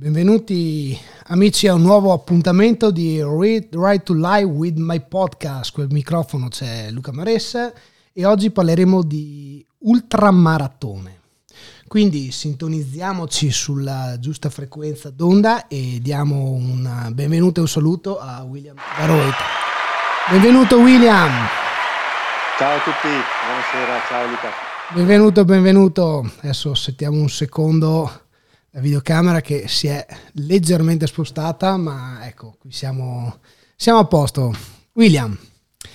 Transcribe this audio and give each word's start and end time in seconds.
Benvenuti 0.00 0.96
amici 1.26 1.66
a 1.66 1.74
un 1.74 1.82
nuovo 1.82 2.12
appuntamento 2.12 2.92
di 2.92 3.20
Read 3.20 3.74
Right 3.74 4.04
to 4.04 4.14
Live 4.14 4.44
with 4.44 4.76
my 4.76 5.00
podcast. 5.00 5.72
Quel 5.72 5.88
microfono 5.90 6.46
c'è 6.46 6.88
Luca 6.92 7.10
Maressa 7.10 7.72
e 8.12 8.24
oggi 8.24 8.52
parleremo 8.52 9.02
di 9.02 9.66
ultramaratone. 9.78 11.20
Quindi 11.88 12.30
sintonizziamoci 12.30 13.50
sulla 13.50 14.20
giusta 14.20 14.50
frequenza 14.50 15.10
d'onda 15.10 15.66
e 15.66 15.98
diamo 16.00 16.52
un 16.52 17.10
benvenuto 17.12 17.58
e 17.58 17.62
un 17.62 17.68
saluto 17.68 18.20
a 18.20 18.44
William 18.44 18.76
Baroit. 18.76 19.34
Benvenuto 20.30 20.78
William. 20.78 21.32
Ciao 22.56 22.76
a 22.76 22.82
tutti, 22.84 23.08
buonasera, 23.08 24.00
ciao 24.08 24.28
Luca. 24.28 24.48
Benvenuto, 24.94 25.44
benvenuto. 25.44 26.30
Adesso 26.42 26.72
settiamo 26.76 27.18
un 27.18 27.28
secondo 27.28 28.26
la 28.78 28.84
videocamera 28.84 29.40
che 29.40 29.64
si 29.66 29.88
è 29.88 30.06
leggermente 30.34 31.08
spostata, 31.08 31.76
ma 31.76 32.20
ecco, 32.22 32.54
qui 32.60 32.70
siamo, 32.70 33.38
siamo 33.74 33.98
a 33.98 34.04
posto. 34.04 34.54
William, 34.92 35.36
è 35.80 35.86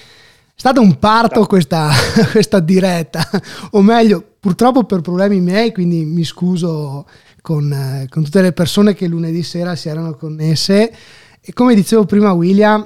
stato 0.54 0.82
un 0.82 1.00
parto 1.00 1.46
questa, 1.46 1.90
questa 2.32 2.60
diretta, 2.60 3.26
o 3.72 3.82
meglio, 3.82 4.22
purtroppo 4.38 4.84
per 4.84 5.00
problemi 5.00 5.40
miei, 5.40 5.72
quindi 5.72 6.04
mi 6.04 6.26
scuso 6.26 7.08
con, 7.42 8.06
con 8.10 8.24
tutte 8.24 8.42
le 8.42 8.52
persone 8.52 8.94
che 8.94 9.08
lunedì 9.08 9.44
sera 9.44 9.78
si 9.78 9.88
erano 9.88 10.16
connesse. 10.16 10.94
E 11.40 11.54
come 11.54 11.76
dicevo 11.76 12.04
prima, 12.04 12.34
William, 12.34 12.86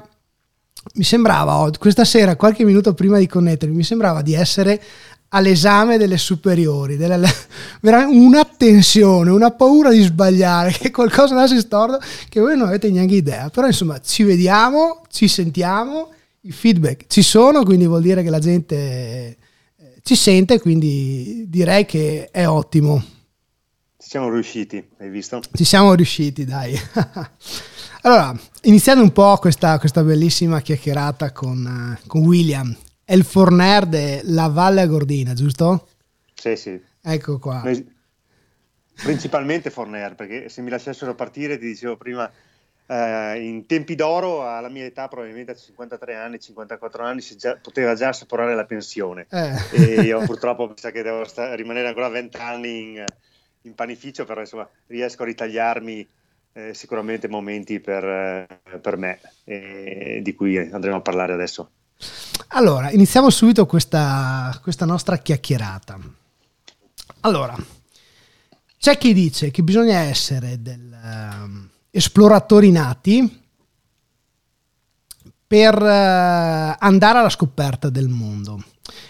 mi 0.93 1.03
sembrava 1.03 1.71
questa 1.79 2.05
sera, 2.05 2.35
qualche 2.35 2.63
minuto 2.63 2.93
prima 2.93 3.17
di 3.17 3.27
connettermi, 3.27 3.75
mi 3.75 3.83
sembrava 3.83 4.21
di 4.21 4.35
essere 4.35 4.79
all'esame 5.29 5.97
delle 5.97 6.17
superiori, 6.17 6.95
della, 6.95 7.19
una 7.81 8.45
tensione, 8.45 9.29
una 9.29 9.51
paura 9.51 9.91
di 9.91 10.01
sbagliare, 10.01 10.71
che 10.71 10.91
qualcosa 10.91 11.33
andasse 11.33 11.59
storto, 11.59 11.99
che 12.29 12.39
voi 12.39 12.57
non 12.57 12.67
avete 12.67 12.89
neanche 12.89 13.15
idea. 13.15 13.49
Però 13.49 13.67
insomma 13.67 13.99
ci 13.99 14.23
vediamo, 14.23 15.01
ci 15.09 15.27
sentiamo, 15.27 16.11
i 16.41 16.51
feedback 16.51 17.05
ci 17.07 17.21
sono, 17.21 17.63
quindi 17.63 17.85
vuol 17.85 18.01
dire 18.01 18.23
che 18.23 18.29
la 18.29 18.39
gente 18.39 18.75
eh, 18.75 19.37
ci 20.03 20.15
sente, 20.15 20.59
quindi 20.59 21.45
direi 21.47 21.85
che 21.85 22.29
è 22.31 22.47
ottimo. 22.47 23.03
Ci 23.99 24.09
siamo 24.09 24.29
riusciti, 24.29 24.81
hai 24.99 25.09
visto? 25.09 25.41
Ci 25.51 25.65
siamo 25.65 25.93
riusciti, 25.93 26.45
dai. 26.45 26.79
allora, 28.03 28.33
iniziando 28.61 29.03
un 29.03 29.11
po' 29.11 29.35
questa, 29.37 29.77
questa 29.79 30.03
bellissima 30.03 30.61
chiacchierata 30.61 31.33
con, 31.33 31.97
con 32.07 32.21
William, 32.21 32.73
è 33.07 33.13
il 33.13 33.23
Forner 33.23 33.85
della 33.85 34.49
Valle 34.49 34.85
Gordina, 34.85 35.33
giusto? 35.33 35.87
Sì, 36.33 36.57
sì. 36.57 36.77
Ecco 37.01 37.39
qua. 37.39 37.63
Principalmente 39.01 39.69
Forner, 39.69 40.13
perché 40.13 40.49
se 40.49 40.61
mi 40.61 40.69
lasciassero 40.69 41.15
partire, 41.15 41.57
ti 41.57 41.67
dicevo 41.67 41.95
prima, 41.95 42.29
eh, 42.85 43.41
in 43.45 43.65
tempi 43.65 43.95
d'oro, 43.95 44.45
alla 44.45 44.67
mia 44.67 44.83
età, 44.83 45.07
probabilmente 45.07 45.53
a 45.53 45.55
53 45.55 46.15
anni, 46.15 46.37
54 46.37 47.01
anni, 47.01 47.21
si 47.21 47.37
già, 47.37 47.55
poteva 47.55 47.95
già 47.95 48.09
assaporare 48.09 48.55
la 48.55 48.65
pensione. 48.65 49.25
Eh. 49.29 49.55
E 49.71 50.01
io 50.01 50.25
purtroppo 50.25 50.67
mi 50.67 50.73
sa 50.75 50.91
che 50.91 51.01
devo 51.01 51.23
sta- 51.23 51.55
rimanere 51.55 51.87
ancora 51.87 52.09
20 52.09 52.35
anni 52.35 52.79
in, 52.81 53.05
in, 53.61 53.73
panificio, 53.73 54.25
però 54.25 54.41
insomma 54.41 54.69
riesco 54.87 55.23
a 55.23 55.27
ritagliarmi 55.27 56.09
eh, 56.51 56.73
sicuramente 56.73 57.29
momenti 57.29 57.79
per, 57.79 58.03
eh, 58.03 58.79
per 58.81 58.97
me, 58.97 59.21
di 59.45 60.35
cui 60.35 60.57
andremo 60.57 60.97
a 60.97 61.01
parlare 61.01 61.31
adesso. 61.31 61.71
Allora, 62.49 62.91
iniziamo 62.91 63.29
subito 63.29 63.65
questa, 63.65 64.57
questa 64.61 64.85
nostra 64.85 65.17
chiacchierata. 65.17 65.99
Allora, 67.21 67.55
c'è 68.79 68.97
chi 68.97 69.13
dice 69.13 69.51
che 69.51 69.63
bisogna 69.63 69.97
essere 69.97 70.61
del, 70.61 70.79
uh, 70.91 71.67
esploratori 71.91 72.71
nati 72.71 73.45
per 75.45 75.81
uh, 75.81 76.75
andare 76.79 77.19
alla 77.19 77.29
scoperta 77.29 77.89
del 77.89 78.07
mondo 78.07 78.63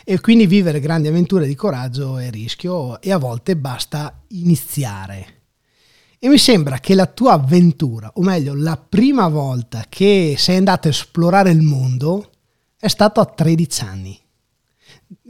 e 0.03 0.19
quindi 0.19 0.47
vivere 0.47 0.79
grandi 0.79 1.07
avventure 1.07 1.47
di 1.47 1.56
coraggio 1.56 2.17
e 2.17 2.29
rischio 2.29 3.01
e 3.01 3.11
a 3.11 3.17
volte 3.17 3.56
basta 3.56 4.22
iniziare. 4.29 5.35
E 6.19 6.29
mi 6.29 6.38
sembra 6.38 6.79
che 6.79 6.95
la 6.95 7.06
tua 7.06 7.34
avventura, 7.34 8.11
o 8.16 8.22
meglio 8.22 8.56
la 8.56 8.78
prima 8.78 9.28
volta 9.28 9.85
che 9.88 10.35
sei 10.38 10.57
andato 10.57 10.88
a 10.88 10.91
esplorare 10.91 11.51
il 11.51 11.61
mondo, 11.61 12.31
è 12.79 12.88
stato 12.88 13.19
a 13.19 13.25
13 13.25 13.83
anni. 13.83 14.21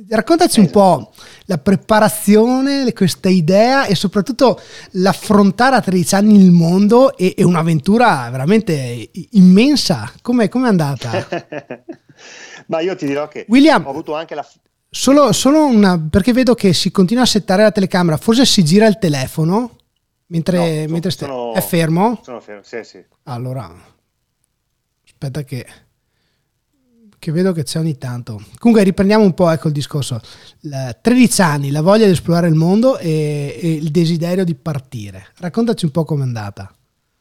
Raccontaci 0.10 0.60
esatto. 0.60 0.80
un 0.80 0.84
po' 1.00 1.14
la 1.46 1.58
preparazione, 1.58 2.94
questa 2.94 3.30
idea 3.30 3.86
e 3.86 3.96
soprattutto 3.96 4.60
l'affrontare 4.92 5.76
a 5.76 5.82
13 5.82 6.16
anni 6.16 6.36
il 6.44 6.52
mondo 6.52 7.16
e, 7.16 7.36
e 7.38 7.44
un'avventura 7.44 8.28
veramente 8.32 9.10
immensa. 9.32 10.12
Come 10.22 10.46
è 10.46 10.58
andata? 10.64 11.28
Ma 12.68 12.80
io 12.80 12.96
ti 12.96 13.06
dirò 13.06 13.28
che 13.28 13.46
William, 13.50 13.86
ho 13.86 13.90
avuto 13.90 14.16
anche 14.16 14.36
la... 14.36 14.48
Solo, 14.90 15.32
solo 15.32 15.66
una... 15.66 16.00
perché 16.00 16.34
vedo 16.34 16.56
che 16.56 16.74
si 16.74 16.92
continua 16.92 17.24
a 17.24 17.28
settare 17.28 17.64
la 17.64 17.72
telecamera, 17.72 18.18
forse 18.18 18.46
si 18.46 18.64
gira 18.64 18.88
il 18.88 18.98
telefono 18.98 19.76
mentre, 20.28 20.86
no, 20.86 20.92
mentre 20.92 21.12
sono, 21.12 21.54
è 21.54 21.62
fermo? 21.62 22.20
Sono 22.24 22.40
fermo, 22.40 22.64
sì, 22.64 22.84
sì. 22.84 23.04
Allora, 23.24 23.74
aspetta 25.06 25.44
che 25.44 25.66
che 27.20 27.32
vedo 27.32 27.52
che 27.52 27.64
c'è 27.64 27.80
ogni 27.80 27.98
tanto. 27.98 28.42
Comunque 28.60 28.84
riprendiamo 28.84 29.24
un 29.24 29.34
po' 29.34 29.50
ecco 29.50 29.68
il 29.68 29.74
discorso. 29.74 30.20
La, 30.62 30.96
13 31.00 31.42
anni, 31.42 31.72
la 31.72 31.82
voglia 31.82 32.06
di 32.06 32.12
esplorare 32.12 32.48
il 32.48 32.56
mondo 32.56 32.98
e, 32.98 33.58
e 33.62 33.74
il 33.74 33.90
desiderio 33.90 34.44
di 34.44 34.56
partire. 34.56 35.28
Raccontaci 35.38 35.86
un 35.86 35.92
po' 35.92 36.04
com'è 36.04 36.24
andata. 36.24 36.72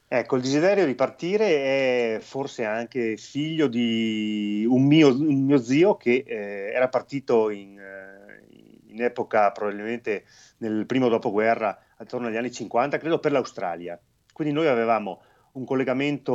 Ecco, 0.09 0.37
il 0.37 0.41
desiderio 0.41 0.85
di 0.85 0.95
partire 0.95 2.15
è 2.15 2.19
forse 2.21 2.63
anche 2.63 3.17
figlio 3.17 3.67
di 3.67 4.65
un 4.65 4.85
mio, 4.85 5.09
un 5.09 5.43
mio 5.43 5.61
zio 5.61 5.97
che 5.97 6.23
eh, 6.25 6.71
era 6.73 6.87
partito 6.87 7.49
in, 7.49 7.77
eh, 7.77 8.45
in, 8.87 9.01
epoca 9.01 9.51
probabilmente 9.51 10.23
nel 10.59 10.85
primo 10.85 11.09
dopoguerra, 11.09 11.77
attorno 11.97 12.27
agli 12.27 12.37
anni 12.37 12.53
50, 12.53 12.97
credo 12.99 13.19
per 13.19 13.33
l'Australia. 13.33 13.99
Quindi 14.31 14.53
noi 14.53 14.67
avevamo 14.67 15.21
un 15.53 15.65
collegamento 15.65 16.33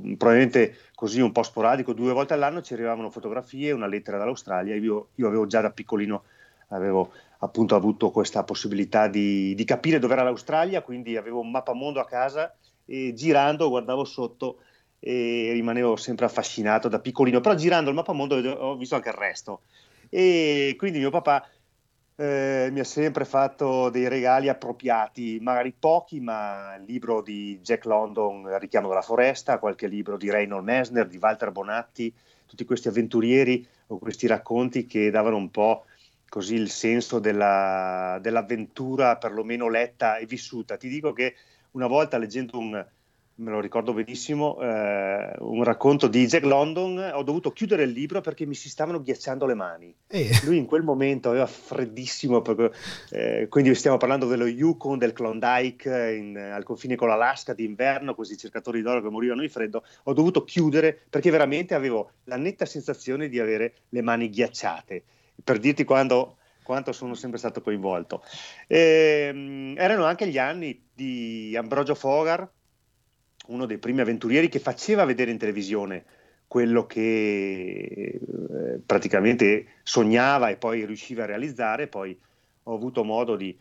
probabilmente 0.00 0.76
così 0.94 1.20
un 1.20 1.32
po' 1.32 1.42
sporadico, 1.42 1.92
due 1.92 2.12
volte 2.12 2.34
all'anno 2.34 2.62
ci 2.62 2.74
arrivavano 2.74 3.10
fotografie, 3.10 3.72
una 3.72 3.86
lettera 3.86 4.18
dall'Australia, 4.18 4.74
io, 4.74 5.08
io 5.16 5.26
avevo 5.26 5.46
già 5.46 5.60
da 5.60 5.70
piccolino 5.70 6.22
avevo 6.68 7.12
appunto 7.38 7.74
avuto 7.74 8.10
questa 8.10 8.44
possibilità 8.44 9.08
di, 9.08 9.54
di 9.54 9.64
capire 9.64 9.98
dove 9.98 10.14
era 10.14 10.22
l'Australia, 10.22 10.82
quindi 10.82 11.16
avevo 11.16 11.40
un 11.40 11.50
mappamondo 11.50 12.00
a 12.00 12.06
casa 12.06 12.54
e 12.84 13.12
girando 13.14 13.68
guardavo 13.68 14.04
sotto 14.04 14.58
e 14.98 15.50
rimanevo 15.52 15.96
sempre 15.96 16.26
affascinato 16.26 16.88
da 16.88 17.00
piccolino, 17.00 17.40
però 17.40 17.54
girando 17.54 17.90
il 17.90 17.96
mappamondo 17.96 18.36
ho 18.36 18.76
visto 18.76 18.94
anche 18.94 19.08
il 19.08 19.16
resto. 19.16 19.62
E 20.08 20.74
quindi 20.78 20.98
mio 20.98 21.10
papà 21.10 21.46
eh, 22.22 22.68
mi 22.70 22.78
ha 22.78 22.84
sempre 22.84 23.24
fatto 23.24 23.90
dei 23.90 24.06
regali 24.06 24.48
appropriati, 24.48 25.40
magari 25.40 25.74
pochi, 25.76 26.20
ma 26.20 26.76
il 26.76 26.84
libro 26.84 27.20
di 27.20 27.58
Jack 27.60 27.84
London, 27.84 28.58
Richiamo 28.60 28.86
della 28.86 29.02
foresta, 29.02 29.58
qualche 29.58 29.88
libro 29.88 30.16
di 30.16 30.30
Reynold 30.30 30.62
Messner, 30.62 31.08
di 31.08 31.18
Walter 31.20 31.50
Bonatti, 31.50 32.14
tutti 32.46 32.64
questi 32.64 32.86
avventurieri 32.86 33.66
o 33.88 33.98
questi 33.98 34.28
racconti 34.28 34.86
che 34.86 35.10
davano 35.10 35.36
un 35.36 35.50
po' 35.50 35.86
così 36.28 36.54
il 36.54 36.70
senso 36.70 37.18
della, 37.18 38.18
dell'avventura, 38.22 39.16
perlomeno 39.16 39.68
letta 39.68 40.18
e 40.18 40.26
vissuta. 40.26 40.76
Ti 40.76 40.88
dico 40.88 41.12
che 41.12 41.34
una 41.72 41.88
volta 41.88 42.18
leggendo 42.18 42.56
un, 42.56 42.86
me 43.36 43.50
lo 43.50 43.60
ricordo 43.60 43.92
benissimo, 43.92 44.60
eh, 44.60 45.32
un 45.38 45.64
racconto 45.64 46.06
di 46.06 46.26
Jack 46.26 46.44
London, 46.44 47.12
ho 47.14 47.22
dovuto 47.22 47.50
chiudere 47.50 47.84
il 47.84 47.90
libro 47.90 48.20
perché 48.20 48.44
mi 48.46 48.54
si 48.54 48.68
stavano 48.68 49.00
ghiacciando 49.00 49.46
le 49.46 49.54
mani. 49.54 49.94
Eh. 50.06 50.30
Lui 50.44 50.58
in 50.58 50.66
quel 50.66 50.82
momento 50.82 51.30
aveva 51.30 51.46
freddissimo, 51.46 52.42
perché, 52.42 52.72
eh, 53.10 53.46
quindi 53.48 53.74
stiamo 53.74 53.96
parlando 53.96 54.26
dello 54.26 54.46
Yukon, 54.46 54.98
del 54.98 55.12
Klondike, 55.12 56.14
in, 56.14 56.36
al 56.36 56.62
confine 56.62 56.94
con 56.96 57.08
l'Alaska 57.08 57.54
d'inverno, 57.54 58.14
questi 58.14 58.36
cercatori 58.36 58.82
d'oro 58.82 59.02
che 59.02 59.08
morivano 59.08 59.40
di 59.40 59.48
freddo, 59.48 59.82
ho 60.04 60.12
dovuto 60.12 60.44
chiudere 60.44 60.98
perché 61.08 61.30
veramente 61.30 61.74
avevo 61.74 62.10
la 62.24 62.36
netta 62.36 62.66
sensazione 62.66 63.28
di 63.28 63.40
avere 63.40 63.74
le 63.88 64.02
mani 64.02 64.28
ghiacciate, 64.28 65.02
per 65.42 65.58
dirti 65.58 65.84
quando 65.84 66.36
quanto 66.62 66.92
sono 66.92 67.14
sempre 67.14 67.38
stato 67.38 67.60
coinvolto. 67.60 68.22
E, 68.66 69.26
ehm, 69.28 69.74
erano 69.76 70.04
anche 70.04 70.28
gli 70.28 70.38
anni 70.38 70.88
di 70.94 71.56
Ambrogio 71.56 71.96
Fogar, 71.96 72.48
uno 73.48 73.66
dei 73.66 73.78
primi 73.78 74.00
avventurieri 74.00 74.48
che 74.48 74.58
faceva 74.58 75.04
vedere 75.04 75.30
in 75.30 75.38
televisione 75.38 76.04
quello 76.46 76.86
che 76.86 77.00
eh, 77.00 78.20
praticamente 78.84 79.66
sognava 79.82 80.50
e 80.50 80.56
poi 80.56 80.84
riusciva 80.84 81.22
a 81.22 81.26
realizzare, 81.26 81.86
poi 81.86 82.18
ho 82.64 82.74
avuto 82.74 83.04
modo 83.04 83.36
di, 83.36 83.56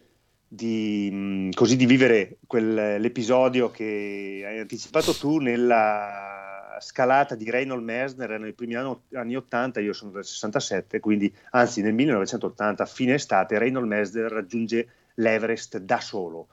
di, 0.45 1.09
mh, 1.09 1.49
così 1.51 1.77
di 1.77 1.85
vivere 1.85 2.37
quell'episodio 2.45 3.71
che 3.71 4.43
hai 4.45 4.59
anticipato 4.59 5.13
tu 5.13 5.37
nella 5.37 6.77
scalata 6.81 7.35
di 7.35 7.49
Reynold 7.49 7.83
Messner 7.83 8.37
nei 8.39 8.53
primi 8.53 8.75
anni, 8.75 8.93
anni 9.13 9.35
80, 9.35 9.79
io 9.79 9.93
sono 9.93 10.11
del 10.11 10.25
67, 10.25 10.99
quindi 10.99 11.33
anzi 11.51 11.81
nel 11.81 11.93
1980, 11.93 12.83
a 12.83 12.85
fine 12.85 13.13
estate, 13.13 13.57
Reynold 13.57 13.87
Messner 13.87 14.29
raggiunge 14.29 14.87
l'Everest 15.15 15.77
da 15.77 16.01
solo 16.01 16.47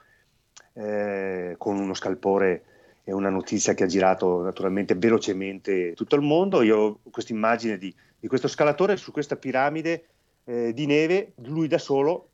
eh, 0.73 1.55
con 1.57 1.77
uno 1.77 1.93
scalpore 1.93 2.63
e 3.09 3.13
una 3.13 3.29
notizia 3.29 3.73
che 3.73 3.83
ha 3.83 3.87
girato 3.87 4.43
naturalmente 4.43 4.93
velocemente 4.93 5.93
tutto 5.93 6.15
il 6.15 6.21
mondo. 6.21 6.61
Io 6.61 6.77
ho 6.77 6.99
questa 7.09 7.33
immagine 7.33 7.77
di, 7.79 7.93
di, 8.19 8.27
questo 8.27 8.47
scalatore 8.47 8.97
su 8.97 9.11
questa 9.11 9.35
piramide 9.35 10.05
eh, 10.45 10.73
di 10.73 10.85
neve, 10.85 11.33
lui 11.45 11.67
da 11.67 11.79
solo, 11.79 12.29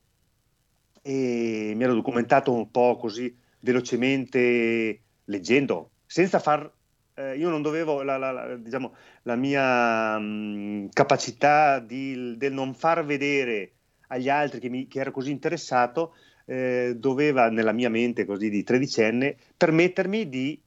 e 1.02 1.72
mi 1.76 1.84
ero 1.84 1.94
documentato 1.94 2.52
un 2.52 2.70
po' 2.72 2.98
così 2.98 3.34
velocemente 3.60 5.00
leggendo, 5.24 5.92
senza 6.06 6.40
far 6.40 6.70
eh, 7.14 7.38
io 7.38 7.48
non 7.50 7.62
dovevo, 7.62 8.04
la, 8.04 8.18
la, 8.18 8.32
la, 8.32 8.56
diciamo, 8.58 8.94
la 9.24 9.38
mia 9.38 10.18
mh, 10.20 10.90
capacità 10.92 11.80
di, 11.80 12.36
del 12.36 12.52
non 12.52 12.74
far 12.74 13.06
vedere 13.06 13.72
agli 14.08 14.28
altri 14.28 14.60
che, 14.60 14.68
mi, 14.68 14.88
che 14.88 15.00
ero 15.00 15.12
così 15.12 15.32
interessato, 15.32 16.16
eh, 16.46 16.94
doveva 16.98 17.50
nella 17.50 17.72
mia 17.72 17.90
mente 17.90 18.26
così 18.26 18.50
di 18.50 18.64
tredicenne 18.64 19.38
permettermi 19.56 20.28
di 20.28 20.62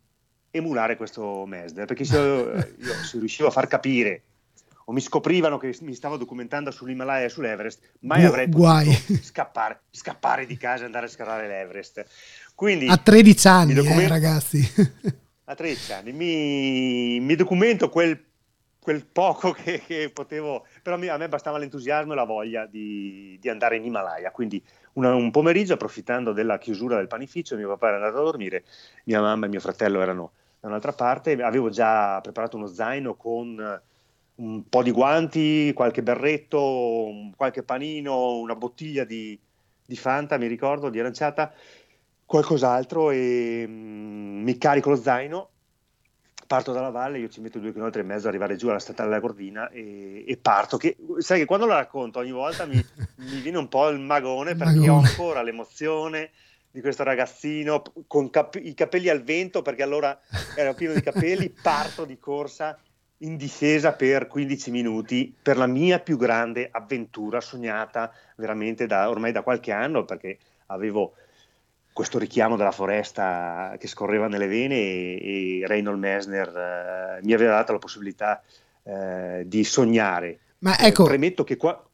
emulare 0.50 0.96
questo 0.96 1.44
Mesder, 1.46 1.86
perché 1.86 2.04
se 2.04 2.16
io, 2.16 2.52
io 2.54 2.94
se 3.04 3.18
riuscivo 3.18 3.48
a 3.48 3.52
far 3.52 3.66
capire 3.66 4.22
o 4.88 4.92
mi 4.92 5.00
scoprivano 5.00 5.58
che 5.58 5.76
mi 5.82 5.92
stavo 5.92 6.16
documentando 6.16 6.70
sull'Himalaya 6.70 7.26
e 7.26 7.28
sull'Everest, 7.28 7.80
mai 8.00 8.20
Gu- 8.20 8.28
avrei 8.28 8.48
potuto 8.48 9.22
scappare, 9.22 9.80
scappare, 9.90 10.46
di 10.46 10.56
casa 10.56 10.82
e 10.82 10.86
andare 10.86 11.06
a 11.06 11.08
scalare 11.10 11.46
l'Everest. 11.46 12.06
Quindi, 12.54 12.86
a 12.86 12.96
13 12.96 13.48
anni, 13.48 13.74
documento, 13.74 14.02
eh, 14.02 14.08
ragazzi. 14.08 14.72
a 15.44 15.54
13 15.54 15.92
anni 15.92 16.12
mi, 16.12 17.20
mi 17.20 17.34
documento 17.34 17.90
quel, 17.90 18.18
quel 18.80 19.04
poco 19.04 19.52
che, 19.52 19.82
che, 19.86 20.10
potevo, 20.10 20.64
però 20.82 20.96
a 20.96 21.16
me 21.18 21.28
bastava 21.28 21.58
l'entusiasmo 21.58 22.12
e 22.12 22.16
la 22.16 22.24
voglia 22.24 22.64
di, 22.64 23.36
di 23.38 23.48
andare 23.50 23.76
in 23.76 23.84
Himalaya, 23.84 24.30
quindi 24.30 24.62
una, 24.94 25.14
un 25.14 25.30
pomeriggio 25.30 25.74
approfittando 25.74 26.32
della 26.32 26.56
chiusura 26.56 26.96
del 26.96 27.08
panificio, 27.08 27.56
mio 27.56 27.68
papà 27.68 27.88
era 27.88 27.96
andato 27.96 28.20
a 28.20 28.24
dormire, 28.24 28.64
mia 29.04 29.20
mamma 29.20 29.44
e 29.44 29.48
mio 29.50 29.60
fratello 29.60 30.00
erano 30.00 30.32
da 30.60 30.68
un'altra 30.68 30.92
parte, 30.92 31.32
avevo 31.42 31.70
già 31.70 32.20
preparato 32.20 32.56
uno 32.56 32.66
zaino 32.66 33.14
con 33.14 33.80
un 34.38 34.68
po' 34.68 34.82
di 34.82 34.90
guanti, 34.90 35.72
qualche 35.74 36.02
berretto, 36.02 37.30
qualche 37.36 37.62
panino, 37.62 38.36
una 38.36 38.54
bottiglia 38.54 39.04
di, 39.04 39.38
di 39.84 39.96
Fanta, 39.96 40.38
mi 40.38 40.46
ricordo, 40.46 40.90
di 40.90 41.00
aranciata, 41.00 41.52
qualcos'altro 42.24 43.10
e 43.10 43.64
mm, 43.66 44.42
mi 44.42 44.58
carico 44.58 44.90
lo 44.90 44.96
zaino, 44.96 45.48
parto 46.46 46.72
dalla 46.72 46.90
valle, 46.90 47.18
io 47.18 47.28
ci 47.28 47.40
metto 47.40 47.58
due 47.58 47.72
chilometri 47.72 48.00
e 48.00 48.04
mezzo 48.04 48.22
ad 48.22 48.34
arrivare 48.34 48.56
giù 48.56 48.68
alla 48.68 48.78
statale 48.78 49.08
della 49.08 49.20
Gordina 49.20 49.68
e, 49.70 50.24
e, 50.26 50.36
parto. 50.36 50.76
Che, 50.76 50.96
sai 51.18 51.40
che 51.40 51.44
quando 51.44 51.66
lo 51.66 51.74
racconto 51.74 52.20
ogni 52.20 52.32
volta 52.32 52.64
mi, 52.64 52.74
mi 53.16 53.40
viene 53.40 53.58
un 53.58 53.68
po' 53.68 53.88
il 53.88 53.98
magone 53.98 54.54
perché 54.54 54.78
magone. 54.78 54.88
ho 54.90 54.98
ancora 54.98 55.42
l'emozione 55.42 56.30
di 56.70 56.80
questo 56.80 57.02
ragazzino 57.02 57.82
con 58.06 58.30
cap- 58.30 58.60
i 58.62 58.74
capelli 58.74 59.08
al 59.08 59.22
vento 59.22 59.62
perché 59.62 59.82
allora 59.82 60.18
ero 60.54 60.74
pieno 60.74 60.94
di 60.94 61.00
capelli, 61.00 61.48
parto 61.62 62.04
di 62.04 62.18
corsa 62.18 62.78
in 63.18 63.36
discesa 63.36 63.94
per 63.94 64.28
15 64.28 64.70
minuti 64.70 65.34
per 65.40 65.56
la 65.56 65.66
mia 65.66 65.98
più 65.98 66.16
grande 66.16 66.68
avventura 66.70 67.40
sognata 67.40 68.12
veramente 68.36 68.86
da, 68.86 69.08
ormai 69.08 69.32
da 69.32 69.42
qualche 69.42 69.72
anno 69.72 70.04
perché 70.04 70.38
avevo 70.66 71.14
questo 71.92 72.18
richiamo 72.18 72.56
della 72.56 72.70
foresta 72.70 73.74
che 73.76 73.88
scorreva 73.88 74.28
nelle 74.28 74.46
vene 74.46 74.76
e, 74.76 75.60
e 75.62 75.66
Reynold 75.66 75.98
Messner 75.98 76.48
eh, 77.18 77.24
mi 77.24 77.32
aveva 77.32 77.56
dato 77.56 77.72
la 77.72 77.78
possibilità 77.78 78.40
eh, 78.84 79.42
di 79.44 79.64
sognare. 79.64 80.38
Ma 80.58 80.78
ecco... 80.78 81.06
Eh, 81.06 81.08
premetto 81.08 81.42
che 81.42 81.56
qua, 81.56 81.84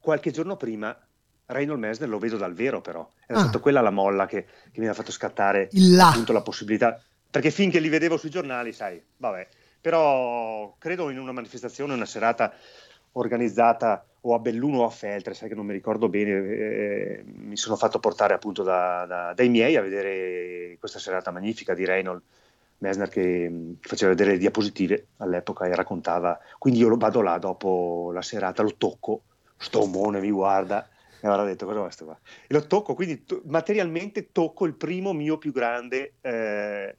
qualche 0.00 0.32
giorno 0.32 0.56
prima 0.56 0.98
Reynold 1.46 1.78
Messner 1.78 2.08
lo 2.08 2.18
vedo 2.18 2.36
dal 2.36 2.54
vero 2.54 2.80
però, 2.80 3.08
era 3.26 3.38
ah. 3.38 3.42
stata 3.42 3.58
quella 3.58 3.80
la 3.80 3.90
molla 3.90 4.26
che, 4.26 4.46
che 4.72 4.80
mi 4.80 4.88
ha 4.88 4.94
fatto 4.94 5.12
scattare 5.12 5.68
appunto 6.00 6.32
la 6.32 6.42
possibilità, 6.42 7.00
perché 7.30 7.50
finché 7.50 7.80
li 7.80 7.88
vedevo 7.88 8.16
sui 8.16 8.30
giornali, 8.30 8.72
sai, 8.72 9.02
vabbè, 9.16 9.48
però 9.80 10.74
credo 10.78 11.10
in 11.10 11.18
una 11.18 11.32
manifestazione, 11.32 11.92
una 11.92 12.06
serata 12.06 12.52
organizzata 13.12 14.04
o 14.22 14.34
a 14.34 14.38
Belluno 14.38 14.78
o 14.78 14.84
a 14.86 14.90
Feltre, 14.90 15.34
sai 15.34 15.48
che 15.50 15.54
non 15.54 15.66
mi 15.66 15.74
ricordo 15.74 16.08
bene, 16.08 16.30
eh, 16.30 17.24
mi 17.26 17.56
sono 17.56 17.76
fatto 17.76 17.98
portare 17.98 18.32
appunto 18.32 18.62
da, 18.62 19.04
da, 19.06 19.32
dai 19.34 19.50
miei 19.50 19.76
a 19.76 19.82
vedere 19.82 20.76
questa 20.78 20.98
serata 20.98 21.30
magnifica 21.30 21.74
di 21.74 21.84
Reynold 21.84 22.22
Messner 22.78 23.08
che 23.08 23.48
mm, 23.50 23.72
faceva 23.80 24.12
vedere 24.12 24.32
le 24.32 24.38
diapositive 24.38 25.08
all'epoca 25.18 25.66
e 25.66 25.74
raccontava, 25.74 26.38
quindi 26.58 26.80
io 26.80 26.88
lo 26.88 26.96
vado 26.96 27.20
là 27.20 27.36
dopo 27.36 28.10
la 28.12 28.22
serata, 28.22 28.62
lo 28.62 28.74
tocco, 28.78 29.22
sto 29.58 29.82
omone 29.82 30.20
mi 30.20 30.30
guarda 30.30 30.88
mi 31.24 31.30
avrà 31.30 31.44
detto 31.44 31.64
cosa 31.64 31.78
è 31.78 31.82
questo 31.82 32.04
qua 32.04 32.18
e 32.46 32.52
lo 32.52 32.66
tocco, 32.66 32.94
quindi 32.94 33.24
to- 33.24 33.42
materialmente 33.46 34.30
tocco 34.30 34.66
il 34.66 34.74
primo 34.74 35.12
mio 35.12 35.38
più 35.38 35.52
grande 35.52 36.14
eh, 36.20 36.96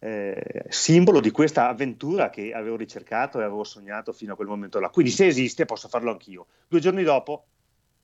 eh, 0.00 0.64
simbolo 0.68 1.20
di 1.20 1.30
questa 1.30 1.68
avventura 1.68 2.30
che 2.30 2.52
avevo 2.52 2.76
ricercato 2.76 3.40
e 3.40 3.44
avevo 3.44 3.64
sognato 3.64 4.12
fino 4.12 4.34
a 4.34 4.36
quel 4.36 4.48
momento 4.48 4.78
là. 4.78 4.90
Quindi 4.90 5.10
se 5.10 5.26
esiste 5.26 5.64
posso 5.64 5.88
farlo 5.88 6.10
anch'io. 6.10 6.46
Due 6.68 6.80
giorni 6.80 7.02
dopo 7.02 7.44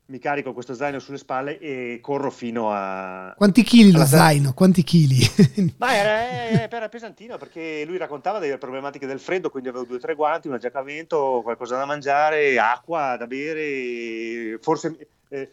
mi 0.07 0.19
carico 0.19 0.53
questo 0.53 0.75
zaino 0.75 0.99
sulle 0.99 1.17
spalle 1.17 1.59
e 1.59 1.99
corro 2.03 2.31
fino 2.31 2.71
a... 2.71 3.33
Quanti 3.37 3.63
chili 3.63 3.91
lo 3.91 4.05
zaino? 4.05 4.53
Quanti 4.53 4.83
chili? 4.83 5.19
Ma 5.79 5.95
era, 5.95 6.49
eh, 6.49 6.69
era, 6.71 6.89
pesantino 6.89 7.39
perché 7.39 7.85
lui 7.87 7.97
raccontava 7.97 8.39
delle 8.39 8.59
problematiche 8.59 9.07
del 9.07 9.21
freddo, 9.21 9.49
quindi 9.49 9.71
avevo 9.71 9.85
due 9.85 9.97
o 9.97 10.01
tre 10.01 10.15
guanti, 10.15 10.49
una 10.49 10.59
giacca 10.59 10.81
a 10.81 10.83
vento, 10.83 11.41
qualcosa 11.43 11.77
da 11.77 11.87
mangiare, 11.87 12.59
acqua 12.59 13.17
da 13.17 13.27
bere, 13.27 14.59
forse... 14.61 14.97
Eh, 15.35 15.51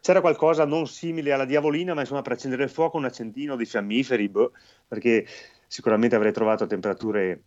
c'era 0.00 0.20
qualcosa 0.20 0.64
non 0.64 0.86
simile 0.86 1.32
alla 1.32 1.44
diavolina, 1.44 1.94
ma 1.94 2.02
insomma 2.02 2.22
per 2.22 2.32
accendere 2.32 2.62
il 2.62 2.70
fuoco 2.70 2.96
un 2.96 3.06
accendino 3.06 3.56
di 3.56 3.64
fiammiferi, 3.64 4.28
boh, 4.28 4.52
perché 4.86 5.26
sicuramente 5.66 6.14
avrei 6.14 6.32
trovato 6.32 6.66
temperature, 6.68 7.42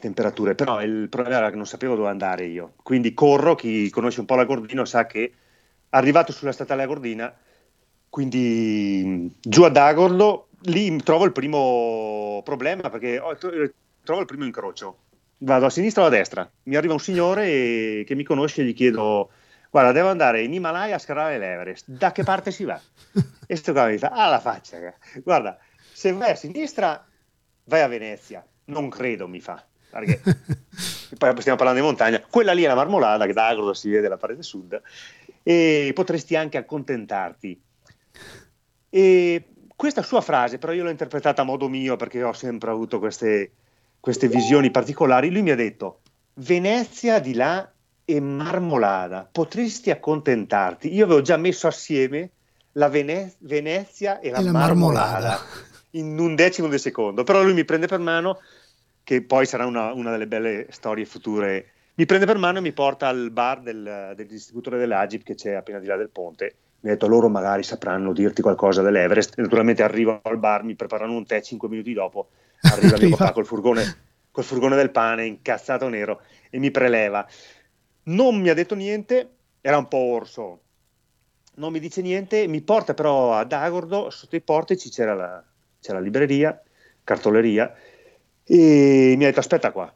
temperature, 0.00 0.54
però 0.54 0.82
il 0.82 1.10
problema 1.10 1.36
era 1.36 1.50
che 1.50 1.56
non 1.56 1.66
sapevo 1.66 1.94
dove 1.94 2.08
andare 2.08 2.46
io. 2.46 2.72
Quindi 2.82 3.12
corro, 3.12 3.54
chi 3.54 3.90
conosce 3.90 4.20
un 4.20 4.26
po' 4.26 4.36
la 4.36 4.46
Gordino 4.46 4.86
sa 4.86 5.04
che 5.04 5.30
arrivato 5.90 6.32
sulla 6.32 6.52
statale 6.52 6.84
a 6.84 6.86
Gordina, 6.86 7.36
quindi 8.08 9.30
giù 9.38 9.64
ad 9.64 9.76
Agordo, 9.76 10.48
lì 10.62 10.96
trovo 11.02 11.26
il 11.26 11.32
primo 11.32 12.40
problema 12.44 12.88
perché 12.88 13.18
ho, 13.18 13.36
trovo 13.36 14.20
il 14.20 14.26
primo 14.26 14.46
incrocio. 14.46 15.00
Vado 15.40 15.66
a 15.66 15.70
sinistra 15.70 16.04
o 16.04 16.06
a 16.06 16.08
destra, 16.08 16.50
mi 16.64 16.76
arriva 16.76 16.94
un 16.94 16.98
signore 16.98 18.04
che 18.06 18.14
mi 18.14 18.24
conosce 18.24 18.62
e 18.62 18.64
gli 18.64 18.74
chiedo 18.74 19.30
guarda, 19.70 19.92
devo 19.92 20.08
andare 20.08 20.42
in 20.42 20.52
Himalaya 20.52 20.96
a 20.96 20.98
scalare 20.98 21.38
l'Everest, 21.38 21.90
da 21.90 22.12
che 22.12 22.22
parte 22.22 22.50
si 22.50 22.64
va? 22.64 22.80
E 23.50 23.56
sto 23.56 23.72
qua 23.72 23.86
mi 23.86 23.96
fa, 23.96 24.08
ah 24.08 24.28
la 24.28 24.40
faccia, 24.40 24.76
guarda, 25.24 25.58
se 25.90 26.12
vai 26.12 26.32
a 26.32 26.34
sinistra 26.34 27.02
vai 27.64 27.80
a 27.80 27.86
Venezia, 27.86 28.44
non 28.66 28.90
credo 28.90 29.26
mi 29.26 29.40
fa, 29.40 29.64
perché 29.90 30.20
poi 31.16 31.34
stiamo 31.38 31.56
parlando 31.56 31.80
di 31.80 31.86
montagna, 31.86 32.20
quella 32.20 32.52
lì 32.52 32.62
è 32.62 32.66
la 32.66 32.74
marmolada 32.74 33.26
che 33.26 33.32
da 33.32 33.46
Agro 33.46 33.72
si 33.72 33.90
vede 33.90 34.08
la 34.08 34.16
parete 34.16 34.42
sud. 34.42 34.80
E 35.42 35.92
potresti 35.94 36.36
anche 36.36 36.58
accontentarti. 36.58 37.62
E 38.90 39.44
questa 39.74 40.02
sua 40.02 40.20
frase, 40.20 40.58
però 40.58 40.72
io 40.72 40.82
l'ho 40.82 40.90
interpretata 40.90 41.42
a 41.42 41.44
modo 41.44 41.68
mio 41.68 41.96
perché 41.96 42.22
ho 42.22 42.32
sempre 42.32 42.70
avuto 42.70 42.98
queste, 42.98 43.52
queste 44.00 44.28
visioni 44.28 44.70
particolari, 44.70 45.30
lui 45.30 45.42
mi 45.42 45.50
ha 45.50 45.56
detto 45.56 46.00
Venezia 46.34 47.18
di 47.18 47.34
là 47.34 47.70
e 48.10 48.20
marmolada, 48.20 49.28
potresti 49.30 49.90
accontentarti. 49.90 50.94
Io 50.94 51.04
avevo 51.04 51.20
già 51.20 51.36
messo 51.36 51.66
assieme 51.66 52.30
la 52.72 52.88
Vene- 52.88 53.34
Venezia 53.40 54.18
e 54.20 54.30
la, 54.30 54.38
e 54.38 54.42
la 54.44 54.52
marmolada. 54.52 55.10
marmolada 55.10 55.40
in 55.90 56.18
un 56.18 56.34
decimo 56.34 56.68
di 56.68 56.78
secondo, 56.78 57.22
però 57.22 57.42
lui 57.42 57.52
mi 57.52 57.66
prende 57.66 57.86
per 57.86 57.98
mano, 57.98 58.38
che 59.04 59.22
poi 59.22 59.44
sarà 59.44 59.66
una, 59.66 59.92
una 59.92 60.10
delle 60.10 60.26
belle 60.26 60.68
storie 60.70 61.04
future, 61.04 61.66
mi 61.96 62.06
prende 62.06 62.24
per 62.24 62.38
mano 62.38 62.58
e 62.58 62.60
mi 62.62 62.72
porta 62.72 63.08
al 63.08 63.30
bar 63.30 63.60
del, 63.60 64.14
del 64.16 64.26
distributore 64.26 64.78
dell'Agip 64.78 65.22
che 65.22 65.34
c'è 65.34 65.52
appena 65.52 65.78
di 65.78 65.86
là 65.86 65.96
del 65.96 66.08
ponte. 66.08 66.54
Mi 66.80 66.88
ha 66.88 66.92
detto 66.92 67.08
loro 67.08 67.28
magari 67.28 67.62
sapranno 67.62 68.14
dirti 68.14 68.40
qualcosa 68.40 68.80
dell'Everest. 68.80 69.36
E 69.36 69.42
naturalmente 69.42 69.82
arrivo 69.82 70.20
al 70.22 70.38
bar, 70.38 70.62
mi 70.62 70.76
preparano 70.76 71.12
un 71.12 71.26
tè, 71.26 71.42
cinque 71.42 71.68
minuti 71.68 71.92
dopo 71.92 72.28
arriva 72.60 72.96
mio 72.96 73.16
papà 73.16 73.32
col 73.32 73.44
furgone, 73.44 73.96
col 74.30 74.44
furgone 74.44 74.76
del 74.76 74.90
pane, 74.90 75.26
incazzato 75.26 75.88
nero, 75.88 76.22
e 76.48 76.58
mi 76.58 76.70
preleva. 76.70 77.26
Non 78.08 78.40
mi 78.40 78.48
ha 78.48 78.54
detto 78.54 78.74
niente, 78.74 79.28
era 79.60 79.78
un 79.78 79.88
po' 79.88 79.98
orso, 79.98 80.60
non 81.58 81.72
mi 81.72 81.80
dice 81.80 82.00
niente, 82.00 82.46
mi 82.46 82.60
porta 82.60 82.94
però 82.94 83.34
ad 83.34 83.52
Agordo, 83.52 84.10
sotto 84.10 84.36
i 84.36 84.40
portici 84.40 84.90
c'era 84.90 85.14
la, 85.14 85.42
c'è 85.80 85.92
la 85.92 86.00
libreria, 86.00 86.60
cartoleria, 87.04 87.72
e 88.44 89.14
mi 89.16 89.24
ha 89.24 89.26
detto 89.26 89.40
aspetta 89.40 89.72
qua. 89.72 89.92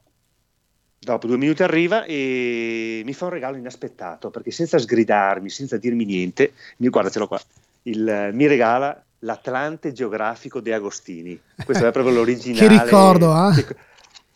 Dopo 0.99 1.27
due 1.27 1.37
minuti 1.37 1.65
arriva 1.65 2.05
e 2.05 3.03
mi 3.05 3.13
fa 3.13 3.25
un 3.25 3.31
regalo 3.33 3.57
inaspettato, 3.57 4.31
perché 4.31 4.51
senza 4.51 4.79
sgridarmi, 4.79 5.49
senza 5.49 5.77
dirmi 5.77 6.05
niente, 6.05 6.53
mi, 6.79 6.89
guardacelo 6.89 7.27
qua, 7.27 7.41
il, 7.83 8.31
mi 8.33 8.47
regala 8.47 9.03
l'Atlante 9.21 9.93
geografico 9.93 10.61
De 10.61 10.75
Agostini. 10.75 11.41
Questo 11.65 11.87
è 11.87 11.93
proprio 11.93 12.15
l'originale. 12.15 12.67
che 12.67 12.85
ricordo, 12.85 13.51
eh? 13.51 13.55
Che, 13.55 13.77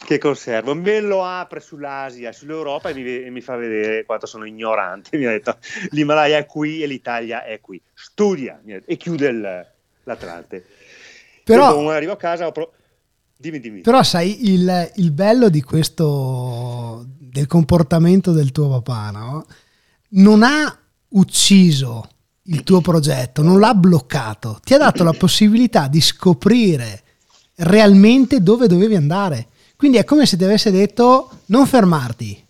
che 0.06 0.18
conservo. 0.18 0.74
Me 0.74 1.00
lo 1.00 1.24
apre 1.24 1.60
sull'Asia, 1.60 2.32
sull'Europa 2.32 2.88
e 2.88 2.94
mi, 2.94 3.24
e 3.24 3.30
mi, 3.30 3.40
fa 3.40 3.56
vedere 3.56 4.04
quanto 4.04 4.26
sono 4.26 4.46
ignorante. 4.46 5.16
Mi 5.18 5.26
ha 5.26 5.30
detto 5.30 5.58
l'Himalaya 5.90 6.38
è 6.38 6.46
qui 6.46 6.82
e 6.82 6.86
l'Italia 6.86 7.44
è 7.44 7.60
qui. 7.60 7.80
Studia 7.92 8.60
e 8.64 8.96
chiude 8.96 9.28
il, 9.28 9.66
l'Atlante. 10.04 10.64
Però, 11.44 11.72
quando 11.72 11.90
arrivo 11.90 12.12
a 12.12 12.16
casa 12.16 12.50
pro- 12.50 12.72
dimmi, 13.36 13.60
dimmi. 13.60 13.80
Però 13.82 14.02
sai, 14.02 14.50
il, 14.50 14.92
il 14.96 15.12
bello 15.12 15.48
di 15.48 15.62
questo, 15.62 17.04
del 17.18 17.46
comportamento 17.46 18.32
del 18.32 18.52
tuo 18.52 18.68
papà, 18.80 19.10
no? 19.10 19.46
Non 20.08 20.42
ha 20.42 20.78
ucciso 21.08 22.08
il 22.44 22.62
tuo 22.62 22.80
progetto, 22.80 23.42
non 23.42 23.58
l'ha 23.58 23.74
bloccato, 23.74 24.60
ti 24.62 24.74
ha 24.74 24.78
dato 24.78 25.02
la 25.02 25.12
possibilità 25.12 25.88
di 25.88 26.00
scoprire 26.00 27.02
realmente 27.56 28.40
dove 28.40 28.66
dovevi 28.66 28.94
andare. 28.94 29.48
Quindi 29.76 29.98
è 29.98 30.04
come 30.04 30.26
se 30.26 30.36
ti 30.36 30.44
avesse 30.44 30.70
detto 30.70 31.30
non 31.46 31.66
fermarti, 31.66 32.44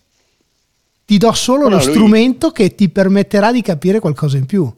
ti 1.05 1.17
do 1.17 1.31
solo 1.33 1.63
no, 1.63 1.77
lo 1.77 1.83
lui... 1.83 1.93
strumento 1.93 2.51
che 2.51 2.73
ti 2.75 2.89
permetterà 2.89 3.51
di 3.51 3.61
capire 3.61 3.99
qualcosa 3.99 4.37
in 4.37 4.45
più. 4.45 4.73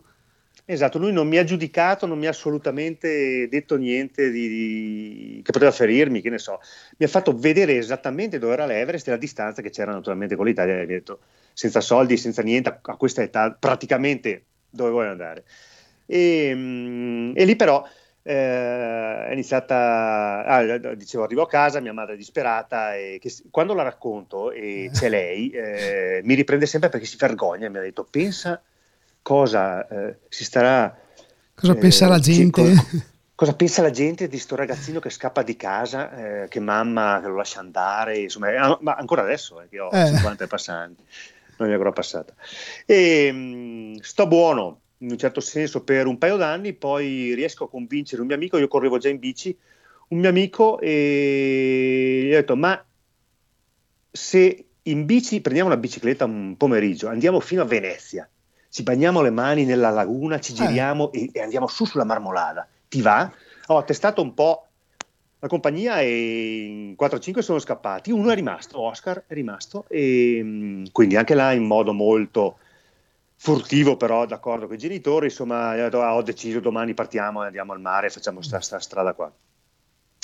Esatto, 0.66 1.00
lui 1.00 1.12
non 1.12 1.28
mi 1.28 1.38
ha 1.38 1.44
giudicato, 1.44 2.06
non 2.06 2.20
mi 2.20 2.28
ha 2.28 2.30
assolutamente 2.30 3.50
detto 3.50 3.76
niente 3.76 4.30
di, 4.30 4.48
di, 4.48 5.42
che 5.44 5.52
poteva 5.52 5.72
ferirmi, 5.72 6.22
che 6.22 6.30
ne 6.30 6.38
so. 6.38 6.60
Mi 6.98 7.08
ha 7.08 7.10
fatto 7.10 7.36
vedere 7.36 7.76
esattamente 7.78 8.38
dove 8.38 8.54
era 8.54 8.68
l'Everest 8.68 9.08
e 9.08 9.12
la 9.12 9.18
distanza 9.18 9.64
che 9.64 9.72
c'era 9.72 9.92
naturalmente 9.92 10.36
con 10.36 10.46
l'Italia. 10.46 10.76
Mi 10.76 10.82
ha 10.84 10.86
detto, 10.86 11.22
senza 11.54 11.82
soldi, 11.82 12.18
senza 12.18 12.44
niente, 12.44 12.78
a 12.84 12.96
questa 12.98 13.24
età, 13.24 13.56
praticamente 13.60 14.44
dove 14.70 14.92
vuoi 14.92 15.08
andare. 15.08 15.44
E, 16.06 16.52
mm, 16.54 17.32
e 17.36 17.46
lì 17.46 17.56
però 17.56 17.84
eh, 18.22 19.28
è 19.28 19.32
iniziata, 19.32 20.44
ah, 20.46 20.78
dicevo, 20.96 21.24
arrivo 21.24 21.44
a 21.44 21.48
casa, 21.48 21.80
mia 21.80 21.94
madre 21.94 22.14
è 22.14 22.18
disperata 22.18 22.96
e 22.96 23.18
che, 23.22 23.34
quando 23.50 23.74
la 23.74 23.84
racconto 23.84 24.52
e 24.52 24.90
c'è 24.94 25.10
lei, 25.10 25.50
eh, 25.50 26.22
mi 26.24 26.34
riprende 26.34 26.66
sempre 26.66 26.90
perché 26.90 27.06
si 27.06 27.18
vergogna 27.18 27.70
mi 27.70 27.78
ha 27.78 27.82
detto, 27.82 28.06
pensa 28.10 28.62
cosa 29.22 29.88
eh, 29.88 30.18
si 30.30 30.44
starà... 30.44 30.98
Cosa 31.56 31.76
pensa 31.76 32.08
la 32.08 32.20
gente? 32.20 32.64
Che, 32.64 33.04
cosa 33.40 33.54
pensa 33.54 33.82
la 33.82 33.90
gente 33.90 34.28
di 34.28 34.38
sto 34.38 34.56
ragazzino 34.56 35.00
che 35.00 35.10
scappa 35.10 35.44
di 35.44 35.56
casa, 35.56 36.44
eh, 36.44 36.48
che 36.50 36.60
mamma 36.60 37.20
che 37.22 37.28
lo 37.28 37.36
lascia 37.36 37.62
andare, 37.62 38.18
insomma, 38.18 38.78
ma 38.82 38.96
ancora 38.96 39.22
adesso, 39.22 39.62
eh, 39.62 39.70
che 39.70 39.80
ho 39.80 39.90
50 39.90 40.48
passanti, 40.48 41.04
non 41.56 41.68
mi 41.68 41.74
è 41.74 41.78
ancora 41.78 41.94
passata. 41.94 42.34
E, 42.86 43.32
mh, 43.32 43.38
mm, 43.38 43.96
sto 44.02 44.28
buono, 44.28 44.80
in 45.00 45.12
un 45.12 45.18
certo 45.18 45.40
senso 45.40 45.84
per 45.84 46.08
un 46.08 46.18
paio 46.18 46.38
d'anni, 46.38 46.74
poi 46.74 47.34
riesco 47.34 47.66
a 47.66 47.70
convincere 47.70 48.22
un 48.22 48.28
mio 48.28 48.36
amico, 48.36 48.58
io 48.58 48.68
correvo 48.68 48.98
già 48.98 49.10
in 49.10 49.20
bici, 49.20 49.56
un 50.10 50.20
mio 50.20 50.30
amico 50.30 50.80
e 50.80 52.22
gli 52.26 52.34
ho 52.34 52.36
detto 52.36 52.56
ma 52.56 52.84
se 54.12 54.66
in 54.84 55.06
bici 55.06 55.42
prendiamo 55.42 55.70
una 55.70 55.80
bicicletta 55.80 56.26
un 56.26 56.56
pomeriggio, 56.58 57.08
andiamo 57.08 57.40
fino 57.40 57.62
a 57.62 57.66
Venezia, 57.66 58.28
ci 58.70 58.84
bagniamo 58.84 59.22
le 59.22 59.30
mani 59.30 59.66
nella 59.66 59.90
laguna, 59.90 60.40
ci 60.40 60.52
eh. 60.52 60.56
giriamo 60.56 61.12
eh. 61.12 61.24
e, 61.24 61.30
e, 61.34 61.42
andiamo 61.42 61.68
su 61.68 61.86
sulla 61.86 62.06
marmolada, 62.06 62.68
ti 62.88 63.02
va? 63.02 63.32
Ho 63.68 63.84
testato 63.84 64.22
un 64.22 64.34
po' 64.34 64.66
la 65.40 65.48
compagnia 65.48 66.02
e 66.02 66.64
in 66.66 66.96
4-5 67.00 67.40
sono 67.40 67.60
scappati, 67.60 68.12
uno 68.12 68.32
è 68.32 68.36
rimasto, 68.36 68.80
Oscar 68.80 69.24
è 69.26 69.34
rimasto 69.34 69.86
e 69.88 70.42
mm, 70.44 70.86
quindi 70.92 71.16
anche 71.16 71.34
là 71.34 71.54
in 71.54 71.64
modo 71.64 71.94
molto 71.94 72.58
furtivo 73.42 73.96
però 73.96 74.26
d'accordo 74.26 74.68
con 74.68 74.76
i 74.76 74.80
genitori, 74.80 75.28
insomma 75.28 75.70
ah, 75.72 76.16
ho 76.16 76.22
deciso 76.22 76.60
domani 76.60 76.94
partiamo, 76.94 77.42
andiamo 77.42 77.72
al 77.72 77.80
mare, 77.80 78.10
facciamo 78.10 78.40
questa 78.40 78.80
strada 78.80 79.14
qua. 79.14 79.32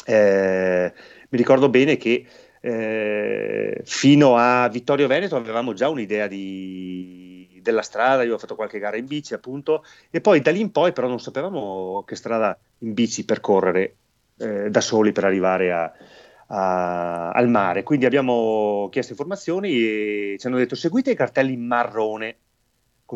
Eh, 0.06 0.94
mi 1.30 1.38
ricordo 1.38 1.70
bene 1.70 1.96
che 1.96 2.26
eh, 2.60 3.82
fino 3.86 4.36
a 4.36 4.68
Vittorio 4.68 5.08
Veneto 5.08 5.38
avevamo 5.38 5.72
già 5.72 5.88
un'idea 5.88 6.28
di, 6.28 7.58
della 7.64 7.82
strada, 7.84 8.24
io 8.24 8.34
ho 8.36 8.38
fatto 8.38 8.56
qualche 8.56 8.80
gara 8.80 8.98
in 8.98 9.06
bici 9.06 9.34
appunto, 9.34 9.86
e 10.12 10.20
poi 10.20 10.42
da 10.42 10.52
lì 10.52 10.60
in 10.60 10.72
poi 10.72 10.92
però 10.92 11.08
non 11.08 11.22
sapevamo 11.22 12.04
che 12.06 12.18
strada 12.18 12.58
in 12.80 12.94
bici 12.94 13.24
percorrere 13.24 13.96
eh, 14.40 14.70
da 14.70 14.82
soli 14.82 15.14
per 15.14 15.24
arrivare 15.24 15.72
a, 15.72 15.90
a, 16.48 17.30
al 17.32 17.48
mare, 17.48 17.84
quindi 17.84 18.06
abbiamo 18.06 18.90
chiesto 18.92 19.14
informazioni 19.14 19.72
e 19.72 20.36
ci 20.38 20.48
hanno 20.48 20.58
detto 20.58 20.76
seguite 20.76 21.12
i 21.12 21.16
cartelli 21.16 21.56
marrone 21.56 22.40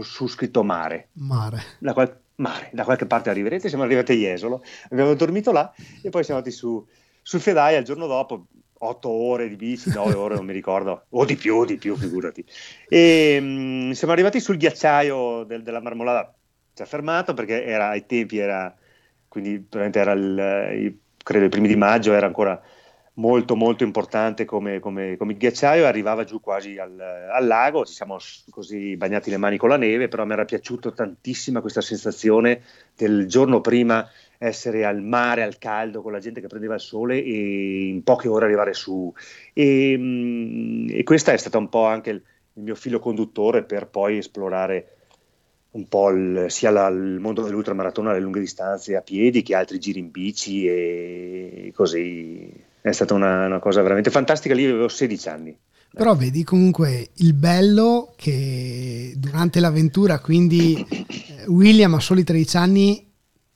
su 0.01 0.27
scritto 0.27 0.63
mare. 0.63 1.09
Mare. 1.13 1.61
Da, 1.79 1.93
qual- 1.93 2.19
mare. 2.35 2.69
da 2.71 2.83
qualche 2.83 3.05
parte 3.05 3.29
arriverete, 3.29 3.69
siamo 3.69 3.83
arrivati 3.83 4.13
a 4.13 4.15
Jesolo, 4.15 4.63
abbiamo 4.89 5.13
dormito 5.15 5.51
là 5.51 5.73
e 6.01 6.09
poi 6.09 6.23
siamo 6.23 6.39
andati 6.39 6.55
su, 6.55 6.85
sul 7.21 7.39
Fedaia 7.39 7.79
il 7.79 7.85
giorno 7.85 8.07
dopo, 8.07 8.45
otto 8.79 9.09
ore 9.09 9.49
di 9.49 9.55
bici, 9.55 9.89
nove 9.91 10.13
ore 10.13 10.35
non 10.35 10.45
mi 10.45 10.53
ricordo, 10.53 11.05
o 11.09 11.25
di 11.25 11.35
più, 11.35 11.65
di 11.65 11.77
più, 11.77 11.95
figurati. 11.95 12.45
E 12.87 13.39
mh, 13.39 13.45
mm, 13.45 13.91
siamo 13.91 14.13
arrivati 14.13 14.39
sul 14.39 14.57
ghiacciaio 14.57 15.43
del, 15.43 15.63
della 15.63 15.81
marmolada, 15.81 16.33
ci 16.73 16.81
ha 16.81 16.85
fermato 16.85 17.33
perché 17.33 17.65
era, 17.65 17.89
ai 17.89 18.05
tempi 18.05 18.37
era, 18.37 18.73
quindi 19.27 19.59
probabilmente 19.59 19.99
era 19.99 20.11
il, 20.13 20.99
credo 21.23 21.45
i 21.45 21.49
primi 21.49 21.67
di 21.67 21.75
maggio, 21.75 22.13
era 22.13 22.25
ancora 22.25 22.61
molto 23.19 23.55
molto 23.55 23.83
importante 23.83 24.45
come, 24.45 24.79
come, 24.79 25.17
come 25.17 25.35
ghiacciaio, 25.35 25.85
arrivava 25.85 26.23
giù 26.23 26.39
quasi 26.39 26.77
al, 26.77 26.97
al, 26.99 27.45
lago, 27.45 27.85
ci 27.85 27.93
siamo 27.93 28.17
così 28.49 28.95
bagnati 28.95 29.29
le 29.29 29.37
mani 29.37 29.57
con 29.57 29.69
la 29.69 29.77
neve, 29.77 30.07
però 30.07 30.25
mi 30.25 30.31
era 30.33 30.45
piaciuta 30.45 30.91
tantissima 30.91 31.59
questa 31.59 31.81
sensazione 31.81 32.61
del 32.95 33.27
giorno 33.27 33.59
prima 33.59 34.09
essere 34.37 34.85
al 34.85 35.01
mare, 35.03 35.43
al 35.43 35.57
caldo, 35.57 36.01
con 36.01 36.13
la 36.13 36.19
gente 36.19 36.39
che 36.39 36.47
prendeva 36.47 36.75
il 36.75 36.79
sole 36.79 37.21
e 37.21 37.87
in 37.87 38.03
poche 38.03 38.29
ore 38.29 38.45
arrivare 38.45 38.73
su. 38.73 39.13
E, 39.53 39.95
mm, 39.97 40.87
e 40.89 41.03
questo 41.03 41.31
è 41.31 41.37
stato 41.37 41.57
un 41.57 41.67
po' 41.67 41.85
anche 41.85 42.09
il, 42.11 42.23
il, 42.53 42.63
mio 42.63 42.75
filo 42.75 42.99
conduttore 42.99 43.63
per 43.63 43.87
poi 43.87 44.17
esplorare 44.17 44.95
un 45.71 45.87
po' 45.89 46.09
il, 46.09 46.45
sia 46.47 46.71
la, 46.71 46.87
il 46.87 47.19
mondo 47.19 47.43
dell'ultramaratona 47.43 48.11
alle 48.11 48.21
lunghe 48.21 48.39
distanze 48.39 48.95
a 48.95 49.01
piedi 49.01 49.43
che 49.43 49.55
altri 49.55 49.77
giri 49.77 49.99
in 49.99 50.09
bici 50.09 50.65
e 50.65 51.71
così 51.75 52.67
è 52.81 52.91
stata 52.91 53.13
una, 53.13 53.45
una 53.45 53.59
cosa 53.59 53.81
veramente 53.81 54.09
fantastica, 54.09 54.53
lì 54.53 54.65
avevo 54.65 54.87
16 54.87 55.29
anni. 55.29 55.57
Però 55.91 56.15
vedi 56.15 56.43
comunque 56.43 57.09
il 57.15 57.33
bello 57.33 58.13
che 58.15 59.13
durante 59.17 59.59
l'avventura, 59.59 60.19
quindi 60.19 60.85
eh, 60.87 61.45
William 61.47 61.95
a 61.95 61.99
soli 61.99 62.23
13 62.23 62.57
anni, 62.57 63.07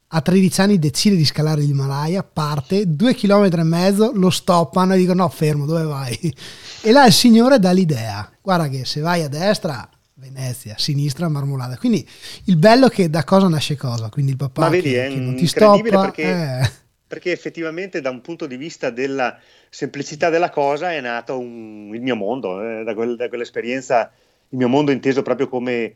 a 0.08 0.22
13 0.22 0.62
anni 0.62 0.80
decide 0.80 1.16
di 1.16 1.26
scalare 1.26 1.62
l'Himalaya, 1.62 2.24
parte, 2.24 2.96
due 2.96 3.14
chilometri 3.14 3.62
e 3.62 3.64
mezzo, 3.64 4.12
lo 4.16 4.32
stoppano 4.32 4.96
e 4.96 4.98
dicono 4.98 5.24
no 5.24 5.30
fermo, 5.30 5.66
dove 5.66 5.84
vai? 5.84 6.36
E 6.82 6.92
là 6.92 7.06
il 7.06 7.14
signore 7.14 7.60
dà 7.60 7.72
l'idea, 7.72 8.30
guarda 8.42 8.68
che 8.68 8.84
se 8.84 9.00
vai 9.00 9.22
a 9.22 9.30
destra 9.30 9.88
Venezia, 10.16 10.76
sinistra 10.78 11.30
Marmolada. 11.30 11.78
Quindi 11.78 12.08
il 12.46 12.58
bello 12.58 12.88
è 12.88 12.90
che 12.90 13.10
da 13.10 13.24
cosa 13.24 13.48
nasce 13.48 13.78
cosa, 13.78 14.10
quindi 14.10 14.32
il 14.32 14.38
papà 14.38 14.62
Ma 14.62 14.70
vedi, 14.70 14.90
che, 14.90 15.06
è 15.06 15.10
che 15.10 15.16
non 15.20 15.36
ti 15.36 15.46
stoppa. 15.46 16.02
Perché... 16.02 16.24
Eh 16.24 16.82
perché 17.14 17.32
effettivamente 17.32 18.02
da 18.02 18.10
un 18.10 18.22
punto 18.22 18.48
di 18.48 18.58
vista 18.58 18.90
della 18.90 19.38
semplicità 19.70 20.32
della 20.32 20.50
cosa 20.50 20.94
è 20.94 21.00
nato 21.00 21.38
un, 21.38 21.92
il 21.94 22.02
mio 22.02 22.16
mondo, 22.16 22.60
eh, 22.60 22.84
da, 22.84 22.96
quel, 22.96 23.16
da, 23.16 23.28
quell'esperienza, 23.28 24.12
il 24.50 24.58
mio 24.58 24.68
mondo 24.68 24.90
inteso 24.90 25.22
proprio 25.22 25.48
come, 25.48 25.96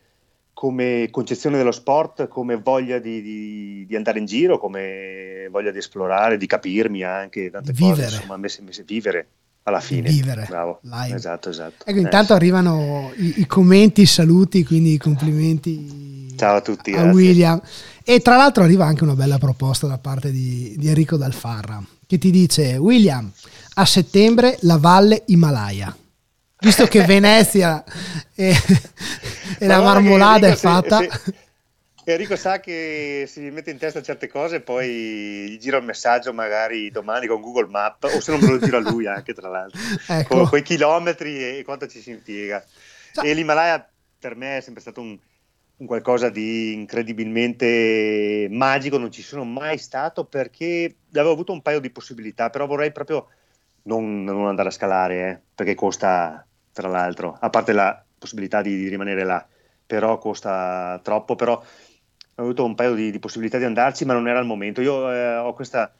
come 0.53 1.07
concezione 1.09 1.57
dello 1.57 1.71
sport, 1.71 2.27
come 2.27 2.57
voglia 2.57 2.99
di, 2.99 3.23
di, 3.23 3.85
di, 3.87 3.95
andare 3.95 4.19
in 4.19 4.25
giro, 4.25 4.59
come 4.59 5.47
voglia 5.49 5.71
di 5.71 5.79
esplorare, 5.79 6.37
di 6.37 6.45
capirmi 6.45 7.01
anche, 7.01 7.49
tante 7.49 7.71
vivere. 7.71 8.03
cose, 8.03 8.15
insomma, 8.15 8.35
a 8.35 8.37
me, 8.37 8.49
me 8.61 8.83
vivere 8.85 9.27
alla 9.63 9.79
fine. 9.79 10.09
Vivere. 10.09 10.45
Bravo. 10.47 10.81
Live. 10.83 11.15
Esatto, 11.15 11.49
esatto. 11.49 11.83
Ecco, 11.83 11.97
intanto 11.97 12.33
eh, 12.33 12.35
arrivano 12.35 13.11
i, 13.15 13.41
i, 13.41 13.47
commenti, 13.47 14.01
i 14.01 14.05
saluti, 14.05 14.63
quindi 14.63 14.93
i 14.93 14.97
complimenti 14.99 16.17
Ciao 16.37 16.57
a 16.57 16.61
tutti. 16.61 16.93
A 16.93 17.05
William. 17.05 17.59
E 18.09 18.21
tra 18.21 18.37
l'altro 18.37 18.63
arriva 18.63 18.85
anche 18.85 19.03
una 19.03 19.15
bella 19.15 19.37
proposta 19.37 19.85
da 19.85 19.97
parte 19.97 20.31
di, 20.31 20.75
di 20.77 20.87
Enrico 20.87 21.17
Dalfarra 21.17 21.83
che 22.07 22.17
ti 22.17 22.31
dice 22.31 22.77
William, 22.77 23.29
a 23.73 23.85
settembre 23.85 24.57
la 24.61 24.77
valle 24.77 25.23
Himalaya. 25.25 25.93
Visto 26.59 26.87
che 26.87 27.03
Venezia 27.05 27.83
e, 28.33 28.55
e 29.59 29.67
la 29.67 29.81
marmolada 29.81 30.47
è 30.47 30.55
fatta... 30.55 30.99
Se, 30.99 31.09
se, 31.11 31.33
Enrico 32.05 32.37
sa 32.37 32.61
che 32.61 33.25
si 33.27 33.41
mette 33.49 33.71
in 33.71 33.77
testa 33.77 34.01
certe 34.01 34.29
cose, 34.29 34.61
poi 34.61 35.49
gli 35.49 35.57
gira 35.57 35.77
un 35.77 35.83
messaggio 35.83 36.31
magari 36.31 36.89
domani 36.89 37.27
con 37.27 37.41
Google 37.41 37.67
Map, 37.67 38.05
o 38.05 38.21
se 38.21 38.31
non 38.31 38.39
me 38.39 38.51
lo 38.51 38.59
gira 38.59 38.79
lui 38.79 39.05
anche 39.05 39.33
tra 39.33 39.49
l'altro, 39.49 39.81
ecco. 40.07 40.33
con 40.33 40.47
quei 40.47 40.61
chilometri 40.61 41.57
e 41.57 41.63
quanto 41.65 41.87
ci 41.87 41.99
si 41.99 42.11
impiega. 42.11 42.63
E 43.21 43.33
l'Himalaya 43.33 43.85
per 44.17 44.37
me 44.37 44.59
è 44.59 44.61
sempre 44.61 44.81
stato 44.81 45.01
un, 45.01 45.19
un 45.77 45.85
qualcosa 45.85 46.29
di 46.29 46.73
incredibilmente 46.73 48.47
magico, 48.49 48.97
non 48.97 49.11
ci 49.11 49.21
sono 49.21 49.43
mai 49.43 49.77
stato 49.77 50.25
perché 50.25 50.95
avevo 51.11 51.31
avuto 51.31 51.51
un 51.51 51.61
paio 51.61 51.79
di 51.79 51.91
possibilità, 51.91 52.49
però 52.49 52.65
vorrei 52.65 52.91
proprio 52.91 53.27
non, 53.83 54.23
non 54.23 54.47
andare 54.47 54.69
a 54.69 54.71
scalare, 54.71 55.29
eh, 55.29 55.39
perché 55.53 55.75
costa 55.75 56.45
tra 56.71 56.87
l'altro, 56.87 57.37
a 57.39 57.49
parte 57.49 57.73
la 57.73 58.03
possibilità 58.17 58.61
di, 58.61 58.75
di, 58.75 58.87
rimanere 58.87 59.23
là, 59.23 59.45
però 59.85 60.17
costa 60.17 60.99
troppo, 61.03 61.35
però 61.35 61.53
ho 61.53 62.41
avuto 62.41 62.63
un 62.65 62.75
paio 62.75 62.93
di, 62.93 63.11
di 63.11 63.19
possibilità 63.19 63.57
di 63.57 63.63
andarci, 63.65 64.05
ma 64.05 64.13
non 64.13 64.27
era 64.27 64.39
il 64.39 64.45
momento. 64.45 64.81
Io 64.81 65.11
eh, 65.11 65.37
ho 65.37 65.53
questa 65.53 65.91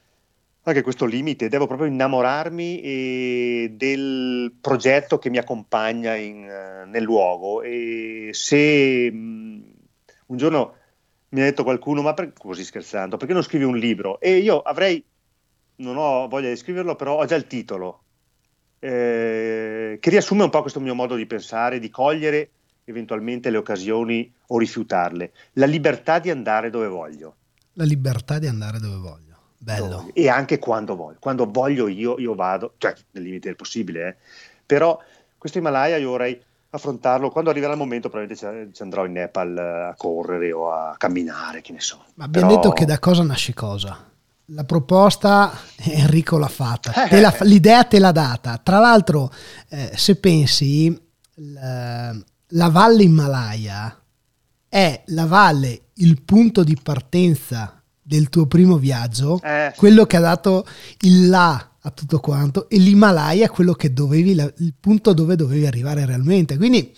anche 0.70 0.82
questo 0.82 1.06
limite, 1.06 1.48
devo 1.48 1.66
proprio 1.66 1.88
innamorarmi 1.88 2.82
eh, 2.82 3.74
del 3.74 4.54
progetto 4.60 5.18
che 5.18 5.30
mi 5.30 5.38
accompagna 5.38 6.16
in, 6.16 6.44
uh, 6.44 6.90
nel 6.90 7.04
luogo 7.04 7.62
e 7.62 8.32
se 8.34 9.10
mh, 9.10 9.18
mm, 9.18 9.62
un 10.28 10.38
giorno 10.38 10.76
mi 11.30 11.42
ha 11.42 11.44
detto 11.44 11.64
qualcuno, 11.64 12.02
ma 12.02 12.14
per, 12.14 12.34
così 12.34 12.64
scherzando, 12.64 13.18
perché 13.18 13.34
non 13.34 13.44
scrivi 13.44 13.66
un 13.66 13.78
libro? 13.78 14.20
E 14.20 14.38
io 14.38 14.62
avrei, 14.62 15.04
non 15.78 15.98
ho 15.98 16.28
voglia 16.28 16.50
di 16.50 16.56
scriverlo, 16.56 16.96
però 16.96 17.18
ho 17.18 17.26
già 17.26 17.36
il 17.36 17.48
titolo, 17.48 18.04
eh, 18.80 19.98
che 20.00 20.10
riassume 20.10 20.44
un 20.44 20.50
po' 20.50 20.62
questo 20.62 20.80
mio 20.80 20.96
modo 20.96 21.16
di 21.16 21.26
pensare, 21.26 21.80
di 21.80 21.90
cogliere 21.90 22.52
eventualmente 22.86 23.50
le 23.50 23.58
occasioni 23.58 24.32
o 24.48 24.58
rifiutarle. 24.58 25.32
La 25.54 25.66
libertà 25.66 26.20
di 26.20 26.30
andare 26.30 26.70
dove 26.70 26.88
voglio. 26.88 27.36
La 27.74 27.84
libertà 27.84 28.40
di 28.40 28.48
andare 28.48 28.80
dove 28.80 28.96
voglio. 28.96 29.26
Bello. 29.58 30.10
E 30.14 30.30
anche 30.30 30.60
quando 30.60 30.96
voglio. 30.96 31.18
Quando 31.20 31.50
voglio 31.50 31.88
io, 31.88 32.18
io 32.18 32.34
vado, 32.36 32.76
cioè 32.78 32.94
nel 33.12 33.24
limite 33.24 33.48
del 33.48 33.58
possibile, 33.58 34.08
eh. 34.08 34.16
però 34.66 34.98
questo 35.38 35.58
Himalaya 35.58 35.98
io 35.98 36.10
vorrei 36.10 36.42
affrontarlo. 36.78 37.30
Quando 37.30 37.50
arriverà 37.50 37.74
il 37.74 37.78
momento 37.78 38.10
probabilmente 38.10 38.72
ci 38.74 38.82
andrò 38.82 39.06
in 39.06 39.12
Nepal 39.14 39.58
a 39.58 39.96
correre 39.96 40.52
o 40.52 40.72
a 40.72 40.96
camminare 40.98 41.62
che 41.62 41.74
ne 41.74 41.82
so. 41.82 42.04
Ma 42.16 42.26
abbiamo 42.26 42.48
Però... 42.48 42.62
detto 42.62 42.74
che 42.74 42.86
da 42.86 43.00
cosa 43.00 43.24
nasce 43.24 43.54
cosa? 43.54 44.06
La 44.52 44.64
proposta 44.64 45.52
Enrico 45.84 46.38
l'ha 46.38 46.48
fatta. 46.48 47.08
Te 47.08 47.20
la, 47.20 47.36
l'idea 47.42 47.84
te 47.84 48.00
l'ha 48.00 48.12
data. 48.12 48.60
Tra 48.62 48.80
l'altro 48.80 49.32
eh, 49.70 49.92
se 49.96 50.16
pensi 50.16 50.98
la, 51.36 52.16
la 52.48 52.70
valle 52.70 53.04
Himalaya 53.04 54.02
è 54.70 55.04
la 55.08 55.26
valle 55.26 55.82
il 55.96 56.22
punto 56.22 56.64
di 56.64 56.78
partenza 56.82 57.82
del 58.02 58.30
tuo 58.30 58.46
primo 58.46 58.78
viaggio 58.78 59.42
eh. 59.44 59.74
quello 59.76 60.06
che 60.06 60.18
ha 60.18 60.22
dato 60.22 60.66
il 61.02 61.30
là 61.30 61.67
a 61.88 61.92
tutto 61.92 62.20
quanto 62.20 62.70
e 62.70 62.78
l'Himalaya 62.78 63.46
è 63.46 63.50
quello 63.50 63.74
che 63.74 63.94
dovevi, 63.94 64.32
il 64.32 64.74
punto 64.80 65.14
dove 65.14 65.36
dovevi 65.36 65.66
arrivare 65.66 66.06
realmente. 66.06 66.58
Quindi, 66.58 66.94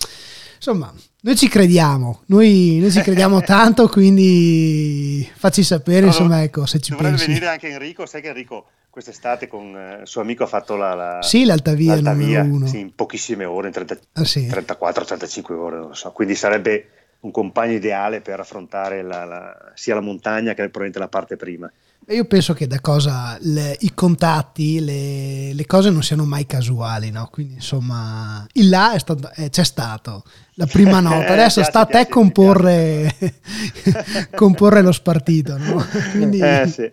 insomma, 0.56 0.94
noi 1.22 1.36
ci 1.36 1.48
crediamo, 1.48 2.24
noi, 2.28 2.78
noi 2.80 2.92
ci 2.92 3.02
crediamo 3.02 3.42
tanto, 3.46 3.88
quindi 3.88 5.28
facci 5.36 5.64
sapere, 5.64 6.08
insomma, 6.08 6.44
ecco, 6.44 6.66
se 6.66 6.80
ci 6.80 6.96
pensi. 6.96 7.28
venire 7.28 7.48
anche 7.48 7.70
Enrico, 7.70 8.06
sai 8.06 8.22
che 8.22 8.30
Enrico 8.30 8.66
quest'estate 8.90 9.48
con 9.48 9.76
eh, 9.76 10.02
il 10.02 10.08
suo 10.08 10.22
amico 10.22 10.44
ha 10.44 10.48
fatto 10.48 10.76
la, 10.76 10.96
la 10.96 11.22
sì, 11.22 11.46
l'altavia, 11.46 11.94
l'altavia 11.94 12.44
sì, 12.66 12.80
in 12.80 12.96
pochissime 12.96 13.46
ore, 13.46 13.68
in 13.68 13.74
30, 13.74 14.00
ah, 14.14 14.26
sì. 14.26 14.48
34-35 14.48 15.54
ore, 15.54 15.78
non 15.78 15.96
so, 15.96 16.12
quindi 16.12 16.36
sarebbe 16.36 16.99
un 17.22 17.32
compagno 17.32 17.74
ideale 17.74 18.22
per 18.22 18.40
affrontare 18.40 19.02
la, 19.02 19.26
la, 19.26 19.72
sia 19.74 19.96
la 19.96 20.02
montagna 20.02 20.54
che 20.54 20.70
probabilmente 20.70 21.00
la 21.00 21.10
parte 21.10 21.36
prima. 21.36 21.72
Io 22.08 22.26
penso 22.26 22.54
che 22.54 22.66
da 22.66 22.80
cosa 22.80 23.38
le, 23.42 23.76
i 23.82 23.94
contatti, 23.94 24.80
le, 24.80 25.54
le, 25.54 25.66
cose 25.66 25.92
non 25.92 26.02
siano 26.02 26.26
mai 26.26 26.46
casuali, 26.46 27.12
no? 27.12 27.28
Quindi 27.32 27.56
insomma, 27.56 28.48
il 28.54 28.70
là 28.70 28.94
è 28.94 29.00
stato, 29.00 29.30
eh, 29.36 29.50
c'è 29.50 29.64
stato 29.64 30.24
la 30.54 30.66
prima 30.66 31.02
nota, 31.02 31.34
adesso 31.34 31.62
sta 31.62 31.82
a 31.82 31.86
te 31.86 32.08
comporre, 32.08 33.16
comporre 34.34 34.82
lo 34.82 34.92
spartito, 34.92 35.58
no? 35.58 35.86
Quindi, 36.12 36.40
eh, 36.40 36.68
sì. 36.68 36.92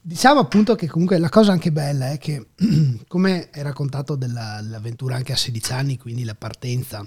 Diciamo 0.00 0.40
appunto 0.40 0.74
che 0.74 0.86
comunque 0.86 1.18
la 1.18 1.28
cosa 1.30 1.52
anche 1.52 1.72
bella 1.72 2.10
è 2.10 2.18
che, 2.18 2.50
come 3.08 3.48
hai 3.52 3.62
raccontato 3.62 4.14
della, 4.14 4.60
dell'avventura 4.62 5.16
anche 5.16 5.32
a 5.32 5.36
16 5.36 5.72
anni, 5.72 5.98
quindi 5.98 6.22
la 6.24 6.36
partenza 6.36 7.04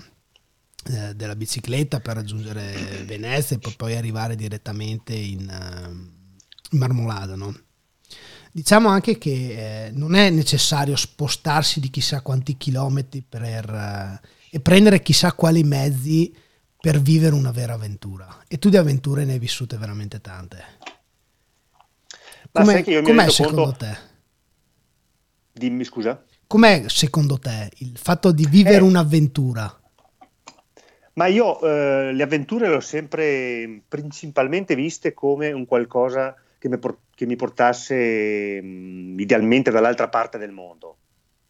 eh, 0.85 1.13
della 1.15 1.35
bicicletta 1.35 2.00
per 2.00 2.15
raggiungere 2.15 3.03
Venezia 3.05 3.57
e 3.59 3.73
poi 3.75 3.95
arrivare 3.95 4.35
direttamente 4.35 5.13
in, 5.13 5.41
in 6.71 6.77
Marmolada. 6.79 7.35
No? 7.35 7.55
Diciamo 8.51 8.89
anche 8.89 9.17
che 9.17 9.85
eh, 9.85 9.91
non 9.91 10.13
è 10.13 10.29
necessario 10.29 10.95
spostarsi 10.95 11.79
di 11.79 11.89
chissà 11.89 12.21
quanti 12.21 12.57
chilometri 12.57 13.23
per, 13.27 13.71
uh, 13.71 14.27
e 14.50 14.59
prendere 14.59 15.01
chissà 15.01 15.31
quali 15.33 15.63
mezzi 15.63 16.35
per 16.77 17.00
vivere 17.00 17.35
una 17.35 17.51
vera 17.51 17.75
avventura. 17.75 18.43
E 18.47 18.59
tu 18.59 18.69
di 18.69 18.75
avventure 18.75 19.23
ne 19.23 19.33
hai 19.33 19.39
vissute 19.39 19.77
veramente 19.77 20.19
tante. 20.19 20.63
Com'è, 22.51 22.84
com'è 22.84 23.29
secondo 23.29 23.63
conto... 23.63 23.77
te? 23.77 23.97
Dimmi 25.53 25.86
scusa. 25.86 26.21
Com'è 26.47 26.86
secondo 26.88 27.39
te 27.39 27.71
il 27.77 27.97
fatto 27.97 28.34
di 28.34 28.45
vivere 28.47 28.77
eh, 28.77 28.82
un'avventura? 28.82 29.81
Ma 31.13 31.28
io 31.28 31.60
eh, 31.62 32.13
le 32.13 32.24
avventure 32.24 32.69
le 32.69 32.76
ho 32.76 32.80
sempre 32.80 33.82
principalmente 33.88 34.76
viste 34.76 35.13
come 35.13 35.52
un 35.52 35.65
qualcosa 35.65 36.36
che 36.58 36.69
mi, 36.69 36.78
por- 36.78 37.00
che 37.13 37.26
mi 37.26 37.36
portasse 37.36 38.62
mh, 38.62 38.67
mm, 38.67 39.19
idealmente 39.19 39.71
dall'altra 39.71 40.08
parte 40.08 40.38
del 40.38 40.52
mondo. 40.52 40.97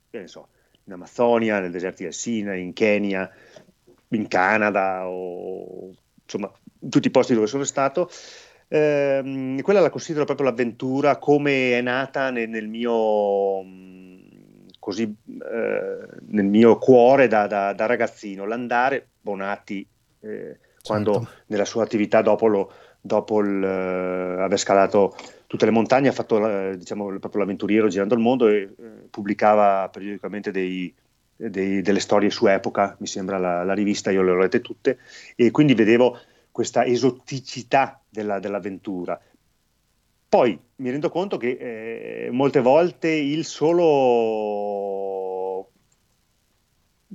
Che 0.10 0.20
ne 0.20 0.28
so, 0.28 0.48
in 0.86 0.94
Amazzonia, 0.94 1.60
nel 1.60 1.72
deserto 1.72 2.04
del 2.04 2.14
Sinai, 2.14 2.62
in 2.62 2.74
Kenya, 2.74 3.30
in 4.10 4.28
Canada 4.28 5.08
o 5.08 5.94
insomma 6.24 6.52
in 6.80 6.90
tutti 6.90 7.08
i 7.08 7.12
posti 7.12 7.34
dove 7.34 7.48
sono 7.48 7.64
stato. 7.64 8.10
Eh, 8.68 9.60
quella 9.62 9.82
la 9.82 9.90
considero 9.90 10.26
proprio 10.26 10.48
l'avventura 10.48 11.18
come 11.18 11.78
è 11.78 11.82
nata 11.82 12.30
nel, 12.30 12.50
nel 12.50 12.68
mio 12.70 13.64
così 14.80 15.04
eh, 15.04 16.08
nel 16.28 16.46
mio 16.46 16.78
cuore 16.80 17.28
da, 17.28 17.46
da, 17.48 17.74
da, 17.74 17.86
ragazzino, 17.86 18.46
l'andare, 18.46 19.11
Bonatti, 19.22 19.88
eh, 20.22 20.58
quando 20.84 21.14
certo. 21.14 21.30
nella 21.48 21.66
sua 21.66 21.84
attività 21.84 22.22
dopo, 22.22 22.48
lo, 22.48 22.72
dopo 23.00 23.40
il, 23.42 23.62
uh, 23.62 24.42
aver 24.42 24.58
scalato 24.58 25.16
tutte 25.48 25.66
le 25.66 25.72
montagne 25.72 26.10
ha 26.10 26.14
fatto 26.14 26.38
uh, 26.38 26.76
diciamo, 26.76 27.08
proprio 27.20 27.42
l'avventuriero 27.42 27.88
girando 27.88 28.16
il 28.16 28.22
mondo 28.22 28.48
e 28.48 28.74
uh, 28.76 29.10
pubblicava 29.10 29.90
periodicamente 29.90 30.52
dei, 30.52 30.94
dei, 31.36 31.82
delle 31.82 32.00
storie 32.00 32.30
su 32.30 32.48
Epoca, 32.48 32.96
mi 33.00 33.08
sembra 33.08 33.38
la, 33.38 33.64
la, 33.64 33.74
rivista, 33.74 34.12
io 34.12 34.22
le 34.22 34.32
ho 34.32 34.38
lette 34.38 34.62
tutte, 34.62 35.00
e 35.36 35.52
quindi 35.52 35.74
vedevo 35.74 36.20
questa 36.52 36.86
esoticità 36.86 38.02
della, 38.08 38.40
dell'avventura. 38.40 39.20
Poi 40.28 40.58
mi 40.78 40.90
rendo 40.90 41.10
conto 41.10 41.38
che 41.38 42.26
eh, 42.26 42.32
molte 42.32 42.62
volte 42.62 43.10
il 43.10 43.44
solo, 43.44 43.84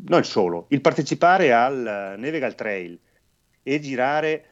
non 0.05 0.25
solo, 0.25 0.67
il 0.71 0.81
partecipare 0.81 1.53
al 1.53 2.15
Nevegal 2.19 2.55
Trail 2.55 2.99
e 3.63 3.81
girare 3.81 4.45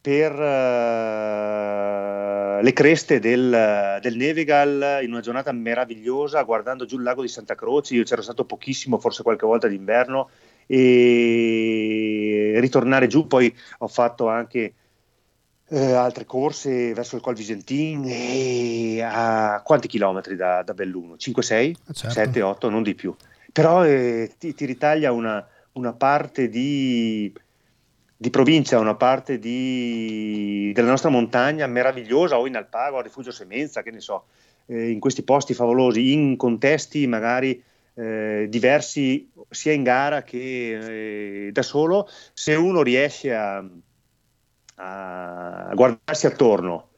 per 0.00 0.32
uh, 0.32 2.62
le 2.62 2.72
creste 2.72 3.18
del, 3.18 3.98
del, 4.00 4.16
Nevegal 4.16 5.00
in 5.02 5.10
una 5.10 5.20
giornata 5.20 5.50
meravigliosa 5.50 6.42
guardando 6.42 6.84
giù 6.84 6.96
il 6.96 7.02
lago 7.02 7.22
di 7.22 7.28
Santa 7.28 7.56
Croce, 7.56 7.94
io 7.94 8.04
c'ero 8.04 8.22
stato 8.22 8.44
pochissimo, 8.44 9.00
forse 9.00 9.24
qualche 9.24 9.46
volta 9.46 9.66
d'inverno, 9.66 10.30
e 10.66 12.54
ritornare 12.58 13.08
giù, 13.08 13.26
poi 13.26 13.52
ho 13.78 13.88
fatto 13.88 14.28
anche 14.28 14.74
eh, 15.68 15.92
altre 15.92 16.24
corse 16.24 16.94
verso 16.94 17.16
il 17.16 17.22
Col 17.22 17.34
Visentin 17.34 18.04
e 18.06 19.02
a 19.02 19.60
quanti 19.64 19.88
chilometri 19.88 20.36
da, 20.36 20.62
da 20.62 20.74
Belluno? 20.74 21.14
5-6? 21.14 21.74
Ah, 21.86 21.92
certo. 21.92 22.38
7-8, 22.38 22.70
non 22.70 22.84
di 22.84 22.94
più. 22.94 23.12
Però 23.56 23.86
eh, 23.86 24.34
ti, 24.36 24.52
ti, 24.52 24.66
ritaglia 24.66 25.12
una, 25.12 25.42
una 25.72 25.94
parte 25.94 26.50
di, 26.50 27.32
di, 28.14 28.28
provincia, 28.28 28.78
una 28.78 28.96
parte 28.96 29.38
di, 29.38 30.72
della 30.74 30.90
nostra 30.90 31.08
montagna 31.08 31.66
meravigliosa 31.66 32.38
o 32.38 32.46
in 32.46 32.56
Alpago, 32.56 32.98
a 32.98 33.02
Rifugio 33.02 33.30
Semenza, 33.30 33.82
che 33.82 33.90
ne 33.90 34.00
so, 34.00 34.26
eh, 34.66 34.90
in 34.90 35.00
questi 35.00 35.22
posti 35.22 35.54
favolosi, 35.54 36.12
in 36.12 36.36
contesti 36.36 37.06
magari 37.06 37.62
eh, 37.94 38.44
diversi 38.50 39.30
sia 39.48 39.72
in 39.72 39.84
gara 39.84 40.22
che 40.22 41.46
eh, 41.46 41.50
da 41.50 41.62
solo, 41.62 42.10
se 42.34 42.54
uno 42.54 42.82
riesce 42.82 43.34
a 43.34 43.66
a 44.78 45.70
guardarsi 45.72 46.26
attorno, 46.26 46.88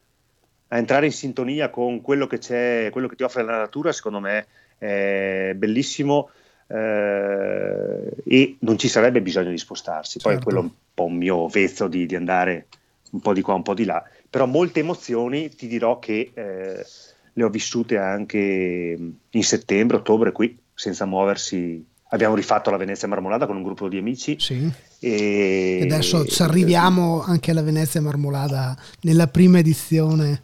a 0.66 0.78
entrare 0.78 1.06
in 1.06 1.12
sintonia 1.12 1.70
con 1.70 2.00
quello 2.00 2.26
che 2.26 2.38
c'è, 2.38 2.88
quello 2.90 3.06
che 3.06 3.14
ti 3.14 3.22
offre 3.22 3.44
la 3.44 3.58
natura, 3.58 3.92
secondo 3.92 4.18
me 4.18 4.46
è 4.76 5.52
bellissimo 5.54 6.30
eh, 6.68 8.10
e 8.24 8.56
non 8.60 8.78
ci 8.78 8.88
sarebbe 8.88 9.20
bisogno 9.22 9.50
di 9.50 9.58
spostarsi. 9.58 10.18
Poi 10.18 10.32
certo. 10.32 10.46
quello 10.46 10.60
è 10.60 10.64
un 10.64 10.70
po' 10.94 11.04
un 11.04 11.16
mio 11.16 11.48
vezzo 11.48 11.88
di, 11.88 12.06
di, 12.06 12.14
andare 12.14 12.66
un 13.10 13.20
po' 13.20 13.32
di 13.32 13.40
qua, 13.40 13.54
un 13.54 13.62
po' 13.62 13.74
di 13.74 13.84
là, 13.84 14.02
però 14.28 14.46
molte 14.46 14.80
emozioni 14.80 15.48
ti 15.48 15.66
dirò 15.66 15.98
che 15.98 16.30
eh, 16.34 16.84
le 17.32 17.42
ho 17.42 17.48
vissute 17.48 17.96
anche 17.96 18.98
in 19.30 19.44
settembre, 19.44 19.96
ottobre 19.96 20.32
qui, 20.32 20.56
senza 20.74 21.06
muoversi 21.06 21.84
abbiamo 22.10 22.34
rifatto 22.34 22.70
la 22.70 22.76
Venezia 22.76 23.08
Marmolada 23.08 23.46
con 23.46 23.56
un 23.56 23.62
gruppo 23.62 23.88
di 23.88 23.98
amici. 23.98 24.36
Sì. 24.38 24.70
E 25.00 25.80
adesso 25.82 26.26
ci 26.26 26.42
arriviamo 26.42 27.22
anche 27.22 27.52
alla 27.52 27.62
Venezia 27.62 28.00
Marmolada 28.00 28.76
nella 29.02 29.28
prima 29.28 29.58
edizione. 29.58 30.42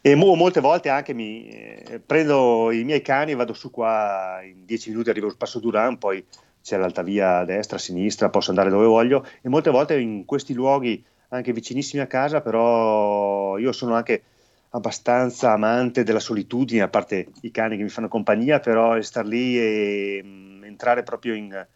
E 0.00 0.14
mo, 0.14 0.34
molte 0.34 0.60
volte 0.60 0.88
anche 0.88 1.12
mi 1.12 1.48
eh, 1.48 2.00
prendo 2.04 2.70
i 2.70 2.84
miei 2.84 3.02
cani 3.02 3.32
e 3.32 3.34
vado 3.34 3.52
su 3.52 3.70
qua 3.70 4.40
in 4.44 4.64
dieci 4.64 4.90
minuti 4.90 5.10
arrivo 5.10 5.28
sul 5.28 5.38
Passo 5.38 5.58
Duran, 5.58 5.98
poi 5.98 6.24
c'è 6.62 6.76
l'alta 6.76 7.02
via 7.02 7.38
a 7.38 7.44
destra, 7.44 7.76
a 7.76 7.80
sinistra, 7.80 8.30
posso 8.30 8.50
andare 8.50 8.70
dove 8.70 8.86
voglio. 8.86 9.26
E 9.42 9.48
molte 9.48 9.70
volte 9.70 9.98
in 9.98 10.24
questi 10.24 10.54
luoghi 10.54 11.04
anche 11.30 11.52
vicinissimi 11.52 12.02
a 12.02 12.06
casa, 12.06 12.40
però 12.40 13.58
io 13.58 13.72
sono 13.72 13.94
anche 13.94 14.22
abbastanza 14.70 15.52
amante 15.52 16.04
della 16.04 16.20
solitudine, 16.20 16.82
a 16.82 16.88
parte 16.88 17.28
i 17.42 17.50
cani 17.50 17.76
che 17.76 17.82
mi 17.82 17.88
fanno 17.88 18.08
compagnia, 18.08 18.60
però 18.60 19.00
star 19.00 19.26
lì 19.26 19.58
e 19.58 20.20
mh, 20.22 20.28
mm, 20.28 20.64
entrare 20.64 21.02
proprio 21.02 21.34
in, 21.34 21.66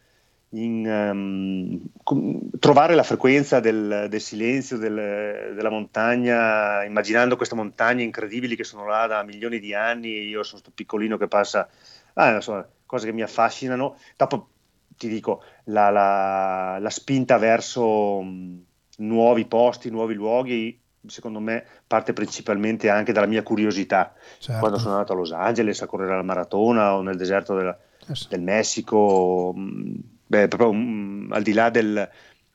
in 0.54 0.86
um, 0.86 2.50
trovare 2.58 2.94
la 2.94 3.02
frequenza 3.02 3.60
del, 3.60 4.06
del 4.08 4.20
silenzio 4.20 4.76
del, 4.76 5.54
della 5.54 5.70
montagna, 5.70 6.84
immaginando 6.84 7.36
queste 7.36 7.54
montagne 7.54 8.02
incredibili 8.02 8.56
che 8.56 8.64
sono 8.64 8.86
là 8.86 9.06
da 9.06 9.22
milioni 9.22 9.58
di 9.58 9.74
anni 9.74 10.14
e 10.14 10.22
io 10.22 10.42
sono 10.42 10.60
questo 10.60 10.72
piccolino 10.74 11.16
che 11.16 11.28
passa, 11.28 11.68
ah, 12.14 12.34
insomma, 12.34 12.66
cose 12.84 13.06
che 13.06 13.12
mi 13.12 13.22
affascinano. 13.22 13.96
Dopo 14.16 14.48
ti 14.96 15.08
dico, 15.08 15.42
la, 15.64 15.90
la, 15.90 16.78
la 16.78 16.90
spinta 16.90 17.38
verso 17.38 18.18
um, 18.18 18.62
nuovi 18.98 19.46
posti, 19.46 19.90
nuovi 19.90 20.14
luoghi, 20.14 20.78
secondo 21.06 21.40
me 21.40 21.64
parte 21.86 22.12
principalmente 22.12 22.90
anche 22.90 23.12
dalla 23.12 23.26
mia 23.26 23.42
curiosità. 23.42 24.12
Certo. 24.38 24.60
Quando 24.60 24.78
sono 24.78 24.94
andato 24.94 25.14
a 25.14 25.16
Los 25.16 25.32
Angeles 25.32 25.80
a 25.80 25.86
correre 25.86 26.14
la 26.14 26.22
maratona 26.22 26.94
o 26.94 27.00
nel 27.00 27.16
deserto 27.16 27.54
della, 27.54 27.76
yes. 28.06 28.28
del 28.28 28.42
Messico, 28.42 29.54
mm, 29.56 29.94
beh, 30.32 30.48
proprio 30.48 30.70
um, 30.70 31.28
al 31.30 31.42
di 31.42 31.52
là 31.52 31.68
del, 31.68 32.08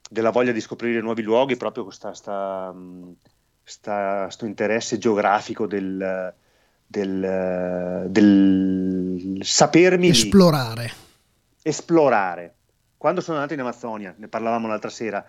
della 0.10 0.32
voglia 0.32 0.52
di 0.52 0.62
scoprire 0.62 1.00
nuovi 1.00 1.22
luoghi, 1.22 1.58
proprio 1.58 1.84
questo 1.84 2.08
mm, 2.74 3.12
interesse 4.46 4.98
geografico 4.98 5.68
del, 5.68 6.34
del, 6.88 8.06
del 8.10 9.38
sapermi 9.42 10.10
esplorare. 10.10 10.92
esplorare. 11.62 12.56
Quando 12.98 13.22
sono 13.22 13.38
andato 13.38 13.54
in 13.54 13.60
Amazzonia, 13.60 14.16
ne 14.18 14.28
parlavamo 14.28 14.68
l'altra 14.68 14.90
sera, 14.90 15.24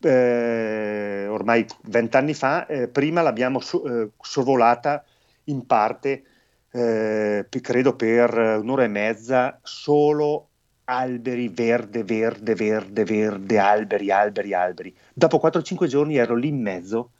eh, 0.00 1.26
ormai 1.28 1.64
vent'anni 1.82 2.34
fa, 2.34 2.66
eh, 2.66 2.88
prima 2.88 3.22
l'abbiamo 3.22 3.60
so, 3.60 3.84
eh, 3.84 4.10
sorvolata 4.20 5.04
in 5.44 5.64
parte, 5.64 6.24
eh, 6.72 7.46
credo 7.60 7.94
per 7.94 8.58
un'ora 8.60 8.82
e 8.82 8.88
mezza, 8.88 9.60
solo 9.62 10.49
alberi, 10.90 11.48
verde, 11.48 12.02
verde, 12.02 12.54
verde, 12.54 13.04
verde, 13.04 13.58
alberi, 13.58 14.10
alberi, 14.10 14.54
alberi. 14.54 14.96
Dopo 15.14 15.40
4-5 15.42 15.86
giorni 15.86 16.16
ero 16.16 16.34
lì 16.34 16.48
in 16.48 16.60
mezzo, 16.60 17.12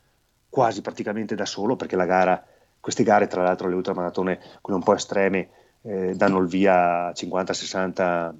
quasi 0.48 0.80
praticamente 0.80 1.36
da 1.36 1.46
solo, 1.46 1.76
perché 1.76 1.94
la 1.94 2.04
gara, 2.04 2.44
queste 2.80 3.04
gare, 3.04 3.28
tra 3.28 3.42
l'altro 3.42 3.68
le 3.68 3.76
ultramaratone, 3.76 4.40
quelle 4.60 4.78
un 4.78 4.84
po' 4.84 4.94
estreme, 4.94 5.48
eh, 5.82 6.14
danno 6.16 6.40
il 6.40 6.48
via 6.48 7.12
50-60 7.12 8.34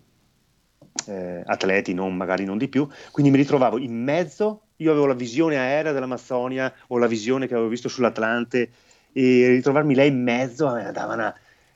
eh, 1.07 1.43
atleti, 1.47 1.95
non, 1.95 2.17
magari 2.17 2.45
non 2.45 2.59
di 2.59 2.69
più, 2.69 2.89
quindi 3.13 3.31
mi 3.31 3.39
ritrovavo 3.39 3.79
in 3.79 4.03
mezzo, 4.03 4.63
io 4.77 4.91
avevo 4.91 5.07
la 5.07 5.15
visione 5.15 5.59
aerea 5.59 5.93
dell'Amazzonia 5.93 6.73
o 6.89 6.99
la 6.99 7.07
visione 7.07 7.47
che 7.47 7.55
avevo 7.55 7.69
visto 7.69 7.89
sull'Atlante 7.89 8.71
e 9.13 9.47
ritrovarmi 9.49 9.95
lei 9.95 10.09
in 10.09 10.23
mezzo 10.23 10.73
mi 10.73 10.91
dava 10.91 11.15
una, 11.15 11.35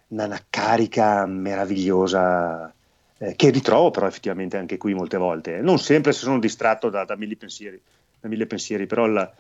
una, 0.09 0.25
una 0.25 0.41
carica 0.49 1.27
meravigliosa 1.27 2.74
eh, 3.29 3.37
che 3.37 3.51
ritrovo 3.51 3.91
però 3.91 4.07
effettivamente 4.07 4.57
anche 4.57 4.77
qui 4.77 4.95
molte 4.95 5.17
volte, 5.17 5.61
non 5.61 5.79
sempre 5.79 6.13
se 6.13 6.21
sono 6.21 6.39
distratto 6.39 6.91
da, 6.91 7.05
da, 7.05 7.17
mille, 7.17 7.37
pensieri, 7.37 7.81
da 8.21 8.29
mille 8.29 8.47
pensieri, 8.47 8.87
però 8.87 9.07
la, 9.07 9.31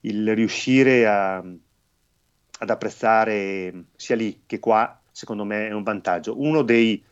il 0.00 0.34
riuscire 0.34 1.06
a, 1.06 1.36
ad 1.36 2.70
apprezzare 2.70 3.84
sia 3.96 4.16
lì 4.16 4.42
che 4.46 4.58
qua 4.58 5.00
secondo 5.10 5.44
me 5.44 5.68
è 5.68 5.72
un 5.72 5.82
vantaggio. 5.82 6.40
Uno 6.40 6.62
dei 6.62 7.02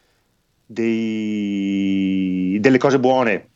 dei, 0.72 2.56
delle 2.60 2.78
cose 2.78 3.00
buone 3.00 3.49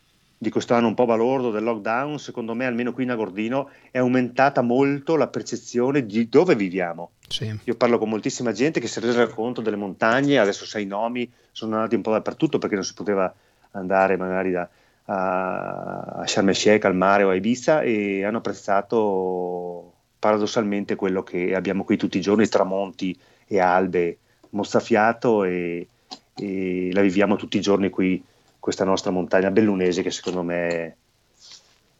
di 0.44 0.50
quest'anno 0.50 0.86
un 0.86 0.94
po' 0.94 1.06
balordo 1.06 1.50
del 1.50 1.64
lockdown, 1.64 2.18
secondo 2.18 2.54
me 2.54 2.66
almeno 2.66 2.92
qui 2.92 3.04
in 3.04 3.10
Agordino 3.10 3.70
è 3.90 3.98
aumentata 3.98 4.60
molto 4.60 5.16
la 5.16 5.26
percezione 5.26 6.04
di 6.04 6.28
dove 6.28 6.54
viviamo. 6.54 7.12
Sì. 7.26 7.58
Io 7.64 7.74
parlo 7.74 7.98
con 7.98 8.10
moltissima 8.10 8.52
gente 8.52 8.78
che 8.78 8.86
si 8.86 8.98
è 8.98 9.02
resa 9.02 9.26
conto 9.26 9.62
delle 9.62 9.76
montagne, 9.76 10.38
adesso 10.38 10.66
sai 10.66 10.82
i 10.82 10.86
nomi, 10.86 11.28
sono 11.50 11.76
andati 11.76 11.94
un 11.94 12.02
po' 12.02 12.12
dappertutto 12.12 12.58
perché 12.58 12.74
non 12.74 12.84
si 12.84 12.92
poteva 12.92 13.34
andare 13.70 14.18
magari 14.18 14.50
da, 14.50 14.68
a, 15.06 16.20
a 16.20 16.26
Sharm 16.26 16.50
el 16.50 16.54
Sheikh, 16.54 16.84
al 16.84 16.94
mare 16.94 17.22
o 17.22 17.30
a 17.30 17.34
Ibiza 17.34 17.80
e 17.80 18.22
hanno 18.22 18.38
apprezzato 18.38 19.92
paradossalmente 20.18 20.94
quello 20.94 21.22
che 21.22 21.54
abbiamo 21.54 21.84
qui 21.84 21.96
tutti 21.96 22.18
i 22.18 22.20
giorni, 22.20 22.46
tramonti 22.46 23.18
e 23.46 23.60
albe, 23.60 24.18
mozzafiato 24.50 25.44
e, 25.44 25.88
e 26.36 26.90
la 26.92 27.00
viviamo 27.00 27.36
tutti 27.36 27.56
i 27.56 27.62
giorni 27.62 27.88
qui, 27.88 28.22
questa 28.64 28.84
nostra 28.84 29.10
montagna 29.10 29.50
bellunese 29.50 30.00
che 30.00 30.10
secondo 30.10 30.42
me 30.42 30.96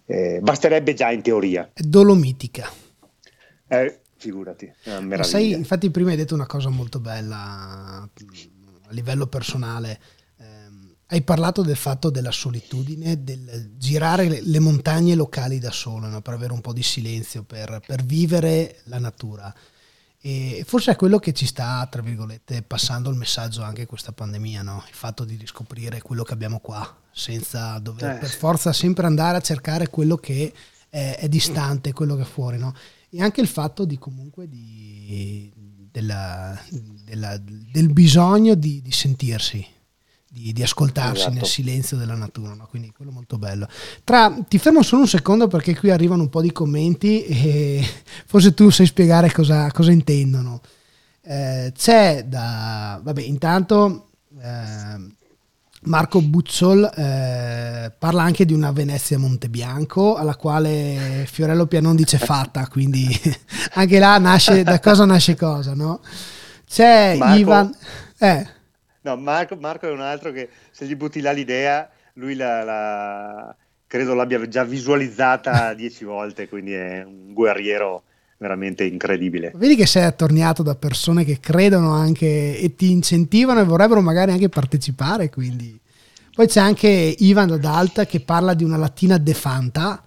eh, 0.06 0.40
basterebbe 0.40 0.94
già 0.94 1.10
in 1.10 1.20
teoria. 1.20 1.68
È 1.74 1.82
dolomitica. 1.82 2.66
Eh, 3.66 4.00
figurati, 4.16 4.72
sai, 5.20 5.52
infatti 5.52 5.90
prima 5.90 6.12
hai 6.12 6.16
detto 6.16 6.32
una 6.32 6.46
cosa 6.46 6.70
molto 6.70 7.00
bella 7.00 7.36
a 7.36 8.08
livello 8.92 9.26
personale. 9.26 10.00
Eh, 10.38 10.44
hai 11.08 11.20
parlato 11.20 11.60
del 11.60 11.76
fatto 11.76 12.08
della 12.08 12.30
solitudine, 12.30 13.22
del 13.22 13.72
girare 13.76 14.26
le, 14.30 14.40
le 14.42 14.58
montagne 14.58 15.14
locali 15.14 15.58
da 15.58 15.70
solo, 15.70 16.06
no? 16.06 16.22
per 16.22 16.32
avere 16.32 16.54
un 16.54 16.62
po' 16.62 16.72
di 16.72 16.82
silenzio, 16.82 17.42
per, 17.42 17.82
per 17.86 18.02
vivere 18.04 18.76
la 18.84 18.98
natura. 18.98 19.54
E 20.26 20.64
forse 20.66 20.92
è 20.92 20.96
quello 20.96 21.18
che 21.18 21.34
ci 21.34 21.44
sta, 21.44 21.86
tra 21.90 22.00
virgolette, 22.00 22.62
passando 22.62 23.10
il 23.10 23.16
messaggio 23.16 23.60
anche 23.60 23.84
questa 23.84 24.12
pandemia, 24.12 24.62
no? 24.62 24.82
il 24.88 24.94
fatto 24.94 25.22
di 25.22 25.36
riscoprire 25.36 26.00
quello 26.00 26.22
che 26.22 26.32
abbiamo 26.32 26.60
qua, 26.60 26.96
senza 27.12 27.78
dover 27.78 28.12
eh. 28.12 28.18
per 28.20 28.30
forza 28.30 28.72
sempre 28.72 29.04
andare 29.04 29.36
a 29.36 29.42
cercare 29.42 29.90
quello 29.90 30.16
che 30.16 30.50
è, 30.88 31.18
è 31.20 31.28
distante, 31.28 31.92
quello 31.92 32.16
che 32.16 32.22
è 32.22 32.24
fuori. 32.24 32.56
No? 32.56 32.74
E 33.10 33.20
anche 33.20 33.42
il 33.42 33.48
fatto 33.48 33.84
di 33.84 33.98
comunque 33.98 34.48
di, 34.48 35.52
della, 35.92 36.58
della, 36.70 37.36
del 37.36 37.92
bisogno 37.92 38.54
di, 38.54 38.80
di 38.80 38.92
sentirsi, 38.92 39.62
di, 40.34 40.52
di 40.52 40.62
ascoltarsi 40.64 41.20
esatto. 41.20 41.34
nel 41.34 41.44
silenzio 41.44 41.96
della 41.96 42.16
natura, 42.16 42.54
no? 42.54 42.66
quindi 42.68 42.92
quello 42.94 43.12
molto 43.12 43.38
bello. 43.38 43.68
Tra, 44.02 44.36
ti 44.48 44.58
fermo 44.58 44.82
solo 44.82 45.02
un 45.02 45.08
secondo 45.08 45.46
perché 45.46 45.76
qui 45.76 45.90
arrivano 45.90 46.22
un 46.22 46.28
po' 46.28 46.42
di 46.42 46.50
commenti 46.50 47.24
e 47.24 47.86
forse 48.26 48.52
tu 48.52 48.68
sai 48.70 48.86
spiegare 48.86 49.30
cosa, 49.30 49.70
cosa 49.70 49.92
intendono. 49.92 50.60
Eh, 51.22 51.72
c'è 51.74 52.24
da, 52.26 53.00
vabbè, 53.00 53.22
intanto 53.22 54.08
eh, 54.42 55.12
Marco 55.82 56.20
Buzzol 56.20 56.84
eh, 56.96 57.92
parla 57.96 58.22
anche 58.22 58.44
di 58.44 58.52
una 58.52 58.72
Venezia 58.72 59.18
Montebianco 59.18 60.16
alla 60.16 60.34
quale 60.34 61.26
Fiorello 61.30 61.66
Pianon 61.66 61.94
dice 61.94 62.18
fatta, 62.18 62.66
quindi 62.66 63.08
anche 63.74 64.00
là 64.00 64.18
nasce, 64.18 64.64
da 64.64 64.80
cosa 64.80 65.04
nasce 65.04 65.36
cosa, 65.36 65.74
no? 65.74 66.00
C'è 66.66 67.14
Marco, 67.16 67.38
Ivan... 67.38 67.76
Eh. 68.18 68.53
No, 69.04 69.16
Marco, 69.16 69.56
Marco, 69.56 69.86
è 69.86 69.90
un 69.90 70.00
altro 70.00 70.32
che 70.32 70.48
se 70.70 70.86
gli 70.86 70.96
butti 70.96 71.20
là 71.20 71.30
l'idea, 71.30 71.90
lui 72.14 72.34
la, 72.34 72.64
la, 72.64 73.56
credo 73.86 74.14
l'abbia 74.14 74.48
già 74.48 74.64
visualizzata 74.64 75.72
dieci 75.76 76.04
volte, 76.04 76.48
quindi 76.48 76.72
è 76.72 77.02
un 77.04 77.34
guerriero 77.34 78.04
veramente 78.38 78.84
incredibile. 78.84 79.52
Vedi 79.56 79.76
che 79.76 79.86
sei 79.86 80.04
attorniato 80.04 80.62
da 80.62 80.74
persone 80.74 81.24
che 81.24 81.38
credono 81.38 81.92
anche 81.92 82.58
e 82.58 82.74
ti 82.74 82.90
incentivano 82.90 83.60
e 83.60 83.64
vorrebbero 83.64 84.00
magari 84.00 84.32
anche 84.32 84.48
partecipare, 84.48 85.28
quindi... 85.30 85.78
Poi 86.34 86.48
c'è 86.48 86.58
anche 86.58 86.88
Ivan 87.18 87.60
D'Alta 87.60 88.06
che 88.06 88.20
parla 88.20 88.54
di 88.54 88.64
una 88.64 88.76
latina 88.76 89.18
defanta, 89.18 90.03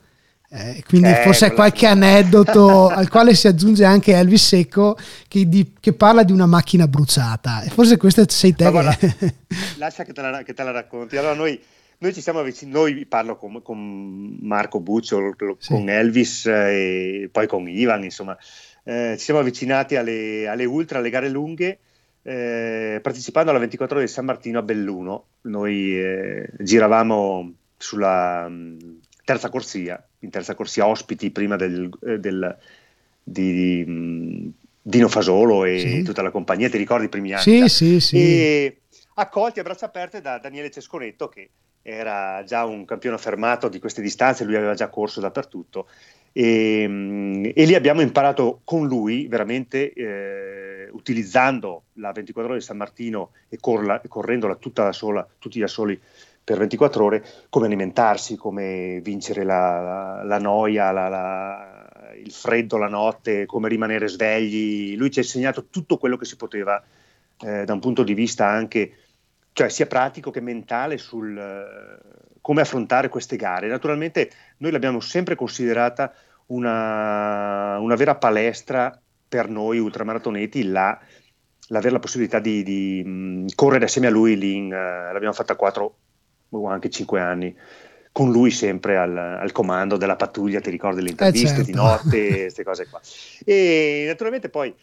eh, 0.49 0.81
quindi 0.87 1.09
eh, 1.09 1.15
forse 1.23 1.51
qualche 1.51 1.87
aneddoto 1.87 2.87
al 2.87 3.09
quale 3.09 3.35
si 3.35 3.47
aggiunge 3.47 3.83
anche 3.83 4.13
Elvis 4.13 4.47
Secco 4.47 4.97
che, 5.27 5.47
di, 5.47 5.73
che, 5.77 5.91
parla 5.91 6.23
di 6.23 6.31
una 6.31 6.45
macchina 6.45 6.87
bruciata. 6.87 7.63
E 7.63 7.69
forse 7.69 7.97
questo 7.97 8.23
sei 8.29 8.55
te. 8.55 8.69
Guarda, 8.69 8.97
lascia 9.77 10.03
che 10.03 10.13
te, 10.13 10.21
la, 10.21 10.43
che 10.43 10.53
te, 10.53 10.63
la, 10.63 10.71
racconti. 10.71 11.17
Allora, 11.17 11.33
noi, 11.33 11.59
noi 11.97 12.13
ci 12.13 12.21
siamo 12.21 12.39
avvicinati. 12.39 12.77
Noi 12.77 13.05
parlo 13.05 13.35
con, 13.35 13.61
con 13.61 14.37
Marco 14.41 14.79
Buccio, 14.79 15.35
sì. 15.59 15.73
con 15.73 15.89
Elvis 15.89 16.45
eh, 16.45 17.23
e 17.23 17.29
poi 17.29 17.45
con 17.45 17.67
Ivan. 17.67 18.05
Insomma, 18.05 18.37
eh, 18.85 19.15
ci 19.17 19.25
siamo 19.25 19.41
avvicinati 19.41 19.97
alle, 19.97 20.47
alle, 20.47 20.63
ultra, 20.63 20.99
alle 20.99 21.09
gare 21.09 21.27
lunghe. 21.27 21.79
Eh, 22.23 22.99
partecipando 23.01 23.49
alla 23.49 23.59
24 23.59 23.97
ore 23.97 24.05
di 24.05 24.11
San 24.11 24.25
Martino 24.25 24.59
a 24.59 24.61
Belluno, 24.61 25.27
noi 25.43 25.97
eh, 25.97 26.49
giravamo 26.57 27.53
sulla 27.77 28.49
mh, 28.49 28.99
terza 29.23 29.49
corsia 29.49 30.06
in 30.19 30.29
terza 30.29 30.55
corsia 30.55 30.87
ospiti 30.87 31.31
prima 31.31 31.55
del, 31.55 31.89
eh, 32.05 32.19
del, 32.19 32.57
di, 33.23 33.53
di 33.53 34.53
Dino 34.81 35.07
Fasolo 35.09 35.65
e 35.65 35.79
sì. 35.79 36.03
tutta 36.03 36.21
la 36.21 36.31
compagnia, 36.31 36.69
ti 36.69 36.77
ricordi 36.77 37.05
i 37.05 37.09
primi 37.09 37.33
anni? 37.33 37.41
Sì, 37.41 37.67
sì, 37.67 37.99
sì. 37.99 38.15
E 38.17 38.77
accolti 39.15 39.59
a 39.59 39.63
braccia 39.63 39.85
aperte 39.85 40.21
da 40.21 40.37
Daniele 40.37 40.71
Cesconetto 40.71 41.27
che 41.27 41.49
era 41.81 42.43
già 42.45 42.65
un 42.65 42.85
campione 42.85 43.15
affermato 43.15 43.69
di 43.69 43.79
queste 43.79 44.01
distanze, 44.01 44.43
lui 44.43 44.55
aveva 44.55 44.73
già 44.73 44.89
corso 44.89 45.21
dappertutto 45.21 45.87
e, 46.37 46.83
e 47.55 47.65
lì 47.65 47.73
abbiamo 47.73 48.01
imparato 48.01 48.61
con 48.63 48.85
lui 48.85 49.27
veramente 49.27 49.91
eh, 49.93 50.87
utilizzando 50.91 51.85
la 51.93 52.11
24 52.11 52.51
ore 52.51 52.59
di 52.59 52.65
San 52.65 52.77
Martino 52.77 53.31
e 53.49 53.57
corla, 53.59 54.01
correndola 54.07 54.55
tutta 54.55 54.83
da 54.83 54.91
sola, 54.91 55.27
tutti 55.39 55.59
da 55.59 55.67
soli 55.67 55.99
per 56.47 56.59
24 56.59 57.03
ore, 57.03 57.25
come 57.49 57.65
alimentarsi, 57.65 58.37
come 58.37 59.01
vincere 59.03 59.43
la, 59.43 59.81
la, 59.81 60.23
la 60.23 60.39
noia, 60.39 60.91
la, 60.93 62.13
il 62.23 62.31
freddo 62.31 62.77
la 62.77 62.87
notte, 62.87 63.45
come 63.45 63.67
rimanere 63.67 64.07
svegli. 64.07 64.95
Lui 64.95 65.11
ci 65.11 65.19
ha 65.19 65.23
insegnato 65.23 65.65
tutto 65.65 65.97
quello 65.97 66.15
che 66.15 66.23
si 66.23 66.37
poteva 66.37 66.81
eh, 67.41 67.65
da 67.65 67.73
un 67.73 67.81
punto 67.81 68.03
di 68.03 68.13
vista 68.13 68.47
anche 68.47 68.93
cioè 69.51 69.67
sia 69.67 69.87
pratico 69.87 70.31
che 70.31 70.39
mentale 70.39 70.97
sul 70.97 71.35
uh, 71.35 72.39
come 72.39 72.61
affrontare 72.61 73.09
queste 73.09 73.35
gare. 73.35 73.67
Naturalmente 73.67 74.31
noi 74.59 74.71
l'abbiamo 74.71 75.01
sempre 75.01 75.35
considerata 75.35 76.13
una, 76.45 77.77
una 77.77 77.95
vera 77.95 78.15
palestra 78.15 78.97
per 79.27 79.49
noi 79.49 79.79
ultramaratoneti 79.79 80.63
la, 80.63 80.97
l'avere 81.67 81.91
la 81.91 81.99
possibilità 81.99 82.39
di, 82.39 82.63
di 82.63 83.03
mh, 83.03 83.47
correre 83.53 83.83
assieme 83.83 84.07
a 84.07 84.11
lui 84.11 84.37
lì, 84.37 84.55
in, 84.55 84.67
uh, 84.67 85.11
l'abbiamo 85.11 85.33
fatta 85.33 85.57
4 85.57 85.95
o 86.49 86.67
anche 86.67 86.89
5 86.89 87.19
anni 87.19 87.55
con 88.11 88.31
lui 88.31 88.49
sempre 88.49 88.97
al, 88.97 89.15
al, 89.15 89.51
comando 89.51 89.95
della 89.95 90.15
pattuglia, 90.15 90.59
ti 90.59 90.71
ricordi 90.71 91.03
le 91.03 91.11
interviste 91.11 91.61
eh 91.61 91.63
certo. 91.63 91.63
di 91.63 91.73
notte, 91.73 92.29
queste 92.49 92.63
cose 92.63 92.87
qua. 92.89 92.99
E 93.45 94.05
naturalmente 94.07 94.49
poi 94.49 94.73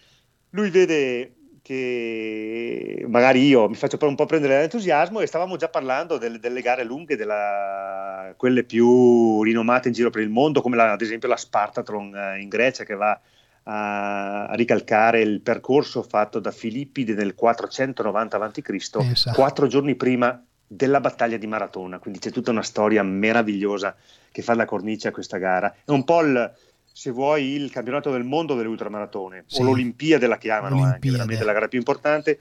lui 0.51 0.71
vede 0.71 1.33
che 1.61 3.05
magari 3.09 3.45
io 3.47 3.69
mi 3.69 3.75
faccio 3.75 3.99
un 4.03 4.15
po' 4.15 4.27
prendere 4.27 4.59
l'entusiasmo 4.59 5.19
e 5.19 5.27
stavamo 5.27 5.57
già 5.57 5.69
parlando 5.69 6.19
del, 6.19 6.39
delle 6.39 6.61
gare 6.61 6.85
lunghe, 6.85 7.17
della, 7.17 8.35
quelle 8.37 8.63
più 8.65 9.43
rinomate 9.43 9.89
in 9.89 9.95
giro 9.95 10.11
per 10.11 10.23
il 10.23 10.29
mondo, 10.29 10.61
come 10.61 10.77
la, 10.77 10.93
ad 10.93 11.01
esempio 11.01 11.27
la 11.27 11.37
Spartathlon 11.37 12.15
eh, 12.15 12.41
in 12.41 12.49
Grecia 12.49 12.85
che 12.85 12.95
va 12.95 13.19
a, 13.65 14.47
a, 14.47 14.55
ricalcare 14.55 15.23
il 15.23 15.41
percorso 15.41 16.03
fatto 16.03 16.39
da 16.39 16.51
Filippide 16.51 17.15
nel 17.15 17.35
490 17.35 18.37
a.C., 18.37 19.33
quattro 19.33 19.67
giorni 19.67 19.95
prima 19.97 20.41
della 20.67 21.01
battaglia 21.01 21.37
di 21.37 21.47
Maratona, 21.47 21.99
quindi 21.99 22.19
c'è 22.19 22.31
tutta 22.31 22.51
una 22.51 22.63
storia 22.63 23.03
meravigliosa 23.03 23.97
che 24.31 24.43
fa 24.43 24.55
la 24.55 24.65
cornice 24.65 25.09
a 25.09 25.13
questa 25.13 25.39
gara. 25.39 25.75
È 25.85 25.91
un 25.91 26.05
po' 26.05 26.21
il, 26.23 26.53
se 26.93 27.11
vuoi, 27.11 27.55
il 27.55 27.71
campionato 27.71 28.11
del 28.11 28.25
mondo 28.25 28.55
delle 28.55 28.69
ultramaratone, 28.69 29.45
sì. 29.47 29.61
o 29.61 29.65
l'Olimpiade 29.65 30.27
la 30.27 30.39
chiamano 30.39 30.77
Olimpiade. 30.77 30.95
anche, 30.95 31.11
veramente 31.11 31.45
la 31.45 31.53
gara 31.53 31.69
più 31.69 31.79
importante. 31.79 32.41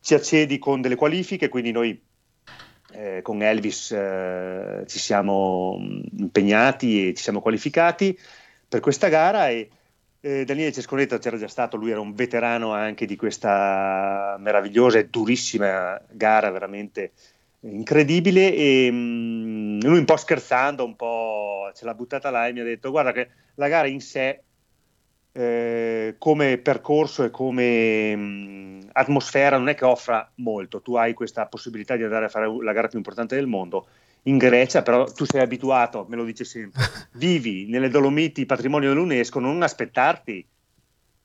Ci 0.00 0.14
accedi 0.14 0.58
con 0.58 0.80
delle 0.80 0.94
qualifiche, 0.94 1.48
quindi 1.48 1.72
noi 1.72 2.00
eh, 2.92 3.20
con 3.22 3.42
Elvis 3.42 3.90
eh, 3.90 4.84
ci 4.86 4.98
siamo 4.98 5.76
impegnati 6.16 7.08
e 7.08 7.14
ci 7.14 7.22
siamo 7.22 7.40
qualificati 7.40 8.18
per 8.68 8.80
questa 8.80 9.08
gara 9.08 9.48
e 9.48 9.68
eh, 10.20 10.44
Daniele 10.44 10.72
Cesconetta 10.72 11.18
c'era 11.18 11.38
già 11.38 11.48
stato, 11.48 11.76
lui 11.76 11.90
era 11.90 12.00
un 12.00 12.14
veterano 12.14 12.72
anche 12.72 13.06
di 13.06 13.16
questa 13.16 14.36
meravigliosa 14.38 14.98
e 14.98 15.08
durissima 15.08 16.00
gara 16.10 16.50
veramente 16.50 17.12
incredibile 17.60 18.54
e 18.54 18.90
mh, 18.90 18.96
mm, 18.96 19.80
lui 19.80 19.98
un 19.98 20.04
po' 20.04 20.16
scherzando, 20.16 20.84
un 20.84 20.96
po' 20.96 21.70
ce 21.74 21.84
l'ha 21.84 21.94
buttata 21.94 22.30
là 22.30 22.46
e 22.46 22.52
mi 22.52 22.60
ha 22.60 22.64
detto 22.64 22.90
guarda 22.90 23.12
che 23.12 23.28
la 23.54 23.68
gara 23.68 23.88
in 23.88 24.00
sé 24.00 24.42
eh, 25.32 26.14
come 26.18 26.58
percorso 26.58 27.24
e 27.24 27.30
come 27.30 28.16
mh, 28.16 28.20
mm, 28.20 28.80
atmosfera 28.92 29.58
non 29.58 29.68
è 29.68 29.74
che 29.74 29.84
offra 29.84 30.30
molto, 30.36 30.80
tu 30.82 30.94
hai 30.94 31.14
questa 31.14 31.46
possibilità 31.46 31.96
di 31.96 32.04
andare 32.04 32.26
a 32.26 32.28
fare 32.28 32.46
la 32.62 32.72
gara 32.72 32.88
più 32.88 32.98
importante 32.98 33.34
del 33.34 33.46
mondo 33.46 33.86
in 34.22 34.36
Grecia, 34.36 34.82
però 34.82 35.04
tu 35.04 35.24
sei 35.24 35.40
abituato, 35.40 36.06
me 36.08 36.16
lo 36.16 36.24
dice 36.24 36.44
sempre, 36.44 36.82
vivi 37.14 37.66
nelle 37.68 37.88
Dolomiti, 37.88 38.46
patrimonio 38.46 38.88
dell'UNESCO, 38.90 39.40
non 39.40 39.62
aspettarti 39.62 40.46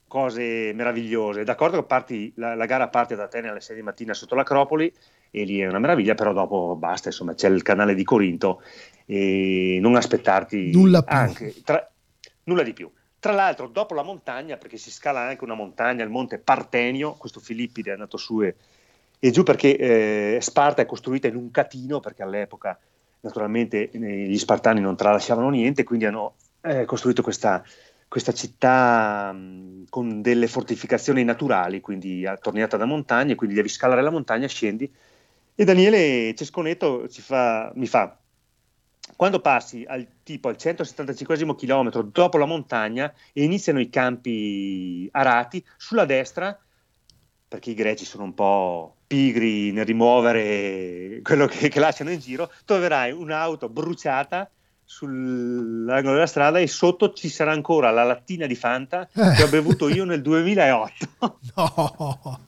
cose 0.08 0.72
meravigliose. 0.74 1.44
D'accordo 1.44 1.80
che 1.80 1.86
parti, 1.86 2.32
la, 2.36 2.54
la, 2.54 2.66
gara 2.66 2.88
parte 2.88 3.16
da 3.16 3.24
Atene 3.24 3.50
alle 3.50 3.62
6 3.62 3.76
di 3.76 3.82
mattina 3.82 4.14
sotto 4.14 4.36
l'Acropoli 4.36 4.94
e 5.36 5.46
lì 5.46 5.60
è 5.60 5.68
una 5.68 5.80
meraviglia, 5.80 6.14
però 6.14 6.32
dopo 6.32 6.76
basta, 6.76 7.08
insomma, 7.08 7.34
c'è 7.34 7.50
il 7.50 7.64
canale 7.64 7.96
di 7.96 8.04
Corinto 8.04 8.62
e 9.08 9.80
non 9.82 9.96
aspettarti 9.96 10.70
nulla, 10.72 11.02
più. 11.02 11.16
Anche, 11.16 11.56
tra, 11.64 11.92
nulla 12.44 12.62
di 12.62 12.74
più. 12.74 12.88
Tra 13.18 13.32
l'altro, 13.32 13.66
dopo 13.68 13.96
la 13.96 14.04
montagna, 14.04 14.58
perché 14.58 14.78
si 14.78 14.92
scala 14.92 15.22
anche 15.22 15.44
una 15.44 15.56
montagna, 15.56 16.04
il 16.04 16.12
monte 16.12 16.38
Partenio, 16.38 17.14
questo 17.14 17.40
Filippide 17.40 17.90
è 17.90 17.94
andato 17.94 18.18
su 18.18 18.44
e, 18.44 18.56
e 19.18 19.32
giù 19.32 19.42
perché 19.42 19.76
eh, 19.76 20.38
Sparta 20.40 20.84
è 20.84 20.86
costruita 20.86 21.28
in 21.28 21.36
un 21.36 21.50
catino, 21.50 22.00
perché 22.00 22.22
all'epoca 22.22 22.78
naturalmente 23.22 23.90
gli 23.92 24.38
spartani 24.38 24.82
non 24.82 24.96
tralasciavano 24.96 25.50
niente, 25.50 25.84
quindi 25.84 26.06
hanno 26.06 26.36
eh, 26.62 26.86
costruito 26.86 27.24
questa, 27.24 27.64
questa 28.08 28.34
città 28.34 29.32
mh, 29.32 29.86
con 29.90 30.22
delle 30.22 30.46
fortificazioni 30.46 31.24
naturali, 31.24 31.82
quindi 31.82 32.24
attorniata 32.28 32.78
da 32.78 32.86
montagne, 32.86 33.34
quindi 33.34 33.56
devi 33.56 33.70
scalare 33.70 34.04
la 34.04 34.12
montagna, 34.12 34.46
scendi 34.46 34.94
e 35.56 35.66
Daniele 35.66 36.34
Cesconetto 36.36 37.08
fa, 37.10 37.72
mi 37.76 37.86
fa, 37.86 38.18
quando 39.16 39.40
passi 39.40 39.86
al 39.88 40.08
tipo 40.24 40.48
al 40.48 40.58
175 40.58 41.56
chilometro 41.56 42.02
dopo 42.02 42.38
la 42.38 42.46
montagna 42.46 43.14
e 43.32 43.44
iniziano 43.44 43.80
i 43.80 43.90
campi 43.90 45.08
arati, 45.12 45.64
sulla 45.78 46.06
destra, 46.06 46.58
perché 47.48 47.72
i 47.72 47.76
greci 47.76 48.06
sono 48.06 48.24
un 48.24 48.34
po' 48.34 48.96
pigri 49.06 49.72
nel 49.72 49.86
rimuovere 49.86 51.20
quello 51.22 51.46
che, 51.46 51.70
che 51.70 51.80
lasciano 51.80 52.10
in 52.10 52.20
giro, 52.20 52.52
troverai 52.66 53.12
un'auto 53.12 53.70
bruciata 53.70 54.50
sull'angolo 54.86 56.14
della 56.14 56.28
strada 56.28 56.60
e 56.60 56.68
sotto 56.68 57.14
ci 57.14 57.30
sarà 57.30 57.52
ancora 57.52 57.92
la 57.92 58.04
lattina 58.04 58.48
di 58.48 58.56
Fanta 58.56 59.08
che 59.08 59.44
ho 59.44 59.50
bevuto 59.50 59.88
io 59.88 60.06
nel 60.06 60.22
2008. 60.22 61.12
No 61.56 62.40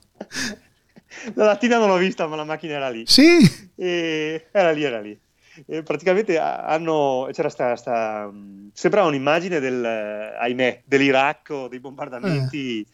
la 1.34 1.44
lattina 1.44 1.78
non 1.78 1.88
l'ho 1.88 1.96
vista, 1.96 2.26
ma 2.26 2.36
la 2.36 2.44
macchina 2.44 2.74
era 2.74 2.88
lì. 2.88 3.04
Sì. 3.06 3.38
E 3.74 4.46
era 4.50 4.70
lì, 4.70 4.82
era 4.82 5.00
lì. 5.00 5.18
E 5.66 5.82
praticamente 5.82 6.38
hanno, 6.38 7.28
c'era 7.32 7.48
sta, 7.48 7.76
sta 7.76 8.30
sembrava 8.72 9.08
un'immagine 9.08 9.58
del, 9.58 9.84
ahimè, 9.84 10.82
dell'Iraq 10.84 11.50
o 11.50 11.68
dei 11.68 11.80
bombardamenti, 11.80 12.86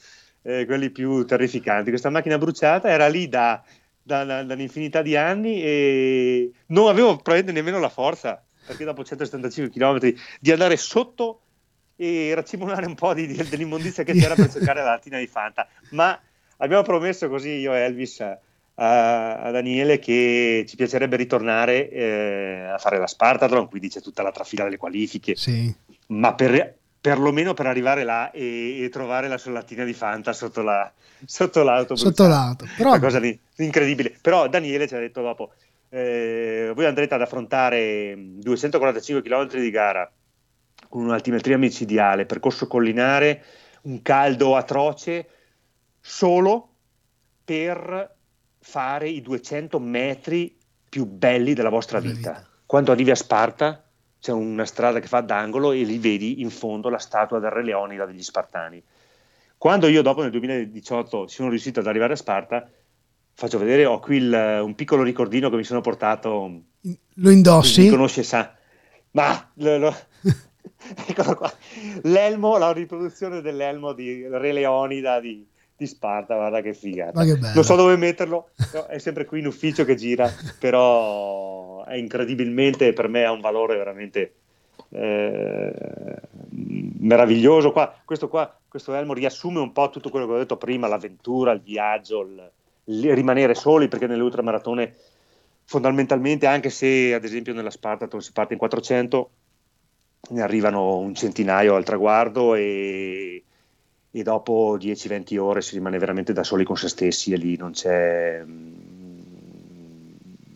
eh. 0.43 0.61
Eh, 0.61 0.67
quelli 0.67 0.91
più 0.91 1.25
terrificanti. 1.25 1.91
Questa 1.91 2.11
macchina 2.11 2.39
bruciata 2.39 2.89
era 2.89 3.09
lì 3.09 3.29
da, 3.29 3.63
da, 4.03 4.25
da, 4.25 4.43
da 4.43 4.55
un'infinità 4.55 5.03
di 5.03 5.17
anni 5.17 5.63
e 5.63 6.53
non 6.67 6.89
avevo 6.89 7.17
probabilmente 7.17 7.53
nemmeno 7.53 7.81
la 7.81 7.89
forza, 7.89 8.43
perché 8.67 8.85
dopo 8.85 9.05
175 9.05 9.73
km, 9.73 10.15
di 10.41 10.53
andare 10.53 10.77
sotto 10.77 11.41
e 11.97 12.33
racimolare 12.35 12.87
un 12.87 12.95
po' 12.95 13.15
di, 13.15 13.27
di, 13.27 13.37
dell'immondizia 13.49 14.03
che 14.03 14.15
c'era 14.15 14.35
per 14.35 14.51
cercare 14.53 14.83
la 14.83 14.91
lattina 14.91 15.19
di 15.19 15.27
Fanta. 15.27 15.69
Ma 15.91 16.19
abbiamo 16.63 16.83
promesso 16.83 17.29
così 17.29 17.51
io 17.51 17.75
e 17.75 17.81
Elvis 17.81 18.21
a, 18.21 19.43
a 19.43 19.51
Daniele 19.51 19.99
che 19.99 20.65
ci 20.67 20.77
piacerebbe 20.77 21.17
ritornare 21.17 21.91
eh, 21.91 22.69
a 22.73 22.79
fare 22.79 22.99
la 22.99 23.07
Spartathlon, 23.07 23.69
qui 23.69 23.81
dice 23.81 24.01
tutta 24.01 24.23
la 24.23 24.33
trafila 24.33 24.65
delle 24.65 24.79
qualifiche, 24.79 25.37
sì. 25.37 25.73
ma 26.09 26.35
per, 26.35 26.75
perlomeno 27.01 27.53
per 27.53 27.67
arrivare 27.67 28.05
là 28.05 28.31
e, 28.31 28.83
e 28.83 28.89
trovare 28.89 29.29
la 29.29 29.39
solattina 29.39 29.85
di 29.85 29.93
Fanta 29.93 30.33
sotto, 30.33 30.63
la, 30.63 30.91
sotto 31.27 31.63
l'auto. 31.63 31.97
Sotto 31.97 32.27
l'auto. 32.27 32.67
Però... 32.77 32.91
Una 32.91 33.01
cosa 33.01 33.21
di, 33.21 33.39
incredibile. 33.57 34.17
Però 34.21 34.49
Daniele 34.49 34.89
ci 34.89 34.95
ha 34.95 34.99
detto 34.99 35.21
dopo, 35.21 35.53
eh, 35.91 36.73
voi 36.75 36.87
andrete 36.87 37.15
ad 37.15 37.21
affrontare 37.21 38.15
245 38.17 39.23
km 39.23 39.61
di 39.61 39.71
gara 39.71 40.11
con 40.89 41.05
un'altimetria 41.05 41.59
micidiale, 41.59 42.27
percorso 42.27 42.67
collinare, 42.67 43.43
un 43.83 44.03
caldo 44.03 44.57
atroce, 44.57 45.27
solo 46.03 46.75
per 47.45 48.17
fare 48.59 49.09
i 49.09 49.23
200 49.23 49.79
metri 49.79 50.59
più 50.89 51.07
belli 51.07 51.55
della 51.55 51.71
vostra 51.71 52.01
vita. 52.01 52.47
Quando 52.67 52.93
arrivi 52.93 53.11
a 53.11 53.15
Sparta 53.15 53.83
c'è 54.19 54.33
una 54.33 54.67
strada 54.67 55.01
che 55.01 55.07
fa 55.07 55.21
d'angolo 55.21 55.73
e 55.73 55.83
lì 55.85 55.99
vedi 55.99 56.43
in 56.43 56.51
fondo 56.51 56.89
la 56.89 56.99
statua 56.99 57.39
del 57.39 57.51
Re 57.51 57.65
Leonida 57.65 58.05
degli 58.05 58.23
Spartani. 58.23 58.83
Quando 59.57 59.87
io 59.87 60.03
dopo 60.03 60.23
nel 60.23 60.31
2018 60.33 61.29
sono 61.29 61.49
riuscito 61.49 61.81
ad 61.81 61.87
arrivare 61.87 62.13
a 62.13 62.17
Sparta, 62.17 62.69
faccio 63.33 63.59
vedere, 63.59 63.85
ho 63.85 64.01
qui 64.01 64.17
il, 64.17 64.61
un 64.63 64.75
piccolo 64.75 65.03
ricordino 65.03 65.51
che 65.51 65.57
mi 65.57 65.65
sono 65.65 65.81
portato. 65.81 66.63
Lo 67.15 67.31
indossi? 67.31 67.83
Mi 67.83 67.91
conosce, 67.91 68.23
sa. 68.23 68.55
Ma 69.13 69.51
lo, 69.55 69.79
lo... 69.79 69.97
eccolo 71.07 71.35
qua. 71.37 71.53
L'elmo, 72.03 72.59
la 72.59 72.73
riproduzione 72.73 73.41
dell'elmo 73.41 73.93
di 73.93 74.27
Re 74.27 74.53
Leonida 74.53 75.21
di, 75.21 75.47
di 75.83 75.89
Sparta, 75.89 76.37
guarda 76.37 76.61
che 76.61 76.75
figata. 76.75 77.25
Che 77.25 77.37
non 77.55 77.65
so 77.65 77.75
dove 77.75 77.97
metterlo, 77.97 78.51
no, 78.73 78.87
è 78.87 78.99
sempre 78.99 79.25
qui 79.25 79.41
in 79.41 79.47
ufficio 79.47 79.85
che 79.85 79.97
gira, 79.97 80.33
però 80.59 81.85
è 81.85 81.97
incredibilmente, 81.97 82.93
per 82.93 83.09
me 83.09 83.25
ha 83.25 83.33
un 83.33 83.41
valore 83.41 83.77
veramente 83.77 84.35
eh, 84.91 85.73
meraviglioso. 86.99 87.73
Qua, 87.73 87.95
questo, 88.05 88.29
qua, 88.29 88.57
questo 88.69 88.95
elmo 88.95 89.13
riassume 89.13 89.59
un 89.59 89.73
po' 89.73 89.91
tutto 89.91 90.09
quello 90.11 90.27
che 90.27 90.33
ho 90.33 90.39
detto 90.39 90.57
prima, 90.57 90.87
l'avventura, 90.87 91.53
il 91.53 91.61
viaggio, 91.61 92.21
il, 92.21 92.51
il 92.85 93.15
rimanere 93.15 93.55
soli, 93.55 93.89
perché 93.89 94.07
nelle 94.07 94.23
ultramaratone 94.23 94.95
fondamentalmente, 95.65 96.47
anche 96.47 96.71
se 96.71 97.13
ad 97.15 97.25
esempio 97.25 97.55
nella 97.55 97.71
Sparta 97.71 98.09
si 98.21 98.33
parte 98.33 98.53
in 98.53 98.59
400, 98.59 99.31
ne 100.31 100.43
arrivano 100.43 100.99
un 100.99 101.15
centinaio 101.15 101.75
al 101.75 101.85
traguardo 101.85 102.55
e 102.55 103.43
e 104.15 104.23
dopo 104.23 104.77
10-20 104.79 105.39
ore 105.39 105.63
si 105.63 105.75
rimane 105.75 105.99
veramente 105.99 106.35
da 106.35 106.45
soli 106.45 106.65
con 106.65 106.77
se 106.77 106.89
stessi 106.89 107.33
e 107.33 107.37
lì 107.37 107.57
non 107.57 107.73
c'è 107.73 108.43
mm, 108.45 110.03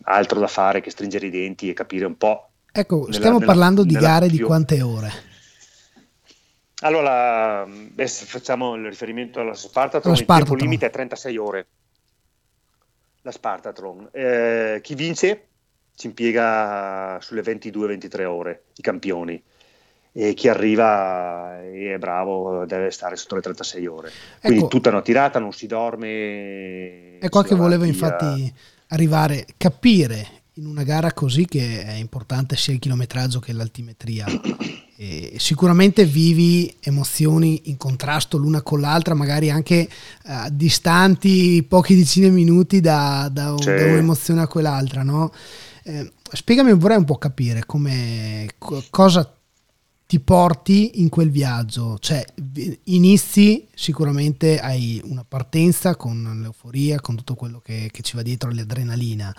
altro 0.03 0.39
da 0.39 0.47
fare 0.47 0.79
che 0.79 0.91
stringere 0.91 1.25
i 1.25 1.31
denti 1.31 1.67
e 1.69 1.73
capire 1.73 2.05
un 2.05 2.15
po'. 2.17 2.49
Ecco, 2.71 2.99
nella, 3.01 3.13
stiamo 3.13 3.39
nella, 3.39 3.51
parlando 3.51 3.83
di 3.83 3.95
gare 3.95 4.27
più... 4.27 4.37
di 4.37 4.43
quante 4.43 4.81
ore? 4.83 5.11
Allora, 6.81 7.65
beh, 7.65 8.07
facciamo 8.07 8.75
il 8.75 8.85
riferimento 8.85 9.39
alla 9.39 9.55
Spartathlon, 9.55 10.13
il 10.13 10.25
tempo 10.25 10.53
limite 10.53 10.85
è 10.85 10.89
36 10.91 11.37
ore. 11.37 11.67
la 13.23 13.31
Spartatron. 13.31 14.09
Eh, 14.11 14.79
chi 14.83 14.93
vince 14.93 15.47
ci 15.95 16.05
impiega 16.05 17.17
sulle 17.19 17.41
22-23 17.41 18.23
ore, 18.25 18.65
i 18.75 18.81
campioni. 18.83 19.43
E 20.11 20.33
chi 20.33 20.47
arriva 20.47 21.61
e 21.61 21.93
è 21.93 21.97
bravo 21.97 22.65
deve 22.65 22.89
stare 22.91 23.15
sotto 23.15 23.35
le 23.35 23.41
36 23.41 23.85
ore. 23.85 24.11
Quindi 24.41 24.59
ecco, 24.59 24.67
tutta 24.67 24.89
una 24.89 25.01
tirata, 25.01 25.39
non 25.39 25.53
si 25.53 25.67
dorme. 25.67 27.17
È 27.19 27.29
qua 27.29 27.43
che 27.43 27.55
volevo 27.55 27.83
infatti 27.83 28.51
arrivare, 28.87 29.45
capire 29.57 30.37
in 30.57 30.65
una 30.65 30.83
gara 30.83 31.13
così 31.13 31.45
che 31.45 31.83
è 31.83 31.93
importante 31.93 32.55
sia 32.55 32.73
il 32.73 32.79
chilometraggio 32.79 33.39
che 33.39 33.53
l'altimetria. 33.53 34.25
E 34.99 35.35
sicuramente 35.37 36.05
vivi 36.05 36.75
emozioni 36.79 37.69
in 37.69 37.77
contrasto 37.77 38.35
l'una 38.35 38.63
con 38.63 38.79
l'altra, 38.79 39.13
magari 39.13 39.51
anche 39.51 39.87
uh, 40.23 40.49
distanti 40.51 41.63
pochi 41.69 41.95
decine 41.95 42.29
di 42.29 42.33
minuti 42.33 42.79
da, 42.81 43.29
da, 43.31 43.51
un, 43.51 43.63
da, 43.63 43.73
un'emozione 43.73 44.41
a 44.41 44.47
quell'altra. 44.47 45.03
No? 45.03 45.31
Eh, 45.83 46.11
spiegami, 46.31 46.73
vorrei 46.73 46.97
un 46.97 47.03
po' 47.03 47.19
capire 47.19 47.63
come, 47.67 48.47
cosa 48.89 49.36
ti 50.07 50.21
porti 50.21 51.01
in 51.01 51.09
quel 51.09 51.29
viaggio, 51.29 51.97
cioè 51.99 52.25
inizi 52.85 53.67
sicuramente 53.75 54.57
hai 54.57 55.01
una 55.03 55.25
partenza 55.27 55.97
con 55.97 56.39
l'euforia, 56.41 57.01
con 57.01 57.17
tutto 57.17 57.35
quello 57.35 57.59
che, 57.59 57.89
che 57.91 58.01
ci 58.03 58.15
va 58.15 58.21
dietro 58.21 58.49
l'adrenalina, 58.49 59.35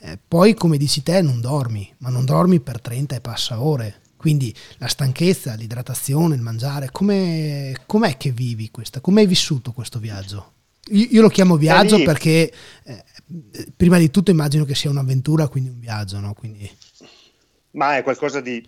eh, 0.00 0.16
poi 0.26 0.54
come 0.54 0.76
dici 0.76 1.02
te 1.02 1.20
non 1.20 1.40
dormi, 1.40 1.92
ma 1.98 2.10
non 2.10 2.24
dormi 2.24 2.60
per 2.60 2.80
30 2.80 3.16
e 3.16 3.20
passa 3.20 3.60
ore, 3.60 4.02
quindi 4.16 4.54
la 4.78 4.86
stanchezza, 4.86 5.54
l'idratazione, 5.54 6.36
il 6.36 6.42
mangiare, 6.42 6.90
come, 6.92 7.74
com'è 7.84 8.16
che 8.16 8.30
vivi 8.30 8.70
questa? 8.70 9.00
Come 9.00 9.22
hai 9.22 9.26
vissuto 9.26 9.72
questo 9.72 9.98
viaggio? 9.98 10.52
Io, 10.90 11.08
io 11.10 11.22
lo 11.22 11.28
chiamo 11.28 11.56
viaggio 11.56 12.00
perché 12.04 12.52
eh, 12.84 13.04
prima 13.76 13.98
di 13.98 14.12
tutto 14.12 14.30
immagino 14.30 14.64
che 14.64 14.76
sia 14.76 14.90
un'avventura, 14.90 15.48
quindi 15.48 15.70
un 15.70 15.80
viaggio, 15.80 16.20
no? 16.20 16.34
Quindi... 16.34 16.70
Ma 17.72 17.96
è 17.96 18.04
qualcosa 18.04 18.40
di, 18.40 18.64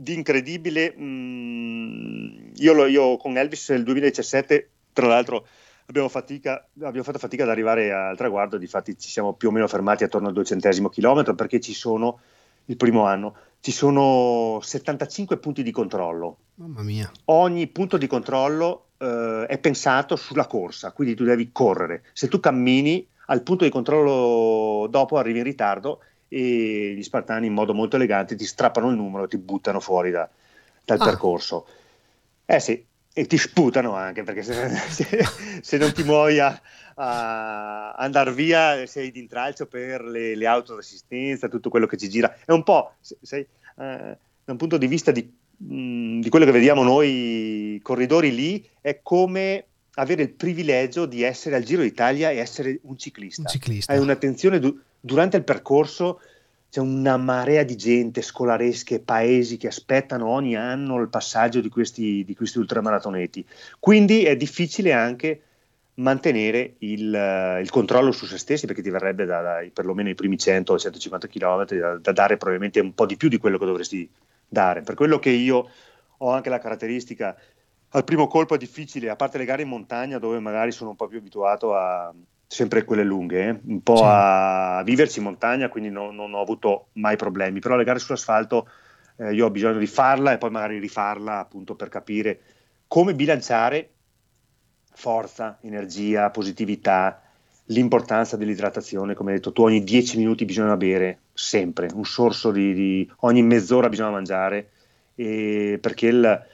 di 0.00 0.14
incredibile. 0.14 0.94
Mm, 0.98 2.52
io, 2.56 2.72
lo, 2.72 2.86
io, 2.86 3.16
con 3.16 3.36
Elvis 3.36 3.70
nel 3.70 3.84
2017, 3.84 4.70
tra 4.92 5.06
l'altro, 5.06 5.46
abbiamo, 5.86 6.08
fatica, 6.08 6.66
abbiamo, 6.82 7.02
fatto 7.02 7.18
fatica 7.18 7.42
ad 7.44 7.50
arrivare 7.50 7.92
al 7.92 8.16
traguardo, 8.16 8.56
difatti 8.56 8.98
ci 8.98 9.08
siamo 9.08 9.34
più 9.34 9.48
o 9.48 9.52
meno 9.52 9.68
fermati 9.68 10.04
attorno 10.04 10.28
al 10.28 10.34
duecentesimo 10.34 10.88
chilometro 10.88 11.34
perché 11.34 11.60
ci 11.60 11.74
sono 11.74 12.20
il 12.66 12.76
primo 12.76 13.04
anno 13.04 13.34
ci 13.60 13.72
sono 13.72 14.58
75 14.62 15.36
punti 15.36 15.62
di 15.62 15.70
controllo. 15.70 16.38
Mamma 16.56 16.82
mia. 16.82 17.10
Ogni 17.26 17.66
punto 17.66 17.98
di 17.98 18.06
controllo 18.06 18.86
eh, 18.96 19.44
è 19.46 19.58
pensato 19.58 20.16
sulla 20.16 20.46
corsa, 20.46 20.92
quindi 20.92 21.14
tu 21.14 21.24
devi 21.24 21.50
correre. 21.52 22.04
Se 22.12 22.28
tu 22.28 22.40
cammini 22.40 23.06
al 23.26 23.42
punto 23.42 23.64
di 23.64 23.70
controllo 23.70 24.86
dopo 24.88 25.18
arrivi 25.18 25.38
in 25.38 25.44
ritardo 25.44 26.00
e 26.32 26.94
gli 26.96 27.02
spartani 27.02 27.48
in 27.48 27.52
modo 27.52 27.74
molto 27.74 27.96
elegante 27.96 28.36
ti 28.36 28.44
strappano 28.44 28.88
il 28.88 28.96
numero 28.96 29.24
e 29.24 29.28
ti 29.28 29.36
buttano 29.36 29.80
fuori 29.80 30.12
da, 30.12 30.28
dal 30.84 31.00
ah. 31.00 31.04
percorso. 31.04 31.66
Eh 32.46 32.60
sì, 32.60 32.84
e 33.12 33.26
ti 33.26 33.36
sputano 33.36 33.94
anche 33.94 34.22
perché 34.22 34.42
se, 34.42 34.68
se, 34.88 35.24
se 35.60 35.76
non 35.76 35.92
ti 35.92 36.04
muovi 36.04 36.38
a, 36.38 36.60
a 36.94 37.92
andare 37.92 38.32
via 38.32 38.86
sei 38.86 39.10
di 39.10 39.18
intralcio 39.18 39.66
per 39.66 40.02
le, 40.02 40.36
le 40.36 40.46
auto 40.46 40.76
d'assistenza, 40.76 41.48
tutto 41.48 41.68
quello 41.68 41.86
che 41.86 41.96
ci 41.96 42.08
gira. 42.08 42.34
È 42.44 42.52
un 42.52 42.62
po', 42.62 42.94
sei, 43.00 43.40
eh, 43.40 43.46
da 44.44 44.52
un 44.52 44.56
punto 44.56 44.76
di 44.76 44.86
vista 44.86 45.10
di, 45.10 45.28
mh, 45.56 45.74
mm, 45.74 46.20
di, 46.20 46.28
quello 46.28 46.44
che 46.44 46.52
vediamo 46.52 46.84
noi 46.84 47.80
corridori 47.82 48.32
lì, 48.32 48.68
è 48.80 49.00
come 49.02 49.66
avere 49.94 50.22
il 50.22 50.30
privilegio 50.30 51.06
di 51.06 51.22
essere 51.22 51.56
al 51.56 51.62
Giro 51.62 51.82
d'Italia 51.82 52.30
e 52.30 52.36
essere 52.36 52.78
un 52.82 52.96
ciclista. 52.96 53.42
Un 53.42 53.48
ciclista. 53.48 53.92
Hai 53.92 53.98
un'attenzione 53.98 54.58
du- 54.58 54.78
durante 55.00 55.36
il 55.36 55.44
percorso 55.44 56.20
c'è 56.70 56.80
una 56.80 57.16
marea 57.16 57.64
di 57.64 57.74
gente, 57.74 58.22
scolaresche, 58.22 59.00
paesi 59.00 59.56
che 59.56 59.66
aspettano 59.66 60.28
ogni 60.28 60.56
anno 60.56 61.00
il 61.00 61.08
passaggio 61.08 61.60
di 61.60 61.68
questi, 61.68 62.22
di 62.24 62.36
questi 62.36 62.58
ultramaratoneti. 62.58 63.44
Quindi 63.80 64.22
è 64.22 64.36
difficile 64.36 64.92
anche 64.92 65.42
mantenere 65.94 66.76
il, 66.78 67.58
il, 67.60 67.70
controllo 67.70 68.12
su 68.12 68.24
se 68.24 68.38
stessi 68.38 68.66
perché 68.66 68.82
ti 68.82 68.90
verrebbe 68.90 69.24
da, 69.24 69.40
da, 69.40 69.66
perlomeno 69.72 70.08
i 70.10 70.14
primi 70.14 70.36
100-150 70.36 71.28
km 71.28 71.64
da, 71.76 71.96
da, 71.96 72.12
dare 72.12 72.36
probabilmente 72.36 72.78
un 72.78 72.94
po' 72.94 73.04
di 73.04 73.16
più 73.16 73.28
di 73.28 73.38
quello 73.38 73.58
che 73.58 73.66
dovresti 73.66 74.08
dare. 74.46 74.82
Per 74.82 74.94
quello 74.94 75.18
che 75.18 75.30
io 75.30 75.68
ho 76.18 76.30
anche 76.30 76.50
la 76.50 76.60
caratteristica, 76.60 77.36
al 77.90 78.04
primo 78.04 78.26
colpo 78.26 78.54
è 78.54 78.58
difficile, 78.58 79.10
a 79.10 79.16
parte 79.16 79.38
le 79.38 79.44
gare 79.44 79.62
in 79.62 79.68
montagna 79.68 80.18
dove 80.18 80.38
magari 80.38 80.72
sono 80.72 80.90
un 80.90 80.96
po' 80.96 81.08
più 81.08 81.18
abituato 81.18 81.74
a, 81.74 82.12
sempre 82.46 82.84
quelle 82.84 83.04
lunghe, 83.04 83.48
eh? 83.48 83.60
un 83.64 83.80
po' 83.82 83.96
sì. 83.96 84.02
a 84.04 84.82
viverci 84.84 85.18
in 85.18 85.24
montagna, 85.24 85.68
quindi 85.68 85.90
no, 85.90 86.10
non 86.10 86.34
ho 86.34 86.40
avuto 86.40 86.88
mai 86.94 87.16
problemi, 87.16 87.60
però 87.60 87.76
le 87.76 87.84
gare 87.84 88.00
sull'asfalto 88.00 88.68
eh, 89.16 89.32
io 89.32 89.46
ho 89.46 89.50
bisogno 89.50 89.78
di 89.78 89.86
farla 89.86 90.32
e 90.32 90.38
poi 90.38 90.50
magari 90.50 90.78
rifarla 90.78 91.38
appunto 91.38 91.74
per 91.74 91.88
capire 91.88 92.40
come 92.88 93.14
bilanciare 93.14 93.90
forza, 94.92 95.58
energia, 95.62 96.30
positività, 96.30 97.22
l'importanza 97.66 98.36
dell'idratazione, 98.36 99.14
come 99.14 99.30
hai 99.30 99.36
detto 99.36 99.52
tu 99.52 99.62
ogni 99.62 99.84
10 99.84 100.18
minuti 100.18 100.44
bisogna 100.44 100.76
bere, 100.76 101.20
sempre, 101.32 101.88
un 101.94 102.04
sorso 102.04 102.50
di, 102.50 102.74
di 102.74 103.12
ogni 103.18 103.42
mezz'ora 103.42 103.88
bisogna 103.88 104.10
mangiare, 104.10 104.70
perché 105.14 106.06
il, 106.08 106.46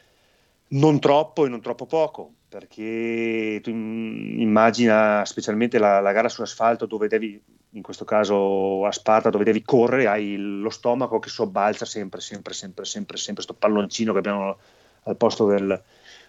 non 0.68 0.98
troppo 0.98 1.46
e 1.46 1.48
non 1.48 1.60
troppo 1.60 1.86
poco, 1.86 2.32
perché 2.48 3.60
tu 3.62 3.70
immagina 3.70 5.24
specialmente 5.24 5.78
la, 5.78 6.00
la 6.00 6.12
gara 6.12 6.28
sull'asfalto 6.28 6.86
dove 6.86 7.08
devi, 7.08 7.40
in 7.70 7.82
questo 7.82 8.04
caso 8.04 8.84
a 8.84 8.92
Sparta, 8.92 9.30
dove 9.30 9.44
devi 9.44 9.62
correre, 9.62 10.06
hai 10.06 10.36
lo 10.36 10.70
stomaco 10.70 11.18
che 11.18 11.28
sobbalza 11.28 11.84
sempre, 11.84 12.20
sempre, 12.20 12.54
sempre, 12.54 12.84
sempre, 12.84 13.16
sempre, 13.16 13.42
sto 13.42 13.54
palloncino 13.54 14.12
che 14.12 14.18
abbiamo 14.18 14.56
al 15.04 15.16
posto 15.16 15.46
del, 15.46 15.80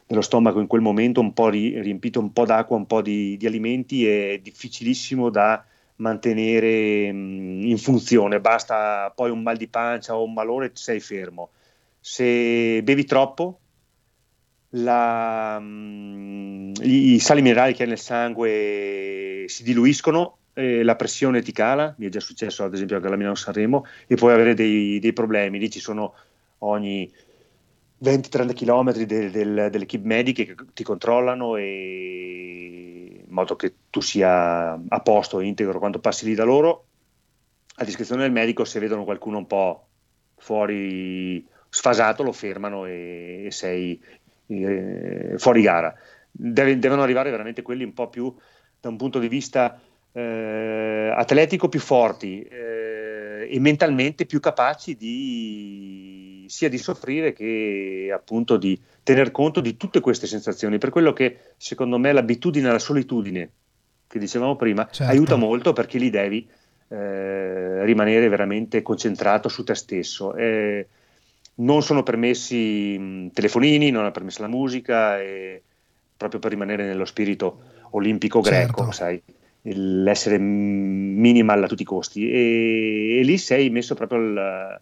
dello 0.06 0.22
stomaco 0.22 0.60
in 0.60 0.68
quel 0.68 0.82
momento, 0.82 1.20
un 1.20 1.34
po' 1.34 1.50
ri, 1.50 1.80
riempito 1.82 2.20
un 2.20 2.32
po' 2.32 2.46
d'acqua, 2.46 2.76
un 2.78 2.86
po' 2.86 3.02
di, 3.02 3.38
di 3.38 3.48
alimenti, 3.48 4.08
è 4.08 4.40
difficilissimo 4.40 5.30
da 5.30 5.64
mantenere 5.98 7.12
mh, 7.12 7.66
in 7.66 7.78
funzione, 7.78 8.40
basta 8.40 9.12
poi 9.16 9.32
un 9.32 9.42
mal 9.42 9.58
di 9.58 9.68
pancia 9.68 10.16
o 10.16 10.24
un 10.24 10.34
malore, 10.34 10.72
sei 10.74 11.00
fermo. 11.00 11.50
Se 12.00 12.82
bevi 12.84 13.04
troppo, 13.06 13.60
la, 14.70 15.60
mh, 15.60 16.74
i 16.82 17.20
sali 17.20 17.42
minerali 17.42 17.74
che 17.74 17.84
hai 17.84 17.90
nel 17.90 18.00
sangue 18.00 19.46
si 19.48 19.64
diluiscono, 19.64 20.38
eh, 20.54 20.84
la 20.84 20.96
pressione 20.96 21.42
ti 21.42 21.52
cala, 21.52 21.94
mi 21.98 22.08
è 22.08 22.10
già 22.10 22.20
successo 22.20 22.64
ad 22.64 22.74
esempio 22.74 22.96
anche 22.96 23.08
alla 23.08 23.18
Milano 23.18 23.36
Sanremo, 23.36 23.86
e 24.08 24.16
puoi 24.16 24.34
avere 24.34 24.54
dei, 24.54 25.00
dei 25.00 25.14
problemi, 25.14 25.60
lì 25.60 25.70
ci 25.70 25.80
sono 25.80 26.14
ogni 26.60 27.12
20-30 28.04 28.54
km 28.54 28.92
del, 28.92 29.32
del, 29.32 29.68
delle 29.72 29.84
equip 29.84 30.04
mediche 30.04 30.46
che 30.46 30.56
ti 30.74 30.84
controllano 30.84 31.56
e 31.56 33.24
in 33.26 33.34
modo 33.34 33.56
che 33.56 33.74
tu 33.90 34.02
sia 34.02 34.74
a 34.74 35.00
posto 35.02 35.40
integro 35.40 35.80
quando 35.80 36.00
passi 36.00 36.26
lì 36.26 36.36
da 36.36 36.44
loro. 36.44 36.86
A 37.80 37.84
discrezione 37.84 38.24
del 38.24 38.32
medico, 38.32 38.66
se 38.66 38.80
vedono 38.80 39.04
qualcuno 39.04 39.38
un 39.38 39.48
po' 39.48 39.88
fuori 40.36 41.46
sfasato, 41.70 42.24
lo 42.24 42.32
fermano 42.32 42.86
e, 42.86 43.44
e 43.46 43.52
sei 43.52 44.00
eh, 44.48 45.34
fuori 45.38 45.62
gara. 45.62 45.94
Deve, 46.32 46.78
devono 46.80 47.04
arrivare 47.04 47.32
veramente 47.32 47.62
quelli 47.62 47.84
un 47.84 47.94
po' 47.94 48.10
più 48.10 48.34
da 48.80 48.90
un 48.90 48.98
punto 48.98 49.20
di 49.20 49.28
vista 49.28 49.80
eh, 50.12 51.14
atletico 51.16 51.70
più 51.70 51.80
forti 51.80 52.42
eh, 52.42 53.48
e 53.50 53.60
mentalmente 53.60 54.26
più 54.26 54.40
capaci 54.40 54.96
di 54.96 56.46
sia 56.48 56.70
di 56.70 56.78
soffrire 56.78 57.34
che 57.34 58.10
appunto 58.14 58.58
di 58.58 58.80
tener 59.04 59.32
conto 59.32 59.62
di 59.62 59.78
tutte 59.78 60.00
queste 60.00 60.28
sensazioni. 60.28 60.78
Per 60.78 60.90
quello 60.90 61.14
che 61.14 61.54
secondo 61.58 61.98
me 61.98 62.12
l'abitudine 62.12 62.70
alla 62.70 62.80
solitudine, 62.80 63.52
che 64.08 64.20
dicevamo 64.20 64.56
prima, 64.56 64.88
certo. 64.90 65.12
aiuta 65.12 65.36
molto 65.36 65.74
perché 65.74 65.98
lì 65.98 66.10
devi 66.10 66.48
eh, 66.90 67.84
rimanere 67.84 68.30
veramente 68.30 68.82
concentrato 68.82 69.50
su 69.50 69.64
te 69.64 69.76
stesso. 69.76 70.36
Eh, 70.36 70.88
non 71.60 71.82
sono 71.82 72.04
permessi 72.04 72.98
mh, 72.98 73.32
telefonini, 73.32 73.92
non 73.92 74.06
è 74.06 74.12
permessa 74.12 74.42
la 74.42 74.48
musica, 74.48 75.20
e, 75.20 75.62
proprio 76.16 76.40
per 76.40 76.52
rimanere 76.52 76.86
nello 76.86 77.06
spirito 77.06 77.62
olimpico 77.92 78.42
greco, 78.42 78.78
certo. 78.78 78.92
sai, 78.92 79.22
l'essere 79.62 80.38
minimal 80.38 81.64
a 81.64 81.68
tutti 81.68 81.84
i 81.84 81.86
costi. 81.86 82.30
E, 82.30 83.20
e 83.20 83.24
lì 83.24 83.38
sei 83.38 83.70
messo 83.70 83.96
proprio 83.96 84.20
al, 84.20 84.82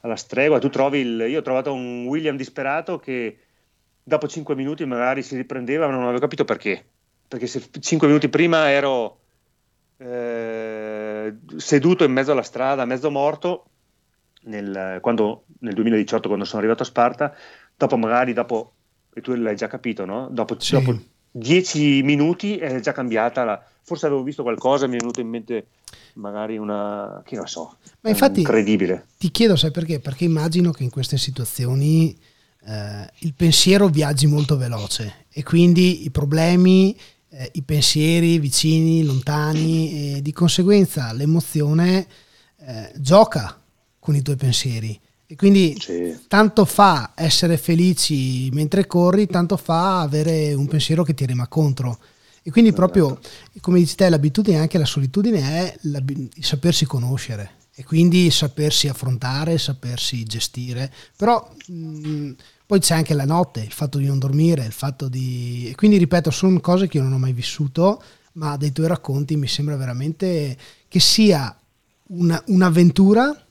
alla 0.00 0.16
stregua. 0.16 0.58
Tu 0.58 0.68
trovi 0.68 1.00
il, 1.00 1.24
io 1.28 1.38
ho 1.38 1.42
trovato 1.42 1.72
un 1.72 2.04
William 2.06 2.36
disperato 2.36 2.98
che 2.98 3.38
dopo 4.02 4.26
5 4.26 4.54
minuti 4.54 4.84
magari 4.84 5.22
si 5.22 5.36
riprendeva, 5.36 5.86
ma 5.86 5.92
non 5.92 6.02
avevo 6.04 6.18
capito 6.18 6.44
perché. 6.44 6.84
Perché 7.26 7.46
se 7.46 7.62
5 7.78 8.06
minuti 8.06 8.28
prima 8.28 8.70
ero 8.70 9.18
eh, 9.96 11.34
seduto 11.56 12.04
in 12.04 12.12
mezzo 12.12 12.32
alla 12.32 12.42
strada, 12.42 12.84
mezzo 12.84 13.10
morto, 13.10 13.66
nel, 14.44 14.98
quando, 15.00 15.44
nel 15.60 15.74
2018 15.74 16.28
quando 16.28 16.44
sono 16.44 16.60
arrivato 16.60 16.82
a 16.82 16.86
Sparta, 16.86 17.34
dopo 17.76 17.96
magari, 17.96 18.32
dopo, 18.32 18.72
e 19.12 19.20
tu 19.20 19.34
l'hai 19.34 19.56
già 19.56 19.66
capito, 19.66 20.04
no? 20.04 20.28
dopo, 20.30 20.58
sì. 20.58 20.74
dopo 20.74 21.10
dieci 21.32 22.02
minuti 22.02 22.58
è 22.58 22.78
già 22.80 22.92
cambiata 22.92 23.44
la, 23.44 23.64
forse 23.82 24.06
avevo 24.06 24.22
visto 24.22 24.42
qualcosa 24.42 24.86
mi 24.86 24.96
è 24.96 24.98
venuto 24.98 25.20
in 25.20 25.28
mente 25.28 25.66
magari 26.14 26.58
una 26.58 27.22
che 27.24 27.36
non 27.36 27.46
so 27.46 27.78
ma 28.02 28.10
infatti 28.10 28.40
incredibile 28.40 29.06
ti 29.16 29.30
chiedo 29.30 29.56
sai 29.56 29.70
perché 29.70 29.98
perché 29.98 30.24
immagino 30.24 30.72
che 30.72 30.82
in 30.82 30.90
queste 30.90 31.16
situazioni 31.16 32.14
eh, 32.66 33.10
il 33.20 33.32
pensiero 33.32 33.88
viaggi 33.88 34.26
molto 34.26 34.58
veloce 34.58 35.24
e 35.30 35.42
quindi 35.42 36.04
i 36.04 36.10
problemi 36.10 36.94
eh, 37.30 37.48
i 37.54 37.62
pensieri 37.62 38.38
vicini 38.38 39.02
lontani 39.02 40.16
e 40.16 40.22
di 40.22 40.32
conseguenza 40.32 41.12
l'emozione 41.14 42.06
eh, 42.58 42.92
gioca 42.96 43.58
con 44.02 44.16
i 44.16 44.22
tuoi 44.22 44.34
pensieri 44.34 44.98
e 45.32 45.36
quindi 45.36 45.74
sì. 45.80 46.14
tanto 46.28 46.66
fa 46.66 47.12
essere 47.14 47.56
felici 47.56 48.50
mentre 48.50 48.86
corri, 48.86 49.26
tanto 49.26 49.56
fa 49.56 50.00
avere 50.00 50.52
un 50.52 50.66
pensiero 50.66 51.04
che 51.04 51.14
ti 51.14 51.24
rema 51.24 51.46
contro. 51.46 52.00
E 52.42 52.50
quindi 52.50 52.70
esatto. 52.70 52.90
proprio, 52.90 53.18
come 53.62 53.78
dici 53.78 53.94
te, 53.94 54.10
l'abitudine, 54.10 54.58
anche 54.58 54.76
la 54.76 54.84
solitudine, 54.84 55.40
è 55.40 55.78
il 55.80 56.30
sapersi 56.40 56.84
conoscere 56.84 57.60
e 57.74 57.82
quindi 57.82 58.30
sapersi 58.30 58.88
affrontare, 58.88 59.56
sapersi 59.56 60.22
gestire. 60.24 60.92
Però 61.16 61.50
mh, 61.68 62.32
poi 62.66 62.80
c'è 62.80 62.94
anche 62.94 63.14
la 63.14 63.24
notte, 63.24 63.60
il 63.60 63.72
fatto 63.72 63.96
di 63.96 64.04
non 64.04 64.18
dormire, 64.18 64.66
il 64.66 64.72
fatto 64.72 65.08
di... 65.08 65.68
E 65.70 65.74
quindi 65.76 65.96
ripeto, 65.96 66.30
sono 66.30 66.60
cose 66.60 66.88
che 66.88 66.98
io 66.98 67.04
non 67.04 67.14
ho 67.14 67.18
mai 67.18 67.32
vissuto, 67.32 68.02
ma 68.32 68.58
dai 68.58 68.72
tuoi 68.72 68.88
racconti 68.88 69.36
mi 69.36 69.48
sembra 69.48 69.76
veramente 69.76 70.58
che 70.88 71.00
sia 71.00 71.56
una, 72.08 72.42
un'avventura 72.48 73.46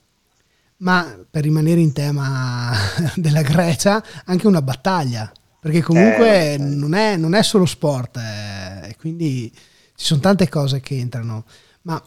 ma 0.82 1.16
per 1.28 1.42
rimanere 1.42 1.80
in 1.80 1.92
tema 1.92 2.72
della 3.16 3.42
Grecia, 3.42 4.02
anche 4.26 4.46
una 4.46 4.62
battaglia, 4.62 5.32
perché 5.60 5.80
comunque 5.80 6.54
eh, 6.54 6.58
non, 6.58 6.94
è, 6.94 7.16
non, 7.16 7.34
è, 7.34 7.42
solo 7.42 7.66
sport, 7.66 8.16
eh, 8.16 8.96
quindi 8.98 9.50
ci 9.52 10.04
sono 10.04 10.20
tante 10.20 10.48
cose 10.48 10.80
che 10.80 10.96
entrano. 10.98 11.44
Ma 11.82 12.02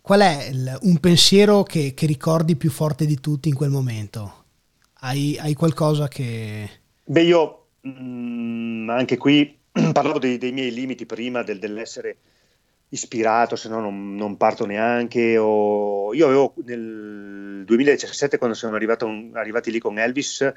qual 0.00 0.20
è 0.20 0.48
il, 0.50 0.78
un 0.82 0.98
pensiero 0.98 1.62
che, 1.62 1.94
che, 1.94 2.06
ricordi 2.06 2.56
più 2.56 2.70
forte 2.70 3.06
di 3.06 3.20
tutti 3.20 3.48
in 3.48 3.54
quel 3.54 3.70
momento? 3.70 4.44
Hai, 5.00 5.36
hai 5.38 5.54
qualcosa 5.54 6.08
che... 6.08 6.68
Beh, 7.04 7.22
io 7.22 7.66
mh, 7.80 7.90
mm, 7.90 8.90
anche 8.90 9.16
qui 9.16 9.56
parlavo 9.92 10.18
dei, 10.18 10.36
dei, 10.36 10.52
miei 10.52 10.72
limiti 10.72 11.06
prima 11.06 11.42
del, 11.42 11.58
dell'essere 11.58 12.18
ispirato, 12.90 13.56
se 13.56 13.68
no 13.68 13.80
non, 13.80 14.14
non, 14.14 14.36
parto 14.36 14.66
neanche. 14.66 15.36
O... 15.38 16.14
Io 16.14 16.26
avevo 16.26 16.54
nel 16.64 17.62
2017, 17.64 18.38
quando 18.38 18.56
siamo 18.56 18.76
un, 18.76 19.30
arrivati 19.34 19.70
lì 19.70 19.78
con 19.78 19.98
Elvis, 19.98 20.52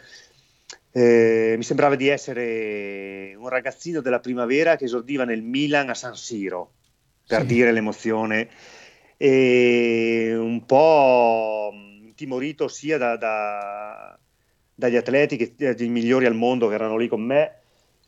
eh, 0.92 1.56
mi 1.58 1.64
sembrava 1.64 1.96
di 1.96 2.08
essere 2.08 3.34
un 3.38 3.48
ragazzino 3.50 4.02
della 4.02 4.20
primavera 4.20 4.76
che 4.76 4.86
esordiva 4.86 5.26
nel 5.26 5.42
Milan 5.42 5.90
a 5.90 5.94
San 5.94 6.16
Siro, 6.16 6.72
per 7.28 7.42
sì. 7.42 7.48
dire 7.48 7.72
l'emozione, 7.72 8.50
e 9.18 10.36
un 10.36 10.66
po' 10.66 11.72
intimorito 12.04 12.68
sia 12.68 12.98
da, 12.98 13.18
da, 13.18 14.18
dagli 14.74 14.96
atleti 14.96 15.38
che 15.38 15.54
dai 15.56 15.88
migliori 15.90 16.26
al 16.26 16.36
mondo 16.36 16.68
che 16.68 16.76
erano 16.76 16.98
lì 16.98 17.08
con 17.08 17.22
me 17.22 17.61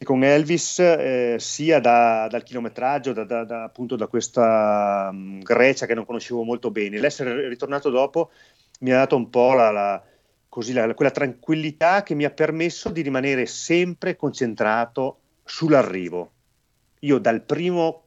con 0.03 0.23
Elvis 0.23 0.79
eh, 0.79 1.35
sia 1.39 1.79
da, 1.79 2.27
dal 2.29 2.43
chilometraggio, 2.43 3.13
da, 3.13 3.23
da, 3.23 3.63
appunto 3.63 3.95
da 3.95 4.07
questa 4.07 5.09
um, 5.11 5.39
Grecia 5.41 5.85
che 5.85 5.93
non 5.93 6.05
conoscevo 6.05 6.43
molto 6.43 6.71
bene. 6.71 6.99
L'essere 6.99 7.47
ritornato 7.47 7.89
dopo 7.89 8.31
mi 8.79 8.91
ha 8.91 8.97
dato 8.97 9.15
un 9.15 9.29
po' 9.29 9.53
la, 9.53 9.71
la, 9.71 10.03
così, 10.49 10.73
la, 10.73 10.93
quella 10.93 11.11
tranquillità 11.11 12.03
che 12.03 12.15
mi 12.15 12.25
ha 12.25 12.29
permesso 12.29 12.89
di 12.89 13.01
rimanere 13.01 13.45
sempre 13.45 14.15
concentrato 14.15 15.19
sull'arrivo. 15.43 16.31
Io 16.99 17.17
dal 17.17 17.41
primo 17.41 18.03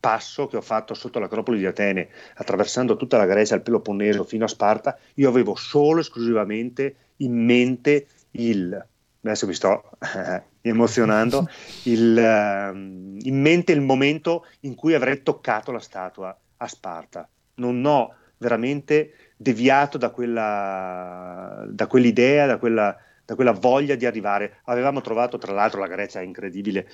passo 0.00 0.46
che 0.46 0.58
ho 0.58 0.60
fatto 0.60 0.92
sotto 0.92 1.18
l'acropoli 1.18 1.58
di 1.58 1.66
Atene, 1.66 2.08
attraversando 2.34 2.96
tutta 2.96 3.16
la 3.16 3.24
Grecia, 3.24 3.54
il 3.54 3.62
Peloponneso 3.62 4.24
fino 4.24 4.44
a 4.44 4.48
Sparta, 4.48 4.98
io 5.14 5.30
avevo 5.30 5.54
solo 5.54 6.00
esclusivamente 6.00 6.96
in 7.18 7.32
mente 7.32 8.06
il 8.32 8.86
adesso 9.30 9.46
mi 9.46 9.54
sto 9.54 9.90
eh, 10.16 10.42
emozionando, 10.60 11.48
il, 11.84 12.16
eh, 12.16 12.70
in 12.70 13.40
mente 13.40 13.72
il 13.72 13.80
momento 13.80 14.46
in 14.60 14.74
cui 14.74 14.94
avrei 14.94 15.22
toccato 15.22 15.72
la 15.72 15.80
statua 15.80 16.36
a 16.58 16.68
Sparta. 16.68 17.28
Non 17.54 17.84
ho 17.84 18.14
veramente 18.36 19.32
deviato 19.36 19.98
da, 19.98 20.10
quella, 20.10 21.64
da 21.68 21.86
quell'idea, 21.86 22.46
da 22.46 22.58
quella, 22.58 22.96
da 23.24 23.34
quella, 23.34 23.52
voglia 23.52 23.94
di 23.94 24.06
arrivare. 24.06 24.58
Avevamo 24.64 25.00
trovato, 25.00 25.38
tra 25.38 25.52
l'altro, 25.52 25.80
la 25.80 25.86
Grecia 25.86 26.20
è 26.20 26.24
incredibile. 26.24 26.88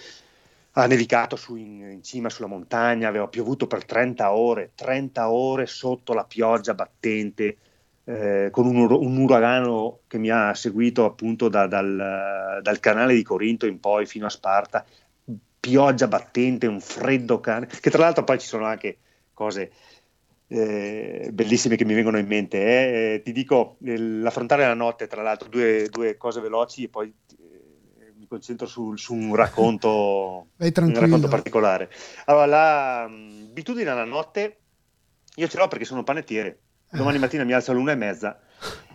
Ha 0.72 0.86
nevicato 0.86 1.34
su 1.34 1.56
in, 1.56 1.80
in 1.90 2.02
cima 2.02 2.28
sulla 2.28 2.46
montagna, 2.46 3.08
aveva 3.08 3.26
piovuto 3.26 3.66
per 3.66 3.84
30 3.84 4.32
ore, 4.32 4.70
30 4.76 5.30
ore 5.30 5.66
sotto 5.66 6.12
la 6.12 6.24
pioggia 6.24 6.74
battente, 6.74 7.56
eh, 8.04 8.48
con 8.50 8.66
un, 8.66 8.76
ur- 8.76 9.00
un, 9.00 9.16
uragano 9.16 10.00
che 10.06 10.18
mi 10.18 10.30
ha 10.30 10.54
seguito 10.54 11.04
appunto 11.04 11.48
da, 11.48 11.66
dal, 11.66 12.60
dal, 12.62 12.80
canale 12.80 13.14
di 13.14 13.22
Corinto 13.22 13.66
in 13.66 13.78
poi 13.78 14.06
fino 14.06 14.26
a 14.26 14.30
Sparta, 14.30 14.84
pioggia 15.60 16.08
battente, 16.08 16.66
un 16.66 16.80
freddo 16.80 17.40
cane, 17.40 17.66
che 17.66 17.90
tra 17.90 18.02
l'altro 18.02 18.24
poi 18.24 18.38
ci 18.38 18.46
sono 18.46 18.64
anche 18.64 18.98
cose 19.34 19.70
eh, 20.48 21.30
bellissime 21.32 21.76
che 21.76 21.84
mi 21.84 21.94
vengono 21.94 22.18
in 22.18 22.26
mente. 22.26 22.58
Eh. 22.58 23.14
eh 23.14 23.22
ti 23.22 23.32
dico, 23.32 23.76
l'affrontare 23.80 24.66
la 24.66 24.74
notte, 24.74 25.06
tra 25.06 25.22
l'altro, 25.22 25.48
due, 25.48 25.88
due 25.90 26.16
cose 26.16 26.40
veloci 26.40 26.84
e 26.84 26.88
poi 26.88 27.06
eh, 27.08 28.12
mi 28.16 28.26
concentro 28.26 28.66
su, 28.66 28.96
su 28.96 29.14
un, 29.14 29.34
racconto, 29.34 30.48
un 30.56 30.94
racconto 30.94 31.28
particolare. 31.28 31.90
Allora, 32.24 32.46
l'abitudine 33.06 33.90
alla 33.90 34.04
notte 34.04 34.56
io 35.36 35.46
ce 35.46 35.58
l'ho 35.58 35.68
perché 35.68 35.84
sono 35.84 36.02
panettiere 36.02 36.58
domani 36.90 37.18
mattina 37.18 37.44
mi 37.44 37.52
alzo 37.52 37.70
all'una 37.70 37.92
e 37.92 37.96
mezza, 37.96 38.38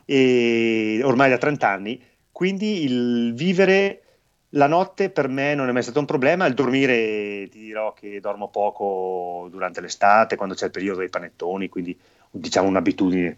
e 0.05 1.01
ormai 1.03 1.29
da 1.29 1.37
30 1.37 1.67
anni, 1.67 2.03
quindi 2.31 2.83
il 2.83 3.33
vivere 3.33 4.01
la 4.49 4.67
notte 4.67 5.09
per 5.09 5.27
me 5.27 5.53
non 5.53 5.67
è 5.69 5.71
mai 5.71 5.83
stato 5.83 5.99
un 5.99 6.05
problema, 6.05 6.45
il 6.45 6.53
dormire 6.53 7.47
ti 7.49 7.59
dirò 7.59 7.93
che 7.93 8.19
dormo 8.19 8.49
poco 8.49 9.47
durante 9.49 9.81
l'estate, 9.81 10.35
quando 10.35 10.55
c'è 10.55 10.65
il 10.65 10.71
periodo 10.71 10.99
dei 10.99 11.09
panettoni, 11.09 11.69
quindi 11.69 11.97
diciamo 12.31 12.67
un'abitudine. 12.67 13.37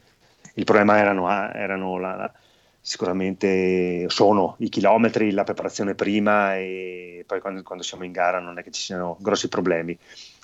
Il 0.55 0.63
problema 0.63 0.97
erano, 0.97 1.27
ah, 1.27 1.51
erano 1.53 1.97
la, 1.97 2.15
la, 2.15 2.33
sicuramente 2.79 4.05
sono 4.09 4.55
i 4.59 4.69
chilometri, 4.69 5.31
la 5.31 5.43
preparazione 5.43 5.95
prima 5.95 6.55
e 6.55 7.23
poi 7.25 7.39
quando, 7.41 7.63
quando 7.63 7.83
siamo 7.83 8.03
in 8.03 8.11
gara 8.11 8.39
non 8.39 8.57
è 8.57 8.63
che 8.63 8.71
ci 8.71 8.81
siano 8.81 9.17
grossi 9.19 9.49
problemi. 9.49 9.97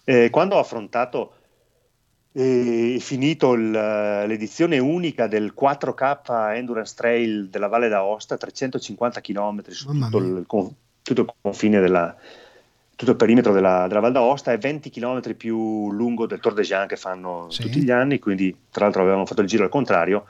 Eh, 0.03 0.29
quando 0.29 0.55
ho 0.55 0.59
affrontato 0.59 1.35
e 2.35 2.97
finito 2.99 3.53
il, 3.53 3.69
l'edizione 3.69 4.79
unica 4.79 5.27
del 5.27 5.53
4K 5.57 6.55
Endurance 6.55 6.95
Trail 6.95 7.47
della 7.49 7.67
Valle 7.67 7.89
d'Aosta, 7.89 8.37
350 8.37 9.21
km 9.21 9.61
su 9.69 9.85
tutto 9.85 10.17
il, 10.17 10.45
tutto 11.03 11.21
il, 11.21 11.33
confine 11.39 11.79
della, 11.79 12.15
tutto 12.95 13.11
il 13.11 13.17
perimetro 13.17 13.53
della, 13.53 13.87
della 13.87 13.99
Val 13.99 14.11
d'Aosta 14.11 14.51
e 14.51 14.57
20 14.57 14.89
km 14.89 15.35
più 15.35 15.91
lungo 15.91 16.25
del 16.25 16.39
Tour 16.39 16.55
de 16.55 16.63
Jean 16.63 16.87
che 16.87 16.95
fanno 16.95 17.49
sì. 17.49 17.61
tutti 17.61 17.83
gli 17.83 17.91
anni, 17.91 18.17
quindi 18.17 18.55
tra 18.71 18.85
l'altro 18.85 19.01
avevamo 19.03 19.27
fatto 19.27 19.41
il 19.41 19.47
giro 19.47 19.63
al 19.63 19.69
contrario. 19.69 20.25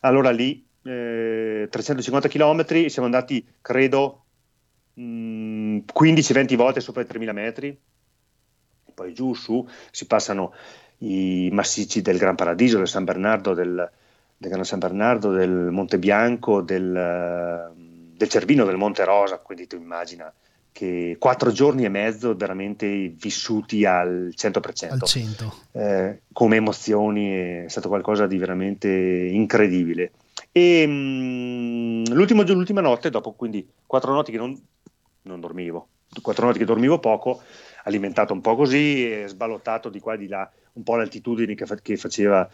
Allora 0.00 0.30
lì 0.30 0.64
eh, 0.82 1.68
350 1.70 2.28
km, 2.28 2.86
siamo 2.88 3.06
andati 3.06 3.46
credo 3.60 4.24
15-20 4.98 6.56
volte 6.56 6.80
sopra 6.80 7.02
i 7.02 7.06
3000 7.06 7.32
metri, 7.32 7.78
poi 8.94 9.12
giù, 9.12 9.34
su, 9.34 9.66
si 9.90 10.06
passano 10.06 10.54
i 10.98 11.48
massicci 11.52 12.02
del 12.02 12.18
Gran 12.18 12.34
Paradiso, 12.34 12.78
del 12.78 12.88
San 12.88 13.04
Bernardo, 13.04 13.54
del, 13.54 13.90
del 14.36 14.50
Gran 14.50 14.64
San 14.64 14.78
Bernardo, 14.78 15.30
del 15.32 15.50
Monte 15.50 15.98
Bianco, 15.98 16.62
del, 16.62 17.72
del 17.74 18.28
Cervino, 18.28 18.64
del 18.64 18.76
Monte 18.76 19.04
Rosa, 19.04 19.38
quindi 19.38 19.66
tu 19.66 19.76
immagina 19.76 20.32
che 20.76 21.16
quattro 21.18 21.50
giorni 21.52 21.86
e 21.86 21.88
mezzo 21.88 22.36
veramente 22.36 23.08
vissuti 23.08 23.86
al 23.86 24.34
100%. 24.36 24.90
Al 24.90 25.02
100. 25.02 25.54
Eh, 25.72 26.20
come 26.32 26.56
emozioni 26.56 27.30
è 27.30 27.64
stato 27.68 27.88
qualcosa 27.88 28.26
di 28.26 28.36
veramente 28.36 28.88
incredibile. 28.90 30.12
E 30.52 30.86
mh, 30.86 32.12
l'ultima 32.12 32.80
notte, 32.82 33.08
dopo 33.08 33.32
quindi 33.32 33.66
quattro 33.86 34.12
notti 34.12 34.32
che 34.32 34.36
non, 34.36 34.54
non 35.22 35.40
dormivo, 35.40 35.88
quattro 36.20 36.44
notti 36.44 36.58
che 36.58 36.66
dormivo 36.66 36.98
poco, 36.98 37.40
alimentato 37.86 38.32
un 38.32 38.40
po' 38.40 38.56
così, 38.56 39.26
sballottato 39.26 39.88
di 39.88 40.00
qua 40.00 40.14
e 40.14 40.18
di 40.18 40.28
là, 40.28 40.50
un 40.74 40.82
po' 40.82 40.96
l'altitudine 40.96 41.54
che, 41.54 41.66
fa- 41.66 41.76
che 41.76 41.96
faceva 41.96 42.48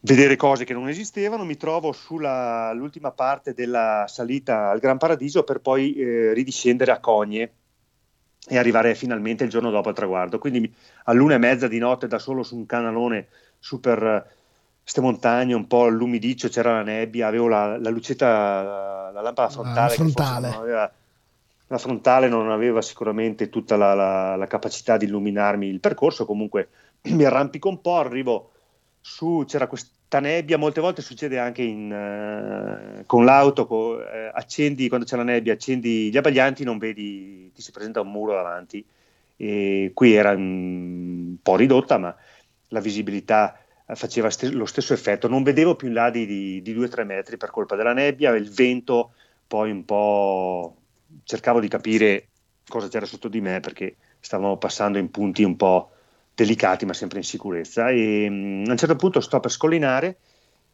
vedere 0.00 0.36
cose 0.36 0.64
che 0.64 0.74
non 0.74 0.88
esistevano, 0.88 1.44
mi 1.44 1.56
trovo 1.56 1.92
sull'ultima 1.92 3.10
parte 3.12 3.54
della 3.54 4.04
salita 4.08 4.70
al 4.70 4.80
Gran 4.80 4.98
Paradiso 4.98 5.42
per 5.44 5.60
poi 5.60 5.94
eh, 5.94 6.32
ridiscendere 6.32 6.92
a 6.92 7.00
Cogne 7.00 7.52
e 8.46 8.56
arrivare 8.56 8.94
finalmente 8.94 9.44
il 9.44 9.50
giorno 9.50 9.70
dopo 9.70 9.88
al 9.88 9.94
traguardo. 9.94 10.38
Quindi 10.38 10.72
all'una 11.04 11.34
e 11.34 11.38
mezza 11.38 11.68
di 11.68 11.78
notte 11.78 12.06
da 12.06 12.18
solo 12.18 12.42
su 12.42 12.56
un 12.56 12.66
canalone 12.66 13.28
super 13.58 14.36
queste 14.80 15.00
montagne, 15.02 15.52
un 15.52 15.66
po' 15.66 15.86
l'umidiccio, 15.88 16.48
c'era 16.48 16.72
la 16.72 16.82
nebbia, 16.82 17.26
avevo 17.26 17.46
la, 17.46 17.76
la 17.76 17.90
lucetta, 17.90 19.10
la 19.12 19.20
lampada 19.20 19.50
frontale, 19.50 19.92
ah, 19.92 19.94
frontale. 19.94 20.46
Forse, 20.46 20.62
aveva, 20.62 20.92
la 21.68 21.78
frontale 21.78 22.28
non 22.28 22.50
aveva 22.50 22.82
sicuramente 22.82 23.48
tutta 23.48 23.76
la, 23.76 23.94
la, 23.94 24.36
la 24.36 24.46
capacità 24.46 24.96
di 24.96 25.04
illuminarmi 25.04 25.66
il 25.66 25.80
percorso, 25.80 26.24
comunque 26.24 26.68
mi 27.08 27.24
arrampico 27.24 27.68
un 27.68 27.80
po', 27.80 27.96
arrivo 27.96 28.50
su, 29.00 29.44
c'era 29.46 29.66
questa 29.66 30.20
nebbia, 30.20 30.58
molte 30.58 30.80
volte 30.80 31.02
succede 31.02 31.38
anche 31.38 31.62
in, 31.62 33.00
uh, 33.00 33.04
con 33.06 33.24
l'auto, 33.24 33.66
co, 33.66 34.00
eh, 34.02 34.30
accendi, 34.32 34.88
quando 34.88 35.06
c'è 35.06 35.16
la 35.16 35.22
nebbia, 35.22 35.52
accendi 35.52 36.10
gli 36.10 36.16
abbaglianti, 36.16 36.64
non 36.64 36.78
vedi, 36.78 37.50
ti 37.54 37.62
si 37.62 37.70
presenta 37.70 38.00
un 38.00 38.10
muro 38.10 38.32
davanti, 38.32 38.84
e 39.36 39.92
qui 39.94 40.14
era 40.14 40.30
un 40.30 41.36
po' 41.42 41.56
ridotta, 41.56 41.98
ma 41.98 42.14
la 42.68 42.80
visibilità 42.80 43.58
faceva 43.94 44.30
st- 44.30 44.52
lo 44.52 44.66
stesso 44.66 44.92
effetto, 44.94 45.28
non 45.28 45.42
vedevo 45.42 45.76
più 45.76 45.88
in 45.88 45.94
là 45.94 46.10
di 46.10 46.62
2-3 46.62 47.04
metri 47.04 47.36
per 47.36 47.50
colpa 47.50 47.76
della 47.76 47.92
nebbia, 47.92 48.34
il 48.34 48.50
vento 48.50 49.12
poi 49.46 49.70
un 49.70 49.84
po' 49.84 50.77
cercavo 51.28 51.60
di 51.60 51.68
capire 51.68 52.28
cosa 52.66 52.88
c'era 52.88 53.04
sotto 53.04 53.28
di 53.28 53.42
me 53.42 53.60
perché 53.60 53.96
stavamo 54.18 54.56
passando 54.56 54.96
in 54.96 55.10
punti 55.10 55.42
un 55.42 55.56
po' 55.56 55.90
delicati 56.34 56.86
ma 56.86 56.94
sempre 56.94 57.18
in 57.18 57.24
sicurezza. 57.24 57.90
E 57.90 58.26
mm, 58.30 58.64
a 58.66 58.70
un 58.70 58.76
certo 58.78 58.96
punto 58.96 59.20
sto 59.20 59.38
per 59.38 59.50
scollinare 59.50 60.18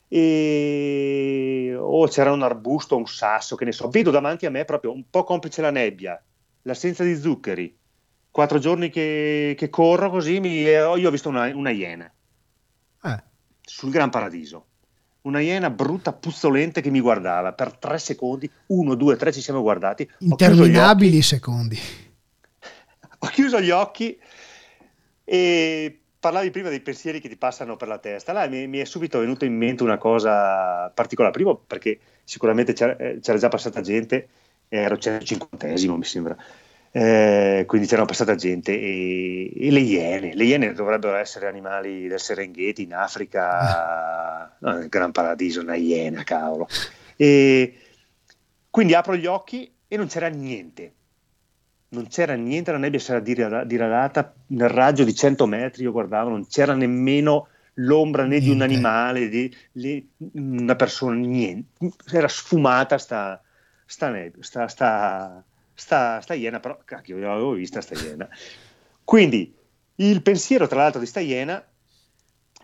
e 0.07 1.75
o 1.77 2.03
oh, 2.03 2.07
c'era 2.07 2.31
un 2.31 2.43
arbusto, 2.43 2.97
un 2.97 3.07
sasso, 3.07 3.57
che 3.57 3.65
ne 3.65 3.73
so, 3.73 3.89
vedo 3.89 4.13
davanti 4.13 4.47
a 4.47 4.51
me 4.51 4.65
proprio 4.65 4.93
un 4.93 5.03
po' 5.11 5.25
complice 5.25 5.61
la 5.61 5.73
nebbia, 5.73 6.23
l'assenza 6.63 7.03
di 7.03 7.17
zuccheri, 7.17 7.77
quattro 8.31 8.61
giorni 8.61 8.91
che, 8.91 9.57
che 9.59 9.69
corro 9.71 10.09
così, 10.09 10.39
mi, 10.39 10.61
io 10.61 10.93
ho 10.93 11.11
visto 11.11 11.29
una, 11.31 11.51
una 11.53 11.71
iena 11.71 12.09
eh. 13.03 13.23
sul 13.61 13.91
Gran 13.91 14.11
Paradiso 14.11 14.67
una 15.25 15.41
iena 15.41 15.70
brutta, 15.70 16.12
puzzolente 16.12 16.81
che 16.81 16.91
mi 16.91 17.01
guardava 17.01 17.53
per 17.53 17.72
tre 17.77 17.99
secondi, 17.99 18.51
uno, 18.66 18.95
due, 18.95 19.16
tre, 19.16 19.33
ci 19.33 19.41
siamo 19.41 19.62
guardati. 19.62 20.09
Interminabili 20.18 21.22
secondi. 21.22 21.79
Ho 23.18 23.27
chiuso 23.29 23.61
gli 23.61 23.70
occhi 23.70 24.18
e 25.25 25.99
parlavi 26.20 26.51
prima 26.51 26.68
dei 26.68 26.81
pensieri 26.81 27.20
che 27.20 27.29
ti 27.29 27.37
passano 27.37 27.77
per 27.77 27.89
la 27.89 27.99
testa. 27.99 28.33
Là 28.33 28.47
mi, 28.49 28.66
mi 28.66 28.79
è 28.79 28.85
subito 28.85 29.18
venuta 29.18 29.45
in 29.45 29.57
mente 29.57 29.83
una 29.83 29.99
cosa 29.99 30.91
particolare. 30.95 31.33
Primo 31.33 31.57
perché 31.57 31.99
sicuramente 32.22 32.75
c'era, 32.75 32.97
eh, 32.97 33.18
c'era 33.20 33.39
già 33.39 33.49
passata 33.49 33.81
gente, 33.81 34.29
ero 34.68 34.99
150 34.99 35.66
mi 35.97 36.05
sembra 36.05 36.37
eh, 36.97 37.64
quindi 37.66 37.88
c'era 37.88 38.05
passata 38.05 38.36
gente 38.36 38.70
e, 38.70 39.51
e, 39.53 39.70
le 39.72 39.80
iene, 39.80 40.32
le 40.32 40.45
iene 40.45 40.72
dovrebbero 40.74 41.16
essere 41.16 41.49
animali 41.49 42.07
del 42.07 42.20
Serengeti 42.20 42.82
in 42.84 42.95
Africa, 42.95 44.55
no, 44.61 44.72
nel 44.74 44.88
Gran 44.88 45.11
Paradiso, 45.11 45.61
una 45.61 45.74
iena, 45.74 46.22
cavolo. 46.22 46.68
E 47.16 47.78
quindi 48.70 48.95
apro 48.95 49.16
gli 49.16 49.26
occhi 49.26 49.74
e 49.88 49.97
non 49.97 50.07
c'era 50.07 50.28
niente, 50.28 50.92
non 51.88 52.07
c'era 52.07 52.34
niente, 52.34 52.70
la 52.70 52.78
nebbia 52.78 53.01
si 53.01 53.11
era 53.11 53.64
diradata 53.64 54.32
nel 54.49 54.68
raggio 54.68 55.03
di 55.03 55.16
100 55.16 55.47
metri, 55.47 55.82
io 55.82 55.90
guardavo, 55.90 56.30
non 56.30 56.47
c'era 56.47 56.74
nemmeno 56.74 57.49
l'ombra 57.78 58.22
né 58.22 58.38
niente. 58.38 58.47
di 58.47 58.55
un 58.55 58.62
animale, 58.62 59.28
di, 59.28 59.53
di, 59.72 60.09
una 60.34 60.76
persona, 60.76 61.16
niente, 61.16 61.90
era 62.12 62.28
sfumata 62.28 62.99
sta, 62.99 63.42
sta 63.84 64.11
nebbia, 64.11 64.45
sta, 64.45 64.68
sta 64.68 65.45
sta, 65.75 66.20
sta 66.20 66.35
iena, 66.35 66.61
però 66.61 66.79
cacchio, 66.85 67.18
l'avevo 67.18 67.53
vista 67.53 67.81
sta 67.81 67.95
iena. 67.95 68.29
Quindi 69.05 69.55
il 69.97 70.22
pensiero, 70.22 70.66
tra 70.66 70.79
l'altro, 70.79 71.01
di 71.01 71.07
sta 71.07 71.20
iena 71.20 71.64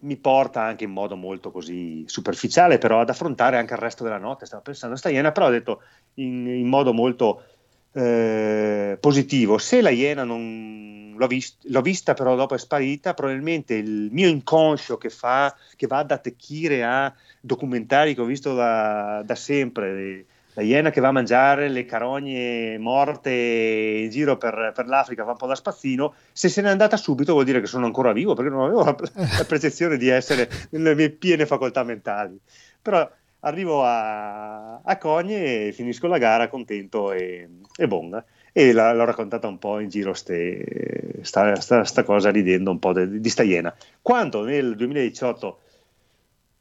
mi 0.03 0.17
porta 0.17 0.63
anche 0.63 0.85
in 0.85 0.91
modo 0.91 1.17
molto 1.17 1.51
così 1.51 2.05
superficiale, 2.07 2.79
però 2.79 3.01
ad 3.01 3.11
affrontare 3.11 3.59
anche 3.59 3.75
il 3.75 3.81
resto 3.81 4.03
della 4.03 4.19
notte. 4.19 4.47
Stavo 4.47 4.63
pensando 4.63 4.95
a 4.95 4.99
sta 4.99 5.11
iena, 5.11 5.33
però 5.33 5.47
ho 5.47 5.51
detto 5.51 5.83
in, 6.15 6.47
in 6.47 6.67
modo 6.67 6.93
molto 6.93 7.45
eh, 7.93 8.97
positivo. 9.01 9.59
Se 9.59 9.81
la 9.81 9.91
iena 9.91 10.25
non 10.25 11.15
l'ho, 11.17 11.27
vist- 11.27 11.65
l'ho, 11.65 11.83
vista, 11.83 12.15
però 12.15 12.35
dopo 12.35 12.55
è 12.55 12.59
sparita, 12.59 13.15
probabilmente 13.15 13.75
il 13.75 14.09
mio 14.11 14.29
inconscio 14.29 14.97
che, 14.97 15.11
fa, 15.11 15.55
che 15.77 15.87
va 15.87 15.99
ad 15.99 16.11
attecchire 16.11 16.83
a 16.83 17.15
documentari 17.41 18.15
che 18.15 18.21
ho 18.21 18.27
visto 18.27 18.55
da, 18.55 19.23
da 19.25 19.35
sempre 19.35 20.25
la 20.55 20.63
iena 20.63 20.91
che 20.91 21.01
va 21.01 21.09
a 21.09 21.13
mangiare 21.13 21.69
le 21.69 21.85
carogne 21.85 22.77
morte 22.79 23.31
in 23.31 24.11
giro 24.11 24.37
per, 24.37 24.73
per, 24.75 24.87
l'Africa, 24.87 25.25
fa 25.25 25.31
un 25.31 25.37
po' 25.37 25.47
da 25.47 25.55
spazzino, 25.55 26.15
se 26.33 26.49
se 26.49 26.61
n'è 26.63 26.69
andata 26.69 26.97
subito 26.97 27.33
vuol 27.33 27.45
dire 27.45 27.61
che 27.61 27.67
sono 27.67 27.87
ancora 27.87 28.13
vivo, 28.13 28.35
perché 28.35 28.51
non 28.51 28.65
avevo 28.65 28.85
la, 28.85 28.97
la 29.39 29.45
percezione 29.47 29.97
di 29.97 30.09
essere 30.09 30.49
nelle 30.71 30.95
mie 30.95 31.11
piene 31.11 31.47
facoltà 31.47 31.85
mentali. 31.85 32.39
Però 32.83 33.09
arrivo 33.41 33.85
a, 33.85 34.81
a 34.81 34.99
Cogne 34.99 35.69
e 35.69 35.73
finisco 35.73 36.07
la 36.07 36.19
gara 36.19 36.49
contento 36.49 37.13
e, 37.13 37.49
e 37.77 37.87
bonga. 37.87 38.25
E 38.53 38.73
la, 38.73 38.93
l'ho 38.93 39.05
raccontata 39.05 39.47
un 39.47 39.59
po' 39.59 39.79
in 39.79 39.89
giro 39.89 40.13
ste, 40.13 41.21
sta, 41.23 41.55
sta, 41.61 41.85
sta, 41.85 42.03
cosa 42.03 42.31
ridendo 42.31 42.71
un 42.71 42.79
po' 42.81 42.93
de, 42.93 43.21
di 43.21 43.29
sta 43.29 43.45
iena. 43.45 43.75
Quando 44.03 44.43
nel 44.43 44.75
2018 44.75 45.61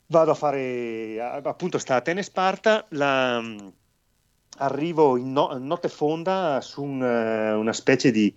vado 0.08 0.32
a 0.32 0.36
fare 0.36 1.20
appunto 1.44 1.78
sta 1.78 1.96
Atene 1.96 2.24
Sparta, 2.24 2.86
la, 2.90 3.42
arrivo 4.60 5.18
in 5.18 5.32
no- 5.32 5.57
notte 5.57 5.89
fonda 5.89 6.62
su 6.62 6.84
un, 6.84 7.01
uh, 7.01 7.60
una 7.60 7.74
specie 7.74 8.12
di, 8.12 8.34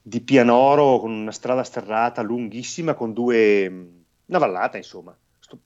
di, 0.00 0.20
pianoro 0.20 0.98
con 0.98 1.10
una 1.10 1.32
strada 1.32 1.62
sterrata 1.62 2.22
lunghissima 2.22 2.94
con 2.94 3.12
due, 3.12 3.66
una 4.26 4.38
vallata 4.38 4.76
insomma, 4.76 5.16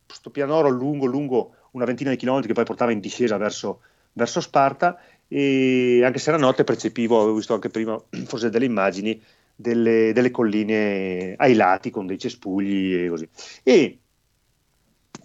questo 0.05 0.31
pianoro 0.31 0.69
lungo, 0.69 1.07
lungo 1.07 1.55
una 1.73 1.85
ventina 1.85 2.11
di 2.11 2.17
chilometri 2.17 2.49
che 2.49 2.55
poi 2.55 2.65
portava 2.65 2.93
in 2.93 3.01
discesa 3.01 3.37
verso, 3.37 3.81
verso 4.13 4.41
Sparta 4.41 4.99
e 5.29 6.03
anche 6.05 6.19
se 6.19 6.31
era 6.31 6.39
notte 6.39 6.65
percepivo, 6.65 7.19
avevo 7.19 7.37
visto 7.37 7.55
anche 7.55 7.69
prima 7.69 8.01
forse 8.27 8.51
delle 8.51 8.65
immagini, 8.65 9.21
delle, 9.55 10.13
delle 10.13 10.31
colline 10.31 11.35
ai 11.37 11.55
lati 11.55 11.91
con 11.91 12.07
dei 12.07 12.19
cespugli 12.19 12.95
e 12.95 13.09
così. 13.09 13.29
E 13.63 13.99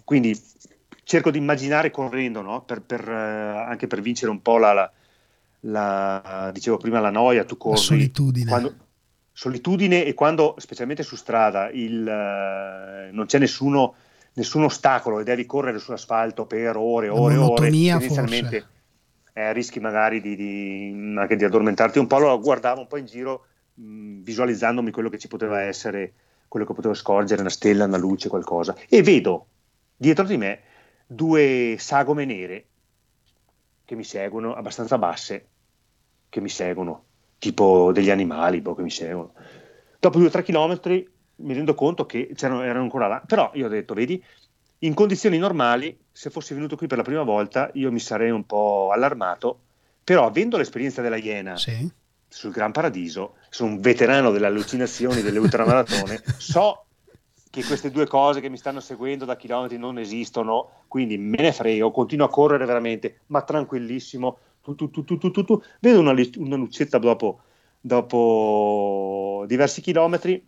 quindi 0.04 0.38
cerco 1.04 1.30
di 1.30 1.38
immaginare 1.38 1.90
correndo, 1.90 2.42
no? 2.42 2.62
per, 2.62 2.82
per, 2.82 3.08
eh, 3.08 3.64
anche 3.66 3.86
per 3.86 4.00
vincere 4.00 4.30
un 4.30 4.42
po' 4.42 4.58
la, 4.58 4.72
la, 4.72 4.90
la, 5.60 6.50
dicevo 6.52 6.76
prima, 6.76 7.00
la 7.00 7.10
noia, 7.10 7.44
tu 7.44 7.56
corri. 7.56 7.76
La 7.76 7.82
solitudine. 7.82 8.50
Quando, 8.50 8.74
solitudine 9.32 10.04
e 10.04 10.14
quando, 10.14 10.54
specialmente 10.58 11.02
su 11.02 11.16
strada, 11.16 11.70
il, 11.70 12.06
eh, 12.06 13.10
non 13.12 13.26
c'è 13.26 13.38
nessuno, 13.38 13.94
nessun 14.34 14.64
ostacolo 14.64 15.20
e 15.20 15.24
devi 15.24 15.46
correre 15.46 15.78
sull'asfalto 15.78 16.46
per 16.46 16.76
ore 16.76 17.06
e 17.06 17.10
ore 17.10 17.34
e 17.34 17.38
ore, 17.38 17.70
tendenzialmente 17.70 18.66
eh, 19.32 19.52
rischi 19.52 19.80
magari 19.80 20.20
di, 20.20 20.36
di, 20.36 21.14
anche 21.16 21.36
di 21.36 21.44
addormentarti 21.44 21.98
un 21.98 22.06
po'. 22.06 22.16
Allora 22.16 22.36
guardavo 22.36 22.80
un 22.80 22.86
po' 22.86 22.98
in 22.98 23.06
giro, 23.06 23.46
mh, 23.74 24.22
visualizzandomi 24.22 24.90
quello 24.90 25.08
che 25.08 25.18
ci 25.18 25.28
poteva 25.28 25.62
essere, 25.62 26.12
quello 26.48 26.66
che 26.66 26.74
potevo 26.74 26.94
scorgere, 26.94 27.40
una 27.40 27.50
stella, 27.50 27.84
una 27.84 27.96
luce, 27.96 28.28
qualcosa. 28.28 28.76
E 28.88 29.02
vedo 29.02 29.46
dietro 29.96 30.24
di 30.24 30.36
me 30.36 30.60
due 31.06 31.76
sagome 31.78 32.24
nere 32.24 32.66
che 33.84 33.94
mi 33.94 34.04
seguono, 34.04 34.54
abbastanza 34.54 34.98
basse, 34.98 35.46
che 36.28 36.40
mi 36.40 36.48
seguono, 36.48 37.04
tipo 37.38 37.92
degli 37.92 38.10
animali 38.10 38.60
boh, 38.60 38.74
che 38.74 38.82
mi 38.82 38.90
seguono. 38.90 39.32
Dopo 39.98 40.18
due 40.18 40.28
o 40.28 40.30
tre 40.30 40.42
chilometri 40.42 41.08
mi 41.36 41.54
rendo 41.54 41.74
conto 41.74 42.06
che 42.06 42.34
erano 42.36 42.80
ancora 42.80 43.06
là, 43.06 43.22
però 43.26 43.50
io 43.54 43.66
ho 43.66 43.68
detto, 43.68 43.94
vedi, 43.94 44.22
in 44.78 44.94
condizioni 44.94 45.38
normali, 45.38 45.96
se 46.10 46.30
fossi 46.30 46.54
venuto 46.54 46.76
qui 46.76 46.86
per 46.86 46.98
la 46.98 47.04
prima 47.04 47.22
volta, 47.22 47.70
io 47.74 47.92
mi 47.92 48.00
sarei 48.00 48.30
un 48.30 48.44
po' 48.44 48.90
allarmato, 48.92 49.60
però 50.02 50.26
avendo 50.26 50.56
l'esperienza 50.56 51.02
della 51.02 51.16
Iena 51.16 51.56
sì. 51.56 51.88
sul 52.28 52.50
Gran 52.50 52.72
Paradiso, 52.72 53.36
sono 53.48 53.72
un 53.72 53.80
veterano 53.80 54.30
delle 54.30 54.46
allucinazioni, 54.46 55.22
delle 55.22 55.38
ultramaratone, 55.38 56.22
so 56.38 56.86
che 57.52 57.62
queste 57.64 57.90
due 57.90 58.06
cose 58.06 58.40
che 58.40 58.48
mi 58.48 58.56
stanno 58.56 58.80
seguendo 58.80 59.26
da 59.26 59.36
chilometri 59.36 59.76
non 59.76 59.98
esistono, 59.98 60.84
quindi 60.88 61.18
me 61.18 61.36
ne 61.36 61.52
frego, 61.52 61.90
continuo 61.90 62.24
a 62.24 62.30
correre 62.30 62.64
veramente, 62.64 63.20
ma 63.26 63.42
tranquillissimo, 63.42 64.38
tu, 64.62 64.74
tu, 64.74 64.88
tu, 64.90 65.62
vedo 65.78 66.00
una, 66.00 66.14
una 66.36 66.56
lucetta 66.56 66.96
dopo, 66.96 67.40
dopo, 67.78 69.44
diversi 69.46 69.82
chilometri, 69.82 70.42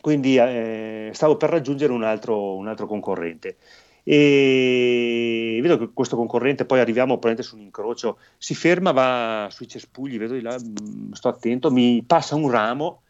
quindi 0.00 0.36
eh, 0.36 1.10
stavo 1.12 1.36
per 1.36 1.50
raggiungere 1.50 1.92
un 1.92 2.04
altro, 2.04 2.54
un 2.54 2.68
altro, 2.68 2.86
concorrente. 2.86 3.56
E 4.04 5.58
vedo 5.60 5.76
che 5.76 5.90
questo 5.92 6.14
concorrente, 6.14 6.66
poi 6.66 6.78
arriviamo 6.78 7.18
prende 7.18 7.42
su 7.42 7.56
un 7.56 7.62
incrocio, 7.62 8.18
si 8.38 8.54
ferma, 8.54 8.92
va 8.92 9.48
sui 9.50 9.66
cespugli, 9.66 10.18
vedo 10.18 10.34
di 10.34 10.40
là, 10.40 10.56
mm, 10.56 11.14
sto 11.14 11.26
attento, 11.26 11.72
mi 11.72 12.04
passa 12.06 12.36
un 12.36 12.48
ramo 12.48 13.02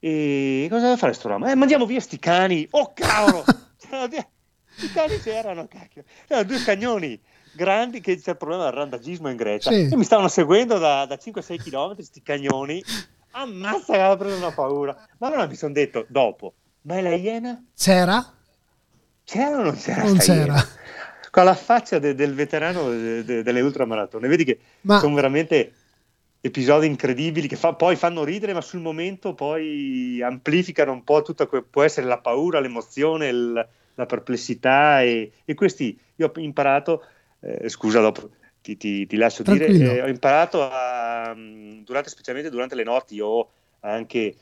e 0.00 0.66
cosa 0.70 0.86
deve 0.86 0.96
fare 0.96 1.12
sto 1.12 1.28
ramo? 1.28 1.48
Eh, 1.48 1.54
mandiamo 1.54 1.84
via 1.84 2.00
sti 2.00 2.18
cani. 2.18 2.66
Oh 2.70 2.92
cavolo! 2.94 3.44
I 4.82 4.92
cani 4.92 5.20
c'erano, 5.20 5.68
cacchio. 5.68 6.04
Erano 6.26 6.46
due 6.46 6.62
cagnoni 6.62 7.20
grandi 7.52 8.00
che 8.00 8.18
c'è 8.18 8.30
il 8.30 8.36
problema 8.36 8.64
del 8.64 8.72
randagismo 8.72 9.28
in 9.28 9.36
Grecia. 9.36 9.70
Sì. 9.70 9.88
E 9.90 9.96
mi 9.96 10.04
stavano 10.04 10.28
seguendo 10.28 10.78
da, 10.78 11.04
da 11.04 11.16
5-6 11.16 11.56
km 11.62 12.00
sti 12.00 12.22
cagnoni. 12.22 12.82
Ammazza 13.32 13.92
che 13.92 14.00
aveva 14.00 14.16
preso 14.16 14.36
una 14.36 14.52
paura. 14.52 14.96
Ma 15.18 15.26
allora 15.26 15.46
mi 15.46 15.54
sono 15.54 15.72
detto, 15.72 16.06
dopo, 16.08 16.54
ma 16.82 16.96
è 16.96 17.02
la 17.02 17.14
iena? 17.14 17.62
C'era? 17.76 18.24
C'era 19.22 19.58
o 19.58 19.62
non 19.62 19.76
c'era? 19.76 20.02
Non 20.02 20.16
c'era. 20.16 20.54
Iena? 20.54 20.68
Con 21.30 21.44
la 21.44 21.54
faccia 21.54 21.98
de, 21.98 22.14
del 22.14 22.34
veterano 22.34 22.88
de, 22.88 23.24
de, 23.24 23.42
delle 23.42 23.60
ultramaratone. 23.60 24.28
Vedi 24.28 24.44
che 24.44 24.58
ma... 24.82 24.98
sono 24.98 25.14
veramente 25.14 25.74
episodi 26.40 26.86
incredibili 26.86 27.48
che 27.48 27.56
fa, 27.56 27.74
poi 27.74 27.96
fanno 27.96 28.24
ridere, 28.24 28.54
ma 28.54 28.60
sul 28.60 28.80
momento 28.80 29.34
poi 29.34 30.20
amplificano 30.22 30.92
un 30.92 31.04
po' 31.04 31.22
quello 31.22 31.50
che 31.50 31.62
può 31.62 31.82
essere 31.82 32.06
la 32.06 32.18
paura, 32.18 32.60
l'emozione, 32.60 33.28
il, 33.28 33.68
la 33.94 34.06
perplessità 34.06 35.02
e, 35.02 35.32
e, 35.44 35.54
questi 35.54 35.98
io 36.16 36.32
ho 36.34 36.40
imparato, 36.40 37.04
eh, 37.40 37.68
scusa 37.68 38.00
dopo 38.00 38.30
ti, 38.62 38.76
ti, 38.76 39.06
ti 39.06 39.16
lascio 39.16 39.42
Tranquillo. 39.42 39.76
dire, 39.76 39.96
eh, 39.96 40.02
ho 40.02 40.08
imparato 40.08 40.62
a, 40.62 41.32
mm, 41.34 41.82
durante, 41.82 42.10
specialmente 42.10 42.50
durante 42.50 42.74
le 42.74 42.84
notti, 42.84 43.20
ho 43.20 43.48
anche 43.80 44.34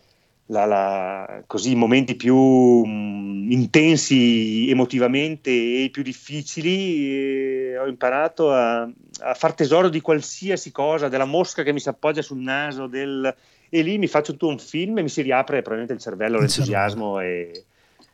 la, 0.50 0.64
la, 0.64 1.42
così, 1.46 1.72
i 1.72 1.76
momenti 1.76 2.14
più 2.14 2.36
mh, 2.36 3.50
intensi 3.50 4.68
emotivamente 4.70 5.50
e 5.50 5.88
più 5.90 6.02
difficili, 6.02 7.72
eh, 7.72 7.78
ho 7.78 7.86
imparato 7.86 8.52
a, 8.52 8.82
a, 8.82 9.34
far 9.34 9.54
tesoro 9.54 9.88
di 9.88 10.00
qualsiasi 10.00 10.70
cosa, 10.72 11.08
della 11.08 11.24
mosca 11.24 11.62
che 11.62 11.72
mi 11.72 11.80
si 11.80 11.88
appoggia 11.88 12.22
sul 12.22 12.38
naso, 12.38 12.86
del, 12.86 13.34
e 13.68 13.82
lì 13.82 13.98
mi 13.98 14.06
faccio 14.06 14.32
tutto 14.32 14.48
un 14.48 14.58
film 14.58 14.98
e 14.98 15.02
mi 15.02 15.08
si 15.08 15.22
riapre 15.22 15.62
probabilmente 15.62 15.94
il 15.94 16.00
cervello, 16.00 16.38
l'entusiasmo 16.38 17.20
e, 17.20 17.64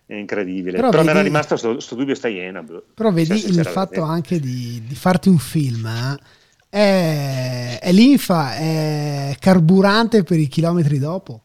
è 0.07 0.15
incredibile. 0.15 0.77
Però, 0.77 0.91
però 0.91 1.03
vedi, 1.03 1.13
mi 1.13 1.19
era 1.19 1.29
rimasto 1.29 1.73
questo 1.73 1.95
dubbio 1.95 2.15
sta 2.17 2.29
iena. 2.29 2.65
Però 2.95 3.13
vedi 3.13 3.47
il 3.47 3.65
fatto 3.65 4.03
anche 4.03 4.41
di, 4.41 4.83
di, 4.85 4.95
farti 4.95 5.29
un 5.29 5.39
film 5.39 5.87
eh, 5.87 6.19
è, 6.69 7.79
è 7.81 7.93
linfa, 7.93 8.57
è 8.57 9.37
carburante 9.39 10.25
per 10.25 10.39
i 10.39 10.49
chilometri 10.49 10.99
dopo. 10.99 11.44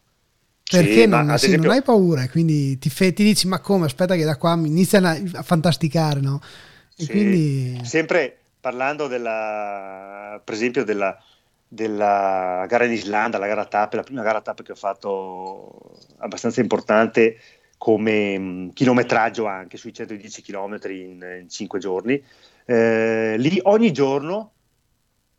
Perché 0.70 1.02
sì, 1.02 1.06
non, 1.06 1.26
sì, 1.36 1.46
esempio... 1.46 1.68
non, 1.68 1.76
hai 1.76 1.82
paura, 1.82 2.28
quindi 2.28 2.78
ti, 2.78 2.90
fe- 2.90 3.12
ti, 3.12 3.24
dici: 3.24 3.48
Ma 3.48 3.58
come? 3.58 3.86
Aspetta, 3.86 4.14
che 4.14 4.24
da 4.24 4.36
qua 4.36 4.54
mi 4.54 4.68
iniziano 4.68 5.08
a, 5.08 5.42
fantasticare, 5.42 6.20
no? 6.20 6.40
E 6.96 7.04
sì, 7.04 7.10
quindi... 7.10 7.80
Sempre 7.82 8.36
parlando 8.60 9.08
della, 9.08 10.40
per 10.44 10.54
esempio, 10.54 10.84
della, 10.84 11.20
della 11.66 12.64
gara 12.68 12.84
in 12.84 12.92
Islanda, 12.92 13.38
la 13.38 13.48
gara 13.48 13.64
tappe, 13.64 13.96
la 13.96 14.02
prima 14.04 14.22
gara 14.22 14.40
tappe 14.40 14.62
che 14.62 14.72
ho 14.72 14.76
fatto 14.76 15.98
abbastanza 16.18 16.60
importante 16.60 17.38
come 17.76 18.38
mh, 18.38 18.42
mm, 18.42 18.68
chilometraggio 18.68 19.46
anche 19.46 19.76
sui 19.76 19.92
110 19.92 20.42
km 20.42 20.78
in, 20.90 21.38
in 21.40 21.46
5 21.48 21.78
giorni. 21.80 22.22
Eh, 22.64 23.34
lì 23.38 23.58
ogni 23.64 23.90
giorno, 23.90 24.52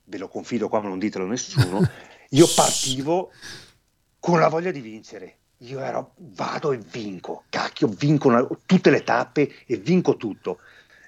ve 0.05 0.17
lo 0.17 0.27
confido 0.27 0.67
qua, 0.67 0.81
ma 0.81 0.89
non 0.89 0.99
ditelo 0.99 1.23
a 1.23 1.27
nessuno, 1.27 1.79
io 2.31 2.47
partivo 2.53 3.31
con 4.21 4.39
la 4.39 4.47
voglia 4.47 4.71
di 4.71 4.79
vincere. 4.79 5.37
Io 5.61 5.79
ero, 5.79 6.13
vado 6.17 6.71
e 6.71 6.77
vinco, 6.77 7.43
cacchio, 7.49 7.87
vinco 7.87 8.27
una, 8.29 8.47
tutte 8.65 8.91
le 8.91 9.03
tappe 9.03 9.51
e 9.65 9.77
vinco 9.77 10.15
tutto. 10.15 10.59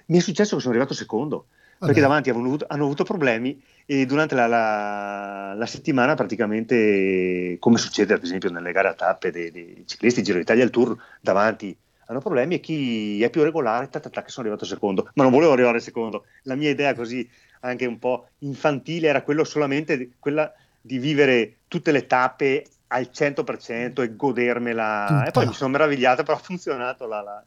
Mi 0.06 0.18
è 0.18 0.20
successo 0.20 0.56
che 0.56 0.60
sono 0.60 0.74
arrivato 0.74 0.94
secondo, 0.94 1.46
Vabbè. 1.46 1.86
perché 1.86 2.00
davanti 2.00 2.30
hanno 2.30 2.44
avuto, 2.44 2.66
hanno 2.68 2.84
avuto, 2.84 3.04
problemi 3.04 3.62
e 3.86 4.04
durante 4.04 4.34
la, 4.34 4.46
la, 4.46 5.54
la, 5.54 5.66
settimana 5.66 6.14
praticamente, 6.14 7.56
come 7.60 7.78
succede 7.78 8.14
ad 8.14 8.22
esempio 8.22 8.50
nelle 8.50 8.72
gare 8.72 8.88
a 8.88 8.94
tappe 8.94 9.30
dei, 9.30 9.50
dei 9.50 9.84
ciclisti, 9.86 10.22
Giro 10.22 10.38
d'Italia, 10.38 10.64
il 10.64 10.70
Tour, 10.70 10.96
davanti 11.20 11.76
hanno 12.06 12.20
problemi 12.20 12.56
e 12.56 12.60
chi 12.60 13.22
è 13.22 13.30
più 13.30 13.42
regolare, 13.44 13.88
ta, 13.88 14.00
ta, 14.00 14.10
ta, 14.10 14.22
che 14.22 14.30
sono 14.30 14.46
arrivato 14.46 14.66
secondo, 14.66 15.08
ma 15.14 15.22
non 15.22 15.32
volevo 15.32 15.52
arrivare 15.52 15.80
secondo. 15.80 16.26
La 16.42 16.56
mia 16.56 16.70
idea 16.70 16.94
così 16.94 17.28
anche 17.60 17.86
un 17.86 17.98
po' 17.98 18.28
infantile 18.40 19.08
era 19.08 19.22
quello 19.22 19.44
solamente 19.44 20.10
quella 20.18 20.52
di 20.80 20.98
vivere 20.98 21.58
tutte 21.66 21.92
le 21.92 22.06
tappe 22.06 22.64
al 22.94 23.10
100% 23.12 24.02
e 24.02 24.16
godermela. 24.16 25.06
Tutta. 25.08 25.24
E 25.24 25.30
poi 25.32 25.46
mi 25.46 25.52
sono 25.52 25.70
meravigliato, 25.70 26.22
però 26.22 26.36
ha 26.38 26.40
funzionato 26.40 27.06
la, 27.06 27.22
la, 27.22 27.44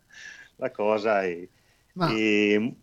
la 0.57 0.71
cosa 0.71 1.23
e, 1.23 1.49
Ma... 1.93 2.09
e, 2.11 2.75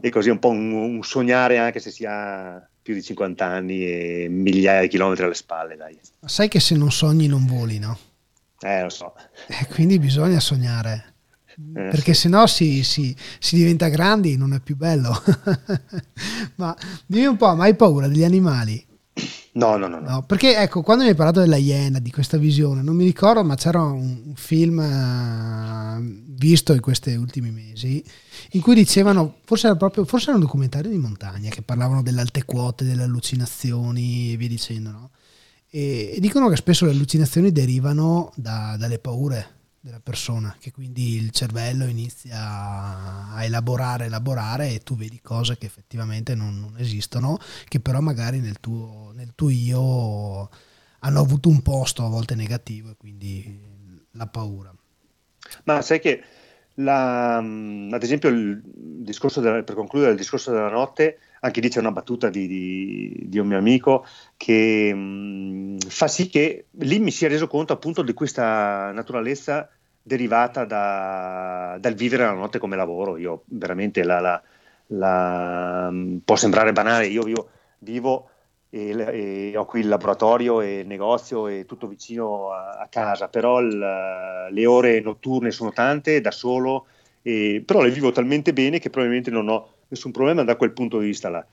e, 0.00 0.10
così 0.10 0.30
un 0.30 0.38
po' 0.38 0.50
un, 0.50 0.72
un, 0.72 1.02
sognare 1.02 1.58
anche 1.58 1.80
se 1.80 1.90
si 1.90 2.04
ha 2.06 2.66
più 2.80 2.94
di 2.94 3.02
50 3.02 3.44
anni 3.44 3.84
e 3.84 4.26
migliaia 4.30 4.82
di 4.82 4.88
chilometri 4.88 5.24
alle 5.24 5.34
spalle. 5.34 5.76
Dai. 5.76 5.98
Ma 6.20 6.28
sai 6.28 6.48
che 6.48 6.60
se 6.60 6.76
non 6.76 6.92
sogni 6.92 7.26
non 7.26 7.46
voli, 7.46 7.78
no? 7.78 7.98
Eh, 8.60 8.82
lo 8.82 8.90
so. 8.90 9.14
Eh, 9.48 9.66
quindi 9.68 9.98
bisogna 9.98 10.40
sognare. 10.40 11.12
Eh, 11.56 11.88
perché 11.88 12.14
sì. 12.14 12.22
sennò 12.22 12.46
si, 12.46 12.82
si, 12.82 13.14
si, 13.38 13.56
diventa 13.56 13.88
grandi, 13.88 14.36
non 14.36 14.54
è 14.54 14.60
più 14.60 14.76
bello. 14.76 15.12
Ma 16.56 16.76
dimmi 17.06 17.26
un 17.26 17.36
po', 17.36 17.54
ma 17.54 17.64
hai 17.64 17.74
paura 17.74 18.08
degli 18.08 18.24
animali? 18.24 18.84
No, 19.56 19.76
no, 19.76 19.86
no, 19.86 20.00
no, 20.00 20.22
Perché 20.24 20.56
ecco, 20.56 20.82
quando 20.82 21.04
mi 21.04 21.10
hai 21.10 21.14
parlato 21.14 21.38
della 21.38 21.56
Iena, 21.56 22.00
di 22.00 22.10
questa 22.10 22.36
visione, 22.36 22.82
non 22.82 22.96
mi 22.96 23.04
ricordo, 23.04 23.44
ma 23.44 23.54
c'era 23.54 23.82
un 23.82 24.32
film 24.34 24.78
uh, 24.78 26.34
visto 26.34 26.72
in 26.72 26.80
questi 26.80 27.14
ultimi 27.14 27.52
mesi 27.52 28.04
in 28.52 28.60
cui 28.60 28.74
dicevano, 28.74 29.36
forse 29.44 29.66
era 29.68 29.76
proprio, 29.76 30.04
forse 30.04 30.26
era 30.26 30.38
un 30.38 30.44
documentario 30.44 30.90
di 30.90 30.98
montagna, 30.98 31.50
che 31.50 31.62
parlavano 31.62 32.02
delle 32.02 32.20
alte 32.20 32.44
quote, 32.44 32.84
delle 32.84 33.04
allucinazioni 33.04 34.32
e 34.32 34.36
via 34.36 34.48
dicendo, 34.48 34.90
no? 34.90 35.10
E, 35.70 36.14
e 36.16 36.20
dicono 36.20 36.48
che 36.48 36.56
spesso 36.56 36.84
le 36.84 36.92
allucinazioni 36.92 37.52
derivano 37.52 38.32
da, 38.34 38.76
dalle 38.76 38.98
paure 38.98 39.62
della 39.84 40.00
persona, 40.00 40.56
che 40.58 40.72
quindi 40.72 41.16
il 41.16 41.30
cervello 41.30 41.84
inizia 41.84 43.34
a 43.34 43.44
elaborare, 43.44 44.06
elaborare 44.06 44.70
e 44.70 44.78
tu 44.78 44.96
vedi 44.96 45.20
cose 45.20 45.58
che 45.58 45.66
effettivamente 45.66 46.34
non, 46.34 46.58
non 46.58 46.76
esistono, 46.78 47.38
che 47.68 47.80
però 47.80 48.00
magari 48.00 48.40
nel 48.40 48.60
tuo, 48.60 49.12
nel 49.14 49.32
tuo 49.34 49.50
io 49.50 50.48
hanno 51.00 51.20
avuto 51.20 51.50
un 51.50 51.60
posto 51.60 52.02
a 52.02 52.08
volte 52.08 52.34
negativo 52.34 52.92
e 52.92 52.96
quindi 52.96 53.60
la 54.12 54.26
paura. 54.26 54.74
Ma 55.64 55.82
sai 55.82 56.00
che 56.00 56.22
la, 56.76 57.36
ad 57.36 58.02
esempio 58.02 58.30
il 58.30 58.62
discorso 58.64 59.42
della, 59.42 59.62
per 59.64 59.74
concludere 59.74 60.12
il 60.12 60.16
discorso 60.16 60.50
della 60.50 60.70
notte, 60.70 61.18
anche 61.44 61.60
lì 61.60 61.68
c'è 61.68 61.78
una 61.78 61.92
battuta 61.92 62.30
di, 62.30 62.46
di, 62.46 63.24
di 63.26 63.38
un 63.38 63.46
mio 63.46 63.58
amico 63.58 64.06
che 64.36 64.92
mh, 64.94 65.78
fa 65.88 66.08
sì 66.08 66.28
che 66.28 66.66
lì 66.70 66.98
mi 66.98 67.10
sia 67.10 67.28
reso 67.28 67.46
conto 67.46 67.74
appunto 67.74 68.02
di 68.02 68.14
questa 68.14 68.90
naturalezza 68.92 69.68
derivata 70.02 70.64
da, 70.64 71.76
dal 71.78 71.94
vivere 71.94 72.24
la 72.24 72.32
notte 72.32 72.58
come 72.58 72.76
lavoro. 72.76 73.18
Io 73.18 73.42
veramente 73.46 74.02
la, 74.04 74.20
la, 74.20 74.42
la, 74.88 75.92
può 76.24 76.36
sembrare 76.36 76.72
banale, 76.72 77.06
io 77.08 77.22
vivo, 77.22 77.50
vivo 77.80 78.30
e, 78.70 79.50
e, 79.52 79.56
ho 79.56 79.66
qui 79.66 79.80
il 79.80 79.88
laboratorio 79.88 80.62
e 80.62 80.80
il 80.80 80.86
negozio 80.86 81.46
e 81.46 81.66
tutto 81.66 81.86
vicino 81.86 82.52
a, 82.52 82.78
a 82.78 82.86
casa, 82.88 83.28
però 83.28 83.60
il, 83.60 84.48
le 84.50 84.66
ore 84.66 85.00
notturne 85.00 85.50
sono 85.50 85.72
tante 85.72 86.22
da 86.22 86.30
solo, 86.30 86.86
e, 87.20 87.62
però 87.64 87.82
le 87.82 87.90
vivo 87.90 88.12
talmente 88.12 88.54
bene 88.54 88.78
che 88.78 88.88
probabilmente 88.88 89.30
non 89.30 89.48
ho 89.48 89.74
nessun 89.94 90.12
problema 90.12 90.44
da 90.44 90.56
quel 90.56 90.72
punto 90.72 90.98
di 90.98 91.06
vista 91.06 91.30
là. 91.30 91.44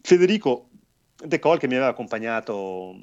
Federico 0.00 0.68
De 1.16 1.38
Col 1.38 1.58
che 1.58 1.68
mi 1.68 1.74
aveva 1.74 1.90
accompagnato 1.90 2.90
uh, 2.90 2.96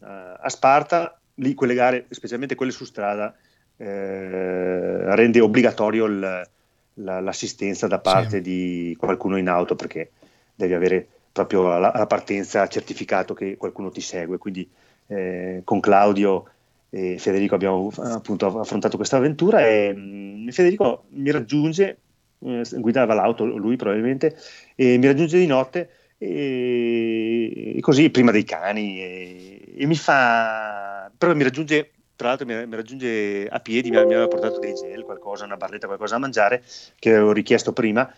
a 0.00 0.48
Sparta, 0.48 1.20
lì 1.34 1.54
quelle 1.54 1.74
gare, 1.74 2.06
specialmente 2.10 2.54
quelle 2.54 2.72
su 2.72 2.84
strada, 2.84 3.34
eh, 3.76 5.14
rende 5.14 5.40
obbligatorio 5.40 6.04
il, 6.06 6.48
la, 6.94 7.20
l'assistenza 7.20 7.86
da 7.86 7.98
parte 7.98 8.36
sì. 8.36 8.40
di 8.40 8.96
qualcuno 8.98 9.36
in 9.36 9.48
auto 9.48 9.74
perché 9.74 10.12
devi 10.54 10.74
avere 10.74 11.06
proprio 11.32 11.72
alla, 11.72 11.92
alla 11.92 12.06
partenza 12.06 12.66
certificato 12.68 13.34
che 13.34 13.56
qualcuno 13.56 13.90
ti 13.90 14.00
segue. 14.00 14.38
Quindi 14.38 14.68
eh, 15.08 15.62
con 15.64 15.80
Claudio 15.80 16.48
e 16.90 17.18
Federico 17.18 17.56
abbiamo 17.56 17.90
appunto 17.96 18.60
affrontato 18.60 18.96
questa 18.96 19.16
avventura 19.16 19.66
e 19.66 19.92
mh, 19.92 20.44
mm, 20.44 20.48
Federico 20.48 21.04
mi 21.10 21.30
raggiunge, 21.32 21.98
eh, 22.44 22.62
guidava 22.74 23.14
l'auto 23.14 23.44
lui 23.44 23.76
probabilmente, 23.76 24.36
e 24.74 24.98
mi 24.98 25.06
raggiunge 25.06 25.38
di 25.38 25.46
notte 25.46 25.90
e, 26.18 27.76
e 27.76 27.80
così 27.80 28.10
prima 28.10 28.30
dei 28.30 28.44
cani 28.44 29.00
e, 29.00 29.74
e 29.76 29.86
mi 29.86 29.96
fa, 29.96 31.10
però 31.16 31.34
mi 31.34 31.42
raggiunge 31.42 31.90
tra 32.16 32.28
l'altro 32.28 32.46
mi, 32.46 32.54
mi, 32.66 32.76
raggiunge 32.76 33.48
a 33.48 33.58
piedi, 33.58 33.90
mi, 33.90 33.96
mi, 33.96 34.02
aveva 34.02 34.28
portato 34.28 34.60
dei 34.60 34.72
gel, 34.74 35.02
qualcosa, 35.02 35.44
una 35.44 35.56
barretta, 35.56 35.86
qualcosa 35.86 36.14
da 36.14 36.20
mangiare 36.20 36.62
che 36.98 37.10
avevo 37.10 37.32
richiesto 37.32 37.72
prima 37.72 38.08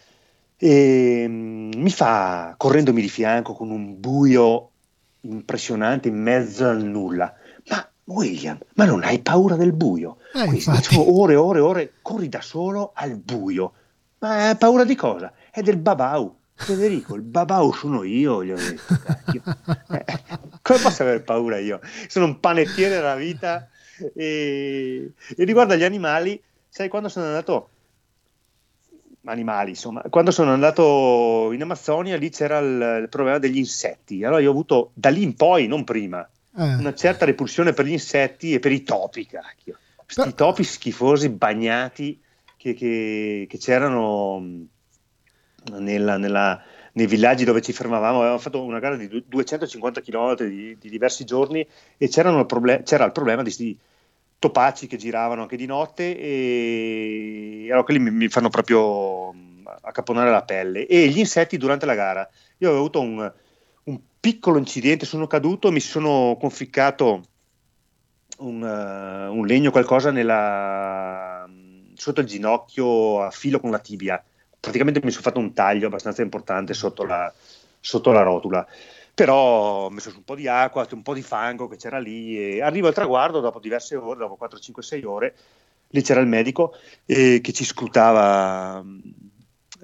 e 0.58 1.24
um, 1.26 1.70
mi 1.76 1.90
fa 1.90 2.54
correndomi 2.56 3.00
di 3.00 3.08
fianco 3.08 3.52
con 3.52 3.70
un 3.70 4.00
buio 4.00 4.70
impressionante 5.22 6.08
in 6.08 6.16
mezzo 6.20 6.68
al 6.68 6.82
nulla. 6.82 7.34
Ma 7.68 7.88
William, 8.04 8.58
ma 8.74 8.84
non 8.84 9.02
hai 9.02 9.20
paura 9.20 9.56
del 9.56 9.72
buio? 9.72 10.18
Eh, 10.34 10.46
Quindi, 10.46 10.64
ore 10.96 11.34
e 11.34 11.36
ore 11.36 11.58
e 11.58 11.62
ore 11.62 11.92
corri 12.00 12.28
da 12.28 12.40
solo 12.40 12.92
al 12.94 13.16
buio. 13.16 13.72
Ma 14.26 14.48
hai 14.48 14.56
paura 14.56 14.84
di 14.84 14.96
cosa? 14.96 15.32
È 15.50 15.62
del 15.62 15.76
babau. 15.76 16.34
Federico, 16.54 17.14
il 17.14 17.22
babau 17.22 17.70
sono 17.72 18.02
io, 18.02 18.42
gli 18.42 18.50
ho 18.50 18.56
detto. 18.56 18.94
Eh, 19.92 20.04
come 20.62 20.78
posso 20.80 21.02
avere 21.02 21.20
paura 21.20 21.58
io? 21.58 21.80
Sono 22.08 22.24
un 22.24 22.40
panettiere 22.40 22.96
della 22.96 23.14
vita 23.14 23.68
e, 24.14 25.12
e 25.36 25.44
riguardo 25.44 25.74
agli 25.74 25.84
animali, 25.84 26.42
sai, 26.68 26.88
quando 26.88 27.08
sono 27.08 27.26
andato 27.26 27.70
animali, 29.24 29.70
insomma, 29.70 30.02
quando 30.08 30.30
sono 30.30 30.52
andato 30.52 31.52
in 31.52 31.62
Amazzonia 31.62 32.16
lì 32.16 32.30
c'era 32.30 32.58
il, 32.58 33.00
il, 33.02 33.08
problema 33.10 33.38
degli 33.38 33.58
insetti. 33.58 34.24
Allora 34.24 34.40
io 34.40 34.48
ho 34.48 34.52
avuto 34.52 34.90
da 34.94 35.10
lì 35.10 35.22
in 35.22 35.36
poi, 35.36 35.66
non 35.66 35.84
prima, 35.84 36.26
eh. 36.56 36.74
una 36.74 36.94
certa 36.94 37.26
repulsione 37.26 37.74
per 37.74 37.84
gli 37.84 37.92
insetti 37.92 38.54
e 38.54 38.58
per 38.58 38.72
i 38.72 38.82
topi, 38.82 39.26
cacchio. 39.26 39.76
Questi 39.96 40.32
Però... 40.32 40.48
topi 40.48 40.64
schifosi, 40.64 41.28
bagnati, 41.28 42.20
che, 42.56 42.74
che, 42.74 43.46
che 43.48 43.58
c'erano 43.58 44.66
nella, 45.72 46.16
nella, 46.16 46.62
nei 46.92 47.06
villaggi 47.06 47.44
dove 47.44 47.60
ci 47.60 47.72
fermavamo, 47.72 48.18
avevamo 48.18 48.38
fatto 48.38 48.62
una 48.62 48.78
gara 48.78 48.96
di 48.96 49.24
250 49.26 50.00
km 50.00 50.36
di, 50.44 50.76
di 50.78 50.88
diversi 50.88 51.24
giorni 51.24 51.66
e 51.96 52.08
problem- 52.46 52.82
c'era 52.82 53.04
il 53.04 53.12
problema 53.12 53.42
di 53.42 53.52
questi 53.54 53.78
topaci 54.38 54.86
che 54.86 54.96
giravano 54.96 55.42
anche 55.42 55.56
di 55.56 55.66
notte 55.66 56.18
e 56.18 57.64
allora 57.66 57.84
quelli 57.84 58.00
mi, 58.00 58.10
mi 58.10 58.28
fanno 58.28 58.48
proprio 58.48 59.34
accaponare 59.80 60.30
la 60.30 60.42
pelle 60.42 60.86
e 60.86 61.08
gli 61.08 61.18
insetti 61.18 61.56
durante 61.56 61.86
la 61.86 61.94
gara. 61.94 62.28
Io 62.58 62.68
avevo 62.68 62.82
avuto 62.82 63.00
un, 63.00 63.32
un 63.84 64.00
piccolo 64.20 64.58
incidente, 64.58 65.06
sono 65.06 65.26
caduto, 65.26 65.72
mi 65.72 65.80
sono 65.80 66.36
conficcato 66.38 67.22
un, 68.38 68.62
uh, 68.62 69.34
un 69.34 69.46
legno, 69.46 69.70
qualcosa 69.70 70.10
nella, 70.10 71.25
sotto 71.96 72.20
il 72.20 72.26
ginocchio 72.26 73.22
a 73.22 73.30
filo 73.30 73.60
con 73.60 73.70
la 73.70 73.78
tibia. 73.78 74.22
Praticamente 74.58 75.00
mi 75.02 75.10
sono 75.10 75.22
fatto 75.22 75.38
un 75.38 75.52
taglio 75.52 75.86
abbastanza 75.86 76.22
importante 76.22 76.74
sotto 76.74 77.04
la, 77.04 77.32
sotto 77.80 78.12
la 78.12 78.22
rotula. 78.22 78.66
Però 79.14 79.84
ho 79.84 79.90
messo 79.90 80.10
su 80.10 80.18
un 80.18 80.24
po' 80.24 80.34
di 80.34 80.46
acqua, 80.46 80.86
un 80.90 81.02
po' 81.02 81.14
di 81.14 81.22
fango 81.22 81.68
che 81.68 81.76
c'era 81.76 81.98
lì 81.98 82.38
e 82.38 82.62
arrivo 82.62 82.88
al 82.88 82.94
traguardo 82.94 83.40
dopo 83.40 83.58
diverse 83.60 83.96
ore, 83.96 84.18
dopo 84.18 84.36
4, 84.36 84.58
5, 84.58 84.82
6 84.82 85.04
ore, 85.04 85.34
lì 85.88 86.02
c'era 86.02 86.20
il 86.20 86.26
medico 86.26 86.74
eh, 87.06 87.40
che 87.42 87.52
ci 87.52 87.64
scrutava 87.64 88.84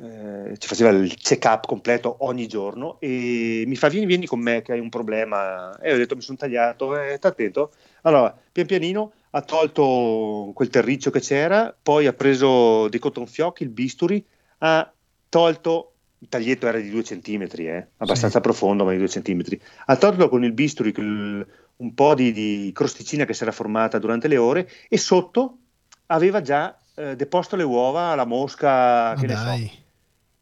eh, 0.03 0.57
ci 0.59 0.69
faceva 0.69 0.91
il 0.91 1.15
check 1.15 1.45
up 1.45 1.67
completo 1.67 2.17
ogni 2.21 2.47
giorno 2.47 2.97
e 2.99 3.65
mi 3.67 3.77
fa 3.77 3.89
vieni, 3.89 4.07
vieni 4.07 4.27
con 4.27 4.41
me 4.41 4.63
che 4.63 4.73
hai 4.73 4.81
un 4.81 4.89
problema 4.89 5.79
e 5.79 5.93
ho 5.93 5.97
detto 5.97 6.17
mi 6.17 6.23
sono 6.23 6.39
tagliato 6.39 6.99
eh, 6.99 7.19
attento 7.21 7.73
allora 8.03 8.37
pian 8.51 8.67
pianino 8.67 9.13
ha 9.35 9.43
tolto 9.43 10.53
quel 10.55 10.69
terriccio 10.69 11.11
che 11.11 11.21
c'era 11.21 11.75
poi 11.81 12.07
ha 12.07 12.13
preso 12.13 12.89
dei 12.89 12.99
cottonfiocchi 12.99 13.63
il 13.63 13.71
bisturi 13.71 14.25
ha 14.59 14.93
tolto 15.29 15.95
il 16.19 16.29
taglietto 16.29 16.67
era 16.67 16.79
di 16.79 16.91
due 16.91 17.03
centimetri 17.03 17.67
eh, 17.69 17.89
abbastanza 17.99 18.37
sì. 18.37 18.43
profondo 18.43 18.85
ma 18.85 18.93
di 18.93 18.99
due 18.99 19.09
centimetri 19.09 19.61
ha 19.87 19.97
tolto 19.97 20.29
con 20.29 20.45
il 20.45 20.53
bisturi 20.53 20.93
un 20.97 21.95
po' 21.95 22.15
di, 22.15 22.33
di 22.33 22.71
crosticina 22.73 23.25
che 23.25 23.35
si 23.35 23.43
era 23.43 23.53
formata 23.53 23.99
durante 23.99 24.29
le 24.29 24.37
ore 24.37 24.69
e 24.89 24.99
sotto 24.99 25.59
aveva 26.07 26.41
già 26.41 26.77
eh, 26.95 27.17
deposto 27.17 27.57
le 27.57 27.65
uova 27.65 28.13
alla 28.13 28.27
mosca 28.27 29.15
che 29.19 29.27
dai. 29.27 29.61
ne 29.61 29.67
so 29.67 29.81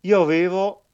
io 0.03 0.23
avevo 0.23 0.85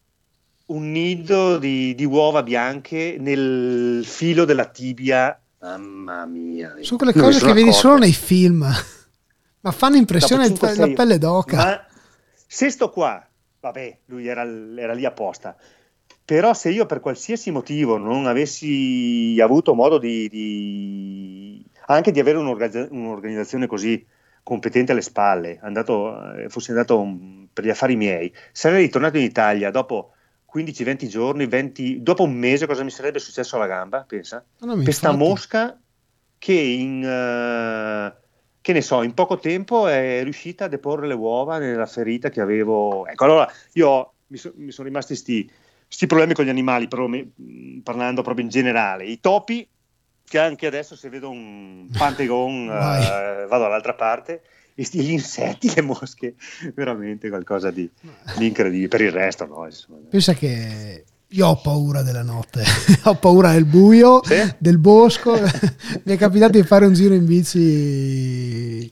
un 0.67 0.91
nido 0.91 1.59
di, 1.59 1.95
di, 1.95 2.05
uova 2.05 2.43
bianche 2.43 3.17
nel 3.19 4.05
filo 4.05 4.45
della 4.45 4.67
tibia. 4.67 5.41
Mamma 5.61 6.27
mia. 6.27 6.77
Sono 6.81 6.99
quelle 6.99 7.13
cose 7.13 7.45
che 7.45 7.53
vedi 7.53 7.73
solo 7.73 7.99
nei 7.99 8.13
film, 8.13 8.67
ma 9.61 9.71
fanno 9.71 9.97
impressione 9.97 10.49
la 10.59 10.89
pelle 10.95 11.19
d'oca. 11.19 11.57
Ma 11.57 11.87
se 12.47 12.71
sto 12.71 12.91
qua, 12.91 13.27
vabbè, 13.61 13.99
lui 14.07 14.27
era, 14.27 14.43
era 14.43 14.93
lì 14.93 15.05
apposta. 15.05 15.57
Però 16.25 16.53
se 16.55 16.71
io 16.71 16.87
per 16.87 17.01
qualsiasi 17.01 17.51
motivo 17.53 17.99
non 17.99 18.27
avessi 18.27 19.39
avuto 19.41 19.75
modo 19.75 19.99
di, 19.99 20.29
di 20.29 21.65
anche 21.87 22.11
di 22.11 22.19
avere 22.19 22.39
un'organizzazione 22.39 23.67
così 23.67 24.05
competente 24.43 24.93
alle 24.93 25.03
spalle, 25.03 25.59
andato, 25.63 26.35
eh, 26.35 26.49
fossi 26.49 26.71
andato 26.71 27.01
un, 27.01 27.47
per 27.53 27.65
gli 27.65 27.71
affari 27.71 27.97
miei, 27.97 28.33
sarei 28.53 28.83
ritornato 28.83 29.19
in 29.19 29.25
Italia 29.25 29.71
dopo 29.71 30.16
15-20 30.57 31.07
giorni, 31.07 31.47
20, 31.47 32.03
dopo 32.03 32.23
un 32.23 32.33
mese 32.33 32.67
cosa 32.67 32.83
mi 32.83 32.91
sarebbe 32.91 33.19
successo 33.19 33.57
alla 33.57 33.67
gamba, 33.67 34.05
pensa? 34.07 34.45
Questa 34.83 35.13
mosca 35.13 35.79
che 36.39 36.53
in, 36.53 36.99
uh, 37.03 38.25
che 38.61 38.73
ne 38.73 38.81
so, 38.81 39.03
in 39.03 39.15
poco 39.15 39.39
tempo 39.39 39.87
è 39.87 40.23
riuscita 40.23 40.65
a 40.65 40.69
deporre 40.69 41.07
le 41.07 41.15
uova 41.15 41.59
nella 41.59 41.87
ferita 41.87 42.31
che 42.31 42.41
avevo. 42.41 43.07
Ecco, 43.07 43.25
allora 43.25 43.51
io 43.73 44.13
mi, 44.29 44.37
so, 44.39 44.53
mi 44.57 44.71
sono 44.71 44.89
rimasti 44.89 45.15
questi 45.15 46.07
problemi 46.07 46.35
con 46.35 46.45
gli 46.45 46.51
animali, 46.51 46.89
però 46.89 47.07
mi, 47.07 47.31
parlando 47.83 48.23
proprio 48.23 48.45
in 48.45 48.51
generale. 48.51 49.05
I 49.05 49.21
topi 49.21 49.69
che 50.25 50.39
anche 50.39 50.67
adesso 50.67 50.97
se 50.97 51.09
vedo 51.09 51.31
un 51.31 51.89
Pentagon 51.97 52.63
uh, 52.65 53.47
vado 53.49 53.63
dall'altra 53.63 53.95
parte 53.95 54.43
gli 54.77 55.11
insetti, 55.11 55.73
le 55.75 55.83
mosche, 55.83 56.35
veramente 56.75 57.29
qualcosa 57.29 57.71
di, 57.71 57.89
di 58.37 58.47
incredibile. 58.47 58.89
Per 58.89 59.01
il 59.01 59.13
resto, 59.13 59.47
no. 59.47 59.65
Insomma. 59.65 59.99
Pensa 60.09 60.35
che 60.35 61.05
io 61.29 61.47
ho 61.47 61.57
paura 61.61 62.03
della 62.03 62.23
notte, 62.23 62.63
ho 63.05 63.15
paura 63.15 63.53
del 63.53 63.65
buio, 63.65 64.21
sì? 64.25 64.55
del 64.59 64.79
bosco. 64.79 65.33
Mi 66.05 66.15
è 66.15 66.17
capitato 66.17 66.53
di 66.53 66.63
fare 66.63 66.87
un 66.87 66.93
giro 66.93 67.15
in 67.15 67.25
bici 67.25 68.91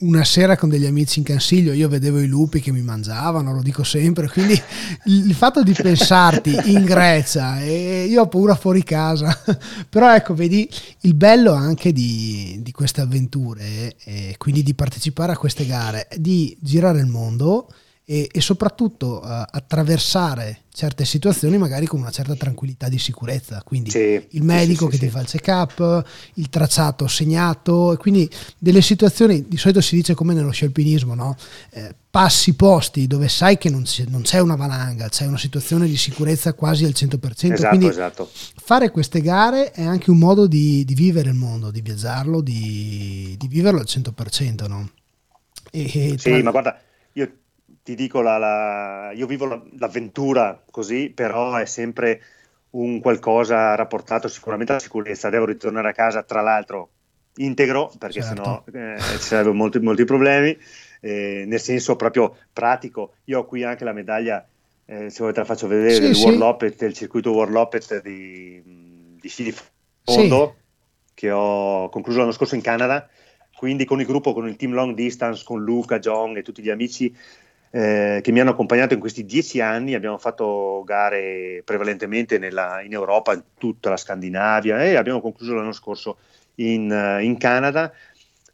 una 0.00 0.22
sera 0.22 0.56
con 0.56 0.68
degli 0.68 0.86
amici 0.86 1.18
in 1.18 1.24
Cansiglio 1.24 1.72
io 1.72 1.88
vedevo 1.88 2.20
i 2.20 2.28
lupi 2.28 2.60
che 2.60 2.70
mi 2.70 2.82
mangiavano, 2.82 3.52
lo 3.52 3.60
dico 3.60 3.82
sempre, 3.82 4.28
quindi 4.28 4.60
il 5.06 5.34
fatto 5.34 5.62
di 5.64 5.72
pensarti 5.72 6.56
in 6.72 6.84
Grecia 6.84 7.60
e 7.60 8.04
io 8.04 8.22
ho 8.22 8.28
paura 8.28 8.54
fuori 8.54 8.84
casa, 8.84 9.36
però 9.88 10.14
ecco, 10.14 10.34
vedi 10.34 10.68
il 11.00 11.14
bello 11.14 11.52
anche 11.52 11.92
di, 11.92 12.60
di 12.62 12.70
queste 12.70 13.00
avventure 13.00 13.96
e 14.04 14.36
quindi 14.38 14.62
di 14.62 14.74
partecipare 14.74 15.32
a 15.32 15.36
queste 15.36 15.66
gare, 15.66 16.06
di 16.16 16.56
girare 16.60 17.00
il 17.00 17.06
mondo 17.06 17.68
e, 18.06 18.28
e 18.30 18.40
soprattutto 18.40 19.20
uh, 19.22 19.26
attraversare 19.26 20.64
certe 20.74 21.04
situazioni 21.04 21.56
magari 21.56 21.86
con 21.86 22.00
una 22.00 22.10
certa 22.10 22.34
tranquillità 22.34 22.88
di 22.88 22.98
sicurezza. 22.98 23.62
Quindi 23.64 23.90
sì, 23.90 24.26
il 24.30 24.42
medico 24.42 24.86
sì, 24.86 24.92
sì, 24.92 24.98
che 24.98 25.06
ti 25.06 25.12
fa 25.12 25.20
il 25.20 25.26
check 25.26 25.46
up, 25.46 26.04
il 26.34 26.48
tracciato 26.50 27.06
segnato, 27.06 27.92
e 27.92 27.96
quindi 27.96 28.28
delle 28.58 28.82
situazioni, 28.82 29.46
di 29.48 29.56
solito 29.56 29.80
si 29.80 29.94
dice 29.94 30.14
come 30.14 30.34
nello 30.34 30.50
scialpinismo, 30.50 31.14
no? 31.14 31.36
eh, 31.70 31.94
passi 32.10 32.54
posti 32.54 33.06
dove 33.06 33.28
sai 33.28 33.56
che 33.56 33.70
non 33.70 33.84
c'è, 33.84 34.04
non 34.08 34.22
c'è, 34.22 34.40
una 34.40 34.56
valanga, 34.56 35.08
c'è 35.08 35.26
una 35.26 35.38
situazione 35.38 35.86
di 35.86 35.96
sicurezza 35.96 36.52
quasi 36.54 36.84
al 36.84 36.92
100%. 36.94 37.52
Esatto, 37.52 37.68
quindi 37.68 37.86
esatto. 37.86 38.28
fare 38.32 38.90
queste 38.90 39.20
gare 39.20 39.70
è 39.70 39.82
anche 39.82 40.10
un 40.10 40.18
modo 40.18 40.46
di, 40.46 40.84
di 40.84 40.94
vivere 40.94 41.30
il 41.30 41.36
mondo, 41.36 41.70
di 41.70 41.80
viaggiarlo, 41.80 42.40
di, 42.40 43.34
di 43.38 43.48
viverlo 43.48 43.78
al 43.78 43.86
100%. 43.88 44.68
No? 44.68 44.90
E, 45.70 45.88
sì, 45.88 46.16
tra... 46.16 46.42
ma 46.42 46.50
guarda, 46.50 46.80
io 47.12 47.30
ti 47.84 47.94
dico, 47.94 48.22
la, 48.22 48.38
la, 48.38 49.12
io 49.12 49.26
vivo 49.26 49.68
l'avventura 49.76 50.60
così, 50.70 51.10
però 51.10 51.54
è 51.54 51.66
sempre 51.66 52.22
un 52.70 52.98
qualcosa 53.00 53.74
rapportato 53.74 54.26
sicuramente 54.26 54.72
alla 54.72 54.80
sicurezza. 54.80 55.28
Devo 55.28 55.44
ritornare 55.44 55.90
a 55.90 55.92
casa, 55.92 56.22
tra 56.22 56.40
l'altro, 56.40 56.88
integro, 57.36 57.92
perché 57.98 58.22
certo. 58.22 58.64
sennò 58.72 58.94
eh, 58.94 58.98
ci 58.98 59.18
sarebbero 59.18 59.54
molti, 59.54 59.80
molti 59.80 60.04
problemi, 60.04 60.56
eh, 61.00 61.44
nel 61.46 61.60
senso 61.60 61.94
proprio 61.94 62.34
pratico. 62.54 63.16
Io 63.24 63.40
ho 63.40 63.44
qui 63.44 63.64
anche 63.64 63.84
la 63.84 63.92
medaglia, 63.92 64.48
eh, 64.86 65.10
se 65.10 65.18
vuoi 65.18 65.34
te 65.34 65.40
la 65.40 65.44
faccio 65.44 65.66
vedere, 65.66 65.92
sì, 65.92 66.00
del, 66.00 66.14
sì. 66.14 66.24
World 66.24 66.38
Lopet, 66.38 66.76
del 66.78 66.94
circuito 66.94 67.32
World 67.32 67.52
Lopet 67.52 68.00
di, 68.00 68.62
di 69.20 69.28
sci 69.28 69.42
di 69.42 69.54
fondo, 70.02 70.56
sì. 70.56 71.12
che 71.12 71.30
ho 71.30 71.90
concluso 71.90 72.20
l'anno 72.20 72.32
scorso 72.32 72.54
in 72.54 72.62
Canada. 72.62 73.06
Quindi 73.56 73.84
con 73.84 74.00
il 74.00 74.06
gruppo, 74.06 74.32
con 74.32 74.48
il 74.48 74.56
team 74.56 74.72
long 74.72 74.94
distance, 74.94 75.44
con 75.44 75.62
Luca, 75.62 75.98
John 75.98 76.36
e 76.36 76.42
tutti 76.42 76.60
gli 76.60 76.70
amici, 76.70 77.14
eh, 77.74 78.20
che 78.22 78.30
mi 78.30 78.38
hanno 78.38 78.50
accompagnato 78.50 78.94
in 78.94 79.00
questi 79.00 79.24
dieci 79.24 79.60
anni. 79.60 79.94
Abbiamo 79.94 80.18
fatto 80.18 80.84
gare 80.86 81.60
prevalentemente 81.64 82.38
nella, 82.38 82.80
in 82.82 82.92
Europa, 82.92 83.32
in 83.32 83.42
tutta 83.58 83.90
la 83.90 83.96
Scandinavia 83.96 84.80
e 84.84 84.94
abbiamo 84.94 85.20
concluso 85.20 85.54
l'anno 85.54 85.72
scorso 85.72 86.18
in, 86.56 86.88
eh, 86.92 87.24
in 87.24 87.36
Canada 87.36 87.92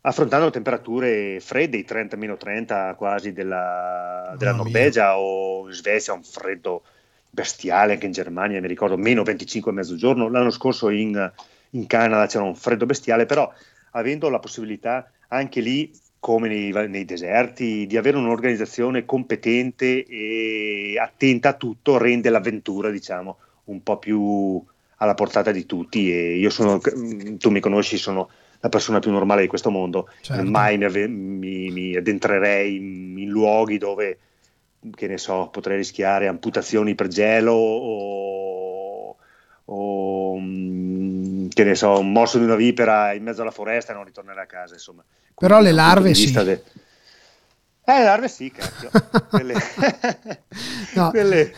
affrontando 0.03 0.49
temperature 0.49 1.39
fredde, 1.41 1.77
i 1.77 1.85
30-30 1.87 2.95
quasi 2.95 3.35
della, 3.35 4.35
della 4.39 4.55
Norvegia 4.55 5.19
o 5.19 5.67
in 5.69 5.75
Svezia, 5.75 6.15
un 6.15 6.25
freddo 6.25 6.85
bestiale 7.29 7.93
anche 7.93 8.07
in 8.07 8.13
Germania, 8.13 8.59
mi 8.59 8.69
ricordo 8.69 8.97
meno 8.97 9.23
25 9.23 9.71
a 9.71 9.75
mezzogiorno. 9.75 10.31
L'anno 10.31 10.49
scorso 10.49 10.89
in, 10.89 11.31
in 11.71 11.87
Canada 11.87 12.25
c'era 12.25 12.45
un 12.45 12.57
freddo 12.57 12.87
bestiale, 12.87 13.27
però 13.27 13.53
avendo 13.91 14.31
la 14.31 14.39
possibilità 14.39 15.11
anche 15.29 15.61
lì 15.61 15.93
come 16.21 16.49
nei, 16.49 16.71
nei, 16.89 17.07
deserti, 17.07 17.87
di 17.87 17.97
avere 17.97 18.19
un'organizzazione 18.19 19.07
competente 19.07 20.05
e 20.05 20.99
attenta 21.01 21.49
a 21.49 21.55
tutto 21.55 21.97
rende 21.97 22.29
l'avventura, 22.29 22.91
diciamo, 22.91 23.39
un 23.65 23.83
po' 23.83 23.99
più 23.99 24.63
alla 24.97 25.15
portata 25.15 25.51
di 25.51 25.65
tutti. 25.65 26.13
E 26.13 26.37
io 26.37 26.51
sono, 26.51 26.79
tu 26.79 27.51
mi 27.51 27.61
conosci, 27.61 27.97
sono 27.97 28.29
la 28.61 28.69
persona 28.69 28.99
più 28.99 29.11
normale 29.11 29.41
di 29.41 29.47
questo 29.49 29.71
mondo, 29.71 30.11
certo. 30.21 30.45
mai 30.45 30.77
mi, 30.77 31.09
mi, 31.09 31.71
mi 31.71 31.97
addentrerei 31.97 32.77
in, 32.77 33.19
in, 33.19 33.29
luoghi 33.31 33.79
dove, 33.79 34.19
che 34.95 35.07
ne 35.07 35.17
so, 35.17 35.49
potrei 35.51 35.79
rischiare 35.79 36.27
amputazioni 36.29 36.95
per 36.95 37.09
gelo 37.09 37.53
o, 37.53 39.17
o 39.65 40.39
mm, 40.39 41.00
che 41.53 41.65
ne 41.65 41.75
so, 41.75 41.99
un 41.99 42.13
morso 42.13 42.39
di 42.39 42.45
una 42.45 42.57
vipera 42.57 43.13
in 43.13 43.23
mezzo 43.23 43.43
alla 43.43 43.51
foresta 43.51 43.93
e 43.93 43.95
non 43.95 44.05
ritornare 44.05 44.41
a 44.41 44.47
casa, 44.47 44.75
insomma. 44.75 45.05
Però 45.35 45.61
le 45.61 45.73
larve 45.73 46.15
sì. 46.15 46.31
De... 46.33 46.63
Eh, 47.85 47.99
le 47.99 48.05
larve 48.05 48.29
sì, 48.29 48.51
cacchio. 48.51 48.91
quelle... 49.29 49.55
no. 50.95 51.11
quelle 51.11 51.53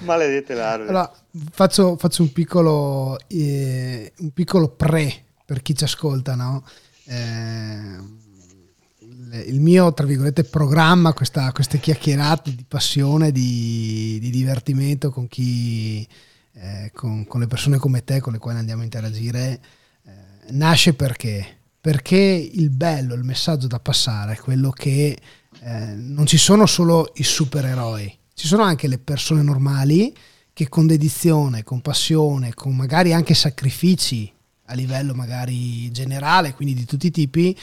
maledette 0.00 0.54
larve. 0.54 0.88
Allora, 0.88 1.12
faccio, 1.52 1.96
faccio 1.96 2.22
un, 2.22 2.32
piccolo, 2.32 3.18
eh, 3.28 4.12
un 4.18 4.30
piccolo 4.32 4.68
pre 4.68 5.24
per 5.44 5.62
chi 5.62 5.74
ci 5.74 5.84
ascolta, 5.84 6.34
no? 6.34 6.64
Eh, 7.06 8.16
il 9.46 9.60
mio, 9.60 9.92
tra 9.92 10.06
virgolette, 10.06 10.44
programma, 10.44 11.12
questa, 11.12 11.52
queste 11.52 11.78
chiacchierate 11.78 12.54
di 12.54 12.64
passione, 12.66 13.30
di, 13.30 14.18
di 14.20 14.30
divertimento 14.30 15.10
con 15.10 15.28
chi, 15.28 16.06
eh, 16.60 16.90
con, 16.94 17.26
con, 17.26 17.40
le 17.40 17.46
persone 17.46 17.78
come 17.78 18.04
te, 18.04 18.20
con 18.20 18.32
le 18.32 18.38
quali 18.38 18.58
andiamo 18.58 18.82
a 18.82 18.84
interagire, 18.84 19.60
eh, 20.04 20.10
nasce 20.50 20.94
perché? 20.94 21.56
Perché 21.80 22.16
il 22.16 22.70
bello, 22.70 23.14
il 23.14 23.24
messaggio 23.24 23.66
da 23.66 23.78
passare 23.78 24.34
è 24.34 24.38
quello 24.38 24.70
che 24.70 25.16
eh, 25.60 25.94
non 25.94 26.26
ci 26.26 26.36
sono 26.36 26.66
solo 26.66 27.12
i 27.14 27.22
supereroi, 27.22 28.18
ci 28.34 28.46
sono 28.46 28.62
anche 28.62 28.88
le 28.88 28.98
persone 28.98 29.42
normali 29.42 30.14
che 30.52 30.68
con 30.68 30.86
dedizione, 30.86 31.62
con 31.62 31.80
passione, 31.80 32.52
con 32.54 32.74
magari 32.74 33.12
anche 33.12 33.34
sacrifici 33.34 34.30
a 34.70 34.74
livello 34.74 35.14
magari 35.14 35.90
generale, 35.92 36.52
quindi 36.52 36.74
di 36.74 36.84
tutti 36.84 37.06
i 37.06 37.10
tipi, 37.10 37.56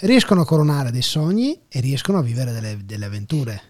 riescono 0.00 0.42
a 0.42 0.44
coronare 0.44 0.90
dei 0.90 1.02
sogni 1.02 1.58
e 1.68 1.80
riescono 1.80 2.18
a 2.18 2.22
vivere 2.22 2.52
delle, 2.52 2.78
delle 2.84 3.04
avventure. 3.06 3.62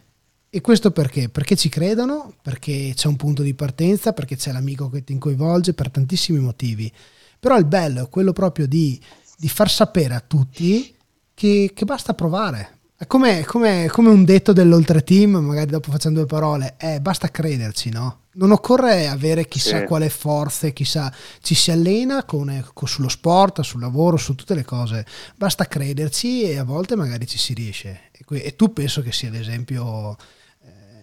E 0.51 0.61
questo 0.61 0.91
perché? 0.91 1.29
Perché 1.29 1.57
ci 1.57 1.69
credono, 1.69 2.35
perché 2.41 2.93
c'è 2.95 3.07
un 3.07 3.17
punto 3.17 3.43
di 3.43 3.55
partenza, 3.55 4.13
perché 4.13 4.37
c'è 4.37 4.53
l'amico 4.53 4.89
che 4.89 5.05
ti 5.05 5.17
coinvolge, 5.19 5.75
per 5.75 5.91
tantissimi 5.91 6.39
motivi. 6.39 6.91
Però 7.39 7.57
il 7.57 7.67
bello 7.67 8.05
è 8.05 8.09
quello 8.09 8.33
proprio 8.33 8.67
di, 8.67 8.99
di 9.37 9.49
far 9.49 9.71
sapere 9.71 10.15
a 10.15 10.25
tutti 10.27 10.95
che, 11.35 11.71
che 11.75 11.85
basta 11.85 12.15
provare, 12.15 12.79
è 13.01 13.07
come, 13.07 13.45
come, 13.45 13.87
come, 13.87 14.09
un 14.09 14.25
detto 14.25 14.53
dell'oltre 14.53 15.05
team, 15.05 15.37
magari 15.37 15.71
dopo 15.71 15.93
facciamo 15.93 16.17
due 16.17 16.27
parole, 16.27 16.75
eh, 16.79 17.01
basta 17.01 17.31
crederci, 17.31 17.91
no? 17.91 18.23
Non 18.33 18.51
occorre 18.51 19.07
avere 19.07 19.47
chissà 19.47 19.79
sì. 19.79 19.85
quale 19.85 20.09
forze, 20.09 20.73
chissà, 20.73 21.13
ci 21.41 21.55
si 21.55 21.71
allena 21.71 22.25
con, 22.25 22.69
con, 22.75 22.89
sullo 22.89 23.09
sport, 23.09 23.61
sul 23.61 23.79
lavoro, 23.79 24.17
su 24.17 24.35
tutte 24.35 24.55
le 24.55 24.65
cose, 24.65 25.07
basta 25.37 25.67
crederci 25.67 26.43
e 26.43 26.59
a 26.59 26.65
volte 26.65 26.97
magari 26.97 27.29
ci 27.29 27.39
si 27.39 27.55
riesce. 27.55 28.11
E, 28.11 28.25
que- 28.25 28.43
e 28.43 28.57
tu 28.57 28.73
penso 28.73 29.01
che 29.01 29.13
sia 29.13 29.31
l'esempio, 29.31 30.17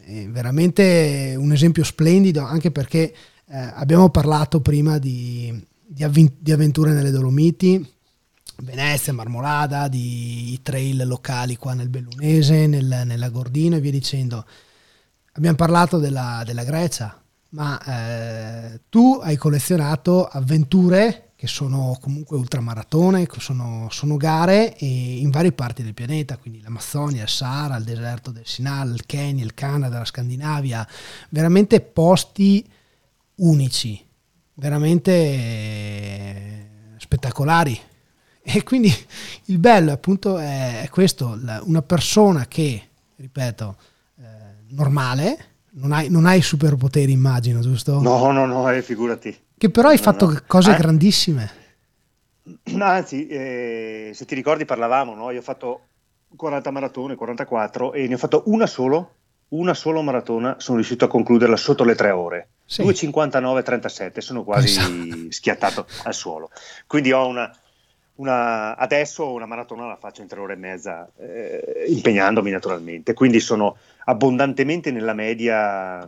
eh, 0.05 0.27
veramente 0.29 1.35
un 1.37 1.51
esempio 1.51 1.83
splendido, 1.83 2.43
anche 2.43 2.71
perché 2.71 3.13
eh, 3.47 3.57
abbiamo 3.57 4.09
parlato 4.09 4.61
prima 4.61 4.99
di, 4.99 5.65
di, 5.85 6.03
avv- 6.03 6.33
di 6.37 6.51
avventure 6.51 6.91
nelle 6.91 7.11
Dolomiti, 7.11 7.93
Venezia, 8.57 9.13
Marmolada, 9.13 9.87
di 9.87 10.57
trail 10.61 11.05
locali 11.05 11.57
qua 11.57 11.73
nel 11.73 11.89
Bellunese, 11.89 12.67
nel, 12.67 13.03
nella 13.05 13.29
Gordino 13.29 13.75
e 13.75 13.81
via 13.81 13.91
dicendo. 13.91 14.45
Abbiamo 15.33 15.57
parlato 15.57 15.97
della, 15.97 16.43
della 16.45 16.63
Grecia, 16.63 17.21
ma 17.49 17.81
eh, 17.83 18.81
tu 18.89 19.19
hai 19.21 19.35
collezionato 19.35 20.25
avventure 20.25 21.24
che 21.35 21.47
sono 21.47 21.97
comunque 22.01 22.37
ultramaratone, 22.37 23.27
sono, 23.37 23.87
sono 23.91 24.15
gare 24.17 24.75
in 24.79 25.29
varie 25.29 25.51
parti 25.51 25.83
del 25.83 25.93
pianeta, 25.93 26.37
quindi 26.37 26.61
l'Amazzonia, 26.61 27.23
il 27.23 27.29
Sahara, 27.29 27.75
il 27.75 27.83
deserto 27.83 28.31
del 28.31 28.45
Sinal, 28.45 28.93
il 28.93 29.05
Kenya, 29.05 29.43
il 29.43 29.53
Canada, 29.53 29.99
la 29.99 30.05
Scandinavia, 30.05 30.87
veramente 31.29 31.81
posti 31.81 32.65
unici, 33.35 34.01
veramente 34.53 35.11
eh, 35.11 36.65
spettacolari 36.97 37.77
e 38.47 38.61
quindi 38.63 38.93
il 39.45 39.57
bello 39.57 39.91
appunto 39.91 40.37
è 40.37 40.87
questo, 40.91 41.37
una 41.63 41.81
persona 41.81 42.45
che, 42.45 42.89
ripeto, 43.15 43.75
eh, 44.19 44.23
normale, 44.69 45.37
non 45.71 45.91
hai, 45.91 46.09
non 46.09 46.27
hai 46.27 46.41
superpoteri 46.43 47.11
immagino, 47.11 47.59
giusto? 47.61 47.99
No, 47.99 48.31
no, 48.31 48.45
no, 48.45 48.69
eh, 48.69 48.83
figurati. 48.83 49.35
Che 49.57 49.69
però 49.69 49.89
hai 49.89 49.97
no, 49.97 50.01
fatto 50.01 50.29
no. 50.29 50.41
cose 50.47 50.71
eh? 50.71 50.75
grandissime. 50.75 51.51
Anzi, 52.77 53.27
eh, 53.27 54.11
se 54.13 54.25
ti 54.25 54.35
ricordi 54.35 54.65
parlavamo, 54.65 55.15
no? 55.15 55.31
io 55.31 55.39
ho 55.39 55.43
fatto 55.43 55.87
40 56.35 56.71
maratone, 56.71 57.15
44 57.15 57.93
e 57.93 58.07
ne 58.07 58.13
ho 58.13 58.17
fatto 58.17 58.43
una 58.47 58.67
solo, 58.67 59.13
una 59.49 59.73
sola 59.73 60.01
maratona, 60.01 60.55
sono 60.59 60.77
riuscito 60.77 61.05
a 61.05 61.07
concluderla 61.07 61.55
sotto 61.55 61.83
le 61.83 61.95
tre 61.95 62.11
ore. 62.11 62.49
Sì. 62.65 62.83
2,59,37, 62.83 64.19
sono 64.19 64.43
quasi 64.43 64.79
Pensa. 64.79 65.27
schiattato 65.29 65.85
al 66.03 66.13
suolo. 66.13 66.49
Quindi 66.87 67.11
ho 67.11 67.25
una, 67.25 67.51
una, 68.15 68.75
adesso 68.75 69.31
una 69.31 69.45
maratona 69.45 69.87
la 69.87 69.97
faccio 69.97 70.21
in 70.21 70.27
tre 70.27 70.39
ore 70.39 70.53
e 70.53 70.57
mezza, 70.57 71.09
eh, 71.17 71.85
impegnandomi 71.87 72.51
naturalmente, 72.51 73.13
quindi 73.13 73.39
sono 73.39 73.77
abbondantemente 74.05 74.91
nella 74.91 75.13
media 75.13 76.07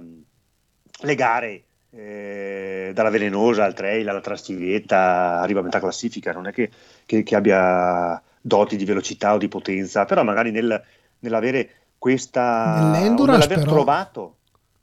le 0.99 1.15
gare 1.15 1.63
eh, 1.91 2.91
dalla 2.93 3.09
velenosa 3.09 3.63
al 3.63 3.73
trail 3.73 4.07
alla 4.07 4.21
trascivetta 4.21 5.39
arriva 5.39 5.61
a 5.61 5.63
metà 5.63 5.79
classifica, 5.79 6.31
non 6.31 6.47
è 6.47 6.51
che, 6.51 6.69
che, 7.05 7.23
che 7.23 7.35
abbia 7.35 8.21
doti 8.41 8.75
di 8.75 8.85
velocità 8.85 9.33
o 9.33 9.37
di 9.37 9.47
potenza, 9.47 10.05
però 10.05 10.23
magari 10.23 10.51
nel, 10.51 10.81
nell'avere 11.19 11.69
questa... 11.97 12.91
Nell'aver 13.37 13.59
però... 13.59 13.71
trovato 13.71 14.35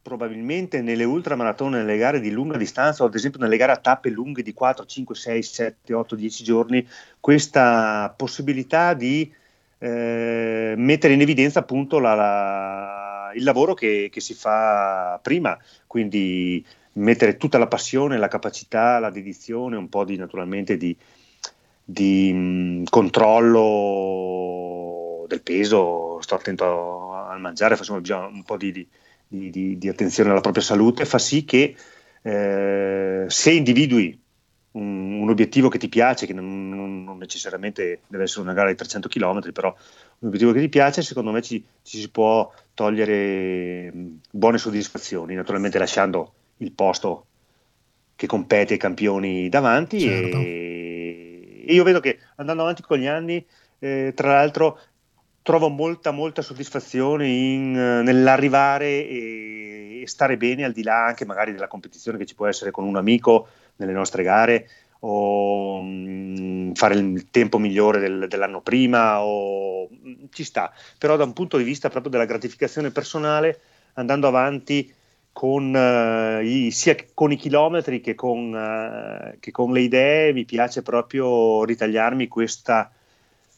probabilmente 0.05 0.82
nelle 0.82 1.05
ultramaratone, 1.05 1.78
nelle 1.78 1.96
gare 1.96 2.20
di 2.20 2.30
lunga 2.30 2.59
distanza 2.59 3.02
o 3.02 3.07
ad 3.07 3.14
esempio 3.14 3.40
nelle 3.40 3.57
gare 3.57 3.72
a 3.72 3.78
tappe 3.78 4.11
lunghe 4.11 4.42
di 4.42 4.52
4, 4.52 4.84
5, 4.84 5.14
6, 5.14 5.42
7, 5.42 5.94
8, 5.94 6.14
10 6.14 6.44
giorni, 6.44 6.86
questa 7.18 8.12
possibilità 8.14 8.92
di 8.92 9.32
eh, 9.78 10.74
mettere 10.76 11.14
in 11.14 11.22
evidenza 11.22 11.61
appunto 11.61 11.98
la, 12.00 12.14
la, 12.14 13.32
il 13.34 13.44
lavoro 13.44 13.72
che, 13.72 14.11
che, 14.12 14.20
si 14.20 14.34
fa 14.34 15.18
prima, 15.22 15.59
quindi 15.86 16.62
mettere 16.95 17.36
tutta 17.36 17.59
la 17.59 17.66
passione, 17.68 18.18
la 18.18 18.28
capacità, 18.28 18.99
la 18.99 19.11
dedizione, 19.11 19.76
un 19.76 19.88
po' 19.88 20.05
di 20.05 20.16
naturalmente 20.16 20.76
di, 20.76 20.97
di 21.84 22.32
mh, 22.32 22.84
controllo 22.90 23.74
del 25.28 25.42
peso, 25.42 26.18
sto 26.20 26.34
attento 26.34 27.12
al 27.14 27.40
mangiare, 27.40 27.76
facciamo 27.76 28.01
un 28.28 28.42
po' 28.45 28.57
di, 28.57 28.72
di 28.72 28.86
di, 29.28 29.88
attenzione 29.88 30.30
alla 30.30 30.40
propria 30.40 30.62
salute. 30.62 31.05
Fa 31.05 31.18
sì 31.18 31.45
che 31.45 31.74
eh, 32.22 33.24
se 33.26 33.51
individui 33.51 34.18
un, 34.72 35.20
un, 35.20 35.28
obiettivo 35.30 35.68
che 35.68 35.78
ti 35.78 35.88
piace, 35.88 36.26
che 36.26 36.32
non, 36.32 36.68
non, 36.68 37.05
non, 37.05 37.18
necessariamente 37.18 38.01
deve 38.07 38.24
essere 38.24 38.42
una 38.42 38.53
gara 38.53 38.68
di 38.70 38.76
300 38.76 39.09
km, 39.09 39.53
però 39.53 39.74
un 40.18 40.28
obiettivo 40.28 40.53
che 40.53 40.61
ti 40.61 40.68
piace, 40.68 41.03
secondo 41.03 41.30
me 41.30 41.42
ci, 41.42 41.64
ci 41.82 41.99
si 41.99 42.11
può 42.11 42.53
togliere 42.74 43.92
buone 44.30 44.59
soddisfazioni, 44.59 45.34
naturalmente 45.34 45.78
lasciando 45.78 46.32
il 46.59 46.72
posto 46.72 47.26
che 48.16 48.26
compete 48.26 48.74
ai 48.74 48.78
campioni 48.78 49.48
davanti 49.48 50.00
certo. 50.00 50.36
e, 50.38 51.64
io 51.66 51.82
vedo 51.82 52.00
che 52.00 52.18
andando 52.36 52.62
avanti 52.62 52.82
con 52.82 52.98
gli 52.98 53.07
anni, 53.07 53.44
eh, 53.78 54.12
tra 54.14 54.32
l'altro 54.32 54.78
trovo 55.42 55.68
molta, 55.68 56.11
molta 56.11 56.42
soddisfazione 56.42 57.28
in, 57.28 57.76
eh, 57.76 58.02
nell'arrivare 58.02 59.07
e, 59.07 60.00
e, 60.02 60.07
stare 60.07 60.36
bene 60.36 60.64
al 60.64 60.72
di 60.72 60.82
là 60.82 61.05
anche 61.05 61.26
magari 61.26 61.52
della 61.52 61.68
competizione 61.68 62.18
che 62.18 62.26
ci 62.26 62.34
può 62.34 62.46
essere 62.46 62.70
con 62.70 62.84
un 62.84 62.96
amico 62.96 63.48
nelle 63.76 63.92
nostre 63.92 64.22
gare 64.22 64.68
o 65.00 65.82
mh, 65.82 66.38
mm, 66.40 66.72
fare 66.72 66.94
il 66.94 67.28
tempo 67.30 67.59
migliore 67.59 68.00
del, 68.00 68.26
dell'anno 68.28 68.61
prima 68.61 69.22
o 69.22 69.88
mh, 69.90 70.09
mm, 70.09 70.24
ci 70.30 70.44
sta, 70.44 70.72
però 70.98 71.16
da 71.16 71.24
un 71.24 71.32
punto 71.32 71.59
di 71.59 71.64
vista 71.64 71.90
proprio 71.90 72.11
della 72.11 72.24
gratificazione 72.24 72.90
personale 72.90 73.61
andando 73.94 74.26
avanti 74.26 74.92
con, 75.35 75.74
uh, 75.74 76.41
i, 76.45 76.70
sia 76.70 76.95
con 77.12 77.32
i 77.32 77.37
chilometri 77.37 78.01
che 78.01 78.14
con, 78.14 78.53
uh, 78.53 79.37
che 79.41 79.51
con 79.51 79.72
le 79.72 79.80
idee 79.80 80.32
mi 80.32 80.45
piace 80.45 80.82
proprio 80.82 81.64
ritagliarmi 81.64 82.28
questa 82.28 82.89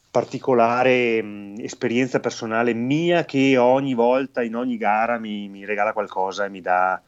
particolare 0.09 1.21
mh, 1.21 1.59
esperienza 1.59 2.19
personale 2.19 2.73
mia 2.73 3.25
che 3.25 3.57
ogni 3.57 3.93
volta, 3.93 4.41
in 4.41 4.55
ogni 4.55 4.77
gara, 4.77 5.19
mi, 5.19 5.47
mi 5.49 5.65
regala 5.65 5.93
qualcosa 5.93 6.45
e 6.45 6.49
mi, 6.49 6.61
dà, 6.61 6.99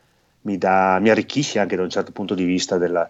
mi, 0.41 0.59
dà, 0.59 0.99
mi, 0.99 1.09
arricchisce 1.09 1.57
anche 1.57 1.75
da 1.75 1.81
un 1.81 1.89
certo 1.89 2.11
punto 2.11 2.35
di 2.35 2.43
vista 2.43 2.77
della, 2.77 3.09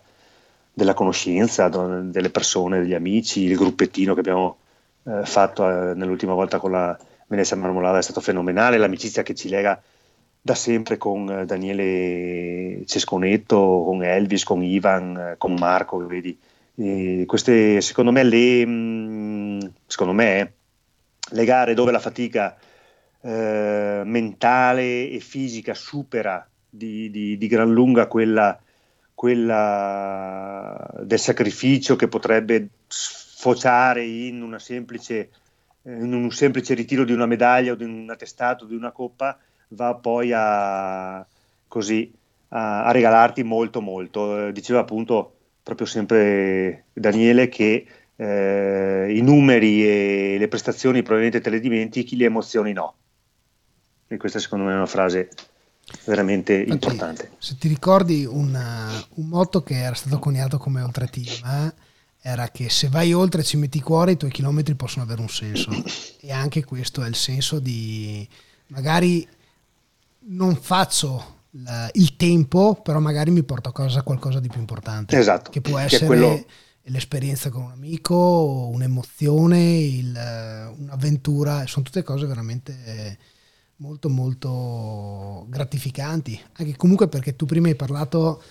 della 0.72 0.94
conoscenza, 0.94 1.68
delle 1.68 2.30
persone, 2.30 2.80
degli 2.80 2.94
amici, 2.94 3.42
il 3.42 3.58
gruppettino 3.58 4.14
che 4.14 4.22
abbiamo 4.22 4.60
eh, 5.04 5.26
fatto 5.26 5.70
eh, 5.70 5.94
nell'ultima 5.94 6.34
volta 6.34 6.58
con 6.58 6.72
la 6.72 6.98
Venezia 7.28 7.58
Marmolada 7.58 7.98
è 7.98 8.02
stato 8.02 8.22
fenomenale, 8.22 8.78
l'amicizia 8.78 9.24
che 9.24 9.36
ci 9.36 9.50
lega 9.50 9.80
da 10.42 10.56
sempre 10.56 10.98
con 10.98 11.30
eh, 11.30 11.46
Daniele 11.46 12.84
Cesconetto, 12.86 13.84
con 13.86 14.04
Elvis, 14.04 14.44
con 14.44 14.64
Ivan, 14.64 15.18
eh, 15.18 15.36
con 15.38 15.54
Marco, 15.54 16.06
vedi, 16.06 16.38
e 16.76 17.26
queste, 17.28 17.82
secondo 17.82 18.12
me, 18.12 18.24
le, 18.24 18.66
mm, 18.66 19.60
secondo 19.86 20.14
me, 20.14 20.54
le 21.32 21.46
gare 21.46 21.74
dove 21.74 21.92
la 21.92 22.00
fatica 22.00 22.58
eh, 23.22 24.02
mentale 24.06 25.10
e 25.10 25.20
fisica 25.20 25.74
supera 25.74 26.48
di, 26.70 27.10
di, 27.10 27.38
di 27.38 27.48
gran 27.48 27.72
lunga 27.72 28.08
quella, 28.08 28.58
quella, 29.14 30.90
del 31.04 31.20
sacrificio 31.20 31.96
che 31.98 32.08
potrebbe 32.08 32.70
sfociare 32.88 34.06
in, 34.06 34.56
semplice, 34.60 35.30
in, 35.84 36.14
un 36.14 36.32
semplice 36.32 36.74
ritiro 36.76 37.04
di 37.04 37.12
una 37.12 37.26
medaglia 37.26 37.74
o 37.74 37.76
di 37.76 37.84
un 37.84 38.10
attestato, 38.10 38.66
di 38.66 38.76
una 38.76 38.92
coppa, 38.92 39.38
va 39.70 39.96
poi 39.96 40.32
a, 40.34 41.26
così, 41.68 42.12
a, 42.50 42.86
a 42.86 42.92
regalarti 42.92 43.44
molto 43.44 43.82
molto. 43.82 44.48
Eh, 44.48 44.52
diceva 44.52 44.80
appunto 44.80 45.34
proprio 45.64 45.88
sempre 45.88 46.86
Daniele 46.94 47.50
che 47.50 47.86
eh, 48.16 49.14
i 49.16 49.22
numeri 49.22 49.86
e 49.86 50.38
le 50.38 50.48
prestazioni 50.48 51.02
probabilmente 51.02 51.42
te 51.42 51.50
le 51.50 51.60
dimentichi, 51.60 52.18
le 52.18 52.26
emozioni 52.26 52.74
no. 52.74 52.96
E 54.08 54.18
questa 54.18 54.40
secondo 54.40 54.66
me 54.66 54.72
è 54.72 54.76
una 54.76 54.86
frase 54.88 55.30
veramente 56.06 56.54
Infatti, 56.54 56.72
importante. 56.72 57.32
Se 57.38 57.58
ti 57.58 57.68
ricordi 57.68 58.26
un, 58.26 58.54
un, 59.16 59.28
motto 59.28 59.62
che 59.62 59.76
era 59.76 59.96
stato 59.96 60.20
coniato 60.20 60.58
come 60.58 60.82
oltre 60.82 61.08
team, 61.08 61.46
eh? 61.46 61.74
era 62.22 62.50
che 62.50 62.70
se 62.70 62.90
vai 62.90 63.14
oltre 63.14 63.42
e 63.42 63.44
ci 63.44 63.58
metti 63.58 63.80
cuore 63.80 64.12
i 64.12 64.18
tuoi 64.18 64.32
chilometri 64.32 64.76
possono 64.76 65.06
avere 65.06 65.22
un 65.22 65.30
senso 65.30 65.72
e 66.20 66.32
anche 66.32 66.66
questo 66.66 67.04
è 67.04 67.08
il 67.08 67.16
senso 67.16 67.60
di 67.60 68.28
magari 68.68 69.26
non 70.22 70.56
faccio 70.56 71.38
il 71.94 72.16
tempo 72.16 72.80
però 72.84 73.00
magari 73.00 73.32
mi 73.32 73.44
porto 73.44 73.70
a 73.70 73.74
casa 73.74 74.04
qualcosa 74.04 74.40
di 74.40 74.48
più 74.48 74.60
importante 74.60 75.18
esatto 75.18 75.50
che 75.50 75.62
può 75.62 75.80
essere 75.80 76.02
che 76.02 76.06
quello... 76.06 76.46
l'esperienza 76.84 77.50
con 77.50 77.64
un 77.64 77.72
amico 77.72 78.70
un'emozione 78.72 79.78
il, 79.80 80.74
un'avventura 80.78 81.66
sono 81.66 81.86
tutte 81.86 82.04
cose 82.04 82.28
veramente 82.28 83.18
molto 83.78 84.10
molto 84.10 85.46
gratificanti 85.50 86.40
anche 86.54 86.76
comunque 86.76 87.08
perché 87.08 87.36
tu 87.36 87.46
prima 87.46 87.68
hai 87.68 87.76
parlato 87.76 88.44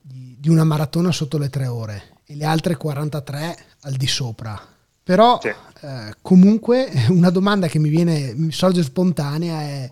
di, 0.00 0.36
di 0.38 0.48
una 0.48 0.64
maratona 0.64 1.12
sotto 1.12 1.36
le 1.38 1.50
tre 1.50 1.66
ore 1.66 2.18
e 2.24 2.36
le 2.36 2.44
altre 2.44 2.76
43 2.76 3.56
al 3.82 3.94
di 3.94 4.06
sopra. 4.06 4.60
Però 5.02 5.40
sì. 5.40 5.48
eh, 5.48 6.14
comunque 6.22 6.88
una 7.10 7.30
domanda 7.30 7.66
che 7.66 7.78
mi 7.78 7.88
viene, 7.88 8.32
mi 8.34 8.52
sorge 8.52 8.82
spontanea 8.82 9.60
è 9.60 9.90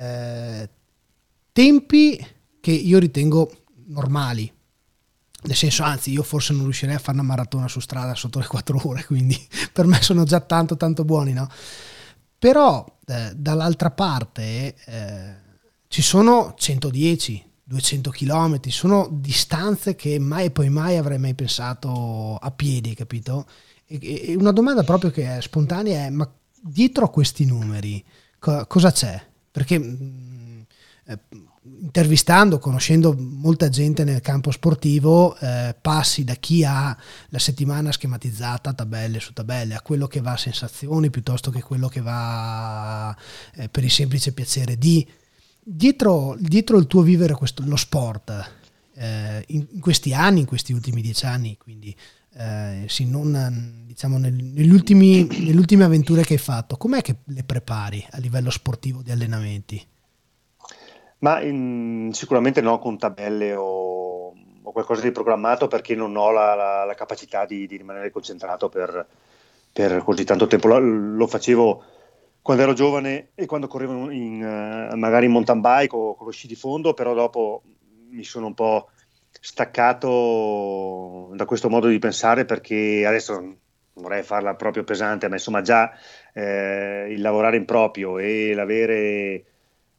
eh, 0.00 0.68
tempi 1.52 2.26
che 2.58 2.70
io 2.70 2.98
ritengo 2.98 3.64
normali. 3.88 4.50
Nel 5.42 5.56
senso, 5.56 5.82
anzi, 5.82 6.10
io 6.10 6.22
forse 6.22 6.52
non 6.52 6.64
riuscirei 6.64 6.94
a 6.94 6.98
fare 6.98 7.18
una 7.18 7.26
maratona 7.26 7.68
su 7.68 7.80
strada 7.80 8.14
sotto 8.14 8.38
le 8.38 8.46
4 8.46 8.80
ore, 8.84 9.04
quindi 9.04 9.38
per 9.72 9.86
me 9.86 10.00
sono 10.02 10.24
già 10.24 10.40
tanto 10.40 10.76
tanto 10.76 11.04
buoni, 11.04 11.32
no? 11.32 11.48
Però 12.38 12.84
eh, 13.06 13.32
dall'altra 13.36 13.90
parte 13.90 14.74
eh, 14.86 15.34
ci 15.88 16.00
sono 16.00 16.54
110, 16.56 17.50
200 17.64 18.10
km, 18.10 18.60
sono 18.68 19.08
distanze 19.10 19.94
che 19.96 20.18
mai 20.18 20.46
e 20.46 20.50
poi 20.50 20.70
mai 20.70 20.96
avrei 20.96 21.18
mai 21.18 21.34
pensato 21.34 22.36
a 22.36 22.50
piedi, 22.50 22.94
capito? 22.94 23.46
E, 23.84 24.30
e 24.30 24.36
una 24.36 24.52
domanda 24.52 24.82
proprio 24.82 25.10
che 25.10 25.36
è 25.36 25.42
spontanea 25.42 26.06
è, 26.06 26.10
ma 26.10 26.30
dietro 26.62 27.04
a 27.04 27.10
questi 27.10 27.44
numeri 27.44 28.02
co- 28.38 28.64
cosa 28.66 28.90
c'è? 28.90 29.28
Perché 29.50 29.78
mh, 29.78 29.98
mm, 30.02 30.60
eh, 31.06 31.18
intervistando, 31.80 32.58
conoscendo 32.58 33.14
molta 33.18 33.68
gente 33.68 34.04
nel 34.04 34.20
campo 34.20 34.50
sportivo, 34.50 35.36
eh, 35.38 35.74
passi 35.80 36.24
da 36.24 36.34
chi 36.34 36.64
ha 36.64 36.96
la 37.28 37.38
settimana 37.38 37.92
schematizzata, 37.92 38.72
tabelle 38.72 39.20
su 39.20 39.32
tabelle, 39.32 39.74
a 39.74 39.82
quello 39.82 40.06
che 40.06 40.20
va 40.20 40.32
a 40.32 40.36
sensazioni 40.36 41.10
piuttosto 41.10 41.50
che 41.50 41.62
quello 41.62 41.88
che 41.88 42.00
va 42.00 43.16
eh, 43.54 43.68
per 43.68 43.84
il 43.84 43.90
semplice 43.90 44.32
piacere 44.32 44.76
di 44.76 45.06
dietro, 45.62 46.36
dietro 46.38 46.78
il 46.78 46.86
tuo 46.86 47.02
vivere 47.02 47.34
questo, 47.34 47.62
lo 47.66 47.76
sport, 47.76 48.52
eh, 48.94 49.44
in, 49.48 49.66
in, 49.72 49.80
questi 49.80 50.14
anni, 50.14 50.40
in 50.40 50.46
questi 50.46 50.72
ultimi 50.72 51.02
dieci 51.02 51.26
anni, 51.26 51.56
quindi 51.56 51.94
eh, 52.36 52.84
sì, 52.86 53.08
non, 53.08 53.84
diciamo 53.86 54.18
nel, 54.18 54.70
ultimi, 54.70 55.26
nelle 55.26 55.58
ultime 55.58 55.84
avventure 55.84 56.22
che 56.22 56.34
hai 56.34 56.38
fatto, 56.38 56.76
com'è 56.76 57.02
che 57.02 57.16
le 57.24 57.44
prepari 57.44 58.04
a 58.10 58.18
livello 58.18 58.50
sportivo 58.50 59.02
di 59.02 59.10
allenamenti? 59.10 59.86
Ma 61.18 61.40
in, 61.42 62.10
sicuramente 62.12 62.60
no 62.60 62.78
con 62.78 62.98
tabelle 62.98 63.54
o, 63.54 64.32
o, 64.62 64.72
qualcosa 64.72 65.02
di 65.02 65.10
programmato 65.10 65.68
perché 65.68 65.94
non 65.94 66.16
ho 66.16 66.30
la, 66.30 66.54
la, 66.54 66.84
la 66.84 66.94
capacità 66.94 67.44
di, 67.44 67.66
di, 67.66 67.76
rimanere 67.76 68.10
concentrato 68.10 68.68
per, 68.68 69.06
per, 69.72 70.02
così 70.02 70.24
tanto 70.24 70.46
tempo. 70.46 70.68
Lo, 70.68 70.78
lo 70.78 71.26
facevo 71.26 71.82
quando 72.40 72.62
ero 72.62 72.72
giovane 72.72 73.30
e 73.34 73.44
quando 73.44 73.66
correvo 73.66 74.10
in, 74.10 74.88
uh, 74.90 74.96
magari 74.96 75.26
in 75.26 75.32
mountain 75.32 75.60
bike 75.60 75.94
o 75.94 76.14
con 76.14 76.26
lo 76.26 76.32
sci 76.32 76.46
di 76.46 76.54
fondo, 76.54 76.94
però 76.94 77.12
dopo 77.12 77.62
mi 78.10 78.24
sono 78.24 78.46
un 78.46 78.54
po' 78.54 78.88
staccato 79.40 81.30
da 81.34 81.46
questo 81.46 81.70
modo 81.70 81.88
di 81.88 81.98
pensare 81.98 82.44
perché 82.44 83.04
adesso 83.06 83.56
vorrei 83.94 84.22
farla 84.22 84.54
proprio 84.54 84.84
pesante, 84.84 85.28
ma 85.28 85.34
insomma 85.34 85.62
già 85.62 85.90
eh, 86.32 87.06
il 87.10 87.20
lavorare 87.20 87.56
in 87.56 87.64
proprio 87.64 88.18
e 88.18 88.54
l'avere 88.54 89.44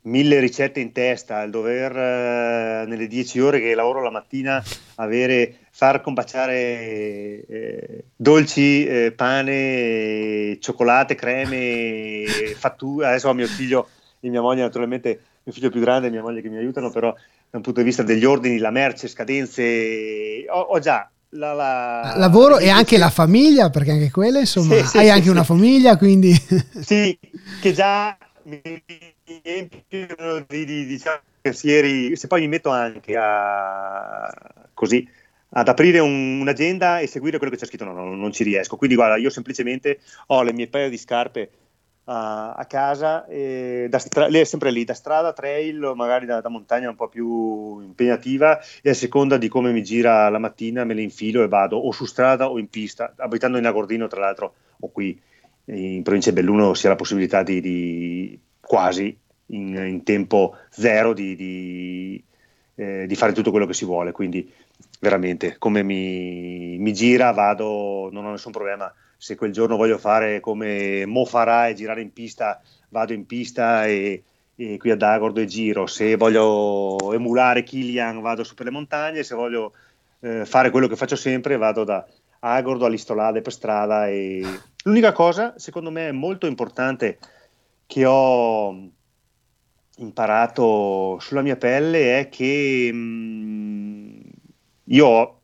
mille 0.04 0.39
ricette 0.39 0.80
in 0.80 0.92
testa, 0.92 1.42
il 1.44 1.52
dover 1.52 1.96
eh, 1.96 2.86
nelle 2.88 3.08
dieci 3.08 3.39
ore 3.39 3.60
che 3.60 3.76
lavoro 3.76 4.02
la 4.02 4.10
mattina 4.10 4.64
avere, 4.96 5.58
far 5.72 6.02
combaciare 6.02 7.46
eh, 7.46 8.04
dolci, 8.16 8.86
eh, 8.86 9.12
pane, 9.12 10.58
cioccolate, 10.60 11.16
creme, 11.16 12.26
fatture. 12.56 13.08
Adesso 13.08 13.30
ho 13.30 13.34
mio 13.34 13.48
figlio 13.48 13.89
e 14.20 14.30
mia 14.30 14.42
moglie, 14.42 14.62
naturalmente 14.62 15.20
mio 15.44 15.54
figlio 15.54 15.70
più 15.70 15.82
grande 15.82 16.08
e 16.08 16.12
mia 16.12 16.22
moglie 16.22 16.42
che 16.42 16.50
mi 16.50 16.58
aiutano, 16.58 16.89
però 16.89 17.14
da 17.52 17.58
un 17.58 17.64
punto 17.64 17.82
di 17.82 17.86
vista 17.86 18.02
degli 18.02 18.24
ordini, 18.24 18.60
la 18.60 18.72
merce, 18.72 19.10
scadenze, 19.10 20.45
ho, 20.47 20.60
ho 20.60 20.80
già 20.80 21.12
la, 21.32 21.52
la, 21.54 22.14
lavoro 22.16 22.58
e 22.58 22.70
anche 22.70 22.97
la 22.97 23.10
famiglia, 23.10 23.70
perché 23.70 23.91
anche 23.91 24.10
quelle, 24.10 24.39
insomma, 24.39 24.76
sì, 24.76 24.88
sì, 24.88 24.97
hai 24.97 25.06
sì, 25.06 25.10
anche 25.12 25.30
una 25.30 25.43
famiglia, 25.43 25.97
quindi... 25.97 26.32
Sì, 26.80 27.18
che 27.62 27.74
già 27.74 28.18
mi 28.43 28.62
riempiono 29.43 30.45
di, 30.47 30.64
di 30.64 30.86
diciamo, 30.86 31.20
pensieri, 31.41 32.16
se 32.16 32.28
poi 32.28 32.39
mi 32.39 32.47
metto 32.47 32.70
anche 32.70 33.18
a, 33.18 34.32
così, 34.74 35.06
ad 35.49 35.68
aprire 35.68 35.99
un, 35.99 36.39
un'agenda 36.39 36.99
e 36.99 37.08
seguire 37.08 37.38
quello 37.38 37.52
che 37.52 37.60
c'è 37.60 37.66
scritto, 37.66 37.84
no, 37.84 37.91
no, 37.91 38.16
non 38.16 38.32
ci 38.32 38.45
riesco. 38.45 38.78
Quindi 38.78 38.95
guarda, 38.95 39.18
io 39.18 39.30
semplicemente 39.30 39.99
ho 40.28 40.41
le 40.41 40.54
mie 40.54 40.70
paio 40.70 40.89
di 40.89 40.97
scarpe 40.97 41.49
a, 42.06 42.54
a 42.54 42.66
casa, 42.66 43.26
stra- 43.26 44.28
lei 44.28 44.41
è 44.41 44.45
sempre 44.45 44.72
lì, 44.72 44.84
da 44.84 44.93
strada, 44.93 45.34
trail, 45.34 45.93
magari 45.95 46.26
da, 46.26 46.41
da, 46.41 46.49
montagna 46.49 46.89
un 46.89 46.95
po' 46.95 47.08
più 47.08 47.80
impegnativa 47.80 48.60
e 48.82 48.89
a 48.89 48.93
seconda 48.93 49.38
di 49.38 49.47
come 49.47 49.72
mi 49.72 49.84
gira 49.84 50.30
la 50.30 50.39
mattina 50.39 50.84
me 50.84 50.93
le 50.93 51.02
infilo 51.02 51.43
e 51.43 51.47
vado 51.47 51.78
o 51.78 51.91
su 51.91 52.06
strada 52.06 52.49
o 52.49 52.58
in 52.58 52.70
pista, 52.70 53.14
abitando 53.18 53.58
in 53.58 53.66
Agordino 53.66 54.08
tra 54.08 54.20
l'altro 54.20 54.54
o 54.80 54.89
qui 54.89 55.20
in 55.66 56.02
provincia 56.04 56.32
di 56.32 56.36
Belluno 56.36 56.74
si 56.74 56.88
ha 56.88 56.89
la 56.89 56.95
possibilità 56.95 57.43
di, 57.43 57.62
di 57.62 58.39
quasi 58.60 59.18
in, 59.47 59.76
in, 59.76 60.04
tempo 60.04 60.58
zero 60.70 61.14
di, 61.14 61.36
di, 61.36 62.24
eh, 62.76 63.06
di, 63.08 63.16
fare 63.16 63.34
tutto 63.34 63.52
quello 63.52 63.66
che 63.66 63.74
si 63.74 63.86
vuole. 63.86 64.12
Quindi 64.12 64.52
veramente 64.99 65.58
come 65.58 65.84
mi, 65.84 66.78
mi, 66.78 66.93
gira 66.93 67.32
vado, 67.32 68.10
non 68.12 68.26
ho 68.26 68.32
nessun 68.32 68.52
problema. 68.52 68.91
Se 69.22 69.36
quel 69.36 69.51
giorno 69.51 69.78
voglio 69.78 69.99
fare 69.99 70.39
come 70.39 71.05
Mo 71.05 71.26
farà 71.26 71.67
e 71.67 71.76
girare 71.76 72.01
in 72.01 72.11
pista, 72.11 72.59
vado 72.89 73.13
in 73.13 73.28
pista 73.28 73.86
e, 73.86 74.24
e 74.55 74.78
qui 74.80 74.89
ad 74.89 75.03
Agordo 75.03 75.41
e 75.41 75.45
giro. 75.45 75.86
Se 75.86 76.15
voglio 76.15 77.13
emulare 77.13 77.61
Kilian 77.61 78.19
vado 78.22 78.43
su 78.43 78.55
per 78.55 78.65
le 78.65 78.72
montagne, 78.72 79.22
se 79.22 79.36
voglio 79.36 79.74
eh, 80.22 80.43
fare 80.45 80.72
quello 80.72 80.88
che 80.88 80.95
faccio 80.95 81.15
sempre 81.15 81.55
vado 81.57 81.84
da 81.84 82.03
Agordo 82.39 82.86
all'Istolade 82.86 83.41
per 83.41 83.53
strada 83.53 84.07
e 84.07 84.43
L'unica 84.84 85.11
cosa, 85.11 85.53
secondo 85.57 85.91
me, 85.91 86.11
molto 86.11 86.47
importante 86.47 87.19
che 87.86 88.03
ho 88.05 88.89
imparato 89.97 91.19
sulla 91.19 91.43
mia 91.43 91.55
pelle 91.55 92.19
è 92.19 92.30
che 92.30 92.89
mh, 92.91 92.97
mm, 92.97 94.19
io 94.86 95.41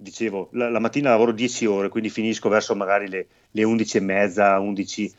dicevo, 0.00 0.48
la, 0.52 0.70
la, 0.70 0.78
mattina 0.78 1.10
lavoro 1.10 1.32
10 1.32 1.66
ore, 1.66 1.88
quindi 1.88 2.08
finisco 2.08 2.48
verso 2.48 2.74
magari 2.74 3.08
le, 3.08 3.26
le 3.50 3.62
11 3.62 3.96
e 3.96 4.00
mezza, 4.00 4.58
11, 4.58 5.14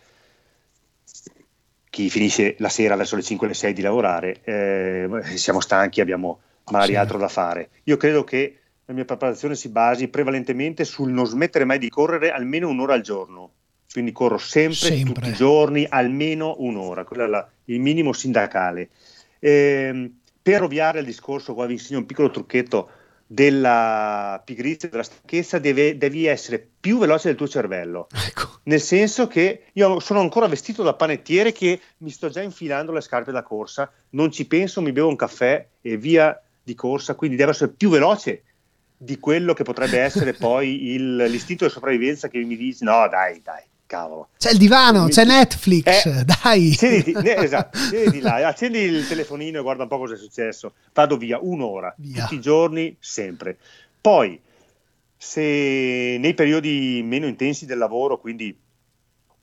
chi 1.89 2.09
finisce 2.09 2.55
la 2.59 2.69
sera 2.69 2.95
verso 2.95 3.15
le 3.15 3.21
5 3.21 3.45
e 3.45 3.49
le 3.49 3.55
6 3.55 3.73
di 3.73 3.82
lavorare, 3.82 4.41
eh, 4.43 5.07
siamo 5.36 5.59
stanchi, 5.59 6.01
abbiamo 6.01 6.41
magari 6.71 6.93
sì. 6.93 6.97
altro 6.97 7.17
da 7.17 7.27
fare. 7.27 7.69
Io 7.84 7.97
credo 7.97 8.23
che 8.23 8.59
la 8.86 8.93
mia 8.93 9.05
preparazione 9.05 9.55
si 9.55 9.69
basi 9.69 10.07
prevalentemente 10.07 10.84
sul 10.84 11.11
non 11.11 11.25
smettere 11.25 11.65
mai 11.65 11.77
di 11.77 11.89
correre 11.89 12.32
almeno 12.32 12.69
un'ora 12.69 12.93
al 12.93 13.01
giorno. 13.01 13.51
Quindi 13.91 14.13
corro 14.13 14.38
sempre, 14.38 14.75
sempre. 14.75 15.13
tutti 15.13 15.29
i 15.29 15.34
giorni, 15.34 15.86
almeno 15.88 16.55
un'ora, 16.59 17.03
quello 17.03 17.25
è 17.25 17.27
la, 17.27 17.45
il 17.65 17.82
minimo 17.82 18.13
sindacale. 18.13 18.89
Eh, 19.38 20.11
per 20.41 20.63
ovviare 20.63 20.99
al 20.99 21.05
discorso, 21.05 21.53
qua 21.53 21.65
vi 21.65 21.73
insegno 21.73 21.99
un 21.99 22.05
piccolo 22.05 22.32
trucchetto 22.32 22.89
della 23.32 24.41
pigrizia, 24.43 24.89
della 24.89 25.03
stanchezza, 25.03 25.57
deve, 25.57 25.97
devi 25.97 26.25
essere 26.25 26.67
più 26.82 26.97
veloce 26.97 27.29
del 27.29 27.38
tuo 27.38 27.47
cervello. 27.47 28.07
Ecco. 28.32 28.59
Nel 28.63 28.82
senso 28.82 29.27
che 29.27 29.63
io 29.73 29.99
sono 29.99 30.19
ancora 30.19 30.47
vestito 30.47 30.84
da 30.84 30.93
panettiere 30.93 31.51
che 31.51 31.79
mi 31.97 32.09
sto 32.09 32.29
già 32.29 32.41
infilando 32.41 32.91
le 32.91 33.01
scarpe 33.01 33.32
da 33.32 33.41
corsa, 33.41 33.91
non 34.11 34.32
ci 34.32 34.45
penso, 34.47 34.82
mi 34.82 34.91
bevo 34.91 35.07
un 35.07 35.15
caffè 35.15 35.65
e 35.82 35.97
via 35.97 36.39
di 36.61 36.75
corsa, 36.75 37.15
quindi 37.15 37.36
devo 37.36 37.51
essere 37.51 37.71
più 37.71 37.89
veloce 37.89 38.43
di 38.97 39.17
quello 39.17 39.53
che 39.53 39.63
potrebbe 39.63 39.99
essere 39.99 40.34
poi 40.36 40.93
il, 40.93 41.15
l'istinto 41.15 41.65
di 41.65 41.71
sopravvivenza 41.71 42.27
che 42.27 42.38
mi 42.39 42.55
dice 42.55 42.86
no 42.86 43.07
dai 43.09 43.41
dai 43.41 43.63
cavolo. 43.91 44.29
C'è 44.37 44.51
il 44.51 44.57
divano 44.57 45.09
c'è 45.09 45.25
Netflix 45.25 46.05
eh, 46.05 46.23
dai. 46.43 46.71
siediti, 46.71 47.13
esatto, 47.23 47.77
siediti 47.77 48.21
là. 48.21 48.47
Accendi 48.47 48.79
il 48.79 49.05
telefonino 49.05 49.59
e 49.59 49.61
guarda 49.61 49.83
un 49.83 49.89
po' 49.89 49.97
cosa 49.97 50.13
è 50.13 50.17
successo. 50.17 50.73
Vado 50.93 51.17
via 51.17 51.39
un'ora 51.41 51.93
via. 51.97 52.21
tutti 52.21 52.35
i 52.35 52.39
giorni 52.41 52.95
sempre. 52.99 53.57
Poi 53.99 54.39
se 55.17 55.41
nei 55.41 56.33
periodi 56.33 57.01
meno 57.03 57.27
intensi 57.27 57.65
del 57.65 57.77
lavoro, 57.77 58.17
quindi 58.17 58.57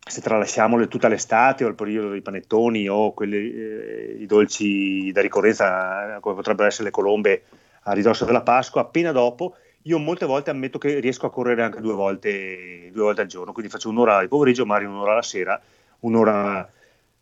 se 0.09 0.23
tralasciamo 0.23 0.89
tutta 0.89 1.09
l'estate 1.09 1.65
o 1.65 1.69
il 1.69 1.75
periodo 1.75 2.09
dei 2.09 2.23
panettoni 2.23 2.89
o 2.89 3.13
quelli, 3.13 3.53
eh, 3.53 4.17
i 4.19 4.27
dolci 4.27 5.13
da 5.13 5.21
ricorrenza 5.21 6.19
come 6.21 6.35
potrebbero 6.35 6.67
essere 6.67 6.85
le 6.85 6.91
colombe 6.91 7.43
a 7.83 7.93
ridosso 7.93 8.25
della 8.25 8.43
Pasqua, 8.43 8.81
appena 8.81 9.13
dopo 9.13 9.55
io 9.89 9.99
molte 9.99 10.27
volte 10.27 10.51
ammetto 10.51 10.79
che 10.79 11.01
riesco 11.01 11.27
a 11.27 11.31
correre 11.31 11.63
anche 11.63 11.81
due 11.81 11.95
volte, 11.95 12.91
due 12.93 13.03
volte 13.05 13.23
al 13.23 13.27
giorno, 13.27 13.53
quindi 13.53 13.71
faccio 13.71 13.89
un'ora 13.89 14.21
di 14.21 14.29
pomeriggio, 14.29 14.67
magari 14.67 14.85
un'ora 14.85 15.15
la 15.15 15.23
sera, 15.23 15.61
un'ora 16.01 16.71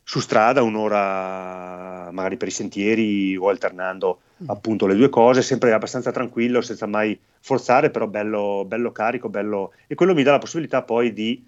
su 0.02 0.18
strada, 0.18 0.62
un'ora 0.62 2.10
magari 2.10 2.36
per 2.36 2.48
i 2.48 2.52
sentieri 2.52 3.36
o 3.36 3.48
alternando 3.48 4.20
mm. 4.42 4.50
appunto 4.50 4.86
le 4.86 4.96
due 4.96 5.08
cose, 5.08 5.42
sempre 5.42 5.72
abbastanza 5.72 6.10
tranquillo, 6.10 6.60
senza 6.60 6.86
mai 6.86 7.16
forzare, 7.40 7.90
però 7.90 8.08
bello, 8.08 8.64
bello 8.66 8.90
carico, 8.90 9.28
bello... 9.28 9.72
e 9.86 9.94
quello 9.94 10.14
mi 10.14 10.24
dà 10.24 10.32
la 10.32 10.38
possibilità 10.38 10.82
poi 10.82 11.12
di 11.12 11.44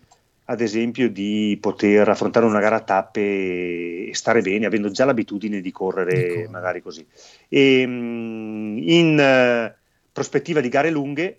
ad 0.50 0.62
esempio 0.62 1.10
di 1.10 1.58
poter 1.60 2.08
affrontare 2.08 2.46
una 2.46 2.60
gara 2.60 2.76
a 2.76 2.80
tappe 2.80 4.06
e 4.06 4.10
stare 4.14 4.40
bene, 4.40 4.66
avendo 4.66 4.90
già 4.90 5.04
l'abitudine 5.04 5.60
di 5.60 5.72
correre 5.72 6.44
di 6.44 6.48
magari 6.48 6.80
così. 6.80 7.04
E, 7.48 7.84
mm, 7.86 8.78
in 8.78 9.74
prospettiva 10.12 10.60
di 10.60 10.68
gare 10.68 10.90
lunghe, 10.90 11.38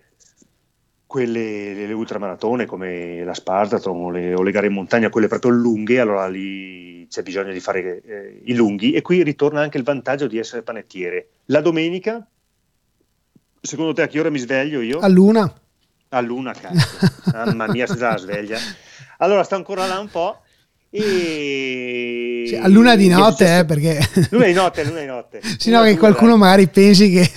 quelle 1.06 1.74
le 1.74 1.92
ultramaratone 1.92 2.66
come 2.66 3.24
la 3.24 3.34
Spartathlon 3.34 4.00
o 4.00 4.10
le, 4.10 4.34
o 4.34 4.42
le, 4.42 4.50
gare 4.52 4.68
in 4.68 4.74
montagna, 4.74 5.10
quelle 5.10 5.26
proprio 5.26 5.50
lunghe, 5.50 5.98
allora 5.98 6.28
lì 6.28 7.06
c'è 7.08 7.22
bisogno 7.22 7.52
di 7.52 7.58
fare 7.58 8.00
eh, 8.02 8.42
i 8.44 8.54
lunghi 8.54 8.92
e 8.92 9.02
qui 9.02 9.24
ritorna 9.24 9.60
anche 9.60 9.76
il 9.76 9.82
vantaggio 9.82 10.28
di 10.28 10.38
essere 10.38 10.62
panettiere. 10.62 11.28
La 11.46 11.60
domenica, 11.60 12.24
secondo 13.60 13.92
te 13.92 14.02
a 14.02 14.06
che 14.06 14.20
ora 14.20 14.30
mi 14.30 14.38
sveglio 14.38 14.80
io? 14.80 15.00
A 15.00 15.08
luna. 15.08 15.52
A 16.10 16.20
luna, 16.20 16.52
cazzo. 16.52 17.08
Mamma 17.32 17.66
mia, 17.66 17.88
si 17.88 17.98
la 17.98 18.16
sveglia. 18.16 18.58
Allora 19.18 19.42
sto 19.42 19.56
ancora 19.56 19.86
là 19.86 19.98
un 19.98 20.08
po'. 20.08 20.42
E... 20.90 22.09
Cioè, 22.50 22.58
a 22.60 22.68
luna 22.68 22.96
di 22.96 23.08
notte, 23.08 23.58
eh, 23.58 23.64
perché... 23.64 23.98
Luna 24.30 24.46
di 24.46 24.52
notte, 24.52 24.84
luna 24.88 25.00
di 25.00 25.06
notte. 25.06 25.40
Sì, 25.58 25.70
no, 25.70 25.82
che 25.82 25.96
qualcuno 25.96 26.36
magari 26.36 26.68
pensi 26.68 27.10
che... 27.10 27.30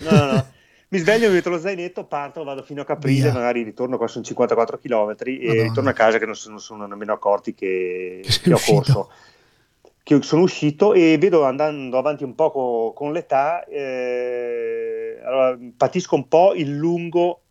no, 0.00 0.10
no, 0.10 0.32
no. 0.32 0.46
Mi 0.90 0.98
sveglio, 0.98 1.28
mi 1.28 1.34
metto 1.34 1.50
lo 1.50 1.58
zainetto, 1.58 2.04
parto, 2.04 2.44
vado 2.44 2.62
fino 2.62 2.80
a 2.80 2.84
Caprile, 2.84 3.24
Via. 3.24 3.32
magari 3.32 3.62
ritorno, 3.62 3.98
qua 3.98 4.08
sono 4.08 4.24
54 4.24 4.78
km 4.78 4.90
e 4.90 4.94
Madonna. 4.94 5.62
ritorno 5.62 5.90
a 5.90 5.92
casa 5.92 6.18
che 6.18 6.24
non 6.24 6.34
sono, 6.34 6.56
sono 6.58 6.86
nemmeno 6.86 7.12
accorti 7.12 7.52
che, 7.52 8.22
che, 8.24 8.40
che 8.40 8.52
ho 8.54 8.58
corso. 8.58 9.10
Che 10.02 10.22
sono 10.22 10.42
uscito 10.42 10.94
e 10.94 11.18
vedo 11.18 11.44
andando 11.44 11.98
avanti 11.98 12.24
un 12.24 12.34
po' 12.34 12.94
con, 12.94 13.12
l'età, 13.12 13.64
eh, 13.66 15.20
allora, 15.22 15.58
patisco 15.76 16.14
un 16.14 16.26
po' 16.26 16.54
il 16.54 16.74
lungo 16.74 17.42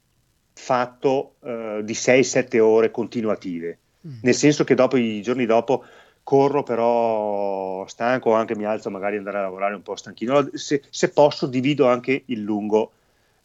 fatto 0.54 1.36
uh, 1.42 1.84
di 1.84 1.94
6-7 1.94 2.60
ore 2.60 2.90
continuative, 2.90 3.78
mm. 4.08 4.18
nel 4.24 4.34
senso 4.34 4.64
che 4.64 4.74
dopo 4.74 4.98
i 4.98 5.22
giorni 5.22 5.46
dopo 5.46 5.84
corro 6.28 6.62
però 6.62 7.88
stanco, 7.88 8.34
anche 8.34 8.54
mi 8.54 8.66
alzo 8.66 8.90
magari 8.90 9.16
andare 9.16 9.38
a 9.38 9.44
lavorare 9.44 9.76
un 9.76 9.82
po' 9.82 9.96
stanchino, 9.96 10.50
se, 10.56 10.84
se 10.90 11.08
posso 11.12 11.48
divido 11.48 11.88
anche 11.88 12.24
il 12.26 12.42
lungo, 12.42 12.92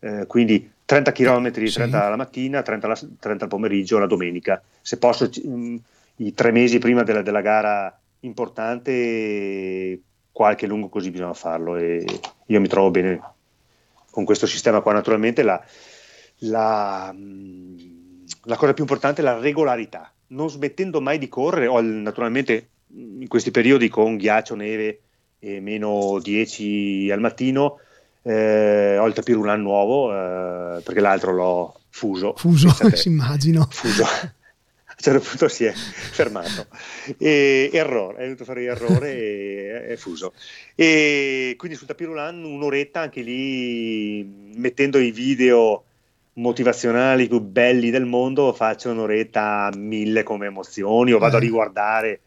eh, 0.00 0.26
quindi 0.26 0.68
30 0.84 1.12
km, 1.12 1.52
sì. 1.64 1.74
30 1.74 2.08
la 2.08 2.16
mattina, 2.16 2.60
30, 2.60 2.86
la, 2.88 2.98
30 3.20 3.44
al 3.44 3.48
pomeriggio, 3.48 4.00
la 4.00 4.06
domenica, 4.06 4.60
se 4.80 4.98
posso 4.98 5.30
mh, 5.32 5.48
mm, 5.48 5.76
i 6.16 6.34
tre 6.34 6.50
mesi 6.50 6.78
prima 6.78 7.04
della, 7.04 7.22
della 7.22 7.40
gara 7.40 7.96
importante 8.20 10.00
qualche 10.32 10.66
lungo 10.66 10.88
così 10.88 11.12
bisogna 11.12 11.34
farlo 11.34 11.76
e 11.76 12.04
io 12.46 12.60
mi 12.60 12.66
trovo 12.66 12.90
bene 12.90 13.20
con 14.10 14.24
questo 14.24 14.46
sistema 14.48 14.80
qua. 14.80 14.92
Naturalmente 14.92 15.44
la, 15.44 15.64
la, 16.38 17.14
mm, 17.14 17.76
la 18.46 18.56
cosa 18.56 18.74
più 18.74 18.82
importante 18.82 19.20
è 19.20 19.24
la 19.24 19.38
regolarità, 19.38 20.12
non 20.28 20.50
smettendo 20.50 21.00
mai 21.00 21.18
di 21.18 21.28
correre, 21.28 21.68
o 21.68 21.80
naturalmente 21.80 22.70
in 22.94 23.28
questi 23.28 23.50
periodi 23.50 23.88
con 23.88 24.16
ghiaccio, 24.16 24.54
neve 24.54 25.00
e 25.38 25.60
meno 25.60 26.18
10 26.20 27.10
al 27.10 27.20
mattino, 27.20 27.78
eh, 28.22 28.96
ho 28.98 29.06
il 29.06 29.14
tapirulan 29.14 29.60
nuovo 29.60 30.12
eh, 30.12 30.80
perché 30.82 31.00
l'altro 31.00 31.32
l'ho 31.32 31.80
fuso. 31.88 32.34
Fuso, 32.36 32.68
si 32.94 33.08
immagino. 33.08 33.66
Fuso. 33.70 34.04
A 34.04 34.94
un 34.94 35.14
certo 35.14 35.28
punto 35.28 35.48
si 35.48 35.64
è 35.64 35.72
fermato. 35.72 36.66
E, 37.18 37.70
errore, 37.72 38.18
è 38.18 38.22
venuto 38.22 38.42
a 38.42 38.46
fare 38.46 38.64
errore 38.64 39.12
e 39.12 39.86
è 39.88 39.96
fuso. 39.96 40.32
E 40.74 41.54
quindi 41.56 41.76
sul 41.76 41.86
tapirulan 41.86 42.44
un'oretta 42.44 43.00
anche 43.00 43.22
lì 43.22 44.22
mettendo 44.54 44.98
i 44.98 45.10
video 45.10 45.84
motivazionali 46.34 47.28
più 47.28 47.40
belli 47.40 47.90
del 47.90 48.06
mondo 48.06 48.54
faccio 48.54 48.90
un'oretta 48.90 49.64
a 49.64 49.76
mille 49.76 50.22
come 50.22 50.46
emozioni 50.46 51.12
o 51.12 51.18
vado 51.18 51.34
eh. 51.34 51.38
a 51.38 51.40
riguardare 51.40 52.20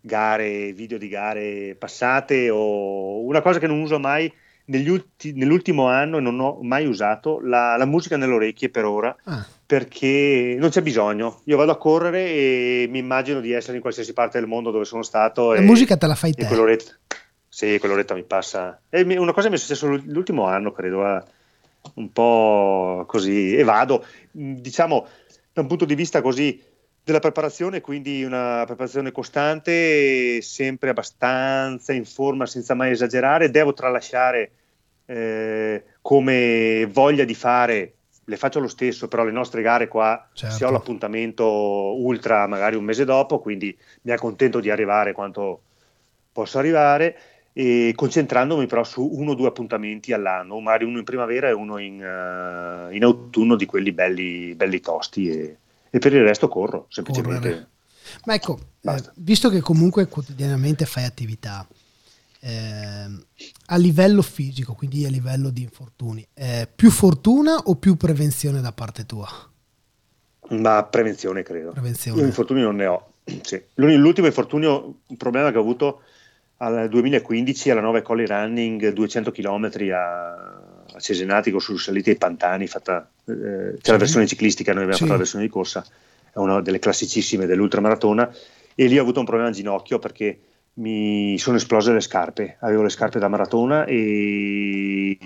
gare, 0.00 0.72
video 0.72 0.98
di 0.98 1.08
gare 1.08 1.76
passate 1.78 2.50
o 2.50 3.24
una 3.24 3.40
cosa 3.40 3.58
che 3.58 3.66
non 3.66 3.80
uso 3.80 3.98
mai 3.98 4.32
ulti, 4.66 5.32
nell'ultimo 5.32 5.86
anno 5.86 6.18
e 6.18 6.20
non 6.20 6.38
ho 6.38 6.58
mai 6.62 6.86
usato 6.86 7.40
la, 7.42 7.76
la 7.76 7.84
musica 7.86 8.16
nelle 8.16 8.34
orecchie 8.34 8.68
per 8.68 8.84
ora 8.84 9.14
ah. 9.24 9.44
perché 9.66 10.56
non 10.58 10.70
c'è 10.70 10.82
bisogno. 10.82 11.40
Io 11.44 11.56
vado 11.56 11.72
a 11.72 11.76
correre 11.76 12.24
e 12.26 12.86
mi 12.88 12.98
immagino 12.98 13.40
di 13.40 13.52
essere 13.52 13.76
in 13.76 13.82
qualsiasi 13.82 14.12
parte 14.12 14.38
del 14.38 14.48
mondo 14.48 14.70
dove 14.70 14.84
sono 14.84 15.02
stato 15.02 15.52
la 15.52 15.60
e, 15.60 15.62
musica 15.62 15.96
te 15.96 16.06
la 16.06 16.14
fai 16.14 16.32
te. 16.32 16.46
quell'oretta, 16.46 16.92
sì, 17.48 17.78
quell'oretta 17.78 18.14
mi 18.14 18.24
passa. 18.24 18.80
E 18.88 19.02
una 19.18 19.32
cosa 19.32 19.48
mi 19.48 19.56
è 19.56 19.58
successa 19.58 19.86
l'ultimo 19.86 20.46
anno 20.46 20.72
credo 20.72 21.04
a, 21.04 21.24
un 21.94 22.12
po' 22.12 23.04
così 23.06 23.56
e 23.56 23.64
vado, 23.64 24.04
diciamo, 24.30 25.06
da 25.52 25.62
un 25.62 25.66
punto 25.66 25.84
di 25.84 25.94
vista 25.94 26.22
così 26.22 26.62
della 27.10 27.20
preparazione, 27.20 27.80
quindi 27.80 28.22
una 28.22 28.62
preparazione 28.64 29.12
costante, 29.12 30.40
sempre 30.40 30.90
abbastanza 30.90 31.92
in 31.92 32.04
forma 32.04 32.46
senza 32.46 32.74
mai 32.74 32.92
esagerare, 32.92 33.50
devo 33.50 33.72
tralasciare 33.72 34.50
eh, 35.06 35.84
come 36.00 36.86
voglia 36.90 37.24
di 37.24 37.34
fare, 37.34 37.94
le 38.24 38.36
faccio 38.36 38.60
lo 38.60 38.68
stesso, 38.68 39.08
però 39.08 39.24
le 39.24 39.32
nostre 39.32 39.60
gare 39.60 39.88
qua, 39.88 40.28
certo. 40.32 40.56
se 40.56 40.64
ho 40.64 40.70
l'appuntamento 40.70 41.44
ultra 41.44 42.46
magari 42.46 42.76
un 42.76 42.84
mese 42.84 43.04
dopo, 43.04 43.40
quindi 43.40 43.76
mi 44.02 44.12
accontento 44.12 44.60
di 44.60 44.70
arrivare 44.70 45.12
quanto 45.12 45.62
posso 46.32 46.58
arrivare 46.58 47.18
e 47.52 47.92
concentrandomi 47.96 48.66
però 48.66 48.84
su 48.84 49.04
uno 49.04 49.32
o 49.32 49.34
due 49.34 49.48
appuntamenti 49.48 50.12
all'anno, 50.12 50.60
magari 50.60 50.84
uno 50.84 50.98
in 50.98 51.04
primavera 51.04 51.48
e 51.48 51.52
uno 51.52 51.78
in, 51.78 51.94
uh, 51.94 52.94
in 52.94 53.02
autunno 53.02 53.56
di 53.56 53.66
quelli 53.66 53.90
belli, 53.90 54.54
belli 54.54 54.78
tosti 54.78 55.28
e, 55.28 55.56
e, 55.90 55.98
per 55.98 56.14
il 56.14 56.22
resto 56.22 56.48
corro 56.48 56.86
semplicemente. 56.88 57.48
Correre. 57.48 57.68
Ma 58.24 58.34
ecco, 58.34 58.58
eh, 58.82 59.02
visto 59.16 59.50
che 59.50 59.60
comunque 59.60 60.08
quotidianamente 60.08 60.84
fai 60.84 61.04
attività 61.04 61.66
eh, 62.40 63.08
a 63.66 63.76
livello 63.76 64.22
fisico, 64.22 64.74
quindi 64.74 65.04
a 65.04 65.10
livello 65.10 65.50
di 65.50 65.62
infortuni, 65.62 66.26
eh, 66.34 66.68
più 66.74 66.90
fortuna 66.90 67.56
o 67.56 67.76
più 67.76 67.96
prevenzione 67.96 68.60
da 68.60 68.72
parte 68.72 69.06
tua? 69.06 69.28
Ma 70.50 70.82
prevenzione 70.84 71.42
credo. 71.42 71.70
Prevenzione. 71.70 72.20
Io 72.20 72.26
infortuni 72.26 72.62
non 72.62 72.76
ne 72.76 72.86
ho. 72.86 73.12
Sì. 73.42 73.62
L'ultimo 73.74 74.26
infortunio, 74.26 75.02
un 75.06 75.16
problema 75.16 75.52
che 75.52 75.58
ho 75.58 75.60
avuto 75.60 76.02
al 76.56 76.88
2015 76.88 77.70
alla 77.70 77.80
9 77.80 78.02
Colli 78.02 78.26
Running 78.26 78.92
200 78.92 79.30
km 79.30 79.70
a, 79.92 79.96
a 79.96 80.69
Cesenatico 81.00 81.58
su 81.58 81.76
salite 81.76 82.10
ai 82.10 82.16
pantani 82.16 82.66
fatta, 82.66 83.10
eh, 83.26 83.32
c'è 83.32 83.78
sì. 83.80 83.90
la 83.90 83.96
versione 83.96 84.26
ciclistica 84.26 84.72
noi 84.72 84.84
abbiamo 84.84 84.96
sì. 84.98 85.02
fatto 85.02 85.14
la 85.14 85.22
versione 85.22 85.44
di 85.44 85.50
corsa 85.50 85.84
è 86.32 86.38
una 86.38 86.60
delle 86.60 86.78
classicissime 86.78 87.46
dell'ultramaratona 87.46 88.34
e 88.74 88.86
lì 88.86 88.98
ho 88.98 89.02
avuto 89.02 89.20
un 89.20 89.26
problema 89.26 89.48
al 89.48 89.54
ginocchio 89.54 89.98
perché 89.98 90.38
mi 90.74 91.36
sono 91.38 91.56
esplose 91.56 91.92
le 91.92 92.00
scarpe 92.00 92.56
avevo 92.60 92.82
le 92.82 92.88
scarpe 92.88 93.18
da 93.18 93.28
maratona 93.28 93.84
e, 93.84 95.18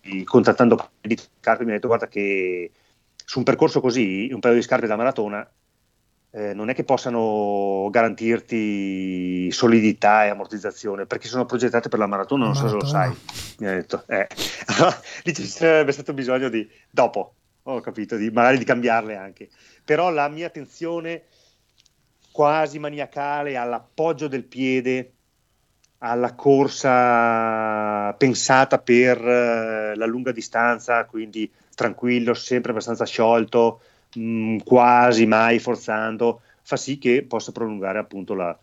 e 0.00 0.24
contattando 0.24 0.90
di 1.00 1.16
scarpe 1.40 1.64
mi 1.64 1.70
ha 1.70 1.74
detto 1.74 1.86
guarda 1.86 2.08
che 2.08 2.70
su 3.24 3.38
un 3.38 3.44
percorso 3.44 3.80
così 3.80 4.28
un 4.32 4.40
paio 4.40 4.54
di 4.54 4.62
scarpe 4.62 4.86
da 4.86 4.96
maratona 4.96 5.48
eh, 6.36 6.52
non 6.52 6.68
è 6.68 6.74
che 6.74 6.82
possano 6.82 7.86
garantirti 7.92 9.52
solidità 9.52 10.24
e 10.24 10.30
ammortizzazione 10.30 11.06
perché 11.06 11.28
sono 11.28 11.46
progettate 11.46 11.88
per 11.88 12.00
la 12.00 12.08
maratona, 12.08 12.46
non 12.46 12.54
maratona. 12.54 12.80
so 12.80 12.80
se 12.80 12.84
lo 12.84 12.90
sai. 12.90 13.16
Mi 13.58 13.68
ha 13.68 13.74
detto, 13.74 14.02
eh. 14.08 14.26
dice 15.22 15.42
ci 15.42 15.48
sarebbe 15.48 15.92
stato 15.92 16.12
bisogno 16.12 16.48
di 16.48 16.68
dopo, 16.90 17.34
ho 17.62 17.80
capito, 17.80 18.16
di, 18.16 18.30
magari 18.32 18.58
di 18.58 18.64
cambiarle 18.64 19.14
anche. 19.14 19.48
Però 19.84 20.10
la 20.10 20.26
mia 20.26 20.48
attenzione 20.48 21.22
quasi 22.32 22.80
maniacale 22.80 23.56
all'appoggio 23.56 24.26
del 24.26 24.42
piede, 24.42 25.12
alla 25.98 26.34
corsa 26.34 28.12
pensata 28.14 28.80
per 28.80 29.20
uh, 29.20 29.96
la 29.96 30.06
lunga 30.06 30.32
distanza, 30.32 31.04
quindi 31.04 31.48
tranquillo, 31.76 32.34
sempre 32.34 32.72
abbastanza 32.72 33.04
sciolto 33.04 33.80
mh, 34.14 34.22
mm, 34.22 34.56
quasi 34.64 35.26
mai 35.26 35.58
forzando, 35.58 36.40
fa 36.62 36.76
sì 36.76 36.98
che 36.98 37.24
possa 37.26 37.52
prolungare 37.52 37.98
appunto 37.98 38.34
la, 38.34 38.56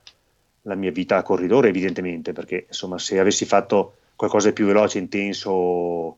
la 0.64 0.76
mia 0.76 0.92
vita 0.92 1.18
a 1.18 1.24
corridore, 1.24 1.70
evidentemente, 1.70 2.34
perché 2.34 2.66
insomma 2.68 2.98
se 2.98 3.20
avessi 3.20 3.46
fatto 3.46 3.96
qualcosa 4.16 4.50
di 4.50 4.54
più 4.54 4.66
veloce, 4.66 5.00
intenso 5.00 6.18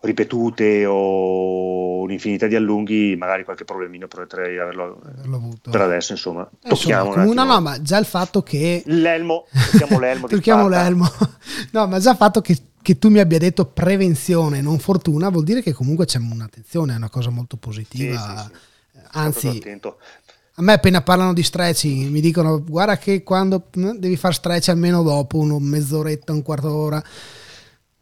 ripetute 0.00 0.86
o 0.86 2.00
un'infinità 2.00 2.46
di 2.46 2.56
allunghi, 2.56 3.16
magari 3.16 3.44
qualche 3.44 3.64
problemino 3.64 4.08
potrei 4.08 4.58
averlo, 4.58 4.98
averlo 5.04 5.36
avuto. 5.36 5.70
Per 5.70 5.80
adesso, 5.80 6.12
insomma, 6.12 6.48
eh, 6.62 6.68
tocchiamo 6.68 7.14
insomma, 7.14 7.44
no, 7.44 7.44
no, 7.44 7.60
ma 7.60 7.82
già 7.82 7.98
il 7.98 8.06
fatto 8.06 8.42
che 8.42 8.82
l'elmo, 8.86 9.46
tocchiamo 9.70 9.98
l'elmo, 9.98 10.26
tocchiamo 10.26 10.68
l'elmo. 10.68 11.06
no, 11.72 11.86
ma 11.86 11.98
già 11.98 12.12
il 12.12 12.16
fatto 12.16 12.40
che, 12.40 12.56
che, 12.80 12.98
tu 12.98 13.10
mi 13.10 13.18
abbia 13.18 13.38
detto 13.38 13.66
prevenzione, 13.66 14.62
non 14.62 14.78
fortuna, 14.78 15.28
vuol 15.28 15.44
dire 15.44 15.60
che 15.60 15.72
comunque 15.72 16.06
c'è 16.06 16.18
un'attenzione, 16.18 16.94
è 16.94 16.96
una 16.96 17.10
cosa 17.10 17.28
molto 17.28 17.56
positiva. 17.58 18.16
Sì, 18.18 18.36
sì, 18.36 18.44
sì. 18.44 18.68
Anzi, 19.12 19.62
a 20.54 20.62
me 20.62 20.72
appena 20.72 21.00
parlano 21.02 21.32
di 21.32 21.42
stretching 21.42 22.10
mi 22.10 22.20
dicono 22.20 22.62
guarda 22.62 22.98
che 22.98 23.22
quando 23.22 23.68
devi 23.72 24.16
fare 24.16 24.34
stretch 24.34 24.68
almeno 24.68 25.02
dopo 25.02 25.38
uno 25.38 25.58
mezz'oretta, 25.58 26.32
un 26.32 26.42
quarto 26.42 26.68
d'ora 26.68 27.02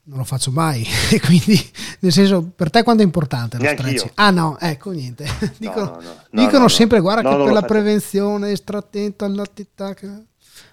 non 0.08 0.18
lo 0.18 0.24
faccio 0.24 0.50
mai. 0.50 0.84
quindi, 1.24 1.58
nel 2.00 2.12
senso, 2.12 2.50
per 2.54 2.70
te 2.70 2.82
quanto 2.82 3.02
è 3.02 3.04
importante 3.04 3.56
lo 3.56 3.62
Neanche 3.62 3.82
stretching? 3.82 4.12
Ah 4.14 4.30
no, 4.30 4.56
ecco 4.58 4.90
niente. 4.90 5.26
dicono, 5.58 5.84
no, 5.84 6.00
no, 6.00 6.14
no. 6.30 6.44
dicono 6.44 6.68
sempre, 6.68 7.00
guarda 7.00 7.28
che 7.28 7.36
per 7.36 7.52
la 7.52 7.62
prevenzione 7.62 8.56
sta 8.56 8.78
attento 8.78 9.24
all'attività. 9.24 9.94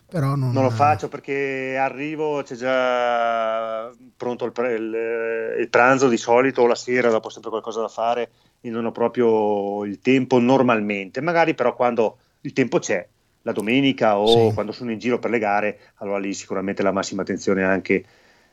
Però 0.07 0.35
non, 0.35 0.51
non 0.51 0.63
lo 0.63 0.69
faccio 0.69 1.09
perché 1.09 1.75
arrivo, 1.77 2.41
c'è 2.43 2.55
già 2.55 3.91
pronto 4.15 4.45
il, 4.45 4.53
il, 4.55 5.57
il, 5.59 5.69
pranzo 5.69 6.07
di 6.07 6.15
solito 6.15 6.61
o 6.61 6.67
la 6.67 6.75
sera, 6.75 7.09
dopo 7.09 7.29
sempre 7.29 7.49
qualcosa 7.49 7.81
da 7.81 7.89
fare 7.89 8.29
e 8.65 8.69
non 8.71 8.85
ho 8.85 8.91
proprio 8.91 9.85
il 9.85 9.99
tempo 9.99 10.39
normalmente. 10.39 11.21
Magari 11.21 11.53
però 11.53 11.75
quando 11.75 12.17
il 12.41 12.51
tempo 12.51 12.79
c'è, 12.79 13.07
la 13.43 13.51
domenica 13.51 14.17
o 14.17 14.49
sì. 14.49 14.53
quando 14.55 14.71
sono 14.71 14.91
in 14.91 14.97
giro 14.97 15.19
per 15.19 15.29
le 15.29 15.37
gare, 15.37 15.79
allora 15.97 16.17
lì 16.17 16.33
sicuramente 16.33 16.81
la 16.81 16.91
massima 16.91 17.21
attenzione 17.21 17.63
anche 17.63 18.03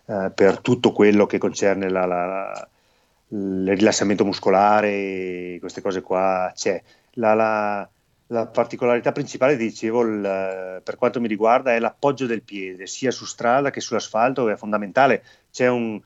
eh, 0.05 0.31
per 0.35 0.59
tutto 0.59 0.93
quello 0.93 1.25
che 1.25 1.39
concerne 1.39 1.89
la, 1.89 2.05
la, 2.05 2.69
il 3.29 3.75
rilassamento 3.75 4.27
muscolare, 4.27 5.57
queste 5.61 5.81
cose 5.81 6.03
qua 6.03 6.53
c'è. 6.55 6.83
La, 7.13 7.33
la, 7.33 7.89
la 8.27 8.47
particolarità 8.47 9.13
principale, 9.13 9.57
dicevo, 9.57 10.03
il, 10.03 10.81
per 10.85 10.97
quanto 10.97 11.23
mi 11.23 11.29
riguarda, 11.29 11.73
è 11.73 11.79
l'appoggio 11.79 12.27
del 12.27 12.43
piede, 12.43 12.87
sia 12.87 13.11
su 13.11 13.25
strada 13.25 13.71
che 13.71 13.81
sull'asfalto, 13.81 14.51
è 14.51 14.57
fondamentale. 14.57 15.23
C'è 15.51 15.69
un, 15.69 15.99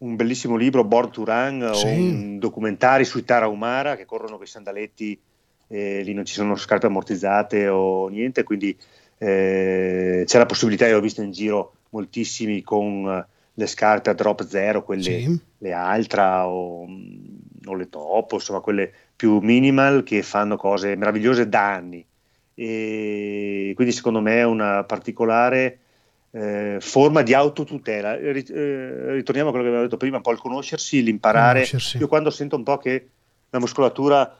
un 0.00 0.16
bellissimo 0.16 0.56
libro, 0.56 0.84
Born 0.84 1.10
to 1.10 1.24
Run, 1.24 1.70
sì. 1.74 1.86
o 1.86 1.88
un 1.88 2.38
documentari 2.38 3.04
sui 3.04 3.24
Tarahumara 3.24 3.96
che 3.96 4.06
corrono 4.06 4.36
con 4.36 4.44
i 4.44 4.48
sandaletti, 4.48 5.18
eh, 5.68 6.02
lì 6.02 6.12
non 6.12 6.24
ci 6.24 6.34
sono 6.34 6.56
scarpe 6.56 6.86
ammortizzate 6.86 7.68
o 7.68 8.08
niente, 8.08 8.42
quindi 8.42 8.76
eh, 9.18 10.24
c'è 10.26 10.38
la 10.38 10.46
possibilità, 10.46 10.86
io 10.86 10.96
ho 10.96 11.02
visto 11.02 11.22
in 11.22 11.30
giro 11.30 11.74
moltissimi 11.90 12.62
con 12.62 13.06
eh, 13.08 13.26
le 13.54 13.66
scarpe 13.66 14.10
a 14.10 14.14
drop 14.14 14.46
zero, 14.46 14.82
quelle 14.82 15.02
sì. 15.02 15.40
le 15.58 15.72
Altra 15.72 16.48
o, 16.48 16.86
o, 17.64 17.74
le 17.74 17.88
Top, 17.90 18.32
insomma 18.32 18.60
quelle 18.60 18.90
più 19.14 19.38
minimal 19.40 20.02
che 20.02 20.22
fanno 20.22 20.56
cose 20.56 20.96
meravigliose 20.96 21.48
da 21.48 21.74
anni. 21.74 22.04
E 22.54 23.72
quindi 23.74 23.92
secondo 23.92 24.20
me 24.20 24.38
è 24.38 24.44
una 24.44 24.84
particolare 24.84 25.79
eh, 26.32 26.76
forma 26.80 27.22
di 27.22 27.34
autotutela. 27.34 28.16
Eh, 28.16 29.12
ritorniamo 29.12 29.48
a 29.48 29.52
quello 29.52 29.64
che 29.64 29.70
abbiamo 29.70 29.82
detto 29.82 29.96
prima, 29.96 30.16
un 30.16 30.22
po' 30.22 30.32
il 30.32 30.38
conoscersi, 30.38 31.02
l'imparare. 31.02 31.60
Conoscersi. 31.60 31.98
Io 31.98 32.08
quando 32.08 32.30
sento 32.30 32.56
un 32.56 32.62
po' 32.62 32.78
che 32.78 33.08
la 33.50 33.58
muscolatura 33.58 34.36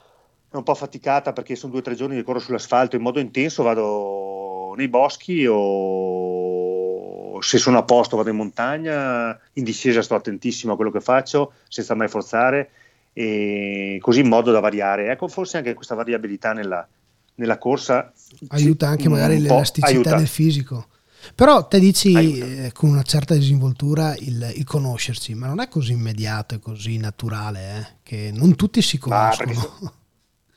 è 0.49 0.55
un 0.55 0.63
po' 0.63 0.75
faticata 0.75 1.33
perché 1.33 1.55
sono 1.55 1.71
due 1.71 1.81
o 1.81 1.83
tre 1.83 1.95
giorni 1.95 2.15
che 2.15 2.23
corro 2.23 2.39
sull'asfalto 2.39 2.95
in 2.95 3.01
modo 3.01 3.19
intenso, 3.19 3.63
vado 3.63 4.73
nei 4.75 4.87
boschi 4.87 5.45
o 5.49 7.41
se 7.41 7.57
sono 7.57 7.77
a 7.77 7.83
posto 7.83 8.17
vado 8.17 8.29
in 8.29 8.35
montagna, 8.35 9.37
in 9.53 9.63
discesa 9.63 10.01
sto 10.01 10.15
attentissimo 10.15 10.73
a 10.73 10.75
quello 10.75 10.91
che 10.91 11.01
faccio 11.01 11.53
senza 11.67 11.95
mai 11.95 12.07
forzare 12.07 12.69
e 13.13 13.97
così 14.01 14.21
in 14.21 14.27
modo 14.27 14.51
da 14.51 14.59
variare. 14.59 15.09
Ecco, 15.09 15.27
forse 15.27 15.57
anche 15.57 15.73
questa 15.73 15.95
variabilità 15.95 16.53
nella, 16.53 16.87
nella 17.35 17.57
corsa 17.57 18.11
aiuta 18.49 18.87
anche 18.87 19.09
magari 19.09 19.39
l'elasticità 19.39 20.15
del 20.15 20.27
fisico. 20.27 20.87
Però 21.35 21.67
te 21.67 21.79
dici 21.79 22.39
eh, 22.39 22.71
con 22.73 22.89
una 22.89 23.03
certa 23.03 23.33
disinvoltura 23.33 24.15
il, 24.17 24.53
il, 24.55 24.63
conoscersi, 24.63 25.33
ma 25.33 25.47
non 25.47 25.59
è 25.59 25.67
così 25.67 25.93
immediato 25.93 26.55
e 26.55 26.59
così 26.59 26.97
naturale, 26.97 27.59
eh, 27.77 27.87
che 28.03 28.31
non 28.33 28.55
tutti 28.55 28.81
si 28.81 28.97
conoscono. 28.97 29.99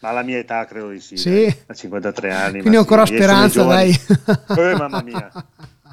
Ma 0.01 0.11
alla 0.11 0.23
mia 0.23 0.39
età 0.39 0.67
credo 0.67 0.91
di 0.91 1.01
sì, 1.01 1.17
sì. 1.17 1.57
A 1.67 1.73
53 1.73 2.33
anni. 2.33 2.59
Quindi 2.61 2.77
ho 2.77 2.81
ancora 2.81 3.07
speranza, 3.07 3.63
dai. 3.65 3.91
Eh, 4.57 4.75
mamma 4.77 5.03
mia. 5.03 5.31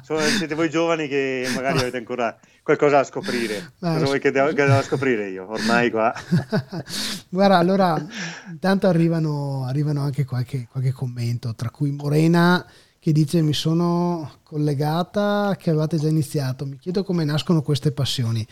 Sono, 0.02 0.18
siete 0.20 0.54
voi 0.54 0.68
giovani 0.68 1.08
che 1.08 1.48
magari 1.54 1.78
avete 1.78 1.96
ancora 1.96 2.36
qualcosa 2.62 2.96
da 2.96 3.04
scoprire. 3.04 3.72
Beh, 3.78 3.92
Cosa 3.92 4.04
vuoi 4.04 4.20
che 4.20 4.30
devo, 4.30 4.48
che 4.48 4.66
devo, 4.66 4.82
scoprire 4.82 5.28
io? 5.28 5.48
Ormai 5.48 5.90
qua. 5.90 6.12
Guarda, 7.30 7.56
allora, 7.56 8.06
intanto 8.50 8.88
arrivano, 8.88 9.64
arrivano 9.66 10.02
anche 10.02 10.24
qualche, 10.24 10.66
qualche 10.70 10.92
commento, 10.92 11.54
tra 11.54 11.70
cui 11.70 11.90
Morena 11.92 12.64
che 13.02 13.10
dice 13.10 13.42
mi 13.42 13.52
sono 13.52 14.34
collegata 14.44 15.56
che 15.58 15.70
avevate 15.70 15.98
già 15.98 16.06
iniziato, 16.06 16.64
mi 16.64 16.78
chiedo 16.78 17.02
come 17.02 17.24
nascono 17.24 17.60
queste 17.60 17.90
passioni. 17.90 18.46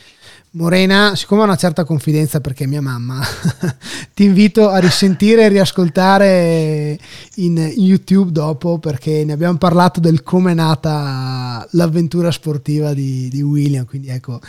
Morena, 0.54 1.14
siccome 1.14 1.42
ho 1.42 1.44
una 1.44 1.54
certa 1.54 1.84
confidenza 1.84 2.40
perché 2.40 2.64
è 2.64 2.66
mia 2.66 2.80
mamma, 2.80 3.22
ti 4.12 4.24
invito 4.24 4.68
a 4.68 4.78
risentire 4.78 5.44
e 5.44 5.48
riascoltare 5.50 6.98
in, 7.36 7.58
YouTube 7.76 8.32
dopo 8.32 8.80
perché 8.80 9.24
ne 9.24 9.34
abbiamo 9.34 9.56
parlato 9.56 10.00
del 10.00 10.24
come 10.24 10.50
è 10.50 10.54
nata 10.54 11.64
l'avventura 11.70 12.32
sportiva 12.32 12.92
di, 12.92 13.28
di 13.28 13.42
William, 13.42 13.84
quindi 13.84 14.08
ecco, 14.08 14.40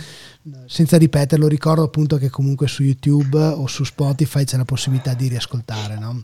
senza 0.66 0.98
ripeterlo, 0.98 1.48
ricordo 1.48 1.84
appunto 1.84 2.18
che 2.18 2.32
comunque 2.32 2.68
su 2.68 2.82
YouTube 2.82 3.38
o 3.38 3.68
su 3.68 3.84
Spotify 3.84 4.46
c'è 4.46 4.58
la 4.58 4.66
possibilità 4.66 5.14
di 5.14 5.28
riascoltare, 5.28 6.00
no? 6.00 6.24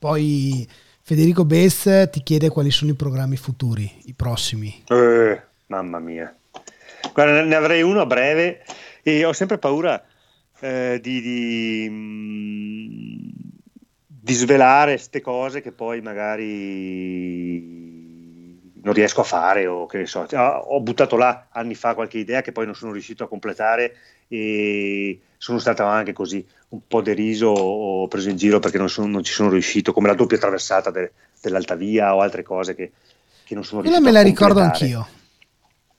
Poi 0.00 0.66
Federico 1.08 1.44
Bess 1.44 2.10
ti 2.10 2.20
chiede 2.24 2.48
quali 2.48 2.72
sono 2.72 2.90
i 2.90 2.96
programmi 2.96 3.36
futuri, 3.36 3.88
i 4.06 4.12
prossimi. 4.12 4.82
Eh, 4.88 5.40
mamma 5.66 6.00
mia. 6.00 6.36
Guarda, 7.12 7.44
ne 7.44 7.54
avrei 7.54 7.80
uno 7.82 8.00
a 8.00 8.06
breve 8.06 8.64
e 9.04 9.24
ho 9.24 9.32
sempre 9.32 9.58
paura 9.58 10.04
eh, 10.58 10.98
di, 11.00 11.20
di, 11.20 11.86
mm, 11.88 13.28
di, 14.04 14.32
svelare 14.32 14.94
queste 14.94 15.20
cose 15.20 15.60
che 15.60 15.70
poi 15.70 16.00
magari 16.00 17.60
non 18.82 18.92
riesco 18.92 19.20
a 19.20 19.24
fare 19.24 19.68
o 19.68 19.86
che 19.86 19.98
ne 19.98 20.06
so. 20.06 20.26
Ho 20.28 20.80
buttato 20.80 21.16
là 21.16 21.46
anni 21.52 21.76
fa 21.76 21.94
qualche 21.94 22.18
idea 22.18 22.42
che 22.42 22.50
poi 22.50 22.64
non 22.64 22.74
sono 22.74 22.90
riuscito 22.90 23.22
a 23.22 23.28
completare 23.28 23.94
e 24.26 25.20
sono 25.38 25.60
stato 25.60 25.84
anche 25.84 26.12
così 26.12 26.44
un 26.68 26.80
po' 26.86 27.00
deriso 27.00 27.48
o 27.48 28.08
preso 28.08 28.28
in 28.28 28.36
giro 28.36 28.58
perché 28.58 28.78
non, 28.78 28.88
sono, 28.88 29.06
non 29.06 29.22
ci 29.22 29.32
sono 29.32 29.50
riuscito, 29.50 29.92
come 29.92 30.08
la 30.08 30.14
doppia 30.14 30.38
traversata 30.38 30.90
de, 30.90 31.12
dell'Alta 31.40 31.74
Via 31.74 32.14
o 32.14 32.20
altre 32.20 32.42
cose 32.42 32.74
che, 32.74 32.92
che 33.44 33.54
non 33.54 33.64
sono 33.64 33.82
riuscito 33.82 34.00
Quella 34.00 34.00
me 34.00 34.12
la 34.12 34.22
ricordo 34.22 34.60
anch'io. 34.60 35.08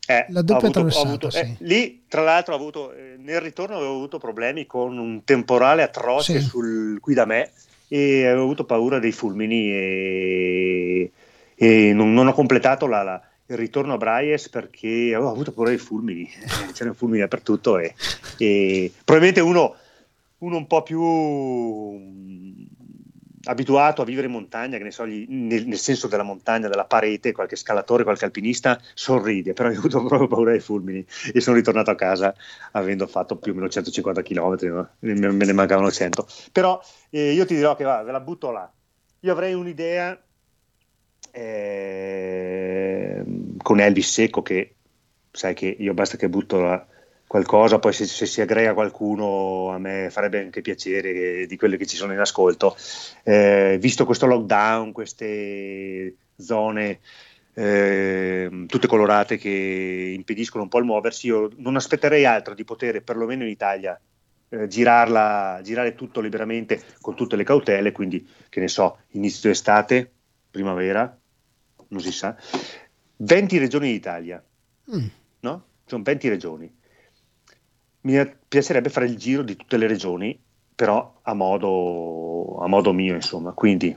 Eh, 0.09 0.25
la 0.29 0.41
doppia 0.41 0.69
avuto, 0.69 0.71
traversata, 0.71 1.07
avuto, 1.07 1.29
sì. 1.29 1.39
eh, 1.39 1.55
lì, 1.59 2.03
tra 2.07 2.21
l'altro, 2.21 2.53
ho 2.53 2.57
avuto, 2.57 2.93
eh, 2.93 3.17
nel 3.17 3.41
ritorno 3.41 3.75
avevo 3.75 3.93
avuto 3.93 4.17
problemi 4.19 4.65
con 4.65 4.97
un 4.97 5.23
temporale 5.25 5.83
atroce 5.83 6.39
sì. 6.39 6.47
sul, 6.47 6.99
qui 7.01 7.13
da 7.13 7.25
me 7.25 7.51
e 7.89 8.25
avevo 8.25 8.43
avuto 8.43 8.63
paura 8.63 8.99
dei 8.99 9.11
fulmini 9.11 9.69
e, 9.69 11.11
e 11.55 11.93
non, 11.93 12.13
non, 12.13 12.27
ho 12.27 12.33
completato 12.33 12.87
la, 12.87 13.03
la, 13.03 13.21
il 13.47 13.57
ritorno 13.57 13.93
a 13.93 13.97
Bryes 13.97 14.47
perché 14.47 15.13
avevo 15.13 15.29
avuto 15.29 15.51
paura 15.51 15.71
dei 15.71 15.79
fulmini, 15.79 16.29
c'erano 16.71 16.95
fulmini 16.95 17.19
dappertutto 17.19 17.77
e, 17.77 17.93
e 18.37 18.91
probabilmente 19.03 19.41
uno, 19.41 19.75
uno, 20.39 20.57
un 20.57 20.67
po' 20.67 20.83
più 20.83 21.01
mm, 21.01 22.63
abituato 23.45 24.01
a 24.01 24.05
vivere 24.05 24.27
in 24.27 24.33
montagna, 24.33 24.77
che 24.77 24.83
ne 24.83 24.91
so, 24.91 25.07
gli, 25.07 25.25
nel, 25.29 25.65
nel, 25.65 25.77
senso 25.77 26.07
della 26.07 26.23
montagna, 26.23 26.67
della 26.67 26.85
parete, 26.85 27.31
qualche 27.31 27.55
scalatore, 27.55 28.03
qualche 28.03 28.25
alpinista 28.25 28.79
sorride, 28.93 29.53
però 29.53 29.69
io 29.69 29.75
ho 29.75 29.79
avuto 29.79 30.03
proprio 30.05 30.27
paura 30.27 30.51
dei 30.51 30.59
fulmini 30.59 31.05
e 31.33 31.39
sono 31.41 31.55
ritornato 31.55 31.91
a 31.91 31.95
casa 31.95 32.35
avendo 32.73 33.07
fatto 33.07 33.37
più 33.37 33.53
o 33.53 33.55
meno 33.55 33.69
150 33.69 34.21
km, 34.21 34.57
no? 34.67 34.89
me, 34.99 35.31
me, 35.31 35.45
ne 35.45 35.53
mancavano 35.53 35.91
100. 35.91 36.27
Però 36.51 36.81
eh, 37.09 37.31
io 37.31 37.45
ti 37.45 37.55
dirò 37.55 37.75
che 37.75 37.83
va, 37.83 38.03
ve 38.03 38.11
la 38.11 38.19
butto 38.19 38.51
là. 38.51 38.71
Io 39.21 39.31
avrei 39.31 39.53
un'idea 39.53 40.19
eh, 41.31 43.23
con 43.57 43.79
Elvis 43.79 44.11
Secco 44.11 44.41
che 44.41 44.75
sai 45.31 45.53
che 45.53 45.67
io 45.67 45.93
basta 45.93 46.17
che 46.17 46.29
butto 46.29 46.61
la, 46.61 46.87
qualcosa, 47.27 47.77
poi 47.77 47.93
se, 47.93 48.05
se, 48.05 48.25
si 48.25 48.41
aggrega 48.41 48.73
qualcuno 48.73 49.69
a 49.69 49.77
me 49.77 50.07
farebbe 50.09 50.39
anche 50.39 50.61
piacere 50.61 51.11
che, 51.13 51.45
di 51.47 51.57
quelle 51.57 51.77
che 51.77 51.85
ci 51.85 51.97
sono 51.97 52.13
in 52.13 52.19
ascolto. 52.19 52.75
Eh, 53.23 53.77
visto 53.79 54.05
questo 54.05 54.25
lockdown, 54.25 54.91
queste 54.93 56.15
zone 56.37 56.99
eh, 57.59 58.65
tutte 58.67 58.87
colorate 58.87 59.37
che 59.37 60.13
impediscono 60.15 60.63
un 60.63 60.69
po' 60.69 60.77
il 60.77 60.85
muoversi, 60.85 61.25
io 61.25 61.49
non 61.55 61.75
aspetterei 61.75 62.23
altro 62.23 62.53
di 62.53 62.63
poter, 62.63 63.01
perlomeno 63.01 63.43
in 63.43 63.49
Italia, 63.49 63.99
eh, 64.49 64.67
girarla, 64.67 65.59
girare 65.63 65.95
tutto 65.95 66.21
liberamente 66.21 66.79
con 67.01 67.15
tutte 67.15 67.35
le 67.35 67.43
cautele, 67.43 67.91
quindi 67.91 68.27
che 68.47 68.59
ne 68.59 68.67
so, 68.67 68.99
inizio 69.13 69.49
estate, 69.49 70.11
primavera, 70.51 71.17
non 71.87 71.99
si 71.99 72.11
sa, 72.11 72.37
20 73.17 73.57
regioni 73.57 73.91
d'Italia, 73.91 74.43
mm. 74.95 75.07
no? 75.39 75.65
Sono 75.83 76.03
20 76.03 76.29
regioni. 76.29 76.76
Mi 78.07 78.31
piacerebbe 78.47 78.89
fare 78.89 79.05
il 79.05 79.17
giro 79.17 79.41
di 79.41 79.57
tutte 79.57 79.75
le 79.75 79.87
regioni, 79.87 80.39
però 80.73 81.19
a 81.21 81.33
modo, 81.33 82.57
a 82.61 82.67
modo 82.67 82.93
mio, 82.93 83.13
insomma. 83.15 83.51
Quindi, 83.51 83.95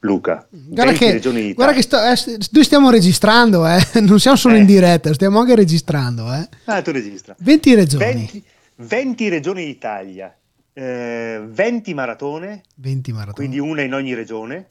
Luca, 0.00 0.46
guarda 0.50 0.92
che, 0.92 1.54
guarda 1.54 1.72
che 1.72 1.82
sto, 1.82 1.96
eh, 1.96 2.38
noi 2.50 2.64
stiamo 2.64 2.90
registrando, 2.90 3.66
eh? 3.66 3.80
non 4.04 4.20
siamo 4.20 4.36
solo 4.36 4.54
eh. 4.54 4.58
in 4.58 4.66
diretta, 4.66 5.12
stiamo 5.14 5.40
anche 5.40 5.54
registrando. 5.54 6.32
Eh? 6.32 6.48
Ah, 6.66 6.82
tu 6.82 6.90
registra. 6.90 7.34
20 7.38 7.74
regioni. 7.74 8.04
20, 8.04 8.44
20 8.76 9.28
regioni 9.30 9.64
d'Italia, 9.64 10.36
eh, 10.74 11.42
20 11.42 11.94
maratone, 11.94 12.62
20 12.74 13.12
maratone, 13.12 13.34
quindi 13.34 13.58
una 13.58 13.80
in 13.80 13.94
ogni 13.94 14.12
regione, 14.12 14.68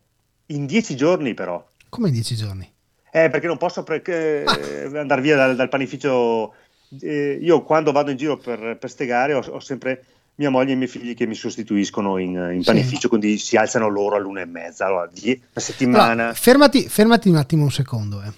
in 0.47 0.67
10 0.67 0.95
giorni 0.95 1.34
però. 1.34 1.65
Come 1.89 2.09
in 2.09 2.13
10 2.13 2.35
giorni? 2.35 2.73
Eh, 3.11 3.30
perché 3.30 3.47
non 3.47 3.55
posso 3.55 3.84
pre- 3.84 4.01
eh, 4.01 4.43
ah. 4.45 4.99
andare 4.99 5.22
via 5.22 5.38
dal, 5.38 5.55
dal 5.55 5.69
panificio. 5.69 6.53
Eh, 7.01 7.38
io 7.41 7.63
quando 7.63 7.91
vado 7.91 8.11
in 8.11 8.17
giro 8.17 8.38
per, 8.38 8.77
per 8.80 8.89
stegare 8.89 9.34
ho, 9.34 9.43
ho, 9.47 9.59
sempre 9.59 10.05
mia 10.35 10.49
moglie 10.49 10.72
e 10.72 10.73
i 10.73 10.77
miei 10.77 10.89
figli 10.89 11.13
che 11.13 11.26
mi 11.26 11.35
sostituiscono 11.35 12.17
in, 12.17 12.31
in 12.53 12.63
panificio, 12.63 13.01
sì. 13.01 13.07
quindi 13.07 13.38
si 13.38 13.55
alzano 13.55 13.88
loro 13.88 14.15
all'una 14.15 14.41
e 14.41 14.45
mezza, 14.45 14.85
allora 14.85 15.09
die- 15.11 15.39
una 15.51 15.65
settimana. 15.65 16.11
Allora, 16.11 16.34
fermati, 16.34 16.88
fermati, 16.89 17.30
un 17.30 17.35
attimo 17.35 17.63
un 17.63 17.72
secondo. 17.72 18.22
Eh. 18.22 18.34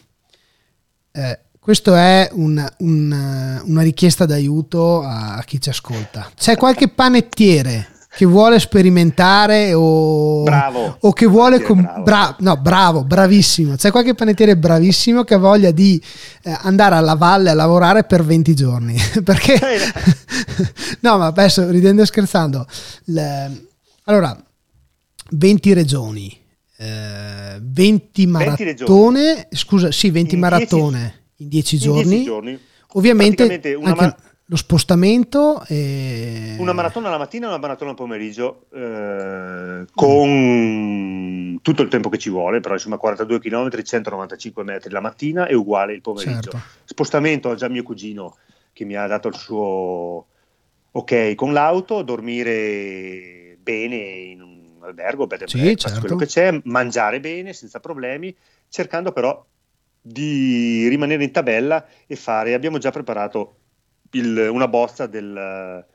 Eh, 1.21 1.39
questo 1.59 1.95
è 1.95 2.29
un, 2.31 2.65
un, 2.79 3.61
una 3.65 3.81
richiesta 3.81 4.25
d'aiuto 4.25 5.01
a 5.01 5.41
chi 5.45 5.59
ci 5.59 5.69
ascolta. 5.69 6.31
C'è 6.35 6.55
qualche 6.55 6.88
panettiere 6.88 7.97
che 8.18 8.26
vuole 8.26 8.60
sperimentare 8.60 9.76
o, 9.76 10.41
bravo, 10.41 10.98
o 11.02 11.14
che 11.14 11.27
vuole 11.27 11.61
com- 11.61 11.84
bravo. 11.84 12.02
Bra- 12.02 12.35
no, 12.39 12.57
bravo, 12.57 13.03
bravissimo 13.03 13.76
c'è 13.76 13.91
qualche 13.91 14.15
panettiere 14.15 14.57
bravissimo 14.57 15.23
che 15.23 15.35
ha 15.35 15.38
voglia 15.38 15.69
di 15.69 16.02
eh, 16.41 16.57
andare 16.61 16.95
alla 16.95 17.14
valle 17.14 17.52
a 17.52 17.53
lavorare 17.53 18.06
per 18.06 18.26
20 18.26 18.56
giorni 18.56 18.98
perché 19.23 19.60
no 21.02 21.18
ma 21.19 21.27
adesso 21.27 21.69
ridendo 21.69 22.02
e 22.02 22.07
scherzando 22.07 22.65
le, 23.06 23.68
allora 24.06 24.35
20 25.30 25.73
regioni 25.73 26.35
eh, 26.77 27.60
20 27.61 28.26
maratone 28.26 29.34
20 29.35 29.56
scusa 29.56 29.91
sì 29.91 30.10
20 30.10 30.34
in 30.34 30.39
maratone 30.39 31.22
in 31.38 31.49
dieci 31.49 31.77
giorni. 31.77 32.23
giorni. 32.23 32.60
Ovviamente 32.94 33.76
una 33.76 33.89
anche 33.89 34.06
ma- 34.06 34.18
lo 34.49 34.56
spostamento. 34.56 35.64
E... 35.68 36.56
Una 36.60 36.74
maratona 36.74 37.10
la 37.10 37.18
mattina 37.18 37.45
e 37.45 37.49
una 37.49 37.57
maratona 37.57 37.91
al 37.91 37.95
pomeriggio 37.95 38.65
eh, 38.74 39.86
con 39.94 41.60
tutto 41.61 41.82
il 41.82 41.90
tempo 41.90 42.10
che 42.10 42.18
ci 42.18 42.30
vuole, 42.30 42.60
però 42.60 42.74
insomma 42.74 42.98
42 42.98 43.40
km, 43.40 43.84
195 43.84 44.64
metri 44.64 44.91
la 44.91 45.02
mattina 45.02 45.48
è 45.48 45.53
uguale 45.53 45.94
il 45.94 46.02
pomeriggio. 46.02 46.52
Certo. 46.52 46.61
Spostamento, 46.86 47.49
ho 47.49 47.56
già 47.56 47.68
mio 47.68 47.84
cugino 47.84 48.38
che 48.72 48.86
mi 48.86 48.95
ha 48.95 49.07
dato 49.07 49.28
il 49.28 49.36
suo 49.36 50.28
ok 50.91 51.36
con 51.36 51.52
l'auto, 51.52 52.02
dormire 52.02 53.57
bene 53.60 53.95
in 53.95 54.41
un 54.41 54.78
albergo, 54.82 55.28
bed 55.28 55.44
sì, 55.44 55.76
certo. 55.76 55.99
quello 55.99 56.15
che 56.15 56.26
c'è, 56.26 56.57
mangiare 56.64 57.19
bene 57.19 57.52
senza 57.52 57.82
problemi, 57.82 58.34
cercando 58.69 59.11
però 59.11 59.45
di 59.99 60.88
rimanere 60.88 61.26
in 61.26 61.32
tabella 61.32 61.86
e 62.06 62.15
fare, 62.15 62.53
abbiamo 62.53 62.78
già 62.78 62.91
preparato 62.91 63.56
il, 64.11 64.49
una 64.51 64.67
bozza 64.67 65.07
del, 65.07 65.85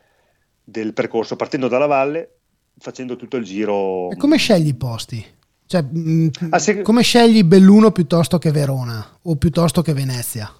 del, 0.62 0.92
percorso 0.92 1.36
partendo 1.36 1.68
dalla 1.68 1.86
valle, 1.86 2.38
facendo 2.78 3.16
tutto 3.16 3.36
il 3.36 3.44
giro. 3.44 4.10
E 4.10 4.16
come 4.16 4.36
scegli 4.36 4.68
i 4.68 4.74
posti? 4.74 5.24
Cioè, 5.66 5.82
mm, 5.82 6.28
ah, 6.50 6.58
se... 6.58 6.82
Come 6.82 7.02
scegli 7.02 7.42
Belluno 7.44 7.92
piuttosto 7.92 8.38
che 8.38 8.50
Verona 8.50 9.18
o 9.22 9.36
piuttosto 9.36 9.82
che 9.82 9.94
Venezia? 9.94 10.52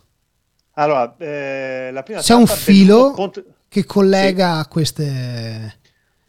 Allora, 0.74 1.14
eh, 1.18 1.90
la 1.92 2.02
prima 2.02 2.20
C'è 2.20 2.34
un 2.34 2.46
filo 2.46 3.12
Ponte... 3.12 3.44
che 3.68 3.84
collega 3.84 4.62
sì. 4.62 4.68
queste... 4.68 5.80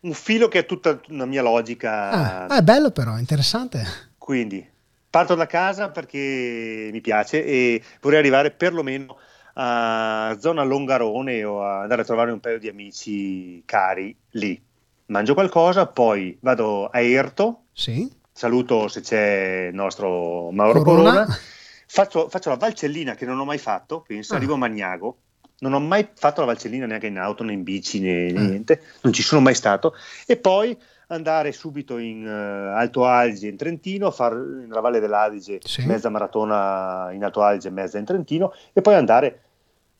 Un 0.01 0.13
filo 0.13 0.49
che 0.49 0.59
è 0.59 0.65
tutta 0.65 0.99
una 1.09 1.25
mia 1.25 1.41
logica. 1.41 2.09
Ah, 2.09 2.45
ah, 2.47 2.57
è 2.57 2.61
bello 2.61 2.91
però, 2.91 3.17
interessante. 3.17 4.11
Quindi, 4.17 4.69
Parto 5.13 5.35
da 5.35 5.45
casa 5.45 5.91
perché 5.91 6.89
mi 6.91 6.99
piace 6.99 7.45
e 7.45 7.83
vorrei 8.01 8.17
arrivare 8.17 8.49
perlomeno 8.49 9.15
a 9.53 10.35
zona 10.39 10.63
Longarone 10.63 11.43
o 11.43 11.61
andare 11.63 12.01
a 12.01 12.05
trovare 12.05 12.31
un 12.31 12.39
paio 12.39 12.59
di 12.59 12.67
amici 12.67 13.61
cari 13.65 14.15
lì. 14.31 14.61
Mangio 15.07 15.33
qualcosa, 15.33 15.85
poi 15.87 16.37
vado 16.41 16.87
a 16.87 16.99
Erto. 17.01 17.65
Sì. 17.73 18.11
Saluto 18.31 18.87
se 18.87 19.01
c'è 19.01 19.67
il 19.69 19.75
nostro 19.75 20.49
Mauro 20.51 20.81
Corona. 20.81 21.11
Corona. 21.11 21.37
Faccio, 21.85 22.27
faccio, 22.29 22.49
la 22.49 22.55
Valcellina 22.55 23.13
che 23.13 23.25
non 23.25 23.39
ho 23.39 23.45
mai 23.45 23.59
fatto, 23.59 24.01
penso, 24.01 24.33
ah. 24.33 24.37
arrivo 24.37 24.55
a 24.55 24.57
Magnago. 24.57 25.17
Non 25.59 25.73
ho 25.73 25.79
mai 25.79 26.07
fatto 26.13 26.39
la 26.39 26.47
Valcellina 26.47 26.87
neanche 26.87 27.07
in 27.07 27.19
auto, 27.19 27.43
né 27.43 27.53
in 27.53 27.61
bici, 27.61 27.99
né 27.99 28.33
ah. 28.35 28.39
niente. 28.39 28.81
Non 29.01 29.13
ci 29.13 29.21
sono 29.21 29.41
mai 29.41 29.53
stato. 29.53 29.93
E 30.25 30.37
poi 30.37 30.75
andare 31.13 31.51
subito 31.51 31.97
in 31.97 32.25
uh, 32.25 32.75
Alto 32.77 33.05
Adige 33.05 33.47
in 33.47 33.57
Trentino, 33.57 34.11
fare 34.11 34.35
nella 34.35 34.81
Valle 34.81 34.99
dell'Adige 34.99 35.59
sì. 35.63 35.85
mezza 35.85 36.09
maratona 36.09 37.11
in 37.11 37.23
Alto 37.23 37.41
Adige, 37.41 37.69
mezza 37.69 37.97
in 37.97 38.05
Trentino 38.05 38.53
e 38.73 38.81
poi 38.81 38.95
andare 38.95 39.41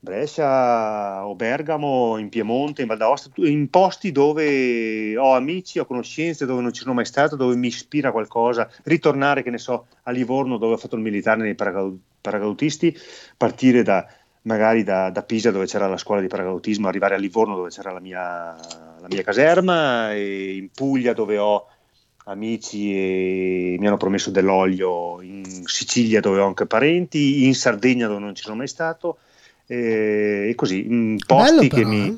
Brescia 0.04 1.26
o 1.26 1.34
Bergamo, 1.34 2.18
in 2.18 2.28
Piemonte, 2.28 2.82
in 2.82 2.90
Val 2.90 2.98
d'Aosta, 2.98 3.30
in 3.36 3.70
posti 3.70 4.12
dove 4.12 5.16
ho 5.16 5.34
amici, 5.34 5.80
ho 5.80 5.86
conoscenze, 5.86 6.46
dove 6.46 6.62
non 6.62 6.74
ci 6.74 6.82
sono 6.82 6.94
mai 6.94 7.06
stato, 7.06 7.38
dove 7.38 7.56
mi 7.56 7.68
ispira 7.68 8.12
qualcosa, 8.12 8.70
ritornare, 8.84 9.44
che 9.44 9.50
ne 9.50 9.58
so, 9.58 9.86
a 10.04 10.12
Livorno 10.12 10.58
dove 10.58 10.74
ho 10.74 10.78
fatto 10.78 10.98
il 10.98 11.02
militare 11.02 11.42
nei 11.42 11.56
paracadutisti, 11.56 12.94
partire 13.38 13.82
da, 13.82 14.06
magari 14.42 14.84
da, 14.84 15.10
da, 15.10 15.24
Pisa 15.24 15.52
dove 15.52 15.68
c'era 15.68 15.88
la 15.88 15.96
scuola 15.96 16.20
di 16.20 16.28
paracadutismo, 16.28 16.90
arrivare 16.90 17.16
a 17.16 17.18
Livorno 17.18 17.56
dove 17.56 17.70
c'era 17.70 17.94
la 17.94 18.02
mia, 18.02 18.58
la 19.04 19.10
mia 19.10 19.24
caserma, 19.24 20.14
e 20.14 20.56
in 20.56 20.70
Puglia 20.74 21.12
dove 21.14 21.38
ho 21.38 21.68
amici 22.26 22.96
e 22.96 23.76
mi 23.78 23.86
hanno 23.86 23.98
promesso 23.98 24.32
dell'olio, 24.32 25.22
in 25.22 25.44
Sicilia 25.66 26.22
dove 26.22 26.40
ho 26.40 26.46
anche 26.46 26.66
parenti, 26.66 27.46
in 27.46 27.54
Sardegna 27.54 28.08
dove 28.08 28.22
non 28.22 28.34
ci 28.34 28.44
sono 28.44 28.56
mai 28.56 28.70
stato, 28.70 29.18
e, 29.68 30.48
e 30.50 30.56
così, 30.56 31.18
posti 31.26 31.68
che 31.68 31.86
mi... 31.86 32.08
Eh. 32.08 32.18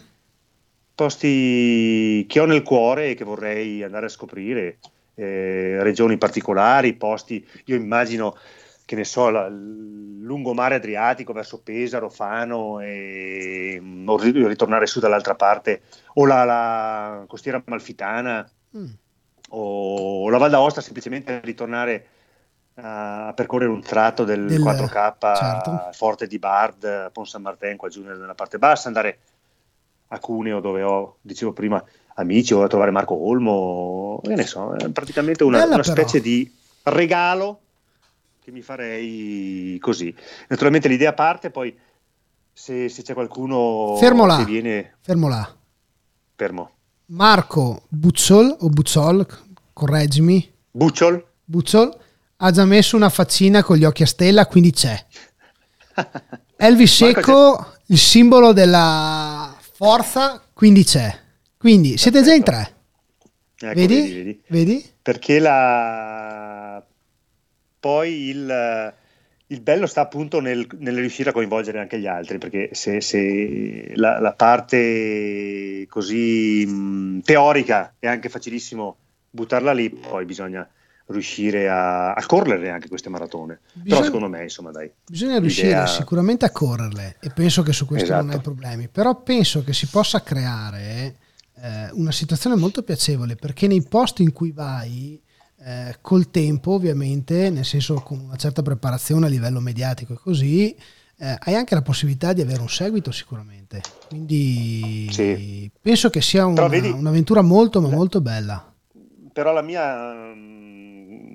Posti 0.96 2.26
che 2.26 2.40
ho 2.40 2.46
nel 2.46 2.64
cuore 2.64 3.10
e 3.10 3.16
che 3.16 3.26
vorrei 3.26 3.84
andare 3.84 4.06
a 4.06 4.10
scoprire, 4.10 4.78
eh, 5.16 5.84
regioni 5.84 6.18
particolari, 6.18 6.94
posti, 6.94 7.46
io 7.66 7.76
immagino 7.76 8.38
che 8.86 8.96
ne 8.96 9.04
so, 9.04 9.30
la, 9.30 9.50
lungomare 9.50 10.76
Adriatico 10.76 11.34
verso 11.34 11.62
Pesaro, 11.62 12.10
Fano 12.10 12.80
e 12.80 13.80
mm, 13.82 14.08
o 14.10 14.18
ritornare 14.18 14.88
su 14.88 15.00
dall'altra 15.00 15.36
parte, 15.36 15.82
o 16.16 16.26
la, 16.26 16.44
la 16.44 17.24
costiera 17.28 17.62
malfitana, 17.66 18.50
mm. 18.78 18.86
o 19.50 20.30
la 20.30 20.38
Val 20.38 20.50
d'Aosta, 20.50 20.82
semplicemente 20.82 21.40
ritornare 21.44 22.08
a, 22.76 23.28
a 23.28 23.34
percorrere 23.34 23.72
un 23.72 23.82
tratto 23.82 24.24
del, 24.24 24.48
del 24.48 24.62
4K 24.62 25.36
certo. 25.36 25.90
Forte 25.94 26.28
di 26.28 26.40
Bard, 26.40 27.12
Pont 27.12 27.28
San 27.28 27.42
Martin, 27.42 27.78
qua 27.78 27.90
giù 27.90 28.04
nella 28.04 28.36
parte 28.36 28.58
bassa, 28.58 28.88
andare 28.88 29.20
a 30.10 30.20
Cuneo 30.20 30.60
dove 30.60 30.84
ho, 30.84 31.18
dicevo 31.22 31.54
prima, 31.54 31.84
amici, 32.16 32.54
o 32.54 32.64
a 32.64 32.68
trovare 32.68 32.92
Marco 32.92 33.16
Olmo, 33.28 34.20
che 34.24 34.36
ne 34.36 34.46
so, 34.46 34.76
praticamente 34.92 35.44
una, 35.44 35.66
una 35.66 35.84
specie 35.84 36.20
di 36.20 36.52
regalo 36.84 37.62
che 38.46 38.52
mi 38.52 38.62
farei 38.62 39.80
così. 39.82 40.14
Naturalmente 40.50 40.88
l'idea 40.88 41.14
parte, 41.14 41.50
poi 41.50 41.76
se, 42.54 42.90
se 42.90 43.02
c'è 43.02 43.16
qualcuno 43.16 43.96
fermo 43.98 44.28
là, 44.28 44.38
che 44.38 44.46
viene... 44.46 44.98
Fermo 45.02 45.28
là. 45.28 45.52
Fermo. 46.36 46.70
Marco 47.08 47.86
Buzzol 47.88 48.56
o 48.60 48.70
Buzzol, 48.70 49.26
correggimi. 49.74 50.54
Bucciol. 50.70 51.26
Buzzol 51.44 51.98
ha 52.38 52.52
già 52.52 52.66
messo 52.66 52.96
una 52.96 53.10
faccina 53.10 53.64
con 53.64 53.78
gli 53.78 53.84
occhi 53.84 54.04
a 54.04 54.06
stella, 54.06 54.46
quindi 54.46 54.72
c'è. 54.72 54.96
Elvis 56.56 56.98
Secco, 56.98 57.74
il 57.88 57.98
simbolo 57.98 58.54
della 58.54 59.58
forza, 59.60 60.40
quindi 60.54 60.84
c'è. 60.84 61.20
Quindi 61.58 61.98
siete 61.98 62.22
già 62.22 62.36
in 62.36 62.44
tre. 62.44 62.76
Ecco, 63.58 63.74
vedi? 63.74 63.96
Vedi, 63.96 64.14
vedi? 64.14 64.42
vedi? 64.50 64.86
Perché 65.02 65.40
la 65.40 66.55
poi 67.86 68.30
il, 68.30 68.94
il 69.46 69.62
bello 69.62 69.86
sta 69.86 70.02
appunto 70.02 70.40
nel, 70.40 70.68
nel, 70.80 70.96
riuscire 70.96 71.30
a 71.30 71.34
coinvolgere 71.34 71.80
anche 71.80 72.00
gli 72.00 72.08
altri, 72.08 72.40
perché 72.40 72.70
se, 72.72 73.00
se 73.00 73.92
la, 73.94 74.20
la, 74.20 74.34
parte 74.34 75.86
così 75.88 76.66
mh, 76.66 77.20
teorica 77.22 77.94
è 78.00 78.08
anche 78.08 78.30
facilissimo 78.30 78.98
buttarla 79.30 79.72
lì, 79.72 79.92
poi 79.92 80.26
bisogna 80.26 80.68
riuscire 81.10 81.70
a, 81.70 82.14
a 82.14 82.26
correre 82.26 82.72
anche 82.72 82.88
queste 82.88 83.10
maratone. 83.10 83.60
Bisogna, 83.74 83.90
Però 83.90 84.04
secondo 84.04 84.30
me, 84.30 84.42
insomma, 84.42 84.72
dai. 84.72 84.92
Bisogna 85.06 85.38
riuscire 85.38 85.68
l'idea... 85.68 85.86
sicuramente 85.86 86.46
a 86.46 86.50
correrle 86.50 87.18
e 87.20 87.30
penso 87.30 87.62
che 87.62 87.72
su 87.72 87.86
questo 87.86 88.06
esatto. 88.06 88.26
non 88.26 88.34
hai 88.34 88.42
problemi. 88.42 88.88
Però 88.88 89.22
penso 89.22 89.64
che 89.64 89.74
si 89.74 89.86
possa 89.86 90.24
creare 90.24 91.18
eh, 91.62 91.90
una 91.92 92.12
situazione 92.12 92.56
molto 92.56 92.82
piacevole 92.82 93.36
perché 93.36 93.68
nei 93.68 93.84
posti 93.84 94.24
in 94.24 94.34
cui 94.34 94.52
vai 94.52 95.22
eh, 95.66 95.98
col 96.00 96.30
tempo 96.30 96.74
ovviamente, 96.74 97.50
nel 97.50 97.66
senso 97.66 97.96
con 97.96 98.20
una 98.20 98.36
certa 98.36 98.62
preparazione 98.62 99.26
a 99.26 99.30
livello 99.30 99.60
mediatico 99.60 100.14
e 100.14 100.18
così, 100.18 100.76
eh, 101.18 101.38
hai 101.40 101.56
anche 101.56 101.74
la 101.74 101.82
possibilità 101.82 102.34
di 102.34 102.42
avere 102.42 102.62
un 102.62 102.70
seguito 102.70 103.12
sicuramente. 103.12 103.82
Quindi 104.08 105.08
sì. 105.12 105.72
penso 105.82 106.12
che 106.12 106.22
sia 106.22 106.46
una, 106.46 106.68
vedi, 106.68 106.90
un'avventura 106.90 107.42
molto 107.42 107.82
ma 107.82 107.90
molto 107.90 108.22
bella. 108.22 108.74
Però 109.34 109.52
la 109.54 109.64
mia 109.64 110.34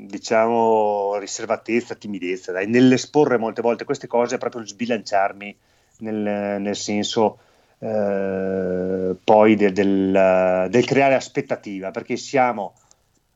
diciamo 0.06 1.16
riservatezza, 1.18 1.96
timidezza, 1.96 2.52
dai, 2.52 2.68
nell'esporre 2.68 3.36
molte 3.36 3.62
volte 3.62 3.84
queste 3.84 4.06
cose 4.06 4.36
è 4.36 4.38
proprio 4.38 4.64
sbilanciarmi 4.64 5.56
nel, 5.98 6.60
nel 6.60 6.76
senso 6.76 7.38
eh, 7.78 9.16
poi 9.22 9.56
de, 9.56 9.72
del, 9.72 10.68
del, 10.70 10.84
creare 10.84 11.14
aspettativa, 11.14 11.90
perché 11.90 12.16
siamo 12.16 12.74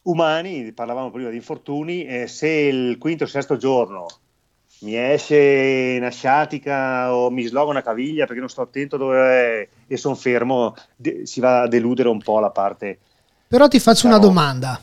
umani, 0.05 0.73
parlavamo 0.73 1.11
prima 1.11 1.31
di 1.31 1.37
infortuni, 1.37 2.05
e 2.05 2.27
se 2.27 2.49
il 2.49 2.99
quinto 2.99 3.25
o 3.25 3.27
sesto 3.27 3.57
giorno 3.57 4.07
mi 4.81 4.97
esce 4.97 5.97
una 5.99 6.11
sciatica 6.11 7.15
o 7.15 7.31
mi 7.31 7.45
sloga 7.45 7.71
una 7.71 7.83
caviglia 7.83 8.27
perché 8.27 8.41
non 8.41 8.51
sto 8.51 8.63
attento 8.63 8.97
dove 8.97 9.19
è 9.19 9.69
e 9.87 9.97
sono 9.97 10.15
fermo, 10.15 10.75
de- 10.97 11.27
si 11.27 11.41
va 11.41 11.63
a 11.63 11.69
deludere 11.69 12.09
un 12.09 12.19
po' 12.19 12.39
la 12.39 12.51
parte. 12.51 12.99
Però 13.49 13.69
ti 13.69 13.79
faccio 13.79 14.07
diciamo, 14.07 14.17
una 14.17 14.23
domanda 14.23 14.83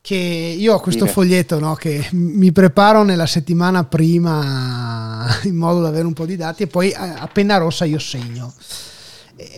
che 0.00 0.16
io 0.16 0.74
ho 0.74 0.80
questo 0.80 1.04
Dime. 1.04 1.12
foglietto 1.12 1.58
no, 1.58 1.74
che 1.74 2.08
mi 2.12 2.50
preparo 2.50 3.02
nella 3.02 3.26
settimana 3.26 3.84
prima 3.84 5.26
in 5.44 5.54
modo 5.54 5.80
da 5.80 5.88
avere 5.88 6.06
un 6.06 6.12
po' 6.12 6.26
di 6.26 6.36
dati 6.36 6.62
e 6.62 6.66
poi 6.66 6.92
a 6.94 7.28
penna 7.32 7.58
rossa 7.58 7.84
io 7.84 7.98
segno. 7.98 8.52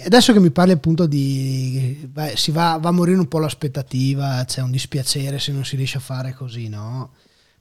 Adesso 0.04 0.32
che 0.32 0.40
mi 0.40 0.50
parli 0.50 0.72
appunto 0.72 1.06
di 1.06 2.06
beh, 2.08 2.36
si 2.36 2.50
va, 2.50 2.78
va, 2.80 2.88
a 2.88 2.92
morire 2.92 3.18
un 3.18 3.28
po' 3.28 3.38
l'aspettativa, 3.38 4.44
c'è 4.46 4.60
un 4.60 4.70
dispiacere 4.70 5.38
se 5.38 5.52
non 5.52 5.64
si 5.64 5.76
riesce 5.76 5.98
a 5.98 6.00
fare 6.00 6.32
così, 6.32 6.68
no? 6.68 7.10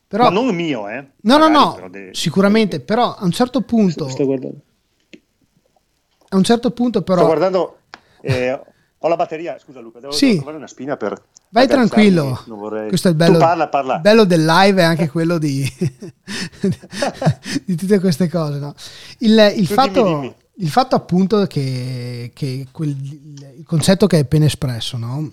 Però, 0.06 0.24
Ma 0.24 0.30
non 0.30 0.54
mio, 0.54 0.88
eh? 0.88 1.06
No, 1.22 1.38
Magari, 1.38 1.52
no, 1.52 1.58
no, 1.58 1.74
però 1.74 1.88
de- 1.88 2.10
sicuramente, 2.12 2.80
però 2.80 3.14
a 3.14 3.24
un 3.24 3.32
certo 3.32 3.62
punto... 3.62 4.08
Sto 4.08 4.24
guardando. 4.24 4.56
A 6.28 6.36
un 6.36 6.44
certo 6.44 6.70
punto 6.70 7.02
però... 7.02 7.18
Sto 7.18 7.26
guardando... 7.26 7.78
Eh, 8.20 8.60
ho 8.98 9.08
la 9.08 9.16
batteria, 9.16 9.58
scusa 9.58 9.80
Luca, 9.80 10.00
devo, 10.00 10.12
sì. 10.12 10.26
devo 10.26 10.36
trovare 10.36 10.56
una 10.58 10.66
spina 10.66 10.96
per... 10.96 11.20
Vai 11.50 11.66
tranquillo, 11.66 12.42
vorrei... 12.46 12.88
questo 12.88 13.08
è 13.08 13.10
il 13.10 13.16
bello, 13.16 13.38
parla, 13.38 13.68
parla. 13.68 13.98
bello 13.98 14.24
del 14.24 14.44
live 14.44 14.80
e 14.80 14.84
anche 14.84 15.08
quello 15.08 15.38
di, 15.38 15.62
di 17.64 17.76
tutte 17.76 18.00
queste 18.00 18.28
cose. 18.28 18.58
No? 18.58 18.74
Il, 19.18 19.52
il, 19.56 19.66
fatto, 19.66 20.02
dimmi, 20.02 20.20
dimmi. 20.20 20.34
Il, 20.56 20.68
fatto, 20.68 20.94
appunto 20.94 21.46
che, 21.46 22.30
che 22.34 22.66
quel, 22.70 22.90
il 22.90 23.64
concetto 23.66 24.06
che 24.06 24.16
hai 24.16 24.22
appena 24.22 24.44
espresso, 24.44 24.96
no? 24.96 25.32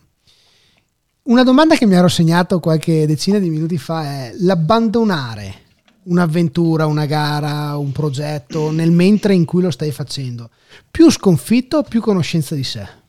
una 1.23 1.43
domanda 1.43 1.75
che 1.75 1.85
mi 1.85 1.95
ero 1.95 2.07
segnato 2.07 2.59
qualche 2.59 3.05
decina 3.05 3.37
di 3.37 3.49
minuti 3.49 3.77
fa 3.77 4.03
è 4.03 4.33
l'abbandonare 4.37 5.59
un'avventura, 6.03 6.87
una 6.87 7.05
gara, 7.05 7.77
un 7.77 7.91
progetto 7.91 8.71
nel 8.71 8.91
mentre 8.91 9.35
in 9.35 9.45
cui 9.45 9.61
lo 9.61 9.69
stai 9.69 9.91
facendo, 9.91 10.49
più 10.89 11.11
sconfitto 11.11 11.77
o 11.77 11.83
più 11.83 12.01
conoscenza 12.01 12.55
di 12.55 12.63
sé? 12.63 12.99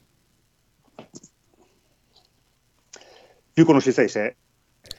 più 3.52 3.64
conoscenza 3.64 4.02
di 4.02 4.08
sé. 4.08 4.36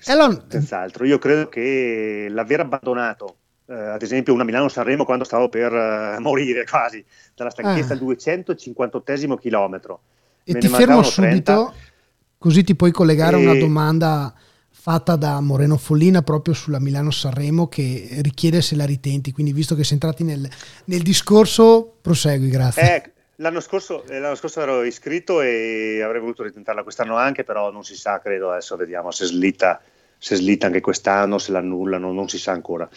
Allora... 0.06 0.46
Senz'altro. 0.48 1.06
Io 1.06 1.18
credo 1.18 1.50
che 1.50 2.28
l'aver 2.30 2.62
abbandonato, 2.62 3.38
eh, 3.66 3.74
ad 3.74 4.02
esempio, 4.02 4.34
una 4.34 4.44
Milano-Sanremo 4.44 5.06
quando 5.06 5.24
stavo 5.24 5.50
per 5.50 5.72
uh, 5.72 6.20
morire 6.22 6.66
quasi, 6.66 7.04
dalla 7.36 7.50
stanchezza 7.50 7.90
ah. 7.90 7.94
al 7.94 8.00
258 8.00 9.36
chilometro. 9.38 10.02
E 10.44 10.56
ti 10.56 10.68
fermo 10.68 11.02
subito, 11.04 11.74
così 12.38 12.64
ti 12.64 12.76
puoi 12.76 12.92
collegare 12.92 13.38
a 13.38 13.40
e... 13.40 13.46
una 13.46 13.56
domanda 13.58 14.34
fatta 14.70 15.16
da 15.16 15.40
Moreno 15.40 15.78
Follina 15.78 16.22
proprio 16.24 16.54
sulla 16.54 16.80
Milano-Sanremo 16.80 17.70
che 17.70 18.20
richiede 18.22 18.62
se 18.62 18.76
la 18.76 18.86
ritenti. 18.86 19.32
Quindi, 19.32 19.54
visto 19.54 19.76
che 19.76 19.84
sei 19.84 19.94
entrati 19.94 20.24
nel, 20.24 20.50
nel 20.86 21.02
discorso, 21.02 21.96
prosegui, 22.02 22.50
grazie. 22.50 22.96
Eh, 22.96 23.12
L'anno 23.38 23.62
scorso, 23.62 24.06
eh, 24.06 24.20
l'anno 24.20 24.36
scorso, 24.36 24.62
ero 24.62 24.84
iscritto 24.84 25.42
e 25.42 26.02
avrei 26.04 26.22
voluto 26.22 26.44
ritentarla 26.44 26.84
quest'anno 26.84 27.16
anche, 27.16 27.44
però 27.44 27.72
non 27.72 27.84
si 27.84 27.96
sa, 27.96 28.20
credo, 28.20 28.52
adesso 28.52 28.76
vediamo 28.76 29.10
se 29.10 29.26
slitta, 29.26 29.82
se 30.24 30.38
slitta 30.38 30.68
anche 30.68 30.80
quest'anno, 30.80 31.38
se 31.38 31.52
l'annullano, 31.52 32.14
non 32.14 32.30
si 32.30 32.38
sa 32.38 32.54
ancora. 32.54 32.90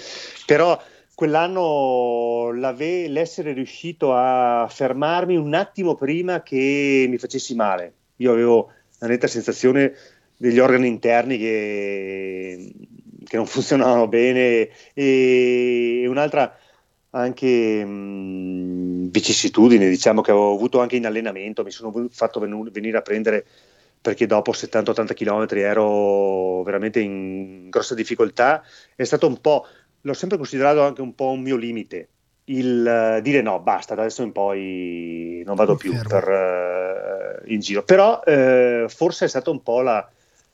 Però 0.46 0.80
quell'anno 1.12 2.52
l'essere 2.52 3.52
riuscito 3.52 4.14
a 4.14 4.68
fermarmi 4.70 5.34
un 5.34 5.52
attimo 5.54 5.96
prima 5.96 6.44
che 6.44 7.06
mi 7.08 7.18
facessi 7.18 7.56
male. 7.56 7.94
Io 8.18 8.30
avevo 8.30 8.70
la 9.00 9.08
netta 9.08 9.26
sensazione 9.26 9.92
degli 10.36 10.60
organi 10.60 10.86
interni 10.86 11.36
che, 11.36 12.72
che 13.24 13.36
non 13.36 13.46
funzionavano 13.50 14.06
bene 14.06 14.68
e 14.94 16.04
un'altra 16.06 16.56
anche 17.10 17.84
mh, 17.84 19.10
vicissitudini, 19.10 19.88
diciamo 19.88 20.20
che 20.20 20.30
avevo 20.30 20.54
avuto 20.54 20.78
anche 20.80 20.94
in 20.94 21.06
allenamento, 21.06 21.64
mi 21.64 21.72
sono 21.72 21.92
fatto 22.08 22.38
venire 22.38 22.98
a 22.98 23.02
prendere 23.02 23.46
perché 24.06 24.26
dopo 24.26 24.52
70-80 24.52 25.14
km 25.14 25.46
ero 25.56 26.62
veramente 26.62 27.00
in 27.00 27.68
grossa 27.70 27.96
difficoltà, 27.96 28.62
è 28.94 29.02
stato 29.02 29.26
un 29.26 29.40
po', 29.40 29.66
l'ho 30.02 30.12
sempre 30.12 30.36
considerato 30.36 30.80
anche 30.82 31.00
un 31.00 31.12
po' 31.16 31.30
un 31.30 31.40
mio 31.40 31.56
limite, 31.56 32.08
il 32.44 33.16
uh, 33.18 33.20
dire 33.20 33.42
no, 33.42 33.58
basta, 33.58 33.96
da 33.96 34.02
adesso 34.02 34.22
in 34.22 34.30
poi 34.30 35.42
non 35.44 35.56
vado 35.56 35.74
più 35.74 35.92
per, 36.06 36.28
uh, 37.42 37.50
in 37.50 37.58
giro. 37.58 37.82
Però 37.82 38.20
uh, 38.24 38.88
forse 38.88 39.24
è 39.24 39.28
stata 39.28 39.50
un 39.50 39.60
po' 39.64 39.80
la, 39.80 40.08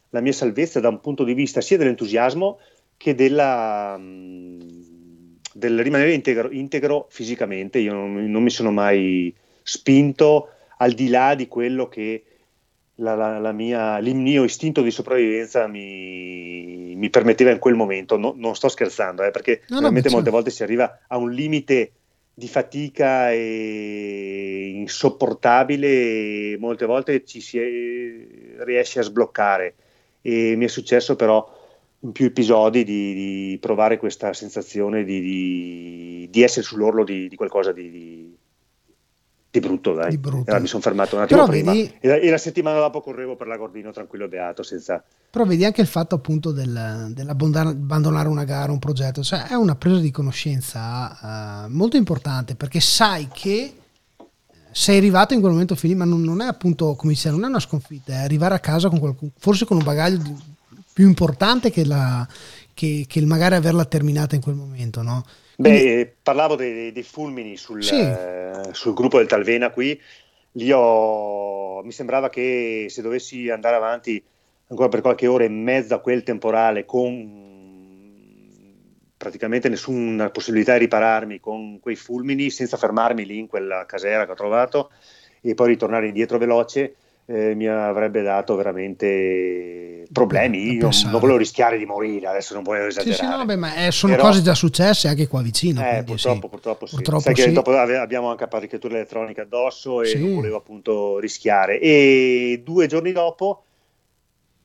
la, 0.09 0.20
mia 0.23 0.33
salvezza 0.33 0.81
da 0.81 0.89
un 0.89 1.03
punto 1.03 1.23
di 1.23 1.35
vista 1.35 1.61
sia 1.61 1.77
dell'entusiasmo 1.77 2.59
che 2.97 3.15
della... 3.15 3.99
Mh, 3.99 4.81
del 5.55 5.83
rimanere 5.83 6.15
integro, 6.15 6.51
integro 6.51 7.07
fisicamente. 7.11 7.79
Io 7.79 7.93
non, 7.93 8.31
non, 8.31 8.43
mi 8.43 8.49
sono 8.49 8.70
mai 8.70 9.35
spinto 9.62 10.49
al 10.79 10.93
di 10.93 11.09
là 11.09 11.35
di 11.35 11.47
quello 11.47 11.89
che 11.89 12.24
la, 12.97 13.14
la, 13.14 13.39
la 13.39 13.52
mia, 13.52 13.98
il 13.98 14.14
mio 14.14 14.44
istinto 14.44 14.82
di 14.82 14.90
sopravvivenza 14.90 15.66
mi, 15.66 16.94
mi 16.94 17.10
permetteva 17.10 17.51
in 17.51 17.59
quel 17.59 17.74
momento. 17.74 18.16
No, 18.16 18.35
non 18.36 18.55
sto 18.55 18.69
scherzando, 18.69 19.23
eh, 19.24 19.31
perché 19.31 19.62
no, 19.69 19.78
veramente 19.78 20.09
no, 20.09 20.16
molte 20.16 20.31
volte 20.31 20.51
si 20.51 20.62
arriva 20.62 21.01
a 21.06 21.16
un 21.16 21.31
limite 21.31 21.93
di 22.35 22.48
fatica 22.48 23.31
e 23.31 24.73
insopportabile 24.77 25.89
e 25.89 26.56
molte 26.59 26.86
volte 26.86 27.24
ci 27.24 27.40
si 27.40 27.59
è, 27.59 28.64
riesce 28.64 29.01
a 29.01 29.02
sbloccare. 29.02 29.74
E 30.20 30.55
mi 30.56 30.66
è 30.66 30.69
successo 30.69 31.16
però 31.16 31.60
in 32.01 32.12
più 32.12 32.27
episodi 32.27 32.85
di, 32.85 33.14
di 33.14 33.59
provare 33.60 33.97
questa 33.97 34.32
sensazione 34.32 35.05
di, 35.05 35.20
di, 35.20 36.28
di 36.31 36.43
essere 36.43 36.64
sull'orlo 36.64 37.05
di, 37.05 37.31
qualcosa 37.36 37.73
di, 37.73 38.36
brutto. 39.61 39.93
Dai. 39.95 40.16
brutto. 40.16 40.45
Allora, 40.47 40.61
mi 40.61 40.66
sono 40.66 40.83
fermato 40.83 41.16
un 41.16 41.23
attimo 41.23 41.41
Però 41.41 41.51
prima 41.51 41.73
vedi... 41.73 41.95
e, 42.01 42.09
la, 42.09 42.16
e, 42.16 42.31
la, 42.31 42.39
settimana 42.39 42.79
dopo 42.79 43.01
correvo 43.01 43.37
per 43.37 43.47
la 43.47 43.57
Gordino 43.57 43.93
tranquillo 43.93 44.24
e 44.24 44.29
beato. 44.29 44.62
Senza... 44.62 45.03
Però 45.31 45.45
vedi 45.45 45.65
anche 45.65 45.81
il 45.81 45.87
fatto 45.87 46.15
appunto 46.15 46.53
del, 46.53 47.11
dell'abbandonare 47.15 48.29
una 48.29 48.45
gara, 48.45 48.73
un 48.73 48.79
progetto, 48.79 49.23
cioè 49.23 49.49
è 49.49 49.55
una 49.55 49.74
presa 49.74 49.99
di 49.99 50.11
conoscenza 50.11 51.66
uh, 51.66 51.70
molto 51.70 51.97
importante 51.97 52.55
perché 52.55 52.81
sai 52.81 53.29
che 53.33 53.74
sei 54.73 54.97
arrivato 54.97 55.35
in 55.35 55.41
quel 55.41 55.53
momento 55.53 55.74
finito, 55.74 55.99
ma 55.99 56.07
non, 56.07 56.23
non, 56.23 56.41
è 56.41 56.47
appunto 56.47 56.95
come 56.95 57.12
dice, 57.12 57.31
non 57.31 57.45
è 57.45 57.47
una 57.47 57.61
sconfitta, 57.61 58.12
è 58.15 58.24
arrivare 58.24 58.55
a 58.55 58.59
casa 58.59 58.89
con 58.89 58.99
qualcuno, 58.99 59.33
forse 59.37 59.66
con 59.66 59.77
un 59.77 59.85
bagaglio 59.85 60.16
di, 60.16 60.35
più 60.93 61.07
importante 61.07 61.70
che, 61.70 61.85
la, 61.85 62.27
che, 62.73 63.05
che 63.07 63.20
magari 63.23 63.55
averla 63.55 63.85
terminata 63.85 64.35
in 64.35 64.41
quel 64.41 64.55
momento, 64.55 65.03
no? 65.03 65.24
Beh, 65.63 66.17
parlavo 66.23 66.57
dei, 66.57 66.93
dei 66.93 67.03
fulmini 67.03 67.57
sul, 67.57 67.83
sì. 67.83 67.99
eh, 68.01 68.69
sul, 68.73 68.95
gruppo 68.95 69.19
del 69.19 69.27
Talvena 69.27 69.71
qui, 69.71 70.01
lì 70.53 70.73
ho, 70.73 71.83
mi 71.83 71.93
sembrava 71.93 72.29
che 72.29 72.87
se 72.89 73.03
dovessi 73.03 73.49
andare 73.49 73.77
avanti 73.77 74.23
ancora 74.69 74.89
per 74.89 75.01
qualche 75.01 75.27
ora 75.27 75.45
e 75.45 75.49
mezza 75.49 75.99
quel 75.99 76.23
temporale 76.23 76.85
con 76.85 77.51
praticamente 79.17 79.69
nessuna 79.69 80.31
possibilità 80.31 80.73
di 80.73 80.81
ripararmi 80.81 81.39
con 81.39 81.79
quei 81.79 81.95
fulmini 81.95 82.51
senza 82.51 82.77
fermarmi 82.77 83.25
lì 83.25 83.39
in 83.39 83.47
quella 83.47 83.87
casera 83.87 84.25
che 84.25 84.33
ho 84.33 84.35
trovato 84.35 84.91
e 85.41 85.55
poi 85.55 85.69
ritornare 85.69 86.09
indietro 86.09 86.39
veloce 86.39 86.97
eh, 87.33 87.55
mi 87.55 87.67
avrebbe 87.67 88.21
dato 88.21 88.55
veramente 88.57 90.05
problemi. 90.13 90.75
Io 90.75 90.91
non 91.05 91.19
volevo 91.19 91.39
rischiare 91.39 91.79
di 91.79 91.87
morire, 91.87 92.27
adesso 92.27 92.53
non 92.53 92.63
volevo 92.63 92.89
esagerare. 92.89 93.17
Sì, 93.17 93.25
sì, 93.25 93.39
no, 93.39 93.45
beh, 93.47 93.57
ma 93.57 93.87
eh, 93.87 93.91
sono 93.91 94.15
Però, 94.15 94.27
cose 94.27 94.43
già 94.43 94.55
successe 94.55 95.09
anche 95.09 95.27
qua 95.27 95.41
vicino. 95.41 95.81
Eh, 95.81 96.03
purtroppo, 96.05 96.43
sì. 96.43 96.49
purtroppo, 96.49 96.87
sì. 96.87 96.95
purtroppo 96.97 97.23
Sai 97.23 97.35
sì. 97.35 97.45
che 97.45 97.53
dopo 97.53 97.75
abbiamo 97.77 98.31
anche 98.31 98.45
apparecchiatura 98.45 98.97
elettronica 98.97 99.43
addosso 99.43 100.03
e 100.03 100.07
sì. 100.07 100.19
non 100.19 100.35
volevo 100.35 100.57
appunto 100.57 101.19
rischiare. 101.19 101.81
E 101.81 102.61
due 102.63 102.87
giorni 102.87 103.13
dopo 103.13 103.65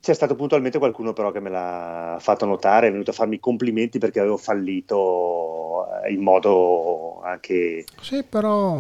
c'è 0.02 0.14
stato 0.14 0.36
puntualmente 0.36 0.78
qualcuno 0.78 1.14
però 1.14 1.32
che 1.32 1.40
me 1.40 1.50
l'ha 1.50 2.18
fatto 2.20 2.46
notare, 2.46 2.88
è 2.88 2.92
venuto 2.92 3.12
a 3.12 3.14
farmi 3.14 3.36
i 3.36 3.40
complimenti 3.40 3.98
perché 3.98 4.20
avevo 4.20 4.38
fallito 4.38 5.86
in 6.10 6.22
modo 6.22 7.22
anche... 7.24 7.86
Sì, 8.02 8.24
però 8.24 8.80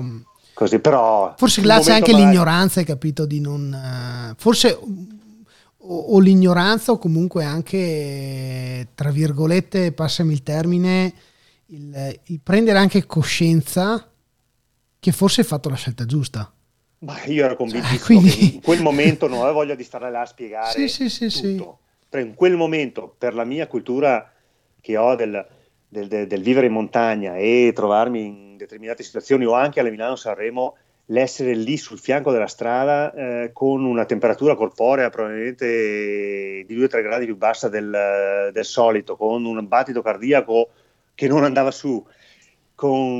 Così, 0.57 0.79
però 0.79 1.35
forse 1.37 1.61
grazie 1.61 1.93
anche 1.93 2.13
magari... 2.13 2.31
l'ignoranza, 2.31 2.79
hai 2.79 2.85
capito 2.87 3.27
di 3.27 3.39
non... 3.39 3.71
Uh, 3.71 4.33
forse 4.39 4.75
o, 4.75 5.97
o, 5.99 6.19
l'ignoranza 6.19 6.93
o 6.93 6.97
comunque 6.97 7.43
anche, 7.43 8.87
tra 8.95 9.11
virgolette, 9.11 9.91
passami 9.91 10.33
il 10.33 10.41
termine, 10.41 11.13
il, 11.67 12.19
il 12.23 12.39
prendere 12.41 12.79
anche 12.79 13.05
coscienza 13.05 14.09
che 14.99 15.11
forse 15.11 15.41
hai 15.41 15.47
fatto 15.47 15.69
la 15.69 15.75
scelta 15.75 16.07
giusta. 16.07 16.51
Ma 17.01 17.23
io 17.25 17.45
ero 17.45 17.55
convinto 17.55 17.89
cioè, 17.89 17.99
quindi... 17.99 18.55
in 18.55 18.61
quel 18.61 18.81
momento 18.81 19.27
non 19.27 19.41
avevo 19.41 19.59
voglia 19.59 19.75
di 19.75 19.83
stare 19.83 20.09
là 20.09 20.21
a 20.21 20.25
spiegare 20.25 20.71
sì, 20.71 21.07
sì, 21.07 21.29
sì, 21.29 21.55
tutto. 21.55 21.81
In 22.13 22.33
quel 22.33 22.55
momento, 22.55 23.13
per 23.15 23.35
la 23.35 23.43
mia 23.43 23.67
cultura 23.67 24.27
che 24.81 24.97
ho 24.97 25.13
del, 25.13 25.45
del, 25.87 26.07
del, 26.07 26.25
del, 26.25 26.41
vivere 26.41 26.65
in 26.65 26.73
montagna 26.73 27.35
e 27.35 27.71
trovarmi 27.75 28.25
in 28.25 28.46
determinate 28.57 29.03
situazioni 29.03 29.45
o 29.45 29.53
anche 29.53 29.79
alle 29.79 29.91
Milano-Sanremo, 29.91 30.75
l'essere 31.07 31.53
lì 31.53 31.77
sul 31.77 31.99
fianco 31.99 32.31
della 32.31 32.47
strada 32.47 33.13
eh, 33.13 33.51
con 33.53 33.85
una 33.85 34.05
temperatura 34.05 34.55
corporea 34.55 35.09
probabilmente 35.09 36.65
di 36.65 36.77
2-3 36.77 37.01
gradi 37.01 37.25
più 37.25 37.37
bassa 37.37 37.69
del, 37.69 38.49
del 38.51 38.65
solito, 38.65 39.15
con 39.15 39.45
un 39.45 39.67
battito 39.67 40.01
cardiaco 40.01 40.69
che 41.15 41.27
non 41.27 41.43
andava 41.43 41.71
su, 41.71 42.05
con 42.75 43.15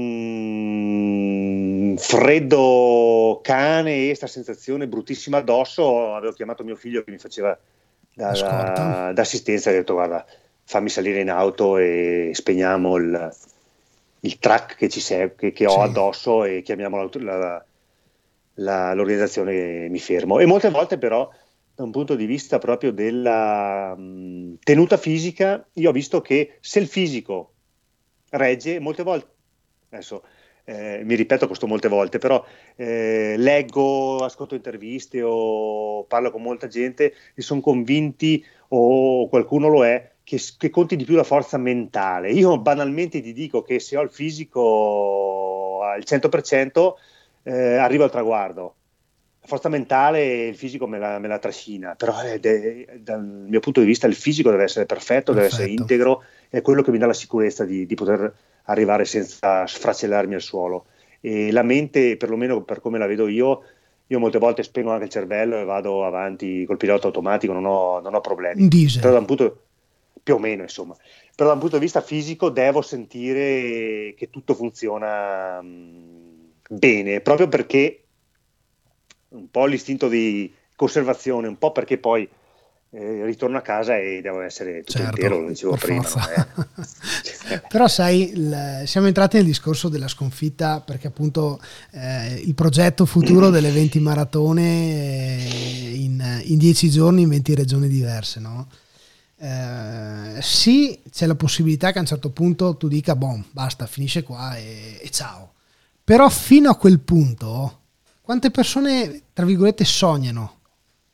freddo 1.98 3.40
cane 3.42 4.04
e 4.04 4.08
questa 4.08 4.28
sensazione 4.28 4.88
bruttissima 4.88 5.38
addosso, 5.38 6.14
avevo 6.14 6.34
chiamato 6.34 6.64
mio 6.64 6.76
figlio 6.76 7.04
che 7.04 7.10
mi 7.12 7.18
faceva 7.18 7.58
da, 8.14 8.32
da, 8.34 9.12
da 9.14 9.22
assistenza 9.22 9.70
e 9.70 9.74
ho 9.74 9.78
detto 9.78 9.94
guarda 9.94 10.26
fammi 10.64 10.90
salire 10.90 11.22
in 11.22 11.30
auto 11.30 11.78
e 11.78 12.32
spegniamo 12.34 12.98
il, 12.98 13.32
il 14.22 14.40
track 14.40 14.76
che, 14.76 14.90
ci 14.90 15.00
sei, 15.00 15.34
che, 15.36 15.52
che 15.52 15.66
ho 15.66 15.72
sì. 15.72 15.80
addosso 15.80 16.44
e 16.44 16.62
chiamiamo 16.62 17.10
la, 17.20 17.66
la, 18.56 18.94
l'organizzazione 18.94 19.86
e 19.86 19.90
mi 19.90 20.00
fermo. 20.00 20.40
E 20.40 20.46
molte 20.46 20.70
volte 20.70 20.98
però 20.98 21.30
da 21.76 21.84
un 21.84 21.92
punto 21.92 22.16
di 22.16 22.26
vista 22.26 22.58
proprio 22.58 22.92
della 22.92 23.96
mh, 23.96 24.60
tenuta 24.64 24.98
fisica, 24.98 25.66
io 25.74 25.90
ho 25.90 25.94
visto 25.94 26.22
che 26.22 26.58
se 26.60 26.80
il 26.80 26.88
fisico 26.88 27.54
regge, 28.30 28.80
molte 28.80 29.04
volte 29.04 29.36
adesso 29.90 30.24
eh, 30.66 31.02
mi 31.06 31.16
ripeto 31.16 31.48
questo 31.48 31.66
molte 31.66 31.88
volte, 31.88 32.18
però 32.18 32.44
eh, 32.76 33.36
leggo, 33.38 34.18
ascolto 34.18 34.56
interviste 34.56 35.22
o 35.24 36.04
parlo 36.04 36.30
con 36.30 36.42
molta 36.42 36.68
gente 36.68 37.14
e 37.34 37.42
sono 37.42 37.62
convinti 37.62 38.44
o 38.70 39.30
qualcuno 39.30 39.70
lo 39.70 39.86
è 39.86 40.12
che, 40.28 40.42
che, 40.58 40.70
conti 40.70 40.98
di 40.98 41.06
più 41.06 41.16
la 41.16 41.24
forza 41.24 41.58
mentale. 41.58 42.32
Io 42.32 42.60
banalmente 42.60 43.22
ti 43.22 43.32
dico 43.32 43.62
che 43.62 43.80
se 43.80 43.96
ho 43.96 44.02
il 44.02 44.10
fisico 44.10 45.80
al 45.84 46.04
100% 46.06 46.94
eh, 47.44 47.76
arrivo 47.78 48.04
al 48.04 48.12
traguardo. 48.12 48.76
La 49.40 49.48
forza 49.48 49.70
mentale 49.70 50.48
il 50.48 50.56
fisico 50.58 50.86
me 50.86 51.00
la, 51.00 51.18
me 51.20 51.30
la 51.30 51.40
trascina, 51.40 51.96
però 51.96 52.22
eh, 52.24 52.42
de, 52.42 53.00
dal 53.00 53.24
mio 53.24 53.62
punto 53.62 53.80
di 53.80 53.86
vista 53.86 54.06
il 54.06 54.16
fisico 54.16 54.52
deve 54.52 54.64
essere 54.64 54.86
perfetto, 54.86 55.32
perfetto. 55.32 55.34
deve 55.34 55.48
essere 55.48 55.70
integro, 55.70 56.24
è 56.50 56.62
quello 56.62 56.82
che 56.82 56.92
mi 56.92 56.98
dà 56.98 57.06
la 57.06 57.14
sicurezza 57.14 57.64
di, 57.64 57.86
di 57.86 57.96
poter 57.96 58.36
arrivare 58.64 59.06
senza 59.06 59.66
sfracellarmi 59.66 60.34
al 60.34 60.42
suolo. 60.42 60.88
E 61.22 61.54
la 61.54 61.64
mente, 61.64 62.18
perlomeno 62.18 62.64
per 62.64 62.82
come 62.82 62.98
la 62.98 63.08
vedo 63.08 63.30
io, 63.30 63.64
io 64.08 64.20
molte 64.20 64.40
volte 64.40 64.64
spengo 64.64 64.92
anche 64.92 65.06
il 65.06 65.10
cervello 65.10 65.58
e 65.58 65.64
vado 65.64 66.04
avanti 66.04 66.66
col 66.66 66.76
pilota 66.76 67.08
automatico, 67.08 67.54
non 67.54 67.64
ho, 67.64 68.02
non 68.02 68.14
ho 68.14 68.20
problemi. 68.20 68.68
Diesel. 68.68 69.00
Però 69.00 69.14
da 69.14 69.20
un 69.20 69.26
punto, 69.26 69.62
più 70.28 70.36
o 70.36 70.40
meno, 70.40 70.64
insomma. 70.64 70.94
Però 71.34 71.48
da 71.48 71.56
un 71.56 71.62
punto 71.62 71.78
di 71.78 71.84
vista 71.84 72.02
fisico 72.02 72.50
devo 72.50 72.82
sentire 72.82 74.14
che 74.18 74.30
tutto 74.30 74.56
funziona 74.56 75.64
bene, 75.64 77.22
proprio 77.22 77.48
perché 77.48 78.04
un 79.30 79.50
po' 79.50 79.66
l'istinto 79.68 80.10
di 80.10 80.54
conservazione, 80.76 81.48
un 81.48 81.58
po' 81.58 81.72
perché 81.72 81.98
poi 81.98 82.28
eh, 82.90 83.24
ritorno 83.24 83.56
a 83.56 83.62
casa 83.62 83.96
e 83.96 84.20
devo 84.22 84.42
essere 84.42 84.80
tutto 84.80 85.00
certo, 85.00 85.16
intero, 85.16 85.40
lo 85.40 85.48
dicevo 85.48 85.78
prima. 85.78 86.04
Eh. 86.04 87.62
Però 87.70 87.88
sai, 87.88 88.32
il, 88.34 88.82
siamo 88.84 89.08
entrati 89.08 89.38
nel 89.38 89.46
discorso 89.46 89.88
della 89.88 90.10
sconfitta 90.10 90.82
perché 90.82 91.08
appunto 91.08 91.58
eh, 91.92 92.34
il 92.34 92.54
progetto 92.54 93.06
futuro 93.06 93.50
delle 93.50 93.72
20 93.72 94.00
maratone 94.02 94.62
eh, 94.62 95.92
in, 95.94 96.42
in 96.48 96.58
10 96.58 96.90
giorni 96.90 97.22
in 97.22 97.30
20 97.30 97.56
regioni 97.56 97.88
diverse, 97.88 98.42
no? 98.42 98.68
Eh, 99.40 100.42
sì, 100.42 101.00
c'è 101.12 101.28
la 101.28 101.36
possibilità 101.36 101.92
che 101.92 102.00
a 102.00 102.02
un 102.02 102.08
certo 102.08 102.32
punto 102.32 102.76
tu 102.76 102.88
dica, 102.88 103.16
boh, 103.16 103.44
basta, 103.52 103.86
finisce 103.86 104.24
qua 104.24 104.58
e, 104.58 105.00
e 105.02 105.10
ciao. 105.10 105.54
Però 106.04 106.28
fino 106.30 106.70
a 106.70 106.76
quel 106.76 107.00
punto, 107.00 107.82
quante 108.22 108.50
persone, 108.50 109.24
tra 109.34 109.46
virgolette, 109.46 109.84
sognano 109.86 110.60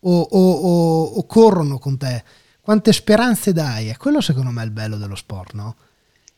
o, 0.01 0.21
o, 0.21 1.03
o, 1.03 1.25
corrono 1.25 1.79
con 1.79 1.97
te, 1.97 2.23
quante 2.61 2.93
speranze 2.93 3.53
dai. 3.53 3.87
È 3.87 3.97
quello 3.97 4.21
secondo 4.21 4.51
me 4.51 4.63
il 4.63 4.71
bello 4.71 4.97
dello 4.97 5.15
sport, 5.15 5.53
no? 5.53 5.75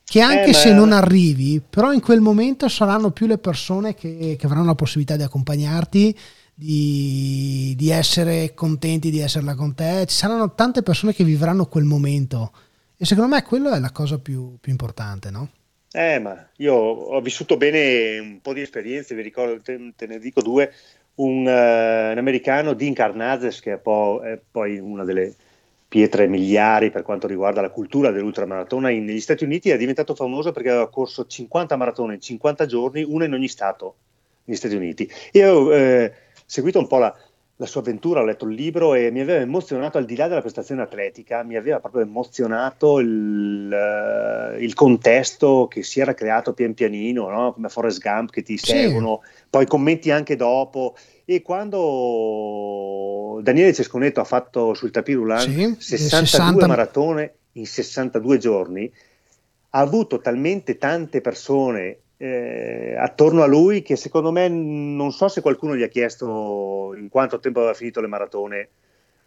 Che 0.04 0.22
anche 0.22 0.52
eh, 0.52 0.54
se 0.54 0.72
non 0.72 0.92
arrivi, 0.92 1.62
però 1.68 1.92
in 1.92 2.00
quel 2.00 2.22
momento 2.22 2.70
saranno 2.70 3.12
più 3.12 3.26
le 3.26 3.40
persone 3.40 3.96
che, 3.96 4.36
che 4.38 4.46
avranno 4.46 4.66
la 4.66 4.76
possibilità 4.76 5.16
di 5.16 5.24
accompagnarti, 5.24 6.18
di, 6.56 7.74
di, 7.78 7.90
essere 7.90 8.54
contenti 8.54 9.12
di 9.12 9.20
esserla 9.20 9.54
con 9.56 9.76
te. 9.76 10.06
Ci 10.08 10.16
saranno 10.16 10.56
tante 10.56 10.82
persone 10.82 11.14
che 11.14 11.24
vivranno 11.24 11.66
quel 11.66 11.84
momento. 11.84 12.54
E 12.98 13.06
secondo 13.06 13.36
me 13.36 13.44
quello 13.44 13.72
è 13.72 13.80
la 13.80 13.92
cosa 13.92 14.18
più, 14.20 14.58
più 14.60 14.72
importante, 14.72 15.30
no? 15.30 15.50
Eh, 15.92 16.20
ma 16.20 16.50
io 16.58 16.74
ho 16.74 17.22
vissuto 17.22 17.58
bene 17.58 18.20
un 18.20 18.40
po' 18.42 18.54
di 18.54 18.62
esperienze, 18.62 19.16
vi 19.16 19.22
ricordo, 19.22 19.62
te, 19.62 19.94
te 19.96 20.08
ne 20.08 20.20
dico 20.20 20.42
due 20.42 20.72
un, 21.16 21.46
uh, 21.46 22.12
un 22.12 22.18
americano, 22.18 22.74
Dean 22.74 22.94
Carnazes, 22.94 23.60
che 23.60 23.74
è, 23.74 23.82
è, 23.82 24.40
poi 24.52 24.80
una 24.80 25.04
delle 25.04 25.34
pietre 25.88 26.28
miliari 26.28 26.90
per 26.90 27.04
quanto 27.04 27.28
riguarda 27.28 27.62
la 27.62 27.70
cultura 27.70 28.12
dell'ultramaratona 28.12 28.90
negli 28.90 29.22
Stati 29.22 29.44
Uniti, 29.44 29.70
è 29.70 29.78
diventato 29.78 30.16
famoso 30.16 30.52
perché 30.52 30.70
aveva 30.70 30.90
corso 30.90 31.26
50 31.26 31.76
maratone 31.78 32.16
in 32.16 32.22
50 32.22 32.66
giorni, 32.66 33.04
una 33.04 33.26
in 33.26 33.34
ogni 33.34 33.48
stato 33.48 33.96
negli 34.46 34.58
Stati 34.58 34.76
Uniti. 34.76 35.10
Io 35.34 35.72
eh, 35.74 36.14
seguito 36.46 36.80
un 36.80 36.88
po' 36.88 36.98
la, 37.00 37.16
la 37.58 37.66
sua 37.66 37.80
avventura, 37.82 38.20
ho 38.20 38.26
letto 38.26 38.46
il 38.46 38.54
libro 38.54 38.96
e 38.96 39.12
mi 39.12 39.22
aveva 39.22 39.40
emozionato, 39.40 39.98
al 39.98 40.04
di 40.06 40.18
là 40.18 40.28
della 40.28 40.42
prestazione 40.42 40.82
atletica, 40.82 41.44
mi 41.44 41.56
aveva 41.56 41.80
proprio 41.80 42.02
emozionato 42.02 43.00
il, 43.00 43.72
uh, 43.72 44.62
il 44.62 44.74
contesto 44.74 45.68
che 45.70 45.82
si 45.82 46.02
era 46.02 46.14
creato 46.14 46.54
pian 46.54 46.74
pianino, 46.74 47.30
no? 47.30 47.54
come 47.54 47.70
Forrest 47.70 48.02
Gump 48.02 48.32
che 48.32 48.44
ti 48.44 48.58
sì. 48.58 48.66
seguono, 48.66 49.22
poi 49.50 49.66
commenti 49.66 50.12
anche 50.12 50.36
dopo. 50.36 50.96
E 51.24 51.42
quando 51.42 53.40
Daniele 53.42 53.74
Cesconetto 53.74 54.20
ha 54.20 54.26
fatto 54.26 54.74
sul 54.74 54.92
tapis 54.92 55.16
roulant 55.16 55.78
sì, 55.78 55.98
62 55.98 56.28
60... 56.28 56.68
maratone 56.68 57.34
in 57.54 57.66
62 57.66 58.38
giorni, 58.38 58.92
ha 59.70 59.80
avuto 59.80 60.20
talmente 60.20 60.78
tante 60.78 61.22
persone 61.22 62.00
eh, 62.18 62.96
attorno 62.98 63.44
a 63.44 63.46
lui 63.46 63.82
che 63.82 63.96
secondo 63.96 64.32
me 64.32 64.48
non 64.48 65.12
so 65.12 65.28
se 65.28 65.42
qualcuno 65.42 65.76
gli 65.76 65.84
ha 65.84 65.88
chiesto 65.88 66.94
in 66.98 67.10
quanto 67.10 67.40
tempo 67.40 67.60
aveva 67.60 67.74
finito 67.74 68.00
le 68.02 68.08
maratone 68.08 68.70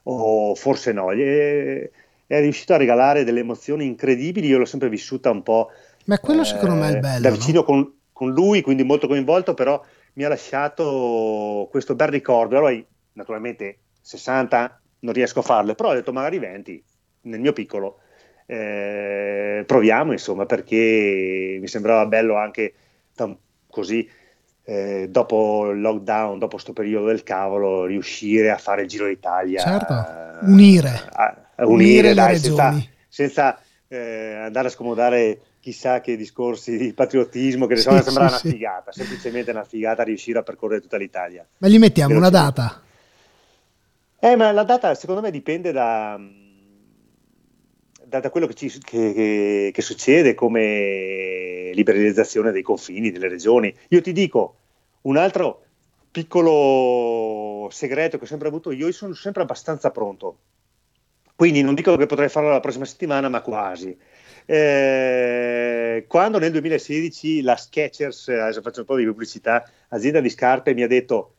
o 0.05 0.55
forse 0.55 0.93
no, 0.93 1.13
è, 1.13 1.91
è, 2.27 2.41
riuscito 2.41 2.73
a 2.73 2.79
regalare 2.79 3.25
delle 3.25 3.41
emozioni 3.41 3.85
incredibili, 3.85 4.47
io 4.47 4.59
l'ho 4.59 4.65
sempre 4.65 4.89
vissuta 4.89 5.31
un 5.31 5.43
po' 5.43 5.71
Ma 6.07 6.19
quello 6.19 6.41
eh, 6.41 6.47
secondo 6.47 6.75
me 6.77 6.89
è 6.89 6.93
il 6.95 7.01
bello, 7.01 7.21
da 7.21 7.31
vicino 7.31 7.59
no? 7.59 7.65
con, 7.65 7.93
con, 8.13 8.31
lui, 8.33 8.63
quindi 8.63 8.83
molto 8.83 9.07
coinvolto, 9.07 9.53
però 9.53 9.83
mi 10.15 10.25
ha 10.25 10.29
lasciato 10.29 11.69
questo 11.71 11.95
bel 11.95 12.09
ricordo. 12.09 12.57
Allora, 12.57 12.75
naturalmente 13.13 13.81
60 14.01 14.81
non 15.01 15.13
riesco 15.13 15.41
a 15.41 15.43
farle, 15.43 15.75
però 15.75 15.91
ho 15.91 15.95
detto 15.95 16.13
magari 16.13 16.39
20 16.39 16.85
nel 17.23 17.41
mio 17.41 17.53
piccolo 17.53 18.01
eh, 18.51 19.63
proviamo 19.67 20.13
insomma 20.13 20.47
perché 20.47 21.59
mi 21.61 21.69
sembrava 21.69 22.07
bello 22.07 22.37
anche 22.37 22.73
così 23.69 24.09
eh, 24.65 25.09
dopo 25.09 25.71
il 25.71 25.81
lockdown, 25.81 26.39
dopo 26.39 26.55
questo 26.55 26.73
periodo 26.73 27.07
del 27.07 27.23
cavolo, 27.23 27.85
riuscire 27.85 28.51
a 28.51 28.59
fare 28.59 28.83
il 28.83 28.89
Giro 28.89 29.07
d'Italia. 29.07 29.61
Certo, 29.61 29.95
unire. 30.43 31.09
A, 31.13 31.35
a 31.55 31.67
unire, 31.67 32.11
unire 32.11 32.15
dai, 32.15 32.39
senza, 32.39 32.75
senza 33.09 33.59
eh, 33.89 34.35
andare 34.35 34.69
a 34.69 34.71
scomodare 34.71 35.41
chissà 35.61 36.01
che 36.01 36.17
discorsi 36.17 36.77
di 36.77 36.93
patriottismo 36.93 37.67
che 37.67 37.77
sì, 37.77 37.83
sembra 37.83 38.03
sì, 38.03 38.17
una 38.19 38.29
figata, 38.29 38.93
semplicemente 38.93 39.51
una 39.51 39.65
figata 39.65 40.03
riuscire 40.03 40.39
a 40.39 40.43
percorrere 40.43 40.83
tutta 40.83 40.99
l'Italia. 40.99 41.47
Ma 41.59 41.69
gli 41.69 41.79
mettiamo 41.79 42.17
una 42.17 42.31
data? 42.31 42.83
Eh, 44.19 44.37
ma 44.37 44.53
la 44.53 44.65
data 44.65 44.95
secondo 44.95 45.23
me 45.23 45.31
dipende 45.31 45.73
da 45.73 46.19
da, 48.09 48.21
da 48.21 48.31
quello 48.31 48.47
che, 48.47 48.55
ci, 48.55 48.69
che, 48.69 49.13
che, 49.13 49.71
che, 49.73 49.83
succede 49.83 50.35
come 50.35 51.71
liberalizzazione 51.75 52.53
dei 52.53 52.63
confini, 52.63 53.11
delle 53.11 53.29
regioni. 53.29 53.75
Io 53.89 54.01
ti 54.01 54.13
dico 54.13 54.57
un 55.03 55.17
altro 55.17 55.65
piccolo 56.11 57.69
segreto 57.71 58.17
che 58.17 58.25
ho 58.25 58.27
sempre 58.27 58.49
avuto, 58.49 58.73
io 58.73 58.91
sono 58.93 59.13
sempre 59.13 59.43
abbastanza 59.43 59.91
pronto. 59.91 60.39
Quindi 61.37 61.63
non 61.63 61.75
dico 61.75 61.97
che 61.97 62.07
potrei 62.07 62.29
farlo 62.29 62.49
la 62.51 62.61
prossima 62.61 62.87
settimana, 62.87 63.29
ma 63.29 63.43
quasi. 63.43 63.97
Eh, 64.47 66.05
quando 66.09 66.39
nel 66.39 66.51
2016 66.51 67.43
la 67.43 67.57
Skechers, 67.57 68.29
adesso 68.29 68.63
faccio 68.63 68.81
un 68.81 68.87
po' 68.87 68.97
di 68.97 69.05
pubblicità, 69.05 69.71
azienda 69.89 70.21
di 70.21 70.31
scarpe, 70.31 70.75
mi 70.75 70.83
ha 70.83 70.89
detto 70.89 71.35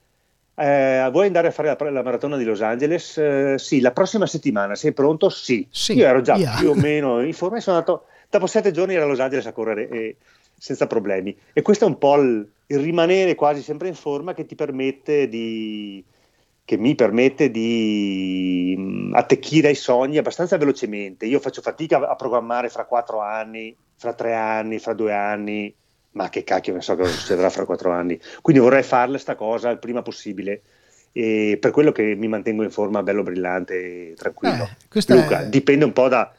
eh, 0.59 1.09
vuoi 1.11 1.27
andare 1.27 1.47
a 1.47 1.51
fare 1.51 1.75
la, 1.77 1.89
la 1.89 2.03
maratona 2.03 2.37
di 2.37 2.43
Los 2.43 2.61
Angeles? 2.61 3.17
Eh, 3.17 3.55
sì, 3.57 3.79
la 3.79 3.91
prossima 3.91 4.25
settimana, 4.25 4.75
sei 4.75 4.91
pronto? 4.91 5.29
Sì. 5.29 5.65
sì 5.69 5.93
Io 5.93 6.05
ero 6.05 6.21
già 6.21 6.35
yeah. 6.35 6.57
più 6.57 6.71
o 6.71 6.75
meno 6.75 7.21
in 7.21 7.33
forma 7.33 7.57
e 7.57 7.61
sono 7.61 7.77
andato, 7.77 8.05
dopo 8.29 8.47
sette 8.47 8.71
giorni 8.71 8.95
ero 8.95 9.05
a 9.05 9.07
Los 9.07 9.19
Angeles 9.19 9.45
a 9.45 9.51
correre 9.51 9.87
e 9.89 10.15
senza 10.57 10.87
problemi. 10.87 11.35
E 11.53 11.61
questo 11.61 11.85
è 11.85 11.87
un 11.87 11.97
po' 11.97 12.15
il, 12.15 12.47
il 12.67 12.79
rimanere 12.79 13.35
quasi 13.35 13.61
sempre 13.61 13.87
in 13.87 13.95
forma 13.95 14.33
che 14.33 14.45
ti 14.45 14.55
permette 14.55 15.29
di, 15.29 16.03
che 16.65 16.77
mi 16.77 16.93
permette 16.93 17.49
di 17.49 18.75
mm, 18.77 19.15
attecchire 19.15 19.69
ai 19.69 19.75
sogni 19.75 20.17
abbastanza 20.17 20.57
velocemente. 20.57 21.25
Io 21.25 21.39
faccio 21.39 21.61
fatica 21.61 22.07
a 22.07 22.15
programmare 22.15 22.69
fra 22.69 22.85
quattro 22.85 23.21
anni, 23.21 23.75
fra 23.95 24.13
tre 24.13 24.35
anni, 24.35 24.77
fra 24.77 24.93
due 24.93 25.13
anni, 25.13 25.73
ma 26.11 26.29
che 26.29 26.43
cacchio 26.43 26.73
ne 26.73 26.81
so 26.81 26.95
cosa 26.95 27.11
succederà 27.11 27.49
fra 27.49 27.65
quattro 27.65 27.91
anni. 27.91 28.19
Quindi 28.41 28.61
vorrei 28.61 28.83
farle 28.83 29.17
sta 29.17 29.35
cosa 29.35 29.69
il 29.69 29.79
prima 29.79 30.01
possibile 30.01 30.61
e 31.11 31.57
per 31.59 31.71
quello 31.71 31.91
che 31.91 32.15
mi 32.15 32.27
mantengo 32.27 32.63
in 32.63 32.71
forma 32.71 33.03
bello 33.03 33.23
brillante 33.23 33.73
e 34.11 34.13
tranquillo. 34.15 34.69
Eh, 34.93 35.13
Luca, 35.13 35.41
è... 35.41 35.47
dipende 35.47 35.85
un 35.85 35.93
po' 35.93 36.07
da, 36.07 36.31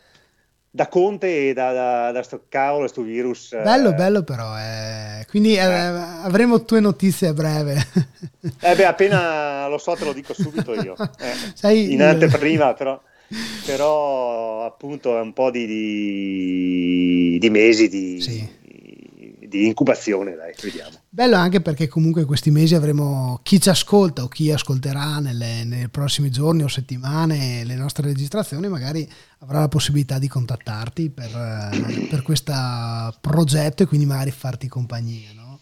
da 0.71 0.89
Conte 0.89 1.49
e 1.49 1.53
da, 1.53 1.73
da, 1.73 2.13
da 2.13 2.23
sto 2.23 2.45
cavolo, 2.49 2.87
sto 2.87 3.03
virus. 3.03 3.61
Bello, 3.63 3.91
eh... 3.91 3.95
bello 3.95 4.23
però. 4.23 4.57
Eh. 4.59 5.27
Quindi 5.29 5.55
eh. 5.55 5.61
avremo 5.61 6.65
tue 6.65 6.81
notizie 6.81 7.29
a 7.29 7.33
breve. 7.33 7.75
eh 8.61 8.75
beh, 8.75 8.87
appena 8.87 9.69
lo 9.69 9.79
so 9.79 9.95
te 9.95 10.05
lo 10.05 10.13
dico 10.13 10.35
subito 10.35 10.75
io. 10.75 10.95
Eh, 11.21 11.53
Sai, 11.55 11.93
in 11.93 12.03
anteprima 12.03 12.75
però. 12.75 13.01
Però 13.65 14.65
appunto 14.67 15.17
è 15.17 15.21
un 15.21 15.33
po' 15.33 15.53
di, 15.53 15.65
di, 15.65 17.39
di 17.39 17.51
mesi 17.51 17.89
di, 17.89 18.21
sì 18.21 18.59
di 19.51 19.67
incubazione, 19.67 20.37
dai, 20.37 20.55
vediamo. 20.63 20.97
Bello 21.09 21.35
anche 21.35 21.61
perché 21.61 21.89
comunque 21.89 22.25
questi 22.25 22.53
mesi 22.53 22.77
avremo 22.77 23.41
chi 23.43 23.61
ci 23.61 23.69
ascolta 23.69 24.23
o 24.23 24.29
chi 24.29 24.51
ascolterà 24.53 25.19
nelle, 25.19 25.65
nei 25.65 25.89
prossimi 25.89 26.31
giorni 26.31 26.63
o 26.63 26.69
settimane 26.69 27.65
le 27.65 27.75
nostre 27.75 28.07
registrazioni, 28.07 28.69
magari 28.69 29.07
avrà 29.41 29.59
la 29.59 29.69
possibilità 29.69 30.21
di 30.21 30.29
contattarti 30.29 31.11
per, 31.11 31.31
eh, 31.35 32.07
per 32.09 32.23
questo 32.23 32.53
progetto 33.21 33.83
e 33.83 33.87
quindi 33.87 34.07
magari 34.07 34.31
farti 34.31 34.69
compagnia. 34.69 35.31
No? 35.35 35.59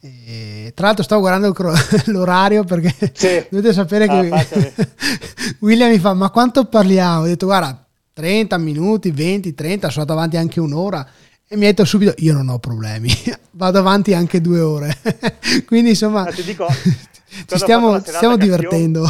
E, 0.00 0.72
tra 0.74 0.86
l'altro 0.86 1.04
stavo 1.04 1.20
guardando 1.20 1.54
l'orario 2.06 2.64
perché 2.64 3.12
sì. 3.14 3.46
dovete 3.48 3.72
sapere 3.72 4.08
che 4.08 4.28
ah, 4.30 4.46
William 5.60 5.90
mi 5.90 5.98
fa 5.98 6.12
ma 6.12 6.30
quanto 6.30 6.64
parliamo? 6.64 7.22
Ho 7.22 7.26
detto 7.26 7.46
guarda 7.46 7.84
30 8.14 8.58
minuti, 8.58 9.12
20, 9.12 9.54
30, 9.54 9.90
sono 9.90 10.00
andato 10.00 10.18
avanti 10.18 10.36
anche 10.36 10.58
un'ora 10.58 11.08
e 11.50 11.56
mi 11.56 11.64
ha 11.64 11.68
detto 11.68 11.86
subito, 11.86 12.12
io 12.18 12.34
non 12.34 12.50
ho 12.50 12.58
problemi, 12.58 13.08
vado 13.52 13.78
avanti 13.78 14.12
anche 14.12 14.40
due 14.40 14.60
ore. 14.60 14.94
Quindi 15.64 15.90
insomma, 15.90 16.24
ah, 16.24 16.32
dico, 16.44 16.66
ci 17.46 17.56
stiamo, 17.58 17.98
stiamo 18.00 18.36
divertendo. 18.36 19.04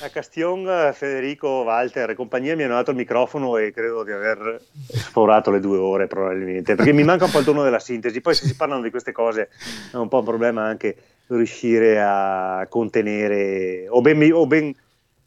A 0.00 0.08
Castion, 0.10 0.92
Federico, 0.94 1.48
Walter 1.64 2.10
e 2.10 2.14
compagnia 2.14 2.54
mi 2.54 2.62
hanno 2.62 2.74
dato 2.74 2.90
il 2.90 2.96
microfono 2.98 3.56
e 3.56 3.72
credo 3.72 4.04
di 4.04 4.12
aver 4.12 4.60
sforato 4.92 5.50
le 5.50 5.58
due 5.58 5.78
ore 5.78 6.06
probabilmente, 6.06 6.76
perché 6.76 6.92
mi 6.92 7.02
manca 7.02 7.24
un 7.24 7.30
po' 7.30 7.38
il 7.40 7.44
tono 7.44 7.64
della 7.64 7.80
sintesi. 7.80 8.20
Poi 8.20 8.34
se 8.34 8.46
si 8.46 8.54
parlano 8.54 8.82
di 8.82 8.90
queste 8.90 9.10
cose 9.10 9.48
è 9.90 9.96
un 9.96 10.08
po' 10.08 10.18
un 10.18 10.24
problema 10.24 10.64
anche 10.64 10.96
riuscire 11.28 12.00
a 12.00 12.66
contenere 12.68 13.86
o 13.88 14.00
ben, 14.02 14.32
o 14.32 14.46
ben 14.46 14.74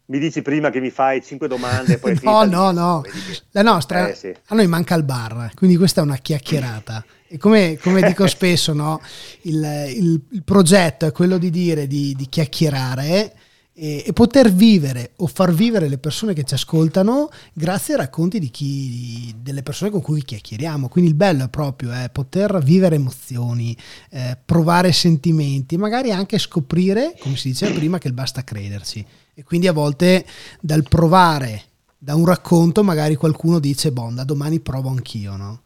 mi 0.08 0.20
dici 0.20 0.42
prima 0.42 0.70
che 0.70 0.80
mi 0.80 0.90
fai 0.90 1.24
cinque 1.24 1.48
domande 1.48 1.94
e 1.94 1.98
poi 1.98 2.18
no 2.24 2.46
no 2.46 2.72
no 2.72 3.04
la 3.52 3.62
nostra 3.62 4.10
eh, 4.10 4.16
sì. 4.16 4.34
a 4.48 4.56
noi 4.56 4.68
manca 4.68 4.96
il 4.96 5.04
bar 5.04 5.52
quindi 5.56 5.76
questa 5.78 6.02
è 6.02 6.04
una 6.04 6.18
chiacchierata 6.18 7.04
e 7.30 7.38
come, 7.38 7.78
come 7.78 8.02
dico 8.02 8.26
spesso 8.28 8.74
no, 8.74 9.02
il, 9.42 9.62
il, 9.96 10.22
il, 10.30 10.44
progetto 10.44 11.06
è 11.06 11.12
quello 11.12 11.38
di 11.38 11.50
dire 11.50 11.86
di, 11.86 12.14
di 12.16 12.28
chiacchierare 12.30 13.34
e, 13.74 14.04
e, 14.08 14.14
poter 14.14 14.52
vivere 14.52 15.12
o 15.18 15.28
far 15.28 15.54
vivere 15.54 15.90
le 15.90 15.98
persone 15.98 16.34
che 16.34 16.44
ci 16.44 16.54
ascoltano 16.54 17.30
grazie 17.54 17.94
ai 17.94 18.00
racconti 18.00 18.40
di 18.40 18.50
chi, 18.50 19.36
delle 19.40 19.62
persone 19.62 19.92
con 19.92 20.02
cui 20.02 20.24
chiacchieriamo. 20.24 20.88
Quindi 20.88 21.12
il 21.12 21.18
bello 21.18 21.44
è 21.44 21.50
proprio 21.50 21.92
eh, 21.94 22.10
poter 22.10 22.60
vivere 22.64 22.96
emozioni, 22.96 23.76
eh, 24.10 24.38
provare 24.44 24.92
sentimenti, 24.94 25.78
magari 25.78 26.12
anche 26.12 26.40
scoprire, 26.40 27.16
come 27.20 27.36
si 27.36 27.50
diceva 27.50 27.76
prima, 27.76 27.98
che 28.00 28.12
basta 28.12 28.44
crederci. 28.44 29.06
E 29.38 29.44
quindi 29.44 29.68
a 29.68 29.72
volte 29.72 30.26
dal 30.60 30.82
provare, 30.82 31.62
da 31.96 32.16
un 32.16 32.26
racconto, 32.26 32.84
magari 32.84 33.14
qualcuno 33.14 33.60
dice, 33.60 33.92
boh, 33.92 34.10
da 34.12 34.24
domani 34.24 34.60
provo 34.60 34.90
anch'io, 34.90 35.36
no? 35.36 35.62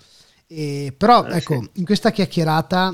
E, 0.46 0.94
però 0.98 1.26
eh, 1.26 1.38
ecco, 1.38 1.62
sì. 1.62 1.70
in 1.76 1.86
questa 1.86 2.12
chiacchierata 2.12 2.94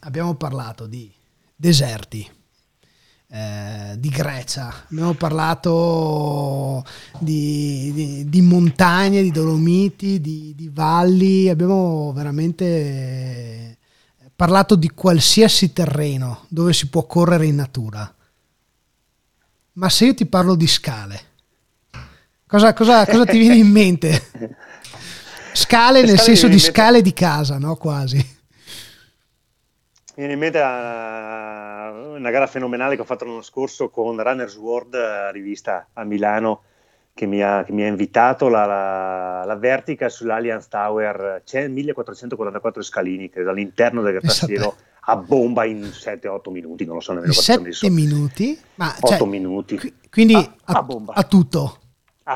abbiamo 0.00 0.34
parlato 0.34 0.86
di 0.86 1.10
deserti, 1.56 2.30
eh, 3.28 3.94
di 3.96 4.08
Grecia, 4.10 4.84
abbiamo 4.90 5.14
parlato 5.14 6.84
di, 7.18 7.90
di, 7.94 8.28
di 8.28 8.40
montagne, 8.42 9.22
di 9.22 9.30
dolomiti, 9.30 10.20
di, 10.20 10.52
di, 10.54 10.68
valli, 10.68 11.48
abbiamo 11.48 12.12
veramente 12.12 13.78
parlato 14.36 14.74
di 14.74 14.90
qualsiasi 14.90 15.72
terreno 15.72 16.44
dove 16.48 16.74
si 16.74 16.88
può 16.88 17.06
correre 17.06 17.46
in 17.46 17.54
natura. 17.54 18.14
Ma 19.74 19.88
se 19.88 20.04
io 20.04 20.14
ti 20.14 20.26
parlo 20.26 20.54
di 20.54 20.68
scale, 20.68 21.20
cosa, 22.46 22.72
cosa, 22.72 23.04
cosa 23.06 23.24
ti 23.24 23.38
viene 23.38 23.56
in 23.56 23.70
mente? 23.70 24.28
Scale 25.52 26.02
nel 26.02 26.20
senso 26.20 26.46
di 26.46 26.60
scale 26.60 27.02
di 27.02 27.12
casa, 27.12 27.58
no? 27.58 27.74
Quasi. 27.74 28.16
Mi 28.16 28.24
viene 30.14 30.34
in 30.34 30.38
mente 30.38 30.58
una, 30.58 32.30
gara 32.30 32.46
fenomenale 32.46 32.94
che 32.94 33.00
ho 33.00 33.04
fatto 33.04 33.24
l'anno 33.24 33.42
scorso 33.42 33.88
con 33.90 34.22
Runner's 34.22 34.56
World, 34.56 34.94
rivista 35.32 35.88
a 35.92 36.04
Milano, 36.04 36.62
che 37.12 37.26
mi 37.26 37.42
ha, 37.42 37.64
che 37.64 37.72
mi 37.72 37.82
ha 37.82 37.88
invitato 37.88 38.48
la, 38.48 38.66
la, 38.66 39.44
la, 39.44 39.56
vertica 39.56 40.08
sull'Allianz 40.08 40.68
Tower. 40.68 41.42
C'è 41.44 41.66
1444 41.66 42.82
scalini, 42.82 43.28
credo, 43.28 43.50
all'interno 43.50 44.02
del 44.02 44.12
grattacielo 44.20 44.76
a 45.06 45.16
bomba 45.16 45.64
in 45.64 45.82
7-8 45.82 46.50
minuti, 46.50 46.84
non 46.84 46.94
lo 46.96 47.00
so 47.00 47.12
nemmeno 47.12 47.32
7 47.32 47.90
minuti? 47.90 48.58
Ma, 48.76 48.94
8 49.00 49.16
cioè, 49.16 49.26
minuti. 49.26 49.94
Quindi 50.10 50.34
a, 50.34 50.54
a, 50.64 50.86
a, 50.86 50.86
a 51.06 51.22
tutto. 51.24 51.78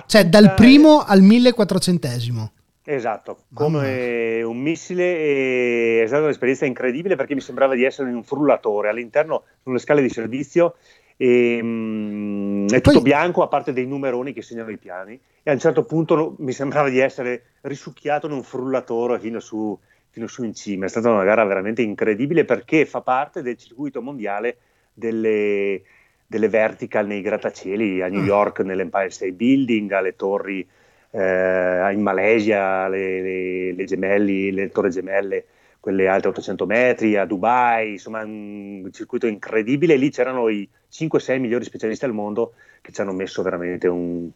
cioè 0.07 0.27
dal 0.27 0.55
primo 0.55 1.03
al 1.05 1.23
1400esimo. 1.23 2.49
Esatto, 2.90 3.40
come 3.53 4.43
un 4.43 4.57
missile 4.57 6.03
è 6.03 6.07
stata 6.07 6.23
un'esperienza 6.23 6.65
incredibile 6.65 7.16
perché 7.16 7.35
mi 7.35 7.43
sembrava 7.43 7.74
di 7.74 7.85
essere 7.85 8.09
in 8.09 8.16
un 8.16 8.24
frullatore 8.24 8.89
all'interno 8.89 9.43
sulle 9.62 9.78
scale 9.78 10.01
di 10.01 10.09
servizio 10.09 10.77
e, 11.19 11.59
um, 11.61 12.66
è 12.66 12.81
tutto 12.81 13.01
Poi... 13.01 13.03
bianco 13.03 13.43
a 13.43 13.49
parte 13.49 13.74
dei 13.74 13.86
numeroni 13.86 14.32
che 14.32 14.40
segnano 14.40 14.70
i 14.70 14.78
piani 14.78 15.20
e 15.43 15.51
a 15.51 15.53
un 15.53 15.59
certo 15.59 15.85
punto 15.85 16.36
mi 16.39 16.53
sembrava 16.53 16.89
di 16.89 16.99
essere 16.99 17.57
risucchiato 17.62 18.27
in 18.27 18.32
un 18.32 18.43
frullatore 18.43 19.19
fino 19.19 19.39
su, 19.39 19.78
fino 20.19 20.27
su 20.27 20.43
in 20.43 20.55
cima. 20.55 20.86
È 20.86 20.89
stata 20.89 21.11
una 21.11 21.24
gara 21.24 21.45
veramente 21.45 21.82
incredibile 21.82 22.45
perché 22.45 22.85
fa 22.85 23.01
parte 23.01 23.40
del 23.40 23.57
circuito 23.57 24.03
mondiale 24.03 24.57
delle, 24.93 25.82
delle 26.27 26.49
vertical 26.49 27.07
nei 27.07 27.23
grattacieli 27.23 28.03
a 28.03 28.09
New 28.09 28.23
mm. 28.23 28.27
York, 28.27 28.61
nell'Empire 28.61 29.11
State 29.11 29.32
Building, 29.32 29.90
alle 29.93 30.16
torri 30.16 30.66
eh, 31.11 31.93
in 31.93 32.03
Malesia, 32.03 32.89
le, 32.89 33.23
le, 33.23 33.73
le, 33.73 33.85
gemelli, 33.85 34.51
le 34.51 34.70
torri 34.70 34.90
gemelle, 34.90 35.45
quelle 35.78 36.09
alte 36.09 36.28
800 36.28 36.66
metri, 36.66 37.16
a 37.16 37.24
Dubai, 37.24 37.93
insomma 37.93 38.24
un 38.24 38.89
circuito 38.93 39.28
incredibile. 39.28 39.97
Lì 39.97 40.11
c'erano 40.11 40.49
i 40.49 40.69
5-6 40.90 41.39
migliori 41.39 41.65
specialisti 41.65 42.05
al 42.05 42.12
mondo 42.12 42.55
che 42.81 42.90
ci 42.90 43.01
hanno 43.01 43.12
messo 43.12 43.43
veramente 43.43 43.86
un, 43.86 44.28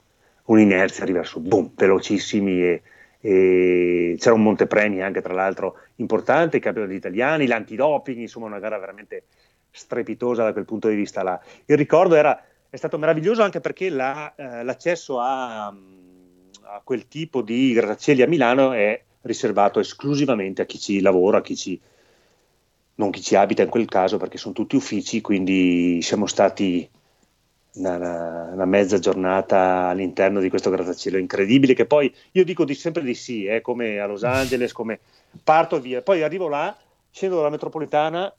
un'inerzia 0.45 1.05
riverso, 1.05 1.41
boom, 1.41 1.73
velocissimi 1.75 2.63
e, 2.63 2.83
e 3.25 4.17
c'era 4.19 4.35
un 4.35 4.43
montepremi 4.43 5.01
anche 5.01 5.23
tra 5.23 5.33
l'altro 5.33 5.77
importante, 5.97 6.57
il 6.57 6.63
campionato 6.63 6.93
degli 6.93 7.01
italiani, 7.01 7.47
l'antidoping, 7.47 8.19
insomma 8.19 8.47
una 8.47 8.59
gara 8.59 8.77
veramente 8.79 9.27
strepitosa 9.71 10.43
da 10.43 10.53
quel 10.53 10.65
punto 10.65 10.89
di 10.89 10.97
vista 10.97 11.23
là. 11.23 11.41
Il 11.67 11.77
ricordo 11.77 12.17
era, 12.17 12.45
è 12.69 12.77
stato 12.77 12.99
meraviglioso 12.99 13.45
anche 13.45 13.61
perché 13.61 13.91
la, 13.91 14.35
eh, 14.35 14.65
l'accesso 14.65 15.21
a, 15.21 15.67
a, 15.67 16.81
quel 16.83 17.07
tipo 17.07 17.43
di 17.43 17.73
grattacieli 17.73 18.23
a 18.23 18.27
Milano 18.27 18.73
è 18.73 19.01
riservato 19.21 19.79
esclusivamente 19.79 20.63
a 20.63 20.67
chi 20.67 20.81
ci 20.81 21.01
lavora, 21.01 21.39
a 21.39 21.43
chi 21.43 21.55
ci, 21.55 21.81
non 22.97 23.13
chi 23.13 23.23
ci 23.23 23.37
abita 23.37 23.63
in 23.63 23.69
quel 23.69 23.87
caso 23.87 24.17
perché 24.17 24.37
sono 24.37 24.53
tutti 24.53 24.75
uffici, 24.75 25.21
quindi 25.21 26.03
siamo 26.03 26.27
stati 26.27 26.91
una, 27.75 28.51
una, 28.53 28.65
mezza 28.65 28.99
giornata 28.99 29.89
all'interno 29.89 30.41
di 30.41 30.51
questo 30.51 30.71
grattacielo 30.71 31.17
incredibile 31.17 31.75
che 31.75 31.87
poi 31.87 32.15
io 32.33 32.45
dico 32.45 32.65
di 32.65 32.75
sempre 32.75 33.03
di 33.03 33.15
sì, 33.15 33.47
eh, 33.47 33.61
come 33.61 33.99
a 33.99 34.07
Los 34.07 34.25
Angeles, 34.25 34.73
come 34.73 35.01
parto 35.43 35.81
via, 35.81 36.03
poi 36.03 36.23
arrivo 36.23 36.49
là, 36.49 36.77
scendo 37.11 37.37
dalla 37.37 37.49
metropolitana, 37.49 38.33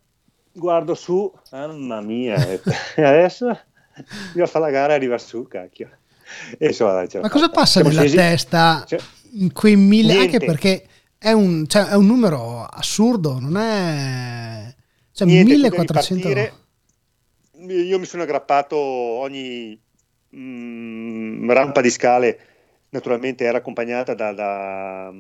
guardo 0.52 0.94
su, 0.94 1.32
mamma 1.52 2.02
mia, 2.02 2.36
e 2.48 2.62
adesso 3.04 3.58
io 4.36 4.46
fa 4.46 4.60
la 4.60 4.70
gara 4.70 4.94
e 4.94 4.96
arriva 4.96 5.18
su, 5.18 5.48
cacchio. 5.48 5.90
E 6.58 6.68
insomma, 6.68 6.94
Ma 6.94 7.08
fatta. 7.08 7.30
cosa 7.30 7.50
passa 7.50 7.82
Siamo 7.82 7.90
nella 7.90 8.02
scesi, 8.02 8.16
testa 8.16 8.84
cioè, 8.88 9.00
in 9.34 9.52
quei 9.52 9.76
mille, 9.76 10.14
niente. 10.14 10.36
anche 10.36 10.46
perché 10.46 10.88
è 11.18 11.32
un, 11.32 11.68
cioè, 11.68 11.86
è 11.86 11.96
un 11.96 12.06
numero 12.06 12.66
assurdo, 12.66 13.40
non 13.40 13.58
è... 13.58 14.74
Cioè, 15.12 15.28
niente, 15.28 15.54
1400 15.54 16.63
io 17.68 18.00
mi 18.00 18.06
sono 18.06 18.24
aggrappato 18.24 18.78
ogni 18.78 19.80
mh, 20.30 20.38
mm, 20.38 21.52
rampa 21.52 21.82
di 21.82 21.90
scale, 21.90 22.40
naturalmente 22.90 23.44
era 23.44 23.60
accompagnata 23.60 24.14
da, 24.14 24.34
da, 24.34 25.14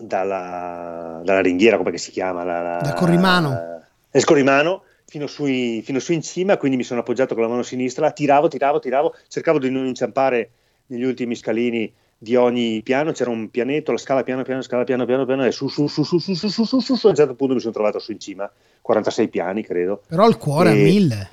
dalla, 0.00 1.20
dalla 1.24 1.40
ringhiera, 1.40 1.76
come 1.76 1.96
si 1.98 2.10
chiama? 2.10 2.44
La, 2.44 2.62
la, 2.62 2.80
da 2.80 2.92
Corrimano. 2.94 3.82
Eh, 4.10 4.24
Corrimano 4.24 4.84
fino 5.04 5.26
su, 5.26 5.44
fino 5.44 5.98
su 5.98 6.12
in 6.12 6.22
cima, 6.22 6.58
quindi 6.58 6.76
mi 6.76 6.84
sono 6.84 7.00
appoggiato 7.00 7.34
con 7.34 7.42
la 7.42 7.48
mano 7.48 7.62
sinistra, 7.62 8.10
tiravo, 8.10 8.48
tiravo, 8.48 8.78
tiravo, 8.78 9.14
cercavo 9.28 9.58
di 9.58 9.70
non 9.70 9.86
inciampare 9.86 10.50
negli 10.86 11.04
ultimi 11.04 11.34
scalini 11.34 11.92
di 12.20 12.34
ogni 12.34 12.82
piano, 12.82 13.12
c'era 13.12 13.30
un 13.30 13.48
pianetto, 13.48 13.92
la 13.92 13.98
scala 13.98 14.24
piano 14.24 14.42
piano, 14.42 14.60
scala 14.60 14.82
piano 14.82 15.06
piano 15.06 15.24
piano, 15.24 15.44
e 15.44 15.52
su 15.52 15.68
su 15.68 15.86
su 15.86 16.02
su 16.02 16.18
su 16.18 16.34
su 16.34 16.48
su 16.48 16.64
su 16.64 16.80
su, 16.80 16.96
su 16.96 17.06
a 17.06 17.10
un 17.10 17.16
certo 17.16 17.34
punto 17.34 17.54
mi 17.54 17.60
sono 17.60 17.72
trovato 17.72 18.00
su 18.00 18.10
in 18.10 18.18
cima, 18.18 18.50
46 18.82 19.28
piani 19.28 19.62
credo. 19.62 20.02
Però 20.08 20.28
il 20.28 20.36
cuore 20.36 20.70
e... 20.70 20.72
a 20.72 20.74
mille. 20.74 21.30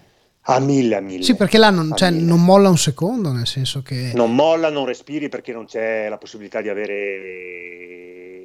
A 0.47 0.59
mille, 0.59 0.95
a 0.95 0.99
mille. 0.99 1.23
Sì, 1.23 1.35
perché 1.35 1.57
là 1.57 1.71
non, 1.71 1.91
cioè, 1.95 2.11
non, 2.11 2.43
molla 2.45 2.69
un 2.69 2.77
secondo, 2.77 3.31
nel 3.31 3.47
senso 3.47 3.81
che... 3.81 4.11
Non 4.13 4.35
molla, 4.35 4.69
non 4.69 4.85
respiri 4.85 5.27
perché 5.27 5.51
non 5.51 5.65
c'è 5.65 6.07
la 6.07 6.19
possibilità 6.19 6.61
di 6.61 6.69
avere 6.69 8.35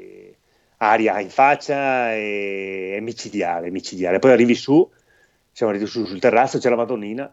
aria 0.78 1.20
in 1.20 1.28
faccia, 1.28 2.12
è, 2.12 2.94
è 2.94 3.00
micidiale, 3.00 3.70
micidiale. 3.70 4.18
Poi 4.18 4.32
arrivi 4.32 4.54
su, 4.54 4.88
siamo 5.52 5.72
arrivati 5.72 5.92
su 5.92 6.06
sul 6.06 6.20
terrazzo, 6.20 6.56
c'è 6.58 6.70
la 6.70 6.76
Madonnina, 6.76 7.30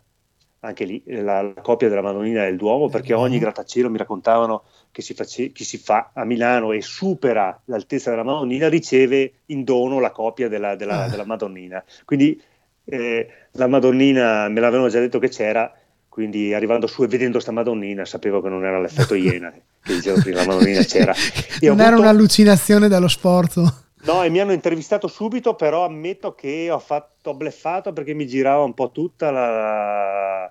anche 0.61 0.85
lì 0.85 1.01
la, 1.05 1.41
la 1.41 1.61
coppia 1.61 1.89
della 1.89 2.01
Madonnina 2.01 2.45
il 2.45 2.57
Duomo, 2.57 2.89
perché 2.89 3.13
ogni 3.13 3.39
grattacielo 3.39 3.89
mi 3.89 3.97
raccontavano 3.97 4.63
che 4.91 5.01
si, 5.01 5.13
face, 5.13 5.51
che 5.51 5.63
si, 5.63 5.77
fa 5.77 6.11
a 6.13 6.23
Milano 6.25 6.71
e 6.71 6.81
supera 6.81 7.59
l'altezza 7.65 8.09
della 8.09 8.23
Madonnina, 8.23 8.67
riceve 8.67 9.33
in 9.47 9.63
dono 9.63 9.99
la 9.99 10.11
coppia 10.11 10.47
della, 10.47 10.75
della, 10.75 11.03
ah. 11.03 11.09
della 11.09 11.25
Madonnina. 11.25 11.83
Quindi 12.05 12.41
eh, 12.85 13.27
la 13.51 13.67
Madonnina 13.67 14.47
me 14.49 14.59
l'avevano 14.59 14.89
già 14.89 14.99
detto 14.99 15.19
che 15.19 15.29
c'era, 15.29 15.71
quindi 16.09 16.53
arrivando 16.53 16.87
su 16.87 17.03
e 17.03 17.07
vedendo 17.07 17.33
questa 17.33 17.51
Madonnina 17.51 18.05
sapevo 18.05 18.41
che 18.41 18.49
non 18.49 18.65
era 18.65 18.79
l'effetto 18.79 19.13
Iena, 19.15 19.51
che 19.51 19.93
dicevo 19.93 20.19
prima, 20.21 20.39
la 20.39 20.47
Madonnina 20.47 20.81
c'era. 20.81 21.13
E 21.59 21.67
non 21.67 21.79
era 21.79 21.89
avuto... 21.89 22.01
un'allucinazione 22.03 22.87
dallo 22.87 23.07
sport? 23.07 23.85
No, 24.07 24.23
e 24.23 24.29
mi 24.29 24.39
hanno 24.39 24.53
intervistato 24.53 25.09
subito, 25.09 25.55
però 25.55 25.83
ammetto 25.83 26.33
che 26.33 26.71
ho 26.71 26.79
fatto 26.79 27.31
ho 27.31 27.33
bleffato 27.33 27.91
perché 27.91 28.13
mi 28.13 28.25
girava 28.25 28.63
un 28.63 28.73
po' 28.73 28.89
tutta 28.91 29.31
la... 29.31 30.49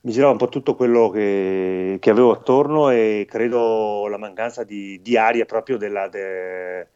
mi 0.00 0.10
girava 0.10 0.32
un 0.32 0.38
po' 0.38 0.48
tutto 0.48 0.74
quello 0.74 1.10
che, 1.10 1.98
che 2.00 2.10
avevo 2.10 2.32
attorno 2.32 2.88
e 2.88 3.26
credo 3.28 4.06
la 4.08 4.16
mancanza 4.16 4.64
di, 4.64 4.98
di 5.02 5.18
aria 5.18 5.44
proprio 5.44 5.76
della, 5.76 6.08
de, 6.08 6.86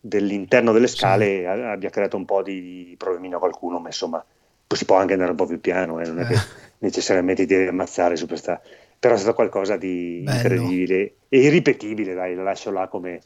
dell'interno 0.00 0.72
delle 0.72 0.88
scale 0.88 1.38
sì. 1.38 1.44
abbia 1.44 1.88
creato 1.90 2.16
un 2.16 2.24
po' 2.24 2.42
di 2.42 2.96
problemino 2.98 3.36
a 3.36 3.38
qualcuno, 3.38 3.78
ma 3.78 3.86
insomma 3.86 4.24
poi 4.66 4.76
si 4.76 4.86
può 4.86 4.96
anche 4.96 5.12
andare 5.12 5.30
un 5.30 5.36
po' 5.36 5.46
più 5.46 5.60
piano, 5.60 6.00
eh, 6.00 6.06
non 6.06 6.18
è 6.18 6.26
che 6.26 6.34
eh. 6.34 6.40
necessariamente 6.78 7.46
ti 7.46 7.54
devi 7.54 7.68
ammazzare 7.68 8.16
su 8.16 8.26
questa... 8.26 8.60
però 8.98 9.14
è 9.14 9.18
stato 9.18 9.34
qualcosa 9.34 9.76
di 9.76 10.22
Bello. 10.24 10.36
incredibile 10.36 11.14
e 11.28 11.38
irripetibile, 11.38 12.12
dai, 12.14 12.34
la 12.34 12.42
lascio 12.42 12.72
là 12.72 12.88
come 12.88 13.20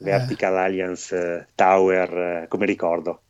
Vertical 0.00 0.54
eh. 0.54 0.58
Alliance 0.58 1.46
Tower 1.54 2.46
come 2.48 2.66
ricordo. 2.66 3.20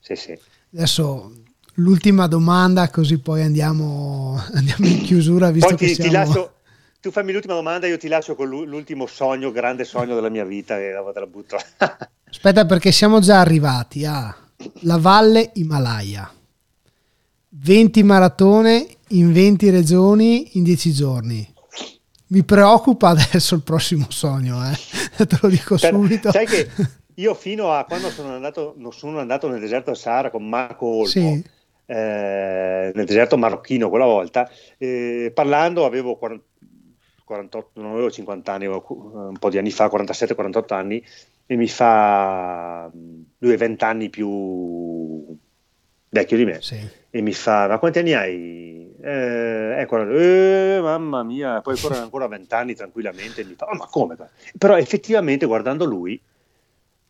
Sì, 0.00 0.16
sì. 0.16 0.38
Adesso 0.74 1.32
l'ultima 1.74 2.26
domanda, 2.26 2.88
così 2.90 3.18
poi 3.18 3.42
andiamo, 3.42 4.40
andiamo 4.52 4.86
in 4.86 5.02
chiusura. 5.02 5.50
Visto 5.50 5.74
ti, 5.74 5.86
che 5.86 5.94
siamo... 5.94 6.10
ti 6.10 6.16
lascio, 6.16 6.54
tu 7.00 7.10
fammi 7.10 7.32
l'ultima 7.32 7.54
domanda, 7.54 7.86
io 7.86 7.98
ti 7.98 8.08
lascio 8.08 8.34
con 8.34 8.48
l'ultimo 8.48 9.06
sogno, 9.06 9.50
grande 9.50 9.84
sogno 9.84 10.14
della 10.14 10.28
mia 10.28 10.44
vita 10.44 10.78
e 10.78 10.92
te 11.12 11.20
la 11.20 11.26
butto. 11.26 11.56
Aspetta 12.30 12.66
perché 12.66 12.92
siamo 12.92 13.20
già 13.20 13.40
arrivati 13.40 14.04
alla 14.04 14.34
Valle 14.98 15.50
Himalaya. 15.54 16.30
20 17.56 18.02
maratone 18.02 18.86
in 19.08 19.32
20 19.32 19.70
regioni 19.70 20.58
in 20.58 20.64
10 20.64 20.92
giorni. 20.92 21.53
Mi 22.34 22.42
preoccupa 22.42 23.10
adesso 23.10 23.54
il 23.54 23.62
prossimo 23.62 24.06
sogno, 24.08 24.58
eh? 24.68 24.74
te 25.24 25.38
lo 25.40 25.48
dico 25.48 25.76
per, 25.78 25.92
subito. 25.92 26.32
Sai 26.32 26.46
che 26.46 26.68
io 27.14 27.32
fino 27.34 27.72
a 27.72 27.84
quando 27.84 28.10
sono 28.10 28.34
andato, 28.34 28.74
non 28.76 28.92
sono 28.92 29.20
andato 29.20 29.48
nel 29.48 29.60
deserto 29.60 29.92
del 29.92 30.00
Sahara 30.00 30.30
con 30.30 30.48
Marco 30.48 30.84
Olmo, 30.84 31.06
sì. 31.06 31.44
eh, 31.86 32.90
nel 32.92 33.04
deserto 33.06 33.36
marocchino 33.36 33.88
quella 33.88 34.06
volta, 34.06 34.50
eh, 34.78 35.30
parlando 35.32 35.84
avevo 35.84 36.16
40, 36.16 36.44
48, 37.24 37.80
non 37.80 37.92
avevo 37.92 38.10
50 38.10 38.52
anni, 38.52 38.66
un 38.66 39.36
po' 39.38 39.48
di 39.48 39.58
anni 39.58 39.70
fa, 39.70 39.86
47-48 39.86 40.74
anni, 40.74 41.04
e 41.46 41.54
mi 41.54 41.68
fa, 41.68 42.90
lui 43.38 43.52
è 43.52 43.56
20 43.56 43.84
anni 43.84 44.10
più 44.10 45.38
vecchio 46.14 46.36
di 46.36 46.44
me, 46.44 46.62
sì. 46.62 46.78
e 47.10 47.20
mi 47.20 47.32
fa, 47.32 47.66
ma 47.66 47.78
quanti 47.78 47.98
anni 47.98 48.12
hai? 48.14 48.94
Eh, 49.02 49.80
ecco, 49.80 50.08
eh, 50.08 50.78
mamma 50.80 51.22
mia, 51.24 51.60
puoi 51.60 51.78
correre 51.78 52.02
ancora 52.02 52.28
20 52.28 52.54
anni 52.54 52.74
tranquillamente, 52.74 53.40
e 53.40 53.44
mi 53.44 53.54
fa, 53.54 53.66
oh, 53.66 53.74
ma 53.74 53.86
come? 53.86 54.16
Però 54.56 54.78
effettivamente 54.78 55.44
guardando 55.44 55.84
lui, 55.84 56.18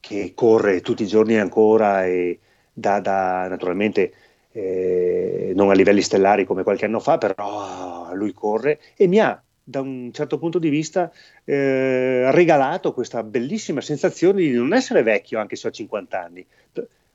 che 0.00 0.32
corre 0.34 0.80
tutti 0.80 1.02
i 1.02 1.06
giorni 1.06 1.38
ancora 1.38 2.04
e 2.04 2.38
da, 2.72 3.00
da 3.00 3.46
naturalmente 3.48 4.12
eh, 4.52 5.52
non 5.54 5.70
a 5.70 5.74
livelli 5.74 6.02
stellari 6.02 6.44
come 6.44 6.62
qualche 6.62 6.86
anno 6.86 7.00
fa, 7.00 7.18
però 7.18 8.12
lui 8.14 8.32
corre 8.32 8.80
e 8.96 9.06
mi 9.06 9.18
ha 9.20 9.40
da 9.66 9.80
un 9.80 10.10
certo 10.12 10.38
punto 10.38 10.58
di 10.58 10.68
vista 10.68 11.10
eh, 11.44 12.30
regalato 12.32 12.92
questa 12.92 13.22
bellissima 13.22 13.80
sensazione 13.80 14.42
di 14.42 14.52
non 14.52 14.74
essere 14.74 15.02
vecchio 15.02 15.40
anche 15.40 15.56
se 15.56 15.68
ho 15.68 15.70
50 15.70 16.22
anni, 16.22 16.46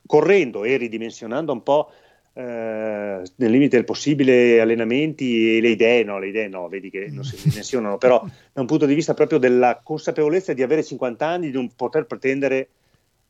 correndo 0.10 0.64
e 0.64 0.76
ridimensionando 0.77 1.52
un 1.52 1.61
po' 1.61 1.91
eh, 2.34 2.41
nel 2.41 3.52
limite 3.52 3.76
del 3.76 3.86
possibile 3.86 4.60
allenamenti 4.60 5.57
e 5.57 5.61
le 5.61 5.69
idee, 5.69 6.03
no, 6.03 6.18
le 6.18 6.30
idee 6.30 6.48
no, 6.48 6.68
vedi 6.68 6.90
che 6.90 7.10
non 7.11 7.23
si 7.23 7.38
dimensionano, 7.48 7.99
però 7.99 8.26
da 8.52 8.61
un 8.61 8.65
punto 8.65 8.88
di 8.88 8.95
vista 8.95 9.14
proprio 9.14 9.38
della 9.38 9.81
consapevolezza 9.84 10.53
di 10.53 10.64
avere 10.64 10.84
50 10.84 11.27
anni, 11.27 11.45
di 11.52 11.53
non 11.53 11.69
poter 11.76 12.07
pretendere 12.07 12.69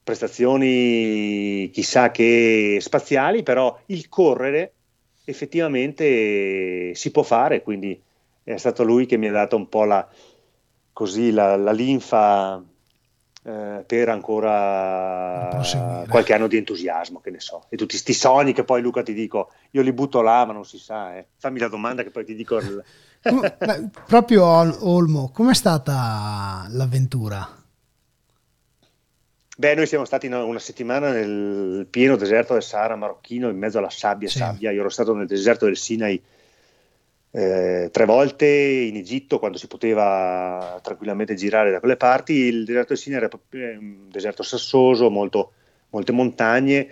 prestazioni 0.02 1.70
chissà 1.74 2.12
che 2.12 2.78
spaziali, 2.80 3.44
però 3.44 3.78
il 3.88 4.08
correre 4.08 4.72
effettivamente 5.26 6.96
si 6.96 7.12
può 7.12 7.24
fare, 7.24 7.62
quindi 7.62 8.02
è 8.42 8.56
stato 8.56 8.86
lui 8.86 9.06
che 9.06 9.18
mi 9.18 9.28
ha 9.28 9.34
dato 9.34 9.58
un 9.58 9.68
po' 9.68 9.84
la, 9.84 10.08
così, 10.94 11.32
la, 11.32 11.58
la 11.58 11.74
linfa 11.74 12.64
eh, 13.50 13.84
per 13.84 14.10
ancora 14.10 15.60
qualche 16.08 16.34
anno 16.36 16.46
di 16.46 16.58
entusiasmo, 16.58 17.20
che 17.20 17.32
ne 17.32 17.40
so. 17.40 17.66
E 17.70 17.78
tutti 17.78 17.94
questi 17.94 18.14
sogni 18.14 18.54
che 18.54 18.64
poi 18.64 18.80
Luca 18.82 19.02
ti 19.02 19.14
dico, 19.14 19.52
io 19.72 19.82
li 19.82 19.92
butto 19.92 20.22
là, 20.22 20.46
ma 20.46 20.54
non 20.54 20.66
si 20.66 20.78
sa. 20.78 21.18
Eh. 21.18 21.26
Fammi 21.38 21.58
la 21.58 21.68
domanda 21.68 22.04
che 22.04 22.12
poi 22.12 22.26
ti 22.26 22.36
dico. 22.36 22.60
Come, 23.22 23.56
beh, 23.58 23.90
proprio 24.06 24.46
Olmo, 24.46 25.32
com'è 25.34 25.56
stata 25.56 26.68
l'avventura? 26.70 27.58
Beh, 29.58 29.76
noi 29.76 29.88
siamo 29.88 30.06
stati 30.06 30.28
una, 30.28 30.44
una, 30.44 30.60
settimana 30.60 31.12
nel 31.12 31.88
pieno 31.90 32.16
deserto 32.16 32.54
del 32.54 32.64
Sahara 32.64 32.96
marocchino, 32.96 33.50
in 33.50 33.58
mezzo 33.58 33.80
alla 33.80 33.90
sabbia, 33.90 34.30
sì. 34.30 34.38
sabbia. 34.38 34.72
Io 34.72 34.82
ero 34.82 34.90
stato 34.90 35.14
nel 35.16 35.28
deserto 35.28 35.66
del 35.66 35.76
Sinai 35.76 36.22
eh, 37.32 37.90
tre 37.92 38.06
volte 38.06 38.48
in 38.48 38.96
Egitto 38.96 39.38
quando 39.38 39.58
si 39.58 39.68
poteva 39.68 40.80
tranquillamente 40.82 41.36
girare 41.36 41.72
da 41.72 41.80
quelle 41.80 41.98
parti. 41.98 42.34
Il 42.34 42.66
deserto 42.66 42.90
del 42.90 42.98
Sinai 42.98 43.20
era 43.20 43.30
un 43.52 44.10
deserto 44.10 44.44
sassoso, 44.44 45.10
molto, 45.10 45.52
molte 45.90 46.12
montagne. 46.12 46.88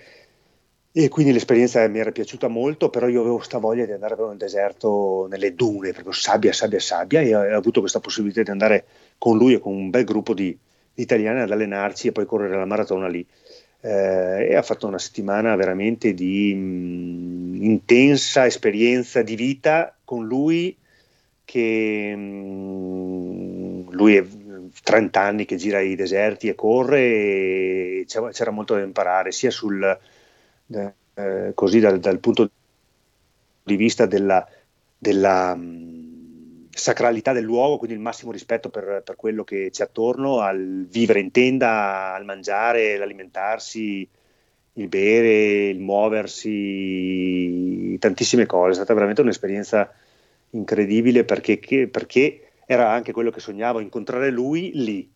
E 0.91 1.09
quindi 1.09 1.31
l'esperienza 1.31 1.87
mi 1.87 1.99
era 1.99 2.11
piaciuta 2.11 2.47
molto, 2.47 2.89
però 2.89 3.07
io 3.07 3.19
avevo 3.21 3.35
questa 3.35 3.59
voglia 3.59 3.85
di 3.85 3.91
andare 3.91 4.15
nel 4.15 4.37
deserto, 4.37 5.27
nelle 5.29 5.53
dune, 5.53 5.91
proprio 5.91 6.13
sabbia, 6.13 6.53
sabbia, 6.53 6.79
sabbia. 6.79 7.21
E 7.21 7.35
ho 7.35 7.57
avuto 7.57 7.81
questa 7.81 7.99
possibilità 7.99 8.41
di 8.41 8.49
andare 8.49 8.85
con 9.17 9.37
lui 9.37 9.53
e 9.53 9.59
con 9.59 9.73
un 9.73 9.89
bel 9.89 10.05
gruppo 10.05 10.33
di, 10.33 10.57
di 10.93 11.03
italiani 11.03 11.41
ad 11.41 11.51
allenarci 11.51 12.07
e 12.07 12.11
poi 12.11 12.25
correre 12.25 12.55
la 12.55 12.65
maratona 12.65 13.07
lì. 13.07 13.25
Eh, 13.79 14.47
e 14.49 14.55
ha 14.55 14.63
fatto 14.63 14.87
una 14.87 14.97
settimana 14.97 15.55
veramente 15.55 16.13
di 16.15 16.53
mh, 16.55 16.59
mm, 16.59 17.63
intensa 17.63 18.47
esperienza 18.47 19.21
di 19.21 19.35
vita 19.35 19.96
con 20.07 20.25
lui 20.25 20.73
che 21.43 22.13
mm, 22.15 23.89
lui 23.89 24.15
è 24.15 24.25
30 24.83 25.19
anni 25.19 25.43
che 25.43 25.57
gira 25.57 25.81
i 25.81 25.95
deserti 25.95 26.47
e 26.47 26.55
corre 26.55 26.99
e 27.01 28.05
c'era, 28.07 28.51
molto 28.51 28.75
da 28.75 28.83
imparare 28.83 29.33
sia 29.33 29.51
sul 29.51 29.99
eh, 30.67 31.51
così 31.53 31.79
dal, 31.81 31.99
dal, 31.99 32.19
punto 32.19 32.49
di 33.63 33.75
vista 33.75 34.05
della, 34.05 34.47
della 34.97 35.53
mm, 35.57 36.67
sacralità 36.69 37.33
del 37.33 37.43
luogo, 37.43 37.77
quindi 37.77 37.97
il 37.97 38.01
massimo 38.01 38.31
rispetto 38.31 38.69
per, 38.69 39.01
per, 39.03 39.17
quello 39.17 39.43
che 39.43 39.69
c'è 39.71 39.83
attorno, 39.83 40.39
al 40.39 40.85
vivere 40.89 41.19
in 41.19 41.31
tenda, 41.31 42.13
al 42.13 42.23
mangiare, 42.23 42.95
l'alimentarsi, 42.95 44.07
il 44.77 44.87
bere, 44.87 45.69
il 45.69 45.79
muoversi, 45.79 46.45
tantissime 47.99 48.45
cose. 48.45 48.71
È 48.71 48.75
stata 48.75 48.93
veramente 48.93 49.21
un'esperienza 49.21 49.91
incredibile 50.51 51.23
perché, 51.23 51.59
che, 51.59 51.87
perché 51.87 52.49
era 52.65 52.91
anche 52.91 53.11
quello 53.11 53.31
che 53.31 53.39
sognavo, 53.39 53.79
incontrare 53.79 54.29
lui 54.29 54.71
lì. 54.73 55.09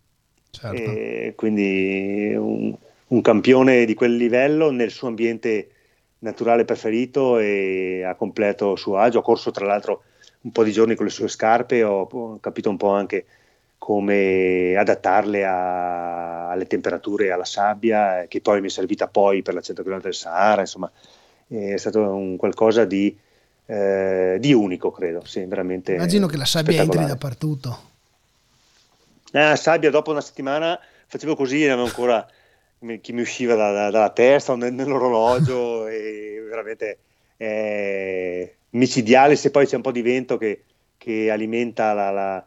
Certo. 0.54 1.34
quindi 1.36 2.34
un, 2.36 2.76
un 3.08 3.22
campione 3.22 3.86
di 3.86 3.94
quel 3.94 4.18
livello 4.18 4.70
nel 4.70 4.92
suo 4.92 5.08
ambiente 5.08 5.70
naturale 6.20 6.66
preferito 6.66 7.40
e 7.40 8.04
a 8.04 8.16
completo 8.16 8.76
suo 8.76 8.98
agio. 8.98 9.20
Ho 9.20 9.24
corso 9.24 9.52
tra 9.52 9.66
l'altro 9.66 10.04
un 10.42 10.52
po' 10.52 10.64
di 10.64 10.74
giorni 10.74 10.96
con 10.96 11.06
le 11.06 11.12
sue 11.12 11.30
scarpe, 11.30 11.84
ho, 11.84 12.02
ho 12.02 12.40
capito 12.40 12.70
un 12.70 12.76
po' 12.78 12.90
anche 12.90 13.26
come 13.82 14.76
adattarle 14.78 15.44
a, 15.44 16.50
alle 16.52 16.68
temperature 16.68 17.26
e 17.26 17.32
alla 17.32 17.46
sabbia, 17.46 18.26
che 18.28 18.40
poi 18.40 18.62
mi 18.62 18.68
è 18.68 18.70
servita 18.70 19.08
poi 19.08 19.42
per 19.42 19.56
la 19.56 19.62
100 19.62 19.82
km 19.82 20.02
del 20.02 20.14
Sahara, 20.14 20.62
insomma 20.62 20.92
è 21.48 21.78
stato 21.78 22.00
un 22.00 22.38
qualcosa 22.38 22.86
di, 22.86 23.18
eh, 23.66 24.38
di 24.40 24.54
unico, 24.54 24.92
credo, 24.92 25.26
sì, 25.26 25.46
veramente. 25.46 25.96
Immagino 25.96 26.28
che 26.28 26.38
la 26.38 26.46
sabbia 26.46 26.80
entri 26.80 27.04
dappertutto. 27.04 27.90
Eh, 29.32 29.40
la 29.40 29.56
sabbia 29.56 29.90
dopo 29.90 30.12
una 30.12 30.22
settimana 30.22 30.80
facevo 31.08 31.36
così, 31.36 31.66
avevo 31.66 31.86
ancora 31.88 32.24
chi 33.02 33.14
mi 33.14 33.22
usciva 33.22 33.56
da, 33.56 33.72
da, 33.72 33.90
dalla 33.90 34.12
testa 34.12 34.52
o 34.52 34.58
nell'orologio 34.58 35.88
e 35.90 36.46
veramente 36.48 37.00
eh, 37.36 38.56
micidiale 38.70 39.36
se 39.36 39.50
poi 39.50 39.66
c'è 39.66 39.76
un 39.76 39.82
po' 39.82 39.92
di 39.92 40.04
vento 40.04 40.38
che, 40.38 40.66
che 41.00 41.32
alimenta 41.32 41.94
la, 41.94 42.12
la, 42.12 42.46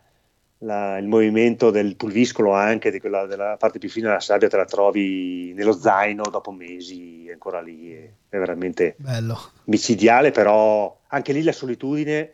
la, 0.65 0.99
il 0.99 1.07
movimento 1.07 1.71
del 1.71 1.97
pulviscolo 1.97 2.53
anche 2.53 2.91
di 2.91 2.99
quella, 2.99 3.27
della 3.27 3.57
parte 3.59 3.79
più 3.79 3.89
fine 3.89 4.09
della 4.09 4.21
sabbia 4.21 4.49
te 4.49 4.57
la 4.57 4.65
trovi 4.65 5.53
nello 5.55 5.73
zaino 5.73 6.25
dopo 6.31 6.51
mesi 6.51 7.29
ancora 7.31 7.61
lì 7.61 7.93
è, 7.93 8.11
veramente 8.31 8.95
Bello. 8.97 9.39
micidiale 9.65 10.31
però 10.31 10.97
anche 11.09 11.33
lì 11.33 11.43
la 11.43 11.53
solitudine 11.53 12.33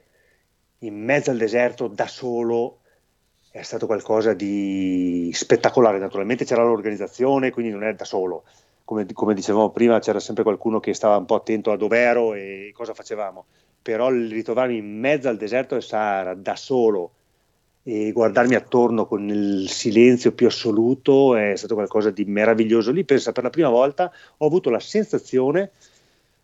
in 0.78 0.94
mezzo 0.94 1.30
al 1.30 1.36
deserto 1.36 1.88
da 1.88 2.06
solo 2.06 2.78
è 3.50 3.62
stato 3.62 3.86
qualcosa 3.86 4.32
di 4.32 5.30
spettacolare. 5.34 5.98
Naturalmente 5.98 6.44
c'era 6.44 6.62
l'organizzazione, 6.62 7.50
quindi 7.50 7.72
non 7.72 7.82
è 7.82 7.92
da 7.94 8.04
solo. 8.04 8.44
Come, 8.84 9.04
come 9.12 9.34
dicevamo 9.34 9.70
prima, 9.70 9.98
c'era 9.98 10.20
sempre 10.20 10.44
qualcuno 10.44 10.78
che 10.78 10.94
stava 10.94 11.16
un 11.16 11.26
po' 11.26 11.34
attento 11.34 11.72
a 11.72 11.76
dove 11.76 11.98
ero 11.98 12.34
e 12.34 12.70
cosa 12.72 12.94
facevamo. 12.94 13.46
Però 13.82 14.08
il 14.10 14.30
ritrovarmi 14.30 14.76
in 14.76 14.98
mezzo 14.98 15.28
al 15.28 15.36
deserto 15.36 15.74
del 15.74 15.82
Sahara 15.82 16.34
da 16.34 16.54
solo 16.54 17.10
e 17.82 18.12
guardarmi 18.12 18.54
attorno 18.54 19.06
con 19.06 19.28
il 19.28 19.68
silenzio 19.68 20.32
più 20.32 20.46
assoluto 20.46 21.34
è 21.34 21.56
stato 21.56 21.74
qualcosa 21.74 22.10
di 22.10 22.24
meraviglioso. 22.24 22.90
Lì, 22.90 23.04
pensa, 23.04 23.32
per 23.32 23.44
la 23.44 23.50
prima 23.50 23.68
volta 23.68 24.12
ho 24.36 24.46
avuto 24.46 24.70
la 24.70 24.80
sensazione 24.80 25.70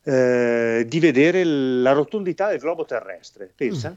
eh, 0.03 0.85
di 0.89 1.01
vedere 1.01 1.45
la 1.45 1.93
rotondità 1.93 2.49
del 2.49 2.59
globo 2.59 2.85
terrestre. 2.85 3.53
Pensa, 3.55 3.91
mm. 3.91 3.95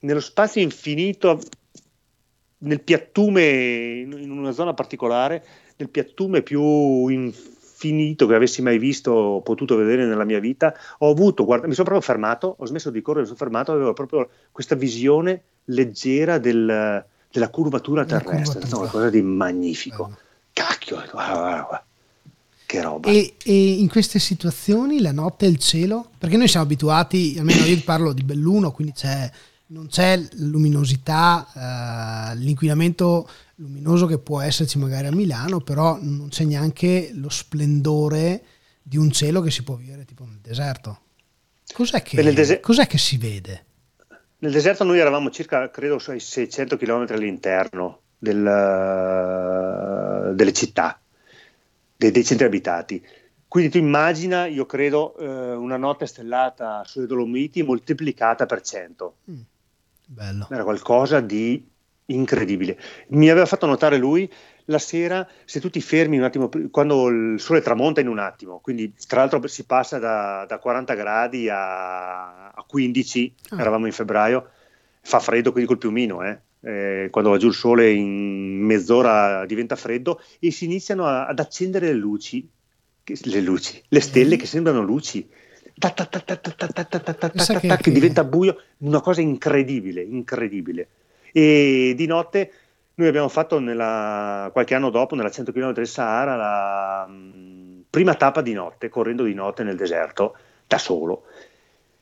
nello 0.00 0.20
spazio 0.20 0.60
infinito 0.60 1.40
nel 2.62 2.80
piattume, 2.80 4.00
in 4.00 4.30
una 4.30 4.52
zona 4.52 4.74
particolare, 4.74 5.44
nel 5.76 5.88
piattume 5.88 6.42
più 6.42 7.08
infinito 7.08 7.58
che 7.80 8.34
avessi 8.34 8.62
mai 8.62 8.78
visto 8.78 9.10
o 9.10 9.40
potuto 9.40 9.76
vedere 9.76 10.04
nella 10.04 10.24
mia 10.24 10.38
vita, 10.38 10.74
ho 10.98 11.10
avuto, 11.10 11.44
guarda, 11.44 11.66
mi 11.66 11.72
sono 11.72 11.88
proprio 11.88 12.06
fermato, 12.06 12.54
ho 12.58 12.66
smesso 12.66 12.90
di 12.90 13.00
correre, 13.00 13.22
mi 13.22 13.26
sono 13.26 13.38
fermato, 13.38 13.72
avevo 13.72 13.92
proprio 13.92 14.28
questa 14.52 14.74
visione 14.74 15.42
leggera 15.64 16.38
del, 16.38 17.04
della 17.30 17.48
curvatura 17.48 18.04
terrestre, 18.04 18.60
no, 18.68 18.78
qualcosa 18.78 19.10
di 19.10 19.22
magnifico. 19.22 20.04
Bello. 20.04 20.18
Cacchio, 20.52 20.96
guarda, 20.96 21.12
guarda, 21.12 21.62
guarda. 21.62 21.84
Che 22.66 22.82
roba. 22.82 23.08
E, 23.08 23.34
e, 23.42 23.80
in 23.80 23.88
queste 23.88 24.18
situazioni 24.18 25.00
la 25.00 25.12
notte 25.12 25.46
e 25.46 25.48
il 25.48 25.58
cielo? 25.58 26.10
Perché 26.18 26.36
noi 26.36 26.48
siamo 26.48 26.66
abituati, 26.66 27.36
almeno 27.38 27.64
io 27.64 27.80
parlo 27.82 28.12
di 28.12 28.22
Belluno, 28.22 28.70
quindi 28.70 28.92
c'è 28.92 29.30
non 29.70 29.86
c'è 29.86 30.20
luminosità, 30.32 32.32
eh, 32.32 32.36
l'inquinamento 32.36 33.28
luminoso 33.60 34.06
che 34.06 34.18
può 34.18 34.40
esserci 34.40 34.78
magari 34.78 35.06
a 35.06 35.12
Milano, 35.12 35.60
però 35.60 35.98
non 36.00 36.28
c'è 36.28 36.44
neanche 36.44 37.10
lo 37.14 37.28
splendore 37.28 38.42
di 38.82 38.96
un 38.96 39.10
cielo 39.10 39.40
che 39.42 39.50
si 39.50 39.62
può 39.62 39.74
vivere 39.74 40.04
tipo 40.04 40.24
nel 40.24 40.38
deserto. 40.40 41.00
Cos'è 41.72 42.02
che, 42.02 42.20
deser- 42.32 42.60
cos'è 42.60 42.86
che 42.86 42.98
si 42.98 43.16
vede? 43.16 43.64
Nel 44.38 44.52
deserto 44.52 44.84
noi 44.84 44.98
eravamo 44.98 45.30
circa, 45.30 45.70
credo, 45.70 45.98
sui 45.98 46.18
600 46.18 46.76
km 46.78 47.06
all'interno 47.10 48.00
del, 48.18 48.42
delle 50.34 50.52
città, 50.52 50.98
dei, 51.96 52.10
dei, 52.10 52.24
centri 52.24 52.46
abitati. 52.46 53.06
Quindi 53.46 53.70
tu 53.70 53.76
immagina, 53.78 54.46
io 54.46 54.64
credo, 54.64 55.16
eh, 55.18 55.52
una 55.52 55.76
notte 55.76 56.06
stellata 56.06 56.82
sulle 56.86 57.06
Dolomiti 57.06 57.62
moltiplicata 57.62 58.46
per 58.46 58.62
100. 58.62 59.14
Mm. 59.30 59.40
Bello. 60.06 60.48
Era 60.50 60.64
qualcosa 60.64 61.20
di 61.20 61.69
incredibile. 62.14 62.78
Mi 63.08 63.30
aveva 63.30 63.46
fatto 63.46 63.66
notare 63.66 63.96
lui 63.96 64.30
la 64.66 64.78
sera, 64.78 65.26
se 65.44 65.60
tu 65.60 65.68
ti 65.70 65.80
fermi 65.80 66.16
un 66.16 66.24
attimo, 66.24 66.48
quando 66.70 67.08
il 67.08 67.40
sole 67.40 67.60
tramonta 67.60 68.00
in 68.00 68.08
un 68.08 68.18
attimo, 68.18 68.60
quindi 68.60 68.94
tra 69.06 69.20
l'altro 69.20 69.44
si 69.48 69.64
passa 69.64 69.98
da, 69.98 70.44
da 70.46 70.58
40 70.58 70.94
gradi 70.94 71.48
a, 71.48 72.50
a 72.50 72.64
15, 72.66 73.34
ah. 73.50 73.60
eravamo 73.60 73.86
in 73.86 73.92
febbraio, 73.92 74.50
fa 75.00 75.18
freddo 75.18 75.50
quindi 75.50 75.68
col 75.68 75.78
piumino, 75.78 76.22
eh. 76.22 76.40
Eh, 76.62 77.08
quando 77.10 77.30
va 77.30 77.38
giù 77.38 77.46
il 77.46 77.54
sole 77.54 77.90
in 77.90 78.60
mezz'ora 78.60 79.46
diventa 79.46 79.76
freddo 79.76 80.20
e 80.38 80.50
si 80.50 80.66
iniziano 80.66 81.06
a, 81.06 81.24
ad 81.24 81.38
accendere 81.38 81.86
le 81.86 81.94
luci, 81.94 82.46
che, 83.02 83.16
le 83.22 83.40
luci, 83.40 83.82
le 83.88 84.00
stelle 84.00 84.36
mm. 84.36 84.38
che 84.38 84.46
sembrano 84.46 84.82
luci 84.82 85.26
che 87.78 87.90
diventa 87.90 88.22
buio, 88.22 88.60
una 88.78 89.00
cosa 89.00 89.22
incredibile, 89.22 90.02
incredibile. 90.02 90.88
E 91.32 91.94
di 91.96 92.06
notte 92.06 92.52
noi 93.00 93.08
abbiamo 93.08 93.28
fatto 93.28 93.58
nella, 93.58 94.50
qualche 94.52 94.74
anno 94.74 94.90
dopo, 94.90 95.14
nella 95.14 95.30
100 95.30 95.52
km 95.52 95.72
del 95.72 95.88
Sahara, 95.88 96.36
la 96.36 97.06
mh, 97.06 97.84
prima 97.88 98.14
tappa 98.14 98.42
di 98.42 98.52
notte, 98.52 98.90
correndo 98.90 99.24
di 99.24 99.32
notte 99.32 99.62
nel 99.62 99.76
deserto, 99.76 100.36
da 100.66 100.76
solo. 100.76 101.24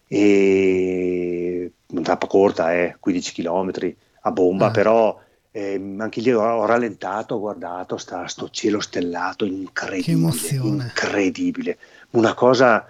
E 0.09 1.73
una 1.87 2.03
tappa 2.03 2.27
corta, 2.27 2.75
eh, 2.75 2.97
15 2.99 3.33
km 3.33 3.95
a 4.23 4.31
bomba, 4.33 4.67
ah. 4.67 4.71
però 4.73 5.21
eh, 5.53 5.95
anche 5.99 6.21
lì 6.21 6.33
ho, 6.33 6.43
ho, 6.43 6.67
rallentato, 6.67 7.37
ho 7.37 7.39
guardato 7.41 7.97
sta, 7.97 8.27
sto 8.27 8.51
cielo 8.51 8.81
stellato, 8.81 9.45
incredibile, 9.45 10.49
incredibile. 10.63 11.79
Una 12.11 12.35
cosa 12.35 12.87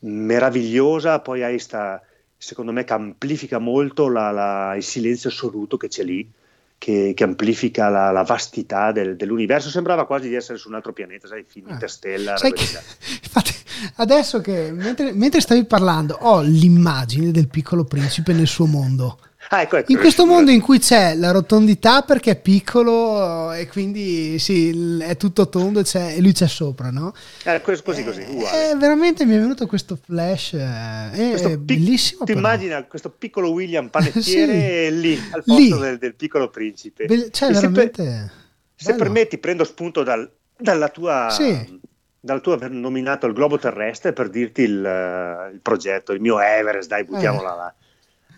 meravigliosa, 0.00 1.20
poi 1.20 1.42
hai 1.42 1.58
sta, 1.58 2.02
secondo 2.38 2.70
me 2.72 2.84
che 2.84 2.92
amplifica 2.92 3.58
molto 3.58 4.08
la, 4.08 4.30
la, 4.30 4.74
il 4.76 4.84
silenzio 4.84 5.28
assoluto 5.28 5.76
che 5.76 5.88
c'è 5.88 6.04
lì, 6.04 6.30
che, 6.78 7.12
che 7.14 7.24
amplifica 7.24 7.88
la, 7.88 8.12
la 8.12 8.22
vastità 8.22 8.92
del, 8.92 9.16
dell'universo, 9.16 9.68
sembrava 9.68 10.06
quasi 10.06 10.28
di 10.28 10.36
essere 10.36 10.56
su 10.56 10.68
un 10.68 10.76
altro 10.76 10.92
pianeta, 10.92 11.26
sai, 11.26 11.44
finita 11.46 11.84
ah, 11.84 11.88
stella. 11.88 12.34
Che, 12.34 12.48
infatti, 12.54 13.54
adesso 13.96 14.40
che 14.40 14.72
mentre, 14.72 15.12
mentre 15.12 15.40
stavi 15.40 15.64
parlando 15.64 16.16
ho 16.20 16.40
l'immagine 16.40 17.30
del 17.30 17.48
piccolo 17.48 17.84
principe 17.84 18.32
nel 18.32 18.46
suo 18.46 18.66
mondo 18.66 19.18
Ah, 19.50 19.62
ecco, 19.62 19.76
ecco, 19.76 19.92
in 19.92 19.98
questo 19.98 20.26
mondo 20.26 20.50
in 20.50 20.60
cui 20.60 20.78
c'è 20.78 21.14
la 21.14 21.30
rotondità 21.30 22.02
perché 22.02 22.32
è 22.32 22.40
piccolo 22.40 23.52
e 23.52 23.66
quindi 23.66 24.38
sì, 24.38 24.98
è 25.00 25.16
tutto 25.16 25.48
tondo 25.48 25.80
e 25.80 26.20
lui 26.20 26.32
c'è 26.32 26.46
sopra, 26.46 26.90
no? 26.90 27.14
Eh, 27.44 27.62
così, 27.62 27.82
così, 27.82 28.04
così 28.04 28.26
uguale. 28.28 28.70
Eh, 28.70 28.76
veramente 28.76 29.24
mi 29.24 29.36
è 29.36 29.38
venuto 29.38 29.66
questo 29.66 29.96
flash, 29.96 30.52
eh, 30.52 31.10
è 31.12 31.28
questo 31.30 31.48
pic- 31.48 31.58
bellissimo. 31.60 32.24
Ti 32.24 32.32
immagina 32.32 32.84
questo 32.84 33.08
piccolo 33.10 33.50
William 33.50 33.88
panettiere 33.88 34.88
sì. 34.92 35.00
lì, 35.00 35.22
al 35.30 35.42
posto 35.42 35.60
lì. 35.62 35.80
Del, 35.80 35.98
del, 35.98 36.14
piccolo 36.14 36.50
principe. 36.50 37.06
Be- 37.06 37.30
cioè, 37.30 37.50
veramente... 37.50 38.04
Se, 38.04 38.10
per, 38.10 38.30
se 38.74 38.94
permetti, 38.96 39.38
prendo 39.38 39.64
spunto 39.64 40.02
dal, 40.02 40.30
dalla 40.58 40.88
tua... 40.90 41.28
Sì 41.30 41.86
dal 42.20 42.40
tuo 42.40 42.52
aver 42.52 42.70
nominato 42.70 43.26
il 43.26 43.32
globo 43.32 43.58
terrestre 43.58 44.12
per 44.12 44.28
dirti 44.28 44.62
il, 44.62 45.50
il 45.52 45.60
progetto, 45.60 46.12
il 46.12 46.20
mio 46.20 46.40
Everest, 46.40 46.88
dai, 46.88 47.04
buttiamola 47.04 47.52
eh. 47.52 47.56
là. 47.56 47.74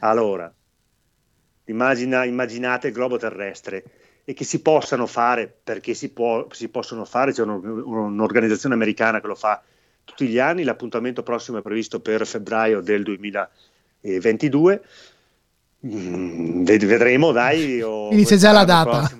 Allora, 0.01 0.52
Immagina, 1.70 2.24
immaginate 2.24 2.89
il 2.89 2.93
globo 2.93 3.16
terrestre 3.16 3.85
e 4.24 4.35
che 4.35 4.44
si 4.44 4.61
possano 4.61 5.07
fare, 5.07 5.52
perché 5.62 5.94
si, 5.94 6.11
può, 6.11 6.47
si 6.51 6.69
possono 6.69 7.05
fare, 7.05 7.32
c'è 7.32 7.43
un'organizzazione 7.43 8.74
americana 8.74 9.20
che 9.20 9.27
lo 9.28 9.36
fa 9.36 9.62
tutti 10.05 10.27
gli 10.27 10.39
anni, 10.39 10.65
l'appuntamento 10.65 11.23
prossimo 11.23 11.59
è 11.59 11.62
previsto 11.62 12.01
per 12.01 12.27
febbraio 12.27 12.81
del 12.81 13.05
2022. 13.05 14.85
Mm, 15.86 16.65
vedremo, 16.65 17.32
dai. 17.32 17.78
Inizia 18.11 18.36
già 18.36 18.52
la 18.52 18.65
data. 18.65 19.11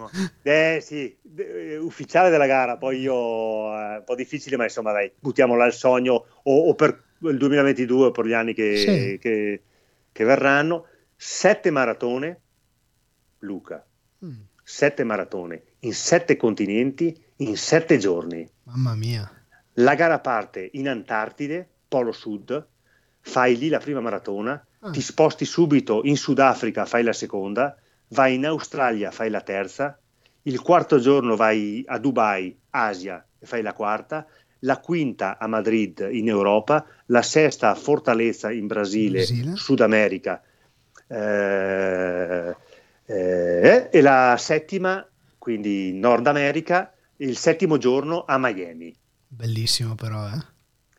Eh 0.43 0.81
sì, 0.83 1.17
eh, 1.37 1.77
ufficiale 1.79 2.31
della 2.31 2.47
gara, 2.47 2.77
poi 2.77 3.01
io 3.01 3.75
è 3.75 3.95
eh, 3.95 3.97
un 3.99 4.03
po' 4.05 4.15
difficile, 4.15 4.57
ma 4.57 4.65
insomma 4.65 4.93
dai, 4.93 5.11
buttiamola 5.19 5.65
al 5.65 5.73
sogno 5.73 6.27
o, 6.43 6.69
o 6.69 6.75
per 6.75 7.03
il 7.21 7.37
2022 7.39 8.07
o 8.07 8.11
per 8.11 8.27
gli 8.27 8.33
anni 8.33 8.55
che, 8.55 8.77
sì. 8.77 9.19
che, 9.19 9.63
che 10.11 10.25
verranno 10.25 10.87
sette 11.17 11.71
maratone, 11.71 12.41
Luca, 13.41 13.85
mm. 14.25 14.41
sette 14.63 15.05
maratone 15.05 15.63
in 15.81 15.95
sette 15.95 16.37
continenti 16.37 17.17
in 17.37 17.57
sette 17.57 17.99
giorni. 17.99 18.49
Mamma 18.65 18.95
mia. 18.95 19.31
La 19.75 19.95
gara 19.95 20.19
parte 20.19 20.69
in 20.73 20.89
Antartide, 20.89 21.69
Polo 21.89 22.13
Sud, 22.13 22.67
fai 23.21 23.57
lì 23.57 23.69
la 23.69 23.79
prima 23.79 24.01
maratona, 24.01 24.63
ah. 24.81 24.91
ti 24.91 25.01
sposti 25.01 25.45
subito 25.45 26.03
in 26.05 26.17
Sudafrica, 26.17 26.85
fai 26.85 27.03
la 27.03 27.13
seconda, 27.13 27.77
vai 28.09 28.35
in 28.35 28.47
Australia, 28.47 29.11
fai 29.11 29.31
la 29.31 29.41
terza, 29.41 29.99
il 30.43 30.61
quarto 30.61 30.99
giorno 30.99 31.37
vai 31.37 31.85
a 31.87 31.99
Dubai, 31.99 32.59
Asia, 32.71 33.25
e 33.39 33.47
fai 33.47 33.63
la 33.63 33.73
quarta, 33.73 34.27
la 34.61 34.79
quinta 34.79 35.39
a 35.39 35.47
Madrid 35.47 36.09
in 36.11 36.29
Europa, 36.29 36.85
la 37.07 37.23
sesta 37.23 37.71
a 37.71 37.75
Fortaleza 37.75 38.51
in 38.51 38.67
Brasile, 38.67 39.19
Brasile. 39.19 39.57
Sud 39.57 39.81
America, 39.81 40.43
eh, 41.07 42.57
eh, 43.07 43.89
e 43.91 44.01
la 44.01 44.37
settima, 44.39 45.07
quindi 45.39 45.93
Nord 45.93 46.27
America, 46.27 46.93
il 47.17 47.37
settimo 47.37 47.79
giorno 47.79 48.25
a 48.27 48.39
Miami. 48.39 48.95
Bellissimo 49.27 49.95
però, 49.95 50.27
eh? 50.27 50.50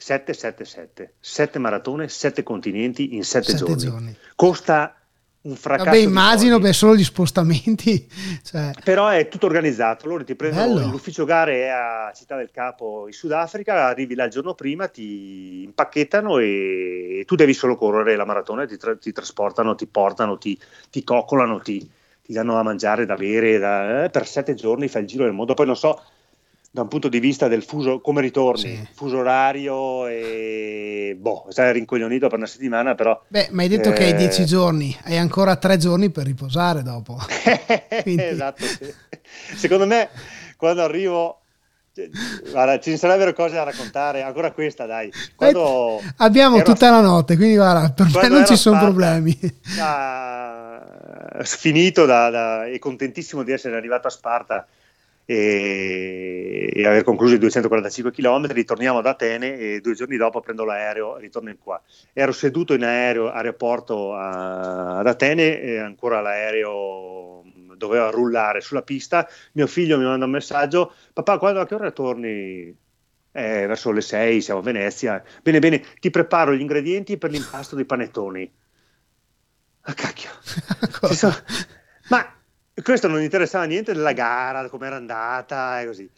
7-7-7, 0.02 1.10
7 1.20 1.60
maratone, 1.60 2.10
7 2.10 2.42
continenti 2.44 3.16
in 3.16 3.24
7 3.24 3.54
giorni. 3.54 3.78
giorni. 3.78 4.16
Costa 4.36 4.96
un 5.42 5.56
fracasso. 5.56 5.90
Vabbè, 5.90 5.98
immagino 6.02 6.60
per 6.60 6.76
solo 6.76 6.96
gli 6.96 7.04
spostamenti. 7.04 8.08
Cioè... 8.44 8.72
Però 8.84 9.08
è 9.08 9.28
tutto 9.28 9.46
organizzato. 9.46 10.08
Loro 10.08 10.24
ti 10.24 10.36
prendono 10.36 10.74
Bello. 10.74 10.90
l'ufficio 10.90 11.26
gare 11.26 11.64
è 11.64 11.68
a 11.68 12.12
Città 12.14 12.36
del 12.36 12.52
Capo 12.52 13.06
in 13.08 13.14
Sudafrica, 13.14 13.86
arrivi 13.86 14.16
là 14.16 14.26
il 14.26 14.32
giorno 14.32 14.54
prima, 14.56 14.88
ti 14.88 15.64
impacchettano 15.64 16.40
e 16.40 17.24
tu 17.26 17.36
devi 17.36 17.54
solo 17.54 17.76
correre 17.76 18.16
la 18.16 18.26
maratona, 18.26 18.66
ti, 18.66 18.78
tra- 18.78 18.98
ti 18.98 19.12
trasportano, 19.12 19.76
ti 19.76 19.88
portano, 19.88 20.38
ti, 20.38 20.60
ti 20.90 21.04
coccolano, 21.04 21.60
ti, 21.60 21.80
ti, 22.22 22.34
danno 22.34 22.54
da 22.54 22.64
mangiare, 22.64 23.06
da 23.06 23.16
bere. 23.16 23.58
Da, 23.58 24.04
eh, 24.06 24.10
per 24.10 24.28
sette 24.28 24.54
giorni 24.54 24.88
fai 24.88 25.04
il 25.04 25.08
giro 25.08 25.24
del 25.24 25.34
mondo. 25.34 25.54
Poi 25.54 25.66
non 25.66 25.78
so 25.78 26.02
da 26.74 26.84
un 26.84 26.88
punto 26.88 27.10
di 27.10 27.20
vista 27.20 27.50
del 27.50 27.64
fuso, 27.64 28.00
come 28.00 28.22
ritorni, 28.22 28.62
sì. 28.62 28.88
fuso 28.94 29.18
orario 29.18 30.08
e 30.08 31.18
boh, 31.20 31.48
stai 31.50 31.74
rincoglionito 31.74 32.30
per 32.30 32.38
una 32.38 32.48
settimana, 32.48 32.96
però... 32.96 33.22
Beh, 33.28 33.50
ma 33.52 33.64
hai 33.64 33.68
detto 33.68 33.90
eh... 33.90 33.94
che 33.94 34.06
hai 34.06 34.16
dieci 34.16 34.46
giorni, 34.46 34.98
hai 35.04 35.18
ancora 35.18 35.58
tre 35.58 35.76
giorni 35.76 36.10
per 36.12 36.26
riposare 36.26 36.82
dopo. 36.82 37.18
Quindi... 38.04 38.24
esatto, 38.24 38.64
sì. 38.64 38.94
Secondo 39.58 39.86
me 39.86 40.10
quando 40.56 40.82
arrivo 40.82 41.42
cioè, 41.94 42.10
guarda, 42.50 42.80
ci 42.80 42.96
sarebbero 42.96 43.34
cose 43.34 43.56
da 43.56 43.64
raccontare, 43.64 44.22
ancora 44.22 44.54
questa 44.54 44.86
dai. 44.86 45.12
Quando 45.36 46.00
eh, 46.00 46.14
abbiamo 46.18 46.56
ero, 46.56 46.64
tutta 46.64 46.90
la 46.90 47.02
notte, 47.02 47.36
quindi 47.36 47.56
guarda, 47.56 47.92
per 47.92 48.08
me 48.14 48.28
non 48.30 48.46
ci 48.46 48.56
sono 48.56 48.80
problemi. 48.80 49.38
Da, 49.76 50.82
finito 51.44 52.06
da, 52.06 52.30
da, 52.30 52.66
e 52.66 52.80
contentissimo 52.80 53.44
di 53.44 53.52
essere 53.52 53.76
arrivato 53.76 54.08
a 54.08 54.10
Sparta 54.10 54.66
e, 55.32 56.70
e 56.74 56.86
aver 56.86 57.04
concluso 57.06 57.36
i 57.36 57.38
245 57.38 58.12
km, 58.12 58.52
ritorniamo 58.52 58.98
ad 58.98 59.06
Atene 59.06 59.58
e 59.58 59.80
due 59.80 59.94
giorni 59.94 60.18
dopo 60.18 60.42
prendo 60.42 60.66
l'aereo 60.66 61.18
e 61.18 61.22
ritorno 61.22 61.50
in 61.50 61.58
qua. 61.58 61.82
Ero 62.12 62.34
seduto 62.34 62.74
in 62.74 62.84
aereo, 62.84 63.32
aeroporto 63.32 64.14
a, 64.14 64.98
ad 64.98 65.08
Atene 65.08 65.62
e 65.62 65.78
ancora 65.80 66.20
l'aereo 66.20 67.44
doveva 67.78 68.10
rullare 68.10 68.60
sulla 68.60 68.82
pista, 68.82 69.28
mio 69.54 69.68
figlio 69.68 69.98
mi 69.98 70.04
manda 70.04 70.26
un 70.26 70.32
messaggio, 70.32 70.94
papà 71.14 71.38
quando 71.38 71.62
a 71.62 71.66
che 71.66 71.76
ora 71.76 71.92
torni? 71.92 72.78
Eh, 73.34 73.66
verso 73.66 73.92
le 73.92 74.02
6 74.02 74.42
siamo 74.42 74.60
a 74.60 74.64
Venezia. 74.64 75.24
Bene, 75.42 75.60
bene, 75.60 75.82
ti 76.02 76.10
preparo 76.10 76.54
gli 76.54 76.60
ingredienti 76.60 77.18
per 77.18 77.32
l'impasto 77.32 77.78
dei 77.78 77.86
panettoni. 77.86 78.52
Ah, 79.84 79.94
cacchio. 79.94 80.30
sono... 81.16 81.34
Ma 82.12 82.41
questo 82.84 83.08
non 83.08 83.22
interessava 83.22 83.66
niente 83.66 83.94
della 83.94 84.14
gara, 84.14 84.70
come 84.70 84.88
era 84.88 84.96
andata 84.96 85.82
e 85.82 85.86
così. 85.86 86.10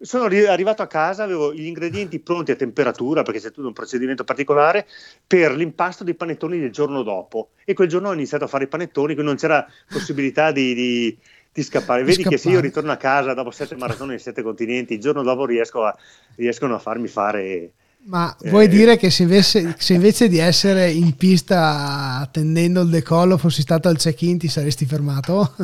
sono 0.00 0.24
arrivato 0.24 0.82
a 0.82 0.86
casa, 0.86 1.24
avevo 1.24 1.52
gli 1.52 1.66
ingredienti 1.66 2.18
pronti 2.20 2.50
a 2.50 2.56
temperatura 2.56 3.22
perché 3.22 3.40
c'è 3.40 3.50
tutto 3.50 3.66
un 3.66 3.72
procedimento 3.72 4.24
particolare 4.24 4.86
per 5.26 5.52
l'impasto 5.52 6.04
dei 6.04 6.14
panettoni 6.14 6.58
del 6.58 6.70
giorno 6.70 7.02
dopo. 7.02 7.50
E 7.64 7.74
quel 7.74 7.88
giorno 7.88 8.08
ho 8.08 8.12
iniziato 8.12 8.44
a 8.44 8.48
fare 8.48 8.64
i 8.64 8.68
panettoni, 8.68 9.14
quindi 9.14 9.24
non 9.24 9.36
c'era 9.36 9.66
possibilità 9.88 10.52
di, 10.52 10.74
di, 10.74 11.18
di 11.52 11.62
scappare. 11.62 12.00
Vedi 12.02 12.22
scappare. 12.22 12.36
che 12.36 12.40
se 12.40 12.50
io 12.50 12.60
ritorno 12.60 12.92
a 12.92 12.96
casa 12.96 13.34
dopo 13.34 13.50
sette 13.50 13.76
maratone 13.76 14.14
in 14.14 14.20
sette 14.20 14.42
continenti, 14.42 14.94
il 14.94 15.00
giorno 15.00 15.22
dopo 15.22 15.46
riesco 15.46 15.84
a, 15.84 15.96
riescono 16.36 16.74
a 16.74 16.78
farmi 16.78 17.08
fare 17.08 17.72
ma 18.06 18.36
eh, 18.40 18.50
vuoi 18.50 18.68
dire 18.68 18.96
che 18.96 19.10
se 19.10 19.22
invece, 19.22 19.74
se 19.78 19.94
invece, 19.94 20.28
di 20.28 20.38
essere 20.38 20.90
in 20.90 21.16
pista 21.16 22.18
attendendo 22.20 22.82
il 22.82 22.88
decollo 22.88 23.36
fossi 23.36 23.62
stato 23.62 23.88
al 23.88 23.98
check-in 23.98 24.38
ti 24.38 24.48
saresti 24.48 24.86
fermato? 24.86 25.54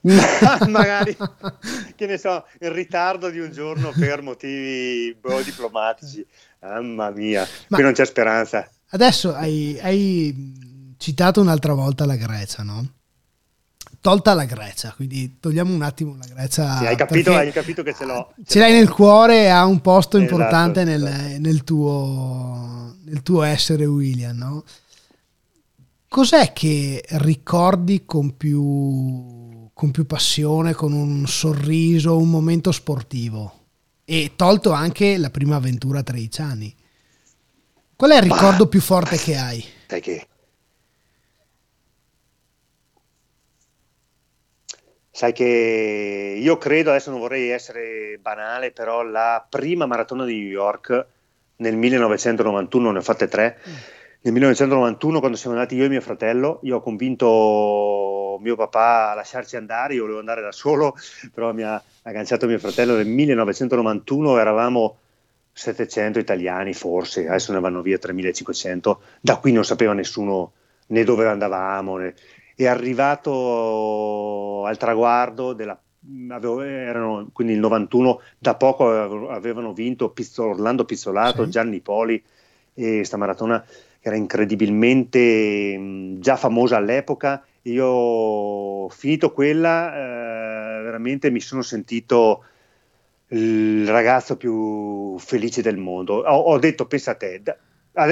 magari, 0.68 1.16
che 1.94 2.06
ne 2.06 2.18
so, 2.18 2.46
in 2.60 2.72
ritardo 2.72 3.28
di 3.30 3.40
un 3.40 3.50
giorno 3.52 3.92
per 3.96 4.22
motivi 4.22 5.14
boh, 5.20 5.42
diplomatici. 5.42 6.26
Mamma 6.60 7.10
mia, 7.10 7.46
Ma 7.68 7.76
qui 7.76 7.84
non 7.84 7.92
c'è 7.92 8.06
speranza. 8.06 8.66
Adesso 8.90 9.34
hai, 9.34 9.78
hai 9.82 10.94
citato 10.96 11.42
un'altra 11.42 11.74
volta 11.74 12.06
la 12.06 12.16
Grecia, 12.16 12.62
no? 12.62 12.88
Tolta 14.04 14.34
la 14.34 14.44
Grecia, 14.44 14.92
quindi 14.94 15.38
togliamo 15.40 15.72
un 15.72 15.80
attimo 15.80 16.14
la 16.18 16.26
Grecia. 16.26 16.76
Sì, 16.76 16.84
hai, 16.84 16.94
capito, 16.94 17.34
hai 17.34 17.50
capito 17.50 17.82
che 17.82 17.94
ce 17.94 18.04
l'ho. 18.04 18.34
Ce, 18.36 18.42
ce 18.44 18.58
l'hai 18.58 18.72
nel 18.72 18.90
cuore 18.90 19.44
e 19.44 19.46
ha 19.46 19.64
un 19.64 19.80
posto 19.80 20.18
esatto, 20.18 20.30
importante 20.30 20.82
esatto. 20.82 20.98
Nel, 20.98 21.40
nel, 21.40 21.64
tuo, 21.64 22.96
nel, 23.04 23.22
tuo, 23.22 23.42
essere 23.44 23.86
William, 23.86 24.36
no? 24.36 24.64
Cos'è 26.06 26.52
che 26.52 27.02
ricordi 27.12 28.04
con 28.04 28.36
più, 28.36 29.70
con 29.72 29.90
più 29.90 30.04
passione, 30.04 30.74
con 30.74 30.92
un 30.92 31.26
sorriso, 31.26 32.18
un 32.18 32.28
momento 32.28 32.72
sportivo? 32.72 33.60
E 34.04 34.32
tolto 34.36 34.72
anche 34.72 35.16
la 35.16 35.30
prima 35.30 35.56
avventura 35.56 36.00
a 36.00 36.02
13 36.02 36.42
anni. 36.42 36.74
Qual 37.96 38.10
è 38.10 38.16
il 38.16 38.22
ricordo 38.22 38.64
bah, 38.64 38.68
più 38.68 38.82
forte 38.82 39.16
che 39.16 39.34
hai? 39.34 39.64
Sai 39.88 40.02
che 40.02 40.26
Sai 45.16 45.32
che 45.32 46.36
io 46.36 46.58
credo, 46.58 46.90
adesso 46.90 47.12
non 47.12 47.20
vorrei 47.20 47.50
essere 47.50 48.18
banale, 48.20 48.72
però 48.72 49.04
la 49.04 49.46
prima 49.48 49.86
maratona 49.86 50.24
di 50.24 50.40
New 50.40 50.48
York 50.48 51.06
nel 51.58 51.76
1991, 51.76 52.90
ne 52.90 52.98
ho 52.98 53.00
fatte 53.00 53.28
tre, 53.28 53.60
mm. 53.60 53.72
nel 54.22 54.32
1991 54.32 55.20
quando 55.20 55.36
siamo 55.36 55.54
andati 55.54 55.76
io 55.76 55.84
e 55.84 55.88
mio 55.88 56.00
fratello, 56.00 56.58
io 56.64 56.78
ho 56.78 56.80
convinto 56.80 58.38
mio 58.40 58.56
papà 58.56 59.12
a 59.12 59.14
lasciarci 59.14 59.54
andare, 59.54 59.94
io 59.94 60.00
volevo 60.00 60.18
andare 60.18 60.42
da 60.42 60.50
solo, 60.50 60.96
però 61.32 61.52
mi 61.52 61.62
ha 61.62 61.80
agganciato 62.02 62.48
mio 62.48 62.58
fratello 62.58 62.96
nel 62.96 63.06
1991, 63.06 64.38
eravamo 64.40 64.98
700 65.52 66.18
italiani 66.18 66.74
forse, 66.74 67.28
adesso 67.28 67.52
ne 67.52 67.60
vanno 67.60 67.82
via 67.82 67.98
3500, 67.98 69.00
da 69.20 69.36
qui 69.36 69.52
non 69.52 69.64
sapeva 69.64 69.92
nessuno 69.92 70.54
né 70.88 71.04
dove 71.04 71.28
andavamo, 71.28 71.98
né 71.98 72.14
è 72.54 72.66
arrivato 72.66 74.64
al 74.64 74.76
traguardo 74.76 75.52
della 75.52 75.78
Avevo, 76.28 76.60
erano 76.60 77.30
quindi 77.32 77.54
il 77.54 77.60
91 77.60 78.20
da 78.38 78.56
poco 78.56 78.90
avevano 79.30 79.72
vinto 79.72 80.10
Pizzol, 80.10 80.50
Orlando 80.50 80.84
Pizzolato, 80.84 81.44
sì. 81.44 81.50
Gianni 81.50 81.80
Poli 81.80 82.22
e 82.74 83.04
sta 83.04 83.16
maratona 83.16 83.64
era 84.00 84.14
incredibilmente 84.14 85.78
mh, 85.78 86.20
già 86.20 86.36
famosa 86.36 86.76
all'epoca 86.76 87.42
io 87.62 88.86
finito 88.90 89.32
quella 89.32 89.94
eh, 89.94 90.82
veramente 90.82 91.30
mi 91.30 91.40
sono 91.40 91.62
sentito 91.62 92.44
il 93.28 93.88
ragazzo 93.88 94.36
più 94.36 95.16
felice 95.18 95.62
del 95.62 95.78
mondo 95.78 96.16
ho, 96.16 96.36
ho 96.38 96.58
detto 96.58 96.84
pensa 96.86 97.12
a 97.12 97.14
te 97.14 97.40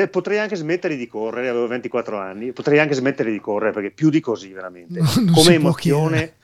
potrei 0.09 0.39
anche 0.39 0.55
smettere 0.55 0.97
di 0.97 1.09
correre, 1.09 1.49
avevo 1.49 1.67
24 1.67 2.17
anni, 2.19 2.53
potrei 2.53 2.79
anche 2.79 2.95
smettere 2.95 3.33
di 3.33 3.41
correre 3.41 3.73
perché 3.73 3.91
più 3.91 4.11
di 4.11 4.21
così 4.21 4.53
veramente. 4.53 5.01
No, 5.01 5.33
Come 5.33 5.55
emozione, 5.55 6.35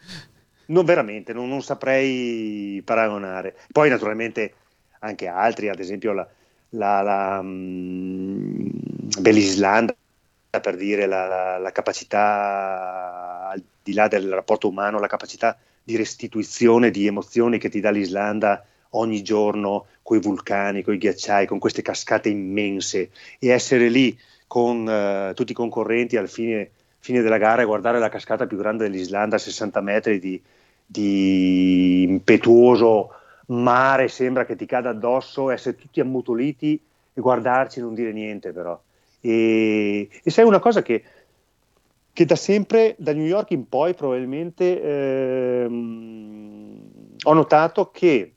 non 0.67 0.85
veramente, 0.85 1.33
non, 1.33 1.49
non, 1.49 1.63
saprei 1.63 2.83
paragonare. 2.85 3.57
Poi 3.71 3.89
naturalmente 3.89 4.55
anche 5.01 5.29
altri, 5.29 5.69
ad 5.69 5.79
esempio 5.79 6.13
la, 6.13 6.29
la, 6.71 7.01
la 7.03 7.39
um, 7.41 8.69
dell'Islanda, 9.21 9.95
per 10.61 10.77
dire 10.77 11.07
la, 11.07 11.27
la, 11.29 11.59
la 11.59 11.71
capacità, 11.71 13.49
al 13.51 13.63
di 13.83 13.93
là 13.93 14.09
del 14.09 14.33
rapporto 14.33 14.69
umano, 14.69 14.99
la 14.99 15.07
capacità 15.07 15.57
di 15.85 15.97
restituzione 15.97 16.91
di 16.91 17.07
emozioni 17.07 17.59
che 17.59 17.69
ti 17.69 17.81
dà 17.81 17.91
l'Islanda 17.91 18.65
ogni 18.91 19.23
giorno 19.23 19.87
con 20.03 20.17
i 20.17 20.21
vulcani, 20.21 20.83
con 20.83 20.95
i 20.95 20.99
ghiacciai, 20.99 21.47
con 21.47 21.59
queste 21.59 21.83
cascate 21.83 22.29
immense 22.29 23.11
e 23.39 23.49
essere 23.49 23.89
lì 23.89 24.19
con 24.47 24.87
uh, 24.87 25.35
tutti 25.35 25.53
i 25.53 25.55
concorrenti 25.55 26.17
al 26.17 26.29
fine, 26.29 26.71
fine, 26.99 27.21
della 27.21 27.37
gara 27.37 27.63
e 27.63 27.67
guardare 27.67 27.99
la 27.99 28.09
cascata 28.09 28.47
più 28.47 28.57
grande 28.57 28.89
dell'Islanda 28.89 29.37
a 29.37 29.39
60 29.39 29.81
metri 29.83 30.19
di, 30.19 30.43
di 30.85 32.03
impetuoso 32.03 33.11
mare, 33.49 34.09
sembra 34.09 34.45
che 34.45 34.57
ti 34.57 34.67
cada 34.67 34.91
addosso, 34.91 35.51
essere 35.51 35.77
tutti 35.77 36.01
ammutoliti 36.01 36.81
e 37.13 37.21
guardarci 37.21 37.79
e 37.79 37.83
non 37.83 37.95
dire 37.95 38.13
niente 38.13 38.53
però. 38.53 38.81
E, 39.21 40.09
e 40.23 40.31
sai 40.31 40.45
una 40.45 40.61
cosa 40.61 40.81
che, 40.83 41.03
che, 42.13 42.25
da 42.25 42.37
sempre, 42.37 42.95
da 42.99 43.13
New 43.13 43.27
York 43.27 43.51
in 43.51 43.69
poi 43.69 43.93
probabilmente 43.95 44.83
ehm, 45.63 46.81
ho 47.25 47.33
notato 47.33 47.91
che 47.91 48.33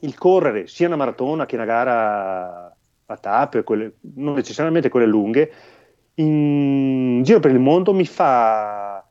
il 0.00 0.16
correre 0.16 0.66
sia 0.66 0.86
una 0.86 0.96
maratona 0.96 1.46
che 1.46 1.56
una 1.56 1.64
gara 1.64 2.76
a 3.06 3.16
tappe, 3.16 3.62
quelle, 3.62 3.94
non 4.14 4.34
necessariamente 4.34 4.88
quelle 4.88 5.06
lunghe, 5.06 5.52
in 6.14 7.22
giro 7.22 7.40
per 7.40 7.50
il 7.50 7.58
mondo 7.58 7.92
mi 7.92 8.06
fa 8.06 9.04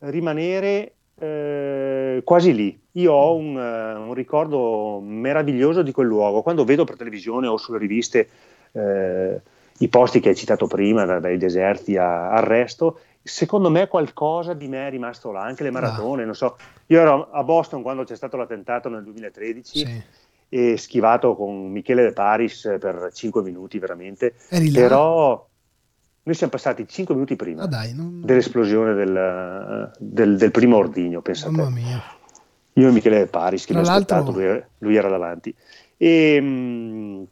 rimanere 0.00 0.94
eh, 1.18 2.20
quasi 2.24 2.54
lì. 2.54 2.78
Io 2.92 3.12
ho 3.12 3.36
un, 3.36 3.56
un, 3.56 4.14
ricordo 4.14 5.00
meraviglioso 5.02 5.82
di 5.82 5.92
quel 5.92 6.06
luogo. 6.06 6.42
Quando 6.42 6.64
vedo 6.64 6.84
per 6.84 6.96
televisione 6.96 7.46
o 7.46 7.56
sulle 7.56 7.78
riviste 7.78 8.28
eh, 8.72 9.40
i 9.78 9.88
posti 9.88 10.20
che 10.20 10.30
hai 10.30 10.34
citato 10.34 10.66
prima, 10.66 11.04
da, 11.04 11.20
dai 11.20 11.36
deserti 11.36 11.96
a, 11.96 12.30
al 12.30 12.42
resto, 12.42 13.00
secondo 13.22 13.70
me 13.70 13.88
qualcosa 13.88 14.54
di 14.54 14.68
me 14.68 14.86
è 14.86 14.90
rimasto 14.90 15.30
là, 15.30 15.42
anche 15.42 15.62
le 15.62 15.70
maratone, 15.70 16.22
ah. 16.22 16.26
non 16.26 16.34
so. 16.34 16.56
Io 16.86 17.00
ero 17.00 17.30
a 17.30 17.42
Boston 17.44 17.82
quando 17.82 18.04
c'è 18.04 18.16
stato 18.16 18.36
l'attentato 18.36 18.88
nel 18.88 19.02
2013 19.02 19.78
sì. 19.78 20.02
E 20.48 20.76
schivato 20.76 21.34
con 21.34 21.70
Michele 21.70 22.02
De 22.02 22.12
Paris 22.12 22.76
per 22.78 23.10
5 23.12 23.42
minuti 23.42 23.78
veramente, 23.78 24.34
però 24.72 25.46
noi 26.22 26.34
siamo 26.34 26.52
passati 26.52 26.86
5 26.88 27.14
minuti 27.14 27.36
prima 27.36 27.62
ah, 27.62 27.66
dai, 27.66 27.94
non... 27.94 28.20
dell'esplosione 28.24 28.94
del, 28.94 29.92
del, 29.98 30.36
del, 30.36 30.50
primo 30.50 30.76
ordigno, 30.76 31.20
pensate. 31.20 31.52
Mamma 31.52 31.70
mia. 31.70 32.02
Io 32.72 32.88
e 32.88 32.90
Michele 32.90 33.18
De 33.18 33.26
Paris, 33.26 33.64
che 33.64 33.72
mi 33.72 33.78
ha 33.78 33.82
aspettato, 33.82 34.32
lui, 34.32 34.62
lui, 34.78 34.96
era 34.96 35.08
davanti. 35.08 35.54
E, 35.96 36.40
mh, 36.40 36.46
mm, 36.46 37.22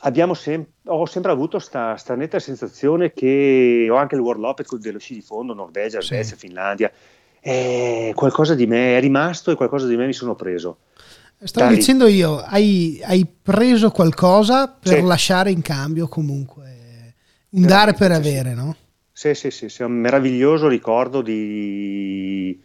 abbiamo 0.00 0.34
sem- 0.34 0.66
ho 0.84 1.06
sempre 1.06 1.32
avuto 1.32 1.56
questa 1.56 2.14
netta 2.14 2.38
sensazione 2.38 3.12
che 3.12 3.88
ho 3.90 3.96
anche 3.96 4.14
il 4.14 4.20
World 4.20 4.44
Open 4.44 4.66
dello 4.78 4.98
sci 4.98 5.14
di 5.14 5.22
fondo, 5.22 5.54
Norvegia, 5.54 6.00
Svezia, 6.00 6.36
sì. 6.36 6.46
Finlandia, 6.46 6.92
eh, 7.40 8.12
qualcosa 8.14 8.54
di 8.54 8.66
me 8.66 8.98
è 8.98 9.00
rimasto 9.00 9.50
e 9.50 9.56
qualcosa 9.56 9.86
di 9.86 9.96
me 9.96 10.06
mi 10.06 10.12
sono 10.12 10.34
preso. 10.34 10.78
Stavo 11.44 11.66
Tali. 11.66 11.78
dicendo 11.78 12.06
io, 12.06 12.38
hai, 12.38 13.00
hai, 13.04 13.26
preso 13.26 13.90
qualcosa 13.90 14.68
per 14.68 14.98
sì. 14.98 15.02
lasciare 15.02 15.50
in 15.50 15.60
cambio 15.60 16.06
comunque, 16.06 17.14
un 17.50 17.66
dare 17.66 17.94
per 17.94 18.12
avere, 18.12 18.50
sì. 18.50 18.56
no? 18.56 18.76
Sì, 19.12 19.34
sì, 19.34 19.50
sì, 19.50 19.68
sì, 19.68 19.82
è 19.82 19.84
un 19.84 19.92
meraviglioso 19.92 20.68
ricordo 20.68 21.20
di, 21.20 22.60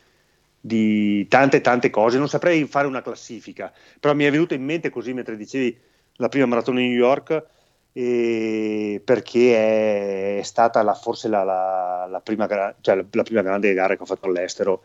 di 0.59 1.27
tante 1.27 1.61
tante 1.61 1.89
cose, 1.89 2.17
non 2.17 2.29
saprei 2.29 2.65
fare 2.65 2.87
una 2.87 3.01
classifica, 3.01 3.71
però 3.99 4.13
mi 4.13 4.25
è 4.25 4.31
venuto 4.31 4.53
in 4.53 4.63
mente 4.63 4.89
così 4.89 5.13
mentre 5.13 5.35
dicevi 5.35 5.77
la 6.17 6.29
prima 6.29 6.45
maratona 6.45 6.79
di 6.79 6.87
New 6.87 6.97
York 6.97 7.45
eh, 7.93 9.01
perché 9.03 10.37
è 10.39 10.43
stata 10.43 10.83
la, 10.83 10.93
forse 10.93 11.27
la, 11.27 11.43
la, 11.43 12.07
la, 12.07 12.19
prima, 12.19 12.47
cioè 12.81 13.03
la, 13.09 13.23
prima, 13.23 13.41
grande 13.41 13.73
gara 13.73 13.95
che 13.95 14.03
ho 14.03 14.05
fatto 14.05 14.27
all'estero 14.27 14.83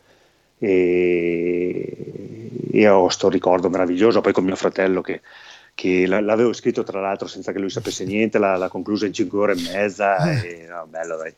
e, 0.57 2.22
e 2.81 2.87
ho 2.87 3.03
questo 3.03 3.29
ricordo 3.29 3.69
meraviglioso 3.69 4.21
poi 4.21 4.33
con 4.33 4.43
mio 4.43 4.55
fratello 4.55 5.01
che, 5.01 5.21
che 5.75 6.07
l'avevo 6.07 6.53
scritto 6.53 6.83
tra 6.83 6.99
l'altro 6.99 7.27
senza 7.27 7.51
che 7.51 7.59
lui 7.59 7.69
sapesse 7.69 8.03
niente 8.03 8.39
l'ha, 8.39 8.67
conclusa 8.69 9.05
in 9.05 9.13
5 9.13 9.39
ore 9.39 9.53
e 9.53 9.61
mezza 9.61 10.17
e, 10.41 10.65
no, 10.67 10.87
bello 10.89 11.17
dai 11.17 11.33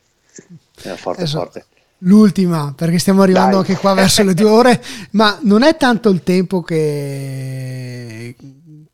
era 0.82 0.96
forte 0.96 1.22
Adesso, 1.22 1.36
forte 1.38 1.64
l'ultima 1.98 2.72
perché 2.74 2.98
stiamo 2.98 3.22
arrivando 3.22 3.60
dai. 3.60 3.66
anche 3.66 3.76
qua 3.76 3.92
verso 3.92 4.22
le 4.22 4.32
due 4.32 4.48
ore 4.48 4.82
ma 5.12 5.38
non 5.42 5.62
è 5.62 5.76
tanto 5.76 6.08
il 6.08 6.22
tempo 6.22 6.62
che 6.62 8.34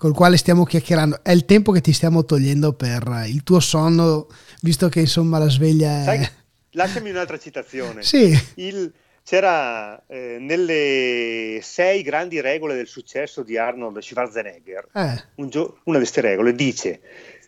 col 0.03 0.15
quale 0.15 0.37
stiamo 0.37 0.65
chiacchierando, 0.65 1.21
è 1.23 1.31
il 1.31 1.45
tempo 1.45 1.71
che 1.71 1.81
ti 1.81 1.93
stiamo 1.93 2.25
togliendo 2.25 2.73
per 2.73 3.23
il 3.27 3.45
tuo 3.45 3.61
sonno, 3.61 4.27
visto 4.63 4.89
che 4.89 4.99
insomma 4.99 5.39
la 5.39 5.49
sveglia 5.49 6.01
è... 6.01 6.05
Sai, 6.05 6.29
lasciami 6.73 7.11
un'altra 7.11 7.39
citazione. 7.39 8.03
Sì. 8.03 8.37
Il, 8.57 8.93
c'era 9.23 10.03
eh, 10.07 10.37
nelle 10.41 11.61
sei 11.63 12.03
grandi 12.03 12.41
regole 12.41 12.75
del 12.75 12.87
successo 12.87 13.43
di 13.43 13.57
Arnold 13.57 13.99
Schwarzenegger, 13.99 14.89
eh. 14.95 15.25
un 15.37 15.49
gio- 15.49 15.79
una 15.85 15.99
di 15.99 16.05
queste 16.05 16.21
regole 16.21 16.55
dice 16.55 17.01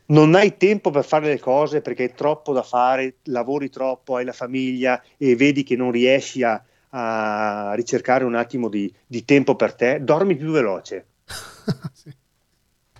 non 0.06 0.34
hai 0.34 0.56
tempo 0.56 0.90
per 0.90 1.04
fare 1.04 1.28
le 1.28 1.38
cose 1.38 1.80
perché 1.80 2.02
hai 2.02 2.14
troppo 2.14 2.52
da 2.52 2.62
fare, 2.62 3.16
lavori 3.24 3.70
troppo, 3.70 4.16
hai 4.16 4.24
la 4.24 4.32
famiglia 4.32 5.02
e 5.16 5.34
vedi 5.34 5.62
che 5.62 5.76
non 5.76 5.90
riesci 5.90 6.42
a, 6.42 6.62
a 6.90 7.72
ricercare 7.74 8.24
un 8.24 8.34
attimo 8.34 8.68
di, 8.68 8.92
di 9.06 9.24
tempo 9.24 9.56
per 9.56 9.74
te, 9.74 10.00
dormi 10.02 10.36
più 10.36 10.50
veloce. 10.50 11.06
sì. 11.92 12.12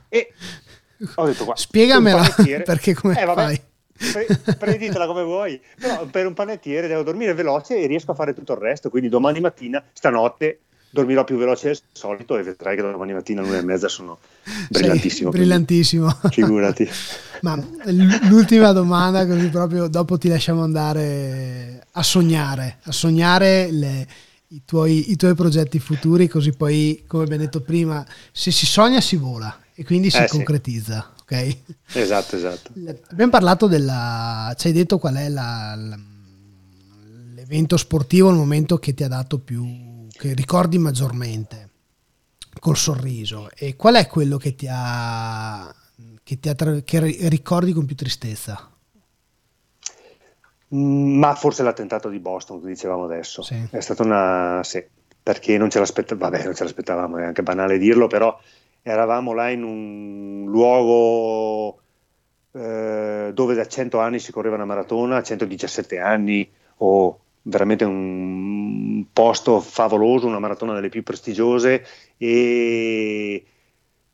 E 0.09 0.33
ho 1.17 1.27
detto 1.27 1.45
qua, 1.45 1.57
spiegamela 1.57 2.25
perché 2.65 2.95
come 2.95 3.21
eh, 3.21 3.25
vabbè, 3.25 3.43
fai? 3.43 3.61
Pre- 3.97 4.27
prenditela 4.59 5.07
come 5.07 5.23
vuoi, 5.23 5.61
però 5.79 6.05
per 6.07 6.27
un 6.27 6.35
panettiere 6.35 6.89
devo 6.89 7.03
dormire 7.03 7.33
veloce 7.33 7.79
e 7.79 7.87
riesco 7.87 8.11
a 8.11 8.15
fare 8.15 8.35
tutto 8.35 8.53
il 8.53 8.59
resto, 8.59 8.91
quindi 8.91 9.09
domani 9.09 9.41
mattina, 9.41 9.83
stanotte, 9.93 10.61
dormirò 10.95 11.25
più 11.25 11.37
veloce 11.37 11.67
del 11.69 11.79
solito 11.93 12.37
e 12.37 12.43
vedrai 12.43 12.77
che 12.77 12.83
domani 12.83 13.13
mattina 13.13 13.43
alle 13.43 13.59
e 13.59 13.63
mezza 13.63 13.89
sono 13.89 14.19
brillantissimo. 14.69 15.31
Sei 15.31 15.41
brillantissimo. 15.41 16.09
Figurati. 16.31 16.89
Ma 17.43 17.57
l'ultima 18.29 18.73
domanda, 18.73 19.27
così 19.27 19.49
proprio 19.49 19.89
dopo 19.89 20.17
ti 20.19 20.29
lasciamo 20.29 20.63
andare 20.63 21.87
a 21.93 22.03
sognare, 22.03 22.79
a 22.85 22.93
sognare 22.93 23.71
le, 23.73 24.07
i, 24.49 24.63
tuoi, 24.65 25.11
i 25.11 25.17
tuoi 25.17 25.35
progetti 25.35 25.81
futuri, 25.81 26.29
così 26.29 26.53
poi, 26.53 27.03
come 27.07 27.25
abbiamo 27.25 27.43
detto 27.43 27.61
prima, 27.61 28.07
se 28.31 28.53
si 28.53 28.65
sogna 28.65 29.01
si 29.01 29.17
vola 29.17 29.63
e 29.75 29.85
quindi 29.85 30.11
si 30.11 30.19
eh, 30.19 30.29
concretizza. 30.29 31.09
Sì. 31.09 31.14
Ok? 31.25 31.57
Esatto, 31.95 32.37
esatto. 32.37 32.73
Abbiamo 33.09 33.31
parlato 33.31 33.67
della. 33.67 34.55
Ci 34.57 34.67
hai 34.67 34.73
detto 34.75 34.99
qual 34.99 35.15
è 35.15 35.29
la, 35.31 35.75
la, 35.75 35.99
l'evento 37.35 37.79
sportivo, 37.79 38.29
il 38.29 38.37
momento 38.37 38.79
che 38.79 38.93
ti 38.93 39.03
ha 39.03 39.09
dato 39.09 39.39
più. 39.39 40.07
che 40.13 40.35
ricordi 40.35 40.77
maggiormente 40.77 41.71
col 42.61 42.77
sorriso. 42.77 43.49
E 43.55 43.75
qual 43.75 43.95
è 43.95 44.07
quello 44.07 44.37
che 44.37 44.55
ti 44.55 44.69
ha. 44.71 45.75
che, 46.23 46.39
ti 46.39 46.49
ha, 46.51 46.55
che 46.55 47.01
ricordi 47.29 47.73
con 47.73 47.87
più 47.87 47.97
tristezza? 47.97 48.71
Mm, 50.75 51.19
ma 51.19 51.35
forse 51.35 51.63
l'attentato 51.63 52.11
di 52.11 52.19
Boston, 52.19 52.61
che 52.61 52.67
dicevamo 52.67 53.05
adesso. 53.05 53.41
Sì. 53.41 53.67
È 53.71 53.81
stata 53.81 54.03
una. 54.03 54.61
sì, 54.63 54.85
perché 55.23 55.57
non 55.57 55.71
ce 55.71 55.79
l'aspettavamo, 55.79 56.31
vabbè, 56.31 56.45
non 56.45 56.55
ce 56.55 56.65
l'aspettavamo, 56.65 57.17
è 57.17 57.25
anche 57.25 57.43
banale 57.43 57.79
dirlo, 57.79 58.09
però 58.09 58.39
eravamo 58.85 59.33
là 59.33 59.49
in 59.49 59.63
un 59.63 60.45
luogo 60.47 61.81
eh, 62.53 63.31
dove 63.33 63.55
da 63.55 63.67
100 63.67 63.99
anni 63.99 64.19
si 64.19 64.31
correva 64.31 64.57
una 64.57 64.67
maratona, 64.67 65.23
117 65.23 65.99
anni 65.99 66.49
o 66.79 67.19
veramente 67.43 67.85
un 67.85 69.07
posto 69.11 69.61
favoloso, 69.61 70.27
una 70.27 70.39
maratona 70.39 70.75
delle 70.75 70.91
più 70.91 71.03
prestigiose 71.03 71.85
e 72.19 73.45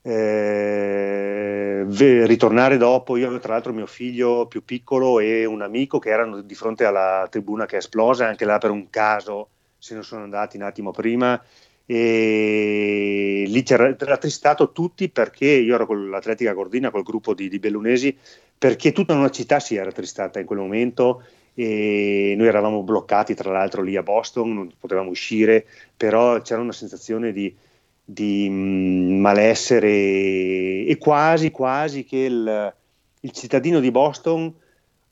eh, 0.03 1.85
ritornare 2.25 2.77
dopo, 2.77 3.17
io 3.17 3.25
avevo 3.25 3.41
tra 3.41 3.53
l'altro 3.53 3.73
mio 3.73 3.85
figlio 3.85 4.47
più 4.47 4.63
piccolo 4.63 5.19
e 5.19 5.43
un 5.43 5.61
amico 5.61 5.99
che 5.99 6.09
erano 6.09 6.41
di 6.41 6.55
fronte 6.55 6.85
alla 6.85 7.27
tribuna 7.29 7.65
che 7.65 7.75
è 7.75 7.79
esplosa, 7.79 8.25
anche 8.25 8.45
là 8.45 8.57
per 8.57 8.71
un 8.71 8.89
caso 8.89 9.49
se 9.77 9.95
ne 9.95 10.01
sono 10.01 10.23
andati 10.23 10.55
un 10.55 10.63
attimo 10.63 10.91
prima 10.91 11.41
e 11.85 13.43
lì 13.47 13.65
ci 13.65 13.73
era 13.73 14.17
tristato 14.17 14.71
tutti 14.71 15.09
perché 15.09 15.47
io 15.47 15.75
ero 15.75 15.85
con 15.85 16.09
l'Atletica 16.09 16.53
Cordina, 16.53 16.89
col 16.89 17.03
gruppo 17.03 17.33
di, 17.33 17.49
di 17.49 17.59
Bellunesi, 17.59 18.15
perché 18.57 18.91
tutta 18.91 19.13
una 19.13 19.29
città 19.29 19.59
si 19.59 19.75
era 19.75 19.91
tristata 19.91 20.39
in 20.39 20.45
quel 20.45 20.59
momento 20.59 21.23
e 21.53 22.33
noi 22.37 22.47
eravamo 22.47 22.83
bloccati 22.83 23.33
tra 23.33 23.51
l'altro 23.51 23.81
lì 23.81 23.95
a 23.95 24.03
Boston, 24.03 24.53
non 24.53 24.71
potevamo 24.79 25.09
uscire, 25.09 25.65
però 25.97 26.41
c'era 26.41 26.61
una 26.61 26.71
sensazione 26.71 27.33
di, 27.33 27.53
di 28.03 28.47
mm, 28.49 29.19
malessere 29.19 29.89
e 29.89 30.97
quasi 30.99 31.51
quasi 31.51 32.03
che 32.05 32.17
il, 32.17 32.73
il 33.21 33.31
cittadino 33.31 33.79
di 33.79 33.91
Boston 33.91 34.53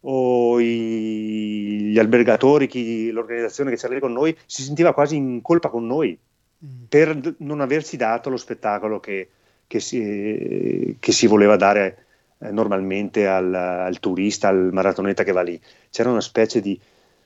o 0.02 0.60
i, 0.60 1.90
gli 1.92 2.00
albergatori, 2.00 2.68
chi, 2.68 3.12
l'organizzazione 3.12 3.72
che 3.72 3.78
c'era 3.78 3.94
lì 3.96 4.00
con 4.00 4.14
noi 4.14 4.36
si 4.46 4.62
sentiva 4.64 4.94
quasi 4.94 5.16
in 5.16 5.42
colpa 5.42 5.70
con 5.70 5.86
noi 5.86 6.18
Mm. 6.66 6.84
per 6.90 7.36
non 7.38 7.62
averci 7.62 7.96
dato 7.96 8.30
lo 8.30 8.36
spettacolo 8.36 9.00
che, 9.00 9.30
che, 9.66 9.80
si, 9.80 10.98
che 11.00 11.12
si, 11.14 11.26
voleva 11.26 11.56
dare 11.56 12.06
eh, 12.40 12.52
normalmente 12.52 13.28
al, 13.28 13.54
al, 13.54 14.00
turista, 14.00 14.50
al 14.50 14.70
maratoneta 14.74 15.24
che 15.24 15.32
va 15.32 15.42
lì. 15.42 15.60
C'era 15.90 16.10
una 16.10 16.20
specie 16.20 16.60
di 16.60 16.78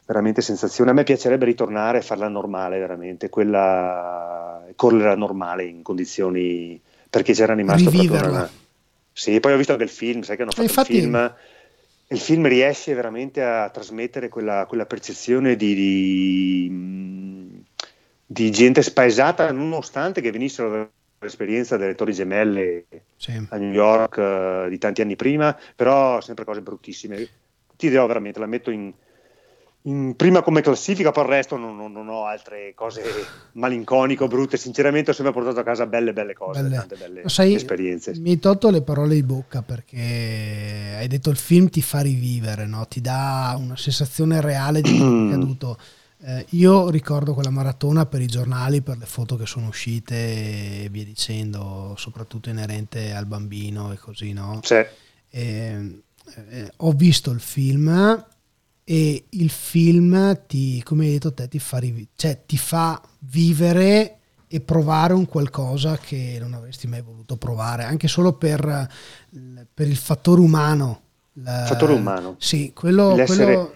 veramente 0.06 0.42
sensazione. 0.42 0.92
A 0.92 0.94
me 0.94 1.04
piacerebbe 1.04 1.46
ritornare 1.46 1.98
e 1.98 2.02
farla 2.04 2.28
normale, 2.28 2.78
veramente, 2.78 3.30
quella 3.30 4.64
correre 4.76 5.16
normale 5.16 5.66
in 5.66 5.82
condizioni 5.82 6.80
perché 7.10 7.34
c'era 7.34 7.56
rimasto 7.56 7.90
proprio 7.90 8.30
una... 8.30 8.50
Sì, 9.12 9.40
poi 9.40 9.54
ho 9.54 9.58
visto 9.58 9.72
anche 9.72 9.84
il 9.84 9.90
film, 9.90 10.22
sai 10.22 10.36
che 10.36 10.42
hanno 10.44 10.52
fatto 10.52 10.64
Infatti... 10.64 10.94
il 10.96 11.02
film 11.02 11.34
il 12.08 12.20
film 12.20 12.48
riesce 12.48 12.94
veramente 12.94 13.42
a 13.42 13.70
trasmettere 13.70 14.30
quella, 14.30 14.66
quella 14.68 14.86
percezione 14.86 15.56
di, 15.56 15.74
di, 15.74 17.43
di 18.34 18.52
gente 18.52 18.82
spaesata 18.82 19.52
nonostante 19.52 20.20
che 20.20 20.32
venissero 20.32 20.90
dall'esperienza 21.20 21.78
delle 21.78 21.94
Torri 21.94 22.14
Gemelle 22.14 22.86
sì. 23.16 23.32
a 23.50 23.58
New 23.58 23.72
York 23.72 24.66
uh, 24.66 24.70
di 24.70 24.80
tanti 24.80 25.02
anni 25.02 25.16
prima, 25.16 25.56
però 25.76 26.20
sempre 26.20 26.44
cose 26.44 26.62
bruttissime. 26.62 27.28
Ti 27.76 27.90
dirò 27.90 28.08
veramente, 28.08 28.40
la 28.40 28.48
metto 28.48 28.72
in, 28.72 28.92
in 29.84 30.16
prima 30.16 30.42
come 30.42 30.62
classifica, 30.62 31.12
poi 31.12 31.26
il 31.26 31.30
resto 31.30 31.58
non, 31.58 31.76
non, 31.76 31.92
non, 31.92 32.08
ho 32.08 32.26
altre 32.26 32.74
cose 32.74 33.04
malinconiche 33.54 34.24
o 34.24 34.28
brutte. 34.28 34.58
Sinceramente 34.58 35.12
ho 35.12 35.14
sempre 35.14 35.34
portato 35.34 35.60
a 35.60 35.64
casa 35.64 35.86
belle, 35.86 36.12
belle 36.12 36.34
cose, 36.34 36.64
belle. 36.64 36.76
tante 36.76 36.96
belle 36.96 37.30
sai, 37.30 37.54
esperienze. 37.54 38.18
Mi 38.18 38.32
hai 38.32 38.40
tolto 38.40 38.72
le 38.72 38.82
parole 38.82 39.14
di 39.14 39.24
bocca 39.24 39.62
perché 39.62 40.96
hai 40.98 41.08
detto 41.08 41.30
il 41.30 41.38
film 41.38 41.70
ti 41.70 41.84
fa 41.84 42.02
rivivere, 42.02 42.66
no? 42.66 42.88
ti 42.88 43.00
dà 43.00 43.56
una 43.60 43.78
sensazione 43.78 44.42
reale 44.42 44.82
di 44.82 44.90
quello 44.90 45.28
che 45.28 45.34
è 45.34 45.36
accaduto. 45.38 45.78
Eh, 46.26 46.46
io 46.52 46.90
ricordo 46.90 47.34
quella 47.34 47.50
maratona 47.50 48.06
per 48.06 48.22
i 48.22 48.28
giornali, 48.28 48.82
per 48.82 48.98
le 48.98 49.06
foto 49.06 49.36
che 49.36 49.46
sono 49.46 49.68
uscite 49.68 50.84
e 50.84 50.88
via 50.90 51.04
dicendo, 51.04 51.96
soprattutto 51.98 52.50
inerente 52.50 53.14
al 53.14 53.26
bambino 53.26 53.92
e 53.92 53.98
così, 53.98 54.32
no? 54.32 54.62
Sì. 54.64 54.82
E, 55.30 56.02
eh, 56.50 56.72
ho 56.78 56.92
visto 56.94 57.30
il 57.32 57.42
film 57.42 58.26
e 58.86 59.26
il 59.28 59.50
film 59.50 60.46
ti, 60.48 60.82
come 60.84 61.06
hai 61.06 61.12
detto 61.12 61.34
te, 61.34 61.50
ti 61.50 61.60
fa, 61.60 61.80
rivi- 61.80 62.08
cioè, 62.16 62.44
ti 62.46 62.58
fa 62.58 63.02
vivere 63.20 64.20
e 64.48 64.62
provare 64.62 65.12
un 65.12 65.26
qualcosa 65.26 65.98
che 65.98 66.38
non 66.40 66.54
avresti 66.54 66.88
mai 66.88 67.02
voluto 67.02 67.36
provare, 67.36 67.84
anche 67.84 68.08
solo 68.08 68.32
per, 68.34 68.90
per 69.74 69.88
il 69.88 69.98
fattore 69.98 70.40
umano. 70.40 71.02
Il 71.34 71.66
fattore 71.66 71.94
umano. 71.94 72.36
Sì, 72.40 72.72
quello... 72.74 73.22
quello, 73.26 73.74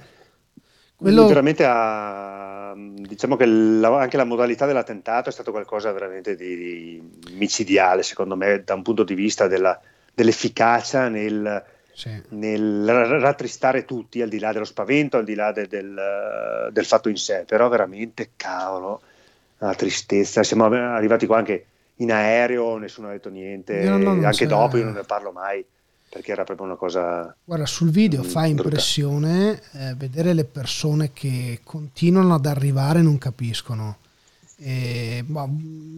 quello... 0.98 1.28
veramente 1.28 1.64
ha, 1.65 2.74
diciamo 2.76 3.36
che 3.36 3.45
la, 3.45 3.99
anche 3.99 4.18
la 4.18 4.24
modalità 4.24 4.65
dell'attentato 4.65 5.30
è 5.30 5.32
stato 5.32 5.52
qualcosa 5.52 5.91
veramente 5.91 6.36
di, 6.36 6.57
di 6.57 7.03
micidiale, 7.34 8.02
secondo 8.02 8.36
me, 8.36 8.64
da 8.65 8.74
un 8.74 8.82
punto 8.82 9.03
di 9.03 9.14
vista 9.14 9.48
della, 9.48 9.80
dell'efficacia 10.14 11.07
nel, 11.07 11.64
sì. 11.94 12.19
nel 12.30 12.86
rattristare 13.19 13.86
tutti, 13.86 14.22
al 14.22 14.30
di 14.30 14.40
là 14.40 14.52
dello 14.52 14.65
spavento, 14.65 15.18
al 15.18 15.26
di 15.26 15.36
là 15.36 15.52
de, 15.52 15.68
del, 15.68 16.69
del, 16.72 16.86
fatto 16.86 17.10
in 17.10 17.18
sé, 17.18 17.45
però 17.48 17.69
veramente, 17.69 18.32
cavolo, 18.36 19.02
la 19.60 19.76
tristezza. 19.76 20.41
Siamo 20.41 20.65
arrivati 20.65 21.28
qua 21.28 21.38
anche 21.38 21.65
in 21.98 22.11
aereo, 22.11 22.78
nessuno 22.78 23.10
ha 23.10 23.11
detto 23.11 23.30
niente, 23.30 23.84
no, 23.84 23.98
no, 23.98 24.26
anche 24.26 24.48
dopo 24.48 24.78
io 24.78 24.84
non 24.84 24.94
ne 24.94 25.03
parlo 25.03 25.32
mai 25.32 25.64
perché 26.10 26.32
era 26.32 26.44
proprio 26.44 26.66
una 26.66 26.76
cosa. 26.76 27.36
Guarda, 27.44 27.66
sul 27.66 27.90
video 27.90 28.24
fa 28.24 28.46
impressione 28.46 29.62
eh, 29.74 29.94
vedere 29.96 30.34
le 30.34 30.46
persone 30.46 31.12
che 31.14 31.60
continuano 31.64 32.34
ad 32.34 32.46
arrivare 32.46 33.00
e 33.00 33.04
non 33.04 33.18
capiscono. 33.18 33.98
E, 34.58 35.24
boh, 35.26 35.50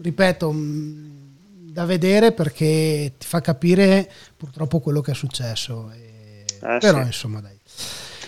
ripeto, 0.02 0.54
da 0.54 1.84
vedere 1.84 2.32
perché 2.32 3.14
ti 3.16 3.26
fa 3.26 3.40
capire 3.40 4.10
purtroppo 4.36 4.80
quello 4.80 5.00
che 5.00 5.12
è 5.12 5.14
successo. 5.14 5.90
E, 5.92 6.44
eh, 6.60 6.78
però 6.78 7.00
sì. 7.00 7.06
insomma 7.06 7.40
dai. 7.40 7.58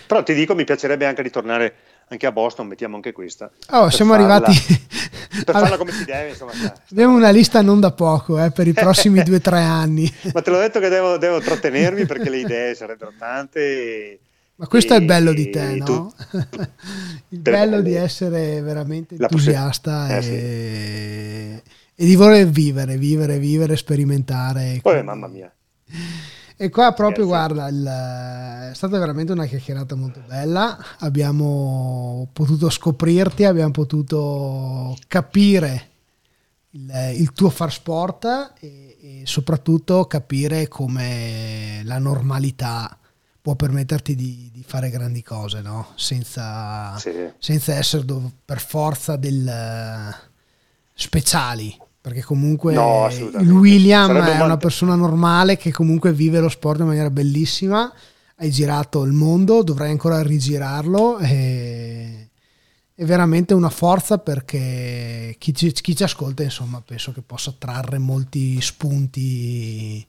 Però 0.07 0.23
ti 0.23 0.35
dico, 0.35 0.55
mi 0.55 0.65
piacerebbe 0.65 1.07
anche 1.07 1.23
ritornare 1.23 1.75
anche 2.13 2.27
a 2.27 2.33
Boston, 2.33 2.67
mettiamo 2.67 2.97
anche 2.97 3.13
questa. 3.13 3.51
Oh, 3.71 3.91
siamo 3.91 4.13
farla, 4.13 4.35
arrivati... 4.35 4.79
per 5.45 5.55
farla 5.57 5.77
come 5.77 5.93
si 5.93 6.05
deve, 6.05 6.31
insomma. 6.31 6.53
Abbiamo 6.91 7.17
una 7.17 7.31
lista 7.31 7.63
non 7.63 7.81
da 7.81 7.93
poco 7.93 8.43
eh, 8.43 8.51
per 8.51 8.67
i 8.67 8.73
prossimi 8.73 9.23
due 9.25 9.37
o 9.37 9.41
tre 9.41 9.61
anni. 9.61 10.13
Ma 10.33 10.43
te 10.43 10.51
l'ho 10.51 10.59
detto 10.59 10.81
che 10.81 10.89
devo, 10.89 11.17
devo 11.17 11.41
trattenermi 11.41 12.07
perché 12.07 12.31
le 12.31 12.39
idee 12.39 12.75
sarebbero 12.75 13.13
tante. 13.19 13.61
E, 13.61 14.21
Ma 14.57 14.67
questo 14.67 14.93
e, 14.93 14.97
è 14.97 15.01
il 15.01 15.07
bello 15.07 15.33
di 15.33 15.51
te, 15.51 15.77
no? 15.77 15.85
Tu, 15.85 16.13
il 17.31 17.39
bello 17.39 17.81
di 17.81 17.95
essere 17.95 18.61
veramente 18.61 19.17
entusiasta 19.19 20.09
e... 20.09 20.17
Eh, 20.17 20.23
sì 21.65 21.81
e 21.95 22.05
di 22.07 22.17
voler 22.17 22.49
vivere, 22.49 22.97
vivere, 22.97 23.39
vivere, 23.39 23.77
sperimentare. 23.77 24.79
Poi, 24.83 25.03
mamma 25.05 25.29
mia. 25.29 25.53
E 26.63 26.71
qua 26.71 26.93
proprio, 26.93 27.27
Grazie. 27.27 27.55
guarda, 27.55 27.69
il, 27.69 28.71
è 28.71 28.75
stata 28.77 28.97
veramente 28.97 29.33
una 29.33 29.47
chiacchierata 29.47 29.97
molto 29.97 30.23
bella. 30.29 30.79
Abbiamo 30.99 32.29
potuto 32.33 32.71
scoprirti, 32.71 33.43
abbiamo 33.43 33.73
potuto 33.73 34.97
capire 35.09 35.89
il, 36.71 37.15
il 37.17 37.33
tuo 37.33 37.51
far 37.51 37.73
sport 37.73 38.53
e, 38.61 38.97
e, 39.01 39.23
soprattutto 39.25 40.05
capire 40.05 40.69
come 40.69 41.81
la 41.83 41.99
normalità 41.99 42.97
può 43.41 43.57
permetterti 43.57 44.15
di, 44.15 44.49
di 44.53 44.63
fare 44.65 44.89
grandi 44.89 45.25
cose, 45.25 45.63
no? 45.63 45.89
senza, 45.97 46.97
sì. 46.97 47.11
senza 47.39 47.75
essere 47.75 48.05
per 48.45 48.61
forza 48.61 49.17
del 49.17 49.53
speciali, 50.95 51.77
perché 52.03 52.23
comunque 52.23 52.75
no, 52.75 53.09
il 53.11 53.53
William 53.53 54.09
Sarebbe 54.09 54.37
è 54.37 54.43
una 54.43 54.57
persona 54.57 54.97
normale 54.97 55.57
che 55.57 55.71
comunque 55.71 56.13
vive 56.13 56.41
lo 56.41 56.49
sport 56.49 56.81
in 56.81 56.87
maniera 56.87 57.11
bellissima, 57.11 57.91
hai 58.37 58.51
girato 58.51 59.05
il 59.05 59.13
mondo, 59.13 59.63
dovrai 59.63 59.93
ancora 59.93 60.21
rigirarlo. 60.21 61.19
E 61.19 62.31
è 62.93 63.05
veramente 63.05 63.55
una 63.55 63.71
forza 63.71 64.19
perché 64.19 65.37
chi 65.39 65.55
ci, 65.55 65.71
chi 65.73 65.95
ci 65.95 66.03
ascolta 66.03 66.43
insomma 66.43 66.83
penso 66.85 67.13
che 67.13 67.23
possa 67.23 67.55
trarre 67.57 67.99
molti 67.99 68.61
spunti 68.61 70.05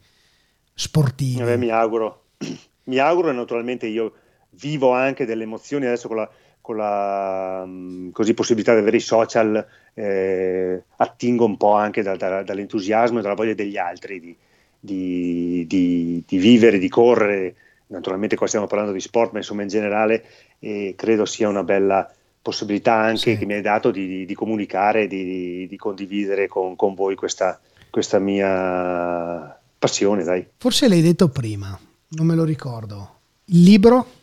sportivi. 0.74 1.42
Eh, 1.42 1.58
mi 1.58 1.70
auguro, 1.70 2.26
mi 2.86 2.98
auguro 2.98 3.30
e 3.30 3.34
naturalmente 3.34 3.86
io 3.86 4.14
vivo 4.52 4.94
anche 4.94 5.26
delle 5.26 5.44
emozioni 5.44 5.86
adesso 5.86 6.08
con 6.08 6.18
la, 6.18 6.30
con 6.64 6.78
la 6.78 7.66
mm, 7.68 8.12
così, 8.12 8.34
possibilità 8.34 8.72
di 8.72 8.80
avere 8.80 8.96
i 8.96 9.02
social 9.02 9.68
eh, 9.94 10.82
attingo 10.96 11.44
un 11.44 11.58
po' 11.58 11.74
anche 11.74 12.02
da, 12.02 12.16
da, 12.16 12.42
dall'entusiasmo 12.42 13.20
e 13.20 13.22
dalla 13.22 13.34
voglia 13.34 13.54
degli 13.54 13.76
altri 13.76 14.22
di, 14.22 14.34
di, 14.80 15.66
di, 15.68 16.24
di, 16.26 16.38
vivere, 16.38 16.80
di 16.80 16.88
correre. 16.88 17.56
Naturalmente 17.88 18.38
qua 18.38 18.48
stiamo 18.48 18.66
parlando 18.66 18.94
di 18.94 19.02
sport, 19.02 19.34
ma 19.34 19.40
insomma 19.40 19.64
in 19.64 19.68
generale 19.68 20.24
eh, 20.60 20.94
credo 20.96 21.26
sia 21.26 21.50
una 21.50 21.66
bella 21.66 22.10
possibilità 22.42 22.94
anche 22.94 23.34
sì. 23.34 23.38
che 23.38 23.46
mi 23.46 23.56
hai 23.56 23.62
dato 23.62 23.92
di, 23.92 24.32
comunicare, 24.34 25.08
di, 25.08 25.76
condividere 25.78 26.48
con, 26.48 26.78
con 26.78 26.94
voi 26.94 27.16
questa, 27.16 27.60
questa 27.90 28.20
mia 28.20 29.60
passione. 29.78 30.24
Dai. 30.24 30.48
Forse 30.56 30.88
l'hai 30.88 31.02
detto 31.02 31.28
prima, 31.28 31.78
non 32.12 32.26
me 32.26 32.36
lo 32.36 32.46
ricordo. 32.46 33.20
Il 33.48 33.64
libro? 33.64 34.22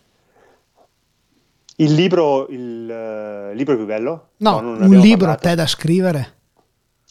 Il 1.80 1.94
libro, 1.94 2.46
il, 2.48 3.50
uh, 3.50 3.54
libro 3.54 3.74
più 3.74 3.86
bello? 3.86 4.32
No, 4.38 4.60
no 4.60 4.72
un 4.72 4.98
libro 4.98 5.26
parlato. 5.26 5.46
a 5.46 5.50
te 5.50 5.54
da 5.56 5.66
scrivere. 5.66 6.34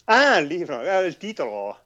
Ah, 0.04 0.38
il 0.38 0.46
libro, 0.46 0.80
eh, 0.80 1.06
il 1.06 1.16
titolo. 1.16 1.76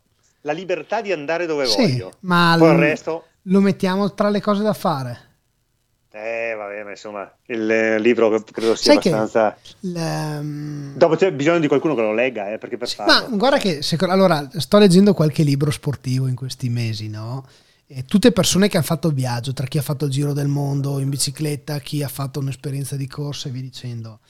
La 0.43 0.53
libertà 0.53 1.01
di 1.01 1.11
andare 1.11 1.47
dove 1.47 1.65
sì, 1.65 1.81
voglio. 1.81 2.13
Ma 2.21 2.55
Poi 2.59 2.73
il 2.73 2.79
resto... 2.79 3.25
lo 3.43 3.61
mettiamo 3.61 4.13
tra 4.13 4.29
le 4.29 4.43
cose 4.43 4.63
da 4.63 4.75
fare. 4.75 5.33
Eh, 6.13 6.55
vabbè, 6.55 6.85
ma 6.85 6.91
insomma, 6.91 7.33
il 7.47 7.71
eh, 7.71 7.99
libro 7.99 8.29
credo 8.53 8.75
sia 8.75 9.01
Sai 9.01 9.13
abbastanza. 9.13 9.57
Le... 9.81 10.37
Um... 10.39 10.93
Dopo 10.95 11.17
c'è 11.17 11.33
bisogno 11.33 11.61
di 11.61 11.69
qualcuno 11.69 11.95
che 11.95 12.03
lo 12.03 12.13
legga, 12.13 12.53
eh, 12.53 12.59
perché 12.59 12.77
per 12.77 12.87
sì, 12.87 12.97
Ma 13.01 13.27
guarda 13.31 13.57
che, 13.57 13.81
allora, 14.01 14.47
sto 14.59 14.77
leggendo 14.79 15.15
qualche 15.15 15.43
libro 15.43 15.71
sportivo 15.71 16.27
in 16.27 16.35
questi 16.35 16.69
mesi, 16.69 17.09
no? 17.09 17.47
E 17.87 18.05
tutte 18.05 18.33
persone 18.33 18.69
che 18.69 18.77
hanno 18.77 18.87
fatto 18.87 19.09
il 19.09 19.15
viaggio, 19.15 19.53
tra 19.53 19.67
chi 19.67 19.79
ha 19.79 19.83
fatto 19.83 20.07
il 20.07 20.11
giro 20.11 20.33
del 20.33 20.49
mondo 20.49 20.99
in 21.01 21.11
bicicletta, 21.11 21.81
chi 21.81 22.03
ha 22.03 22.09
fatto 22.09 22.41
un'esperienza 22.41 22.97
di 22.97 23.07
corsa 23.07 23.49
e 23.49 23.53
via 23.53 23.61
dicendo. 23.61 24.21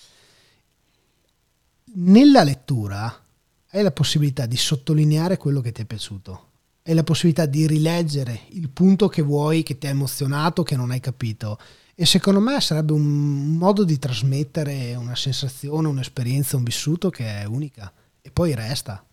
Nella 1.97 2.43
lettura 2.43 3.23
hai 3.71 3.83
la 3.83 3.93
possibilità 3.93 4.47
di 4.47 4.57
sottolineare 4.57 5.37
quello 5.37 5.61
che 5.61 5.71
ti 5.71 5.83
è 5.83 5.85
piaciuto, 5.85 6.51
hai 6.83 6.95
la 6.95 7.05
possibilità 7.05 7.47
di 7.47 7.67
rileggere 7.67 8.41
il 8.51 8.69
punto 8.69 9.09
che 9.09 9.23
vuoi, 9.23 9.63
che 9.63 9.79
ti 9.79 9.87
ha 9.87 9.91
emozionato, 9.91 10.63
che 10.63 10.77
non 10.77 10.91
hai 10.91 11.01
capito. 11.01 11.59
E 11.95 12.07
secondo 12.07 12.41
me 12.41 12.61
sarebbe 12.61 12.93
un 12.93 13.57
modo 13.57 13.85
di 13.85 13.99
trasmettere 14.01 14.97
una 14.97 15.15
sensazione, 15.15 15.87
un'esperienza, 15.87 16.57
un 16.57 16.65
vissuto 16.65 17.09
che 17.09 17.25
è 17.25 17.45
unica 17.45 17.93
e 18.21 18.31
poi 18.33 18.53
resta. 18.55 19.05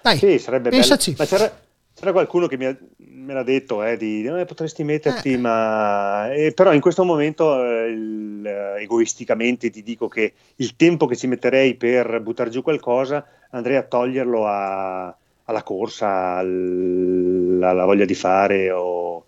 Dai, 0.00 0.16
sì, 0.16 0.38
sarebbe 0.38 0.70
pensaci. 0.70 1.12
bello. 1.12 1.22
Ma 1.30 1.36
c'era, 1.36 1.61
c'era 2.02 2.10
qualcuno 2.10 2.48
che 2.48 2.56
mi 2.56 2.64
ha, 2.64 2.76
me 2.96 3.32
l'ha 3.32 3.44
detto 3.44 3.84
eh, 3.84 3.96
di 3.96 4.24
eh, 4.24 4.44
potresti 4.44 4.82
metterti, 4.82 5.34
eh. 5.34 5.38
ma 5.38 6.32
eh, 6.32 6.52
però 6.52 6.72
in 6.72 6.80
questo 6.80 7.04
momento 7.04 7.64
eh, 7.64 7.90
il, 7.90 8.44
eh, 8.44 8.82
egoisticamente 8.82 9.70
ti 9.70 9.84
dico 9.84 10.08
che 10.08 10.32
il 10.56 10.74
tempo 10.74 11.06
che 11.06 11.14
ci 11.14 11.28
metterei 11.28 11.76
per 11.76 12.20
buttare 12.20 12.50
giù 12.50 12.60
qualcosa 12.60 13.24
andrei 13.50 13.76
a 13.76 13.84
toglierlo 13.84 14.48
a, 14.48 15.16
alla 15.44 15.62
corsa, 15.62 16.38
al, 16.38 17.60
alla 17.62 17.84
voglia 17.84 18.04
di 18.04 18.14
fare, 18.14 18.72
o, 18.72 19.26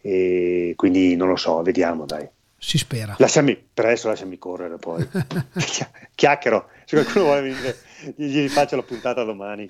quindi 0.00 1.14
non 1.14 1.28
lo 1.28 1.36
so, 1.36 1.62
vediamo 1.62 2.06
dai. 2.06 2.28
Si 2.58 2.78
spera. 2.78 3.14
Lasciami, 3.18 3.56
presto 3.72 4.08
lasciami 4.08 4.38
correre 4.38 4.76
poi. 4.78 5.06
Chiacchiero, 6.14 6.68
se 6.84 6.96
qualcuno 6.96 7.24
vuole 7.26 7.42
venire 7.42 7.76
gli 8.14 8.48
faccio 8.48 8.76
la 8.76 8.82
puntata 8.82 9.24
domani. 9.24 9.68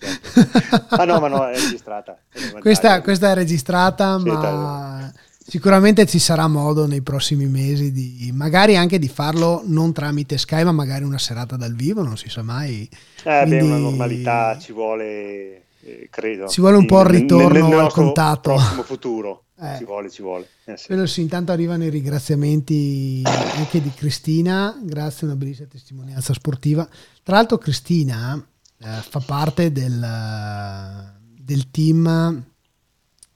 ah 0.88 1.04
no, 1.04 1.20
ma 1.20 1.28
no, 1.28 1.48
è 1.48 1.54
registrata. 1.54 2.18
È 2.30 2.58
questa, 2.60 3.00
questa, 3.02 3.30
è 3.30 3.34
registrata, 3.34 4.18
sì, 4.18 4.28
ma 4.28 5.12
sicuramente 5.38 6.06
ci 6.06 6.18
sarà 6.18 6.48
modo 6.48 6.86
nei 6.86 7.02
prossimi 7.02 7.46
mesi 7.46 7.92
di 7.92 8.30
magari 8.32 8.76
anche 8.76 8.98
di 8.98 9.08
farlo 9.08 9.62
non 9.64 9.92
tramite 9.92 10.38
Skype, 10.38 10.64
ma 10.64 10.72
magari 10.72 11.04
una 11.04 11.18
serata 11.18 11.56
dal 11.56 11.74
vivo, 11.74 12.02
non 12.02 12.16
si 12.16 12.28
sa 12.28 12.42
mai. 12.42 12.88
Eh, 13.22 13.42
Quindi... 13.42 13.56
beh, 13.56 13.62
una 13.62 13.78
normalità 13.78 14.58
ci 14.58 14.72
vuole, 14.72 15.65
eh, 15.86 16.08
credo. 16.10 16.48
Ci 16.48 16.60
vuole 16.60 16.76
un 16.76 16.86
po' 16.86 17.00
il 17.02 17.06
ritorno 17.06 17.68
nel, 17.68 17.78
al 17.78 17.92
contatto. 17.92 18.54
prossimo 18.54 18.82
futuro. 18.82 19.44
Eh. 19.58 19.76
Ci 19.78 19.84
vuole, 19.84 20.10
ci 20.10 20.20
vuole. 20.20 20.48
Eh, 20.64 20.76
sì. 20.76 21.06
sì, 21.06 21.20
intanto 21.22 21.52
arrivano 21.52 21.84
i 21.84 21.88
ringraziamenti 21.88 23.22
anche 23.24 23.80
di 23.80 23.90
Cristina, 23.94 24.76
grazie 24.82 25.26
a 25.26 25.30
una 25.30 25.38
bellissima 25.38 25.68
testimonianza 25.68 26.34
sportiva. 26.34 26.86
Tra 27.22 27.36
l'altro 27.36 27.56
Cristina 27.56 28.34
eh, 28.78 28.86
fa 29.08 29.20
parte 29.20 29.72
del, 29.72 31.14
del 31.40 31.70
team, 31.70 32.44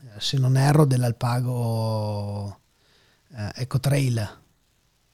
eh, 0.02 0.06
se 0.18 0.36
non 0.36 0.56
erro, 0.56 0.84
dell'Alpago 0.84 2.58
eh, 3.34 3.62
Ecotrail. 3.62 4.38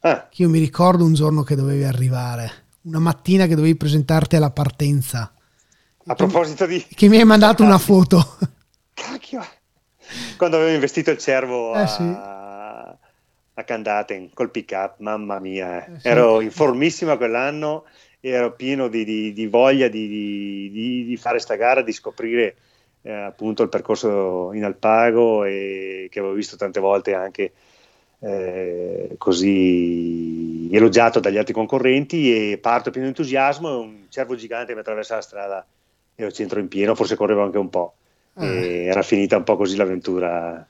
Ah. 0.00 0.28
Che 0.28 0.42
io 0.42 0.48
mi 0.48 0.58
ricordo 0.58 1.04
un 1.04 1.14
giorno 1.14 1.42
che 1.42 1.54
dovevi 1.54 1.84
arrivare, 1.84 2.50
una 2.82 2.98
mattina 2.98 3.46
che 3.46 3.54
dovevi 3.54 3.76
presentarti 3.76 4.36
alla 4.36 4.50
partenza. 4.50 5.30
A 6.06 6.14
proposito 6.14 6.66
di... 6.66 6.84
Che 6.94 7.08
mi 7.08 7.18
hai 7.18 7.24
mandato 7.24 7.62
una 7.62 7.78
foto. 7.78 8.38
Cacchio 8.94 9.44
quando 10.36 10.56
avevo 10.56 10.72
investito 10.72 11.10
il 11.10 11.18
cervo 11.18 11.74
eh, 11.74 11.80
a, 11.80 11.86
sì. 11.86 12.02
a 12.02 13.64
Candaten 13.64 14.30
col 14.32 14.50
pick 14.50 14.72
up, 14.72 14.94
mamma 14.98 15.38
mia, 15.40 15.84
eh. 15.84 15.98
ero 16.02 16.40
in 16.40 16.50
formissima 16.50 17.16
quell'anno 17.16 17.84
ero 18.20 18.54
pieno 18.54 18.88
di, 18.88 19.04
di, 19.04 19.32
di 19.32 19.46
voglia 19.46 19.88
di, 19.88 20.70
di, 21.06 21.16
fare 21.16 21.38
sta 21.38 21.54
gara, 21.54 21.82
di 21.82 21.92
scoprire 21.92 22.56
eh, 23.02 23.12
appunto 23.12 23.62
il 23.62 23.68
percorso 23.68 24.52
in 24.52 24.64
Alpago 24.64 25.44
e 25.44 26.08
che 26.10 26.18
avevo 26.18 26.34
visto 26.34 26.56
tante 26.56 26.80
volte 26.80 27.14
anche 27.14 27.52
eh, 28.18 29.14
così 29.16 30.68
elogiato 30.72 31.20
dagli 31.20 31.38
altri 31.38 31.54
concorrenti 31.54 32.52
e 32.52 32.58
parto 32.58 32.90
pieno 32.90 33.06
di 33.06 33.12
entusiasmo 33.12 33.68
e 33.68 33.74
un 33.74 34.06
cervo 34.08 34.34
gigante 34.34 34.74
mi 34.74 34.80
attraversa 34.80 35.14
la 35.14 35.22
strada 35.22 35.66
e 36.16 36.24
lo 36.24 36.32
centro 36.32 36.58
in 36.58 36.68
pieno, 36.68 36.94
forse 36.94 37.14
correvo 37.14 37.44
anche 37.44 37.58
un 37.58 37.70
po'. 37.70 37.94
Ah. 38.38 38.44
era 38.44 39.02
finita 39.02 39.36
un 39.36 39.44
po' 39.44 39.56
così 39.56 39.76
l'avventura. 39.76 40.66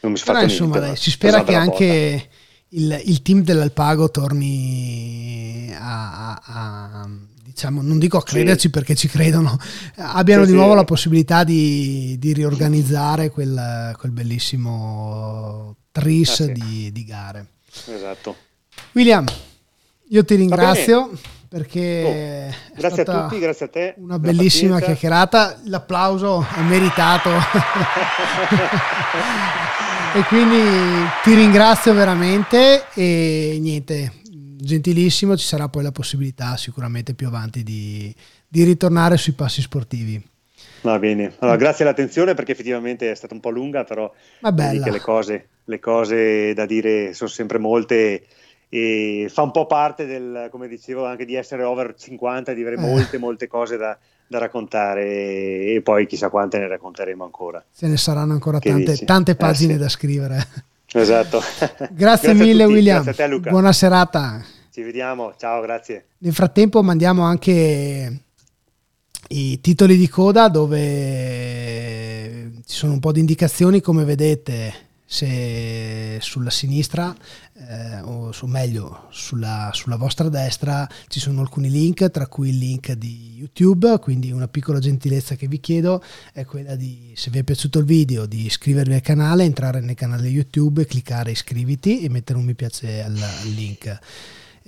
Non 0.00 0.12
mi 0.12 0.20
Però 0.22 0.42
insomma, 0.42 0.72
niente, 0.72 0.88
dai, 0.88 0.96
si 0.96 1.10
spera 1.10 1.44
che 1.44 1.54
anche 1.54 2.28
il, 2.70 3.02
il, 3.04 3.22
team 3.22 3.42
dell'Alpago 3.42 4.10
torni 4.10 5.72
a, 5.74 6.34
a, 6.34 6.40
a, 6.44 7.08
diciamo, 7.42 7.80
non 7.80 7.98
dico 7.98 8.18
a 8.18 8.22
crederci 8.22 8.66
sì. 8.66 8.70
perché 8.70 8.94
ci 8.94 9.08
credono, 9.08 9.56
abbiano 9.96 10.44
sì, 10.44 10.50
di 10.50 10.56
nuovo 10.56 10.72
sì. 10.72 10.76
la 10.76 10.84
possibilità 10.84 11.44
di, 11.44 12.16
di 12.18 12.34
riorganizzare 12.34 13.30
quel, 13.30 13.94
quel, 13.98 14.12
bellissimo 14.12 15.76
tris 15.92 16.40
ah, 16.40 16.46
di, 16.52 16.92
di, 16.92 17.04
gare. 17.04 17.46
Esatto. 17.86 18.36
William, 18.92 19.24
io 20.08 20.24
ti 20.24 20.34
ringrazio 20.34 21.10
perché 21.48 22.50
oh, 22.50 22.74
grazie 22.76 23.02
a 23.02 23.22
tutti, 23.22 23.38
grazie 23.38 23.66
a 23.66 23.68
te. 23.68 23.94
Una 23.98 24.18
bellissima 24.18 24.80
chiacchierata, 24.80 25.60
l'applauso 25.64 26.46
è 26.56 26.60
meritato. 26.60 27.30
e 30.14 30.22
quindi 30.28 30.58
ti 31.22 31.34
ringrazio 31.34 31.94
veramente 31.94 32.84
e 32.94 33.58
niente, 33.60 34.12
gentilissimo, 34.22 35.36
ci 35.36 35.46
sarà 35.46 35.68
poi 35.68 35.82
la 35.82 35.92
possibilità 35.92 36.56
sicuramente 36.56 37.14
più 37.14 37.26
avanti 37.26 37.62
di, 37.62 38.14
di 38.48 38.64
ritornare 38.64 39.16
sui 39.16 39.32
passi 39.32 39.60
sportivi. 39.60 40.22
Va 40.82 40.98
bene, 40.98 41.34
allora, 41.38 41.56
grazie 41.56 41.84
all'attenzione 41.84 42.34
perché 42.34 42.52
effettivamente 42.52 43.10
è 43.10 43.14
stata 43.14 43.34
un 43.34 43.40
po' 43.40 43.50
lunga, 43.50 43.84
però 43.84 44.12
che 44.40 44.90
le 44.90 45.00
cose, 45.00 45.48
le 45.64 45.80
cose 45.80 46.54
da 46.54 46.66
dire 46.66 47.12
sono 47.12 47.28
sempre 47.28 47.58
molte 47.58 48.26
e 48.68 49.28
fa 49.30 49.42
un 49.42 49.50
po' 49.50 49.66
parte 49.66 50.06
del, 50.06 50.48
come 50.50 50.68
dicevo, 50.68 51.04
anche 51.04 51.24
di 51.24 51.34
essere 51.34 51.62
over 51.62 51.94
50, 51.94 52.52
di 52.52 52.60
avere 52.60 52.76
eh. 52.76 52.80
molte, 52.80 53.18
molte 53.18 53.46
cose 53.46 53.76
da, 53.76 53.96
da 54.26 54.38
raccontare 54.38 55.04
e 55.04 55.80
poi 55.82 56.06
chissà 56.06 56.28
quante 56.28 56.58
ne 56.58 56.66
racconteremo 56.66 57.24
ancora. 57.24 57.64
Ce 57.74 57.86
ne 57.86 57.96
saranno 57.96 58.32
ancora 58.32 58.58
tante, 58.58 58.96
tante, 59.04 59.36
pagine 59.36 59.72
eh, 59.72 59.76
sì. 59.76 59.82
da 59.82 59.88
scrivere. 59.88 60.46
Esatto. 60.92 61.40
grazie, 61.60 61.88
grazie 61.94 62.34
mille 62.34 62.64
William. 62.64 63.02
Grazie 63.02 63.24
a 63.24 63.26
te 63.26 63.32
Luca. 63.32 63.50
Buona 63.50 63.72
serata. 63.72 64.42
Ci 64.70 64.82
vediamo, 64.82 65.34
ciao, 65.38 65.60
grazie. 65.62 66.06
Nel 66.18 66.34
frattempo 66.34 66.82
mandiamo 66.82 67.22
anche 67.22 68.20
i 69.28 69.60
titoli 69.60 69.96
di 69.96 70.08
coda 70.08 70.48
dove 70.48 70.84
ci 72.66 72.74
sono 72.74 72.92
un 72.92 73.00
po' 73.00 73.12
di 73.12 73.20
indicazioni 73.20 73.80
come 73.80 74.04
vedete 74.04 74.85
se 75.08 76.18
sulla 76.20 76.50
sinistra 76.50 77.14
eh, 77.54 78.00
o 78.00 78.32
su, 78.32 78.46
meglio 78.46 79.06
sulla, 79.10 79.70
sulla, 79.72 79.94
vostra 79.94 80.28
destra 80.28 80.88
ci 81.06 81.20
sono 81.20 81.42
alcuni 81.42 81.70
link 81.70 82.10
tra 82.10 82.26
cui 82.26 82.48
il 82.48 82.58
link 82.58 82.92
di 82.92 83.34
youtube 83.36 84.00
quindi 84.00 84.32
una 84.32 84.48
piccola 84.48 84.80
gentilezza 84.80 85.36
che 85.36 85.46
vi 85.46 85.60
chiedo 85.60 86.02
è 86.32 86.44
quella 86.44 86.74
di 86.74 87.12
se 87.14 87.30
vi 87.30 87.38
è 87.38 87.44
piaciuto 87.44 87.78
il 87.78 87.84
video 87.84 88.26
di 88.26 88.46
iscrivervi 88.46 88.94
al 88.94 89.00
canale 89.00 89.44
entrare 89.44 89.80
nel 89.80 89.94
canale 89.94 90.26
youtube 90.26 90.86
cliccare 90.86 91.30
iscriviti 91.30 92.00
e 92.00 92.08
mettere 92.08 92.38
un 92.40 92.44
mi 92.44 92.54
piace 92.54 93.00
al, 93.00 93.16
al 93.16 93.48
link 93.50 93.98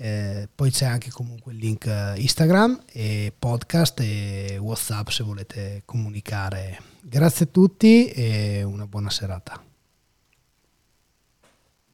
eh, 0.01 0.48
poi 0.55 0.70
c'è 0.70 0.86
anche 0.86 1.10
comunque 1.10 1.52
il 1.52 1.59
link 1.59 1.90
Instagram 2.16 2.85
e 2.93 3.32
podcast 3.36 3.98
e 3.98 4.56
Whatsapp 4.56 5.09
se 5.09 5.24
volete 5.24 5.82
comunicare. 5.85 6.78
Grazie 7.01 7.47
a 7.47 7.48
tutti 7.51 8.06
e 8.06 8.62
una 8.62 8.86
buona 8.86 9.10
serata. 9.10 9.68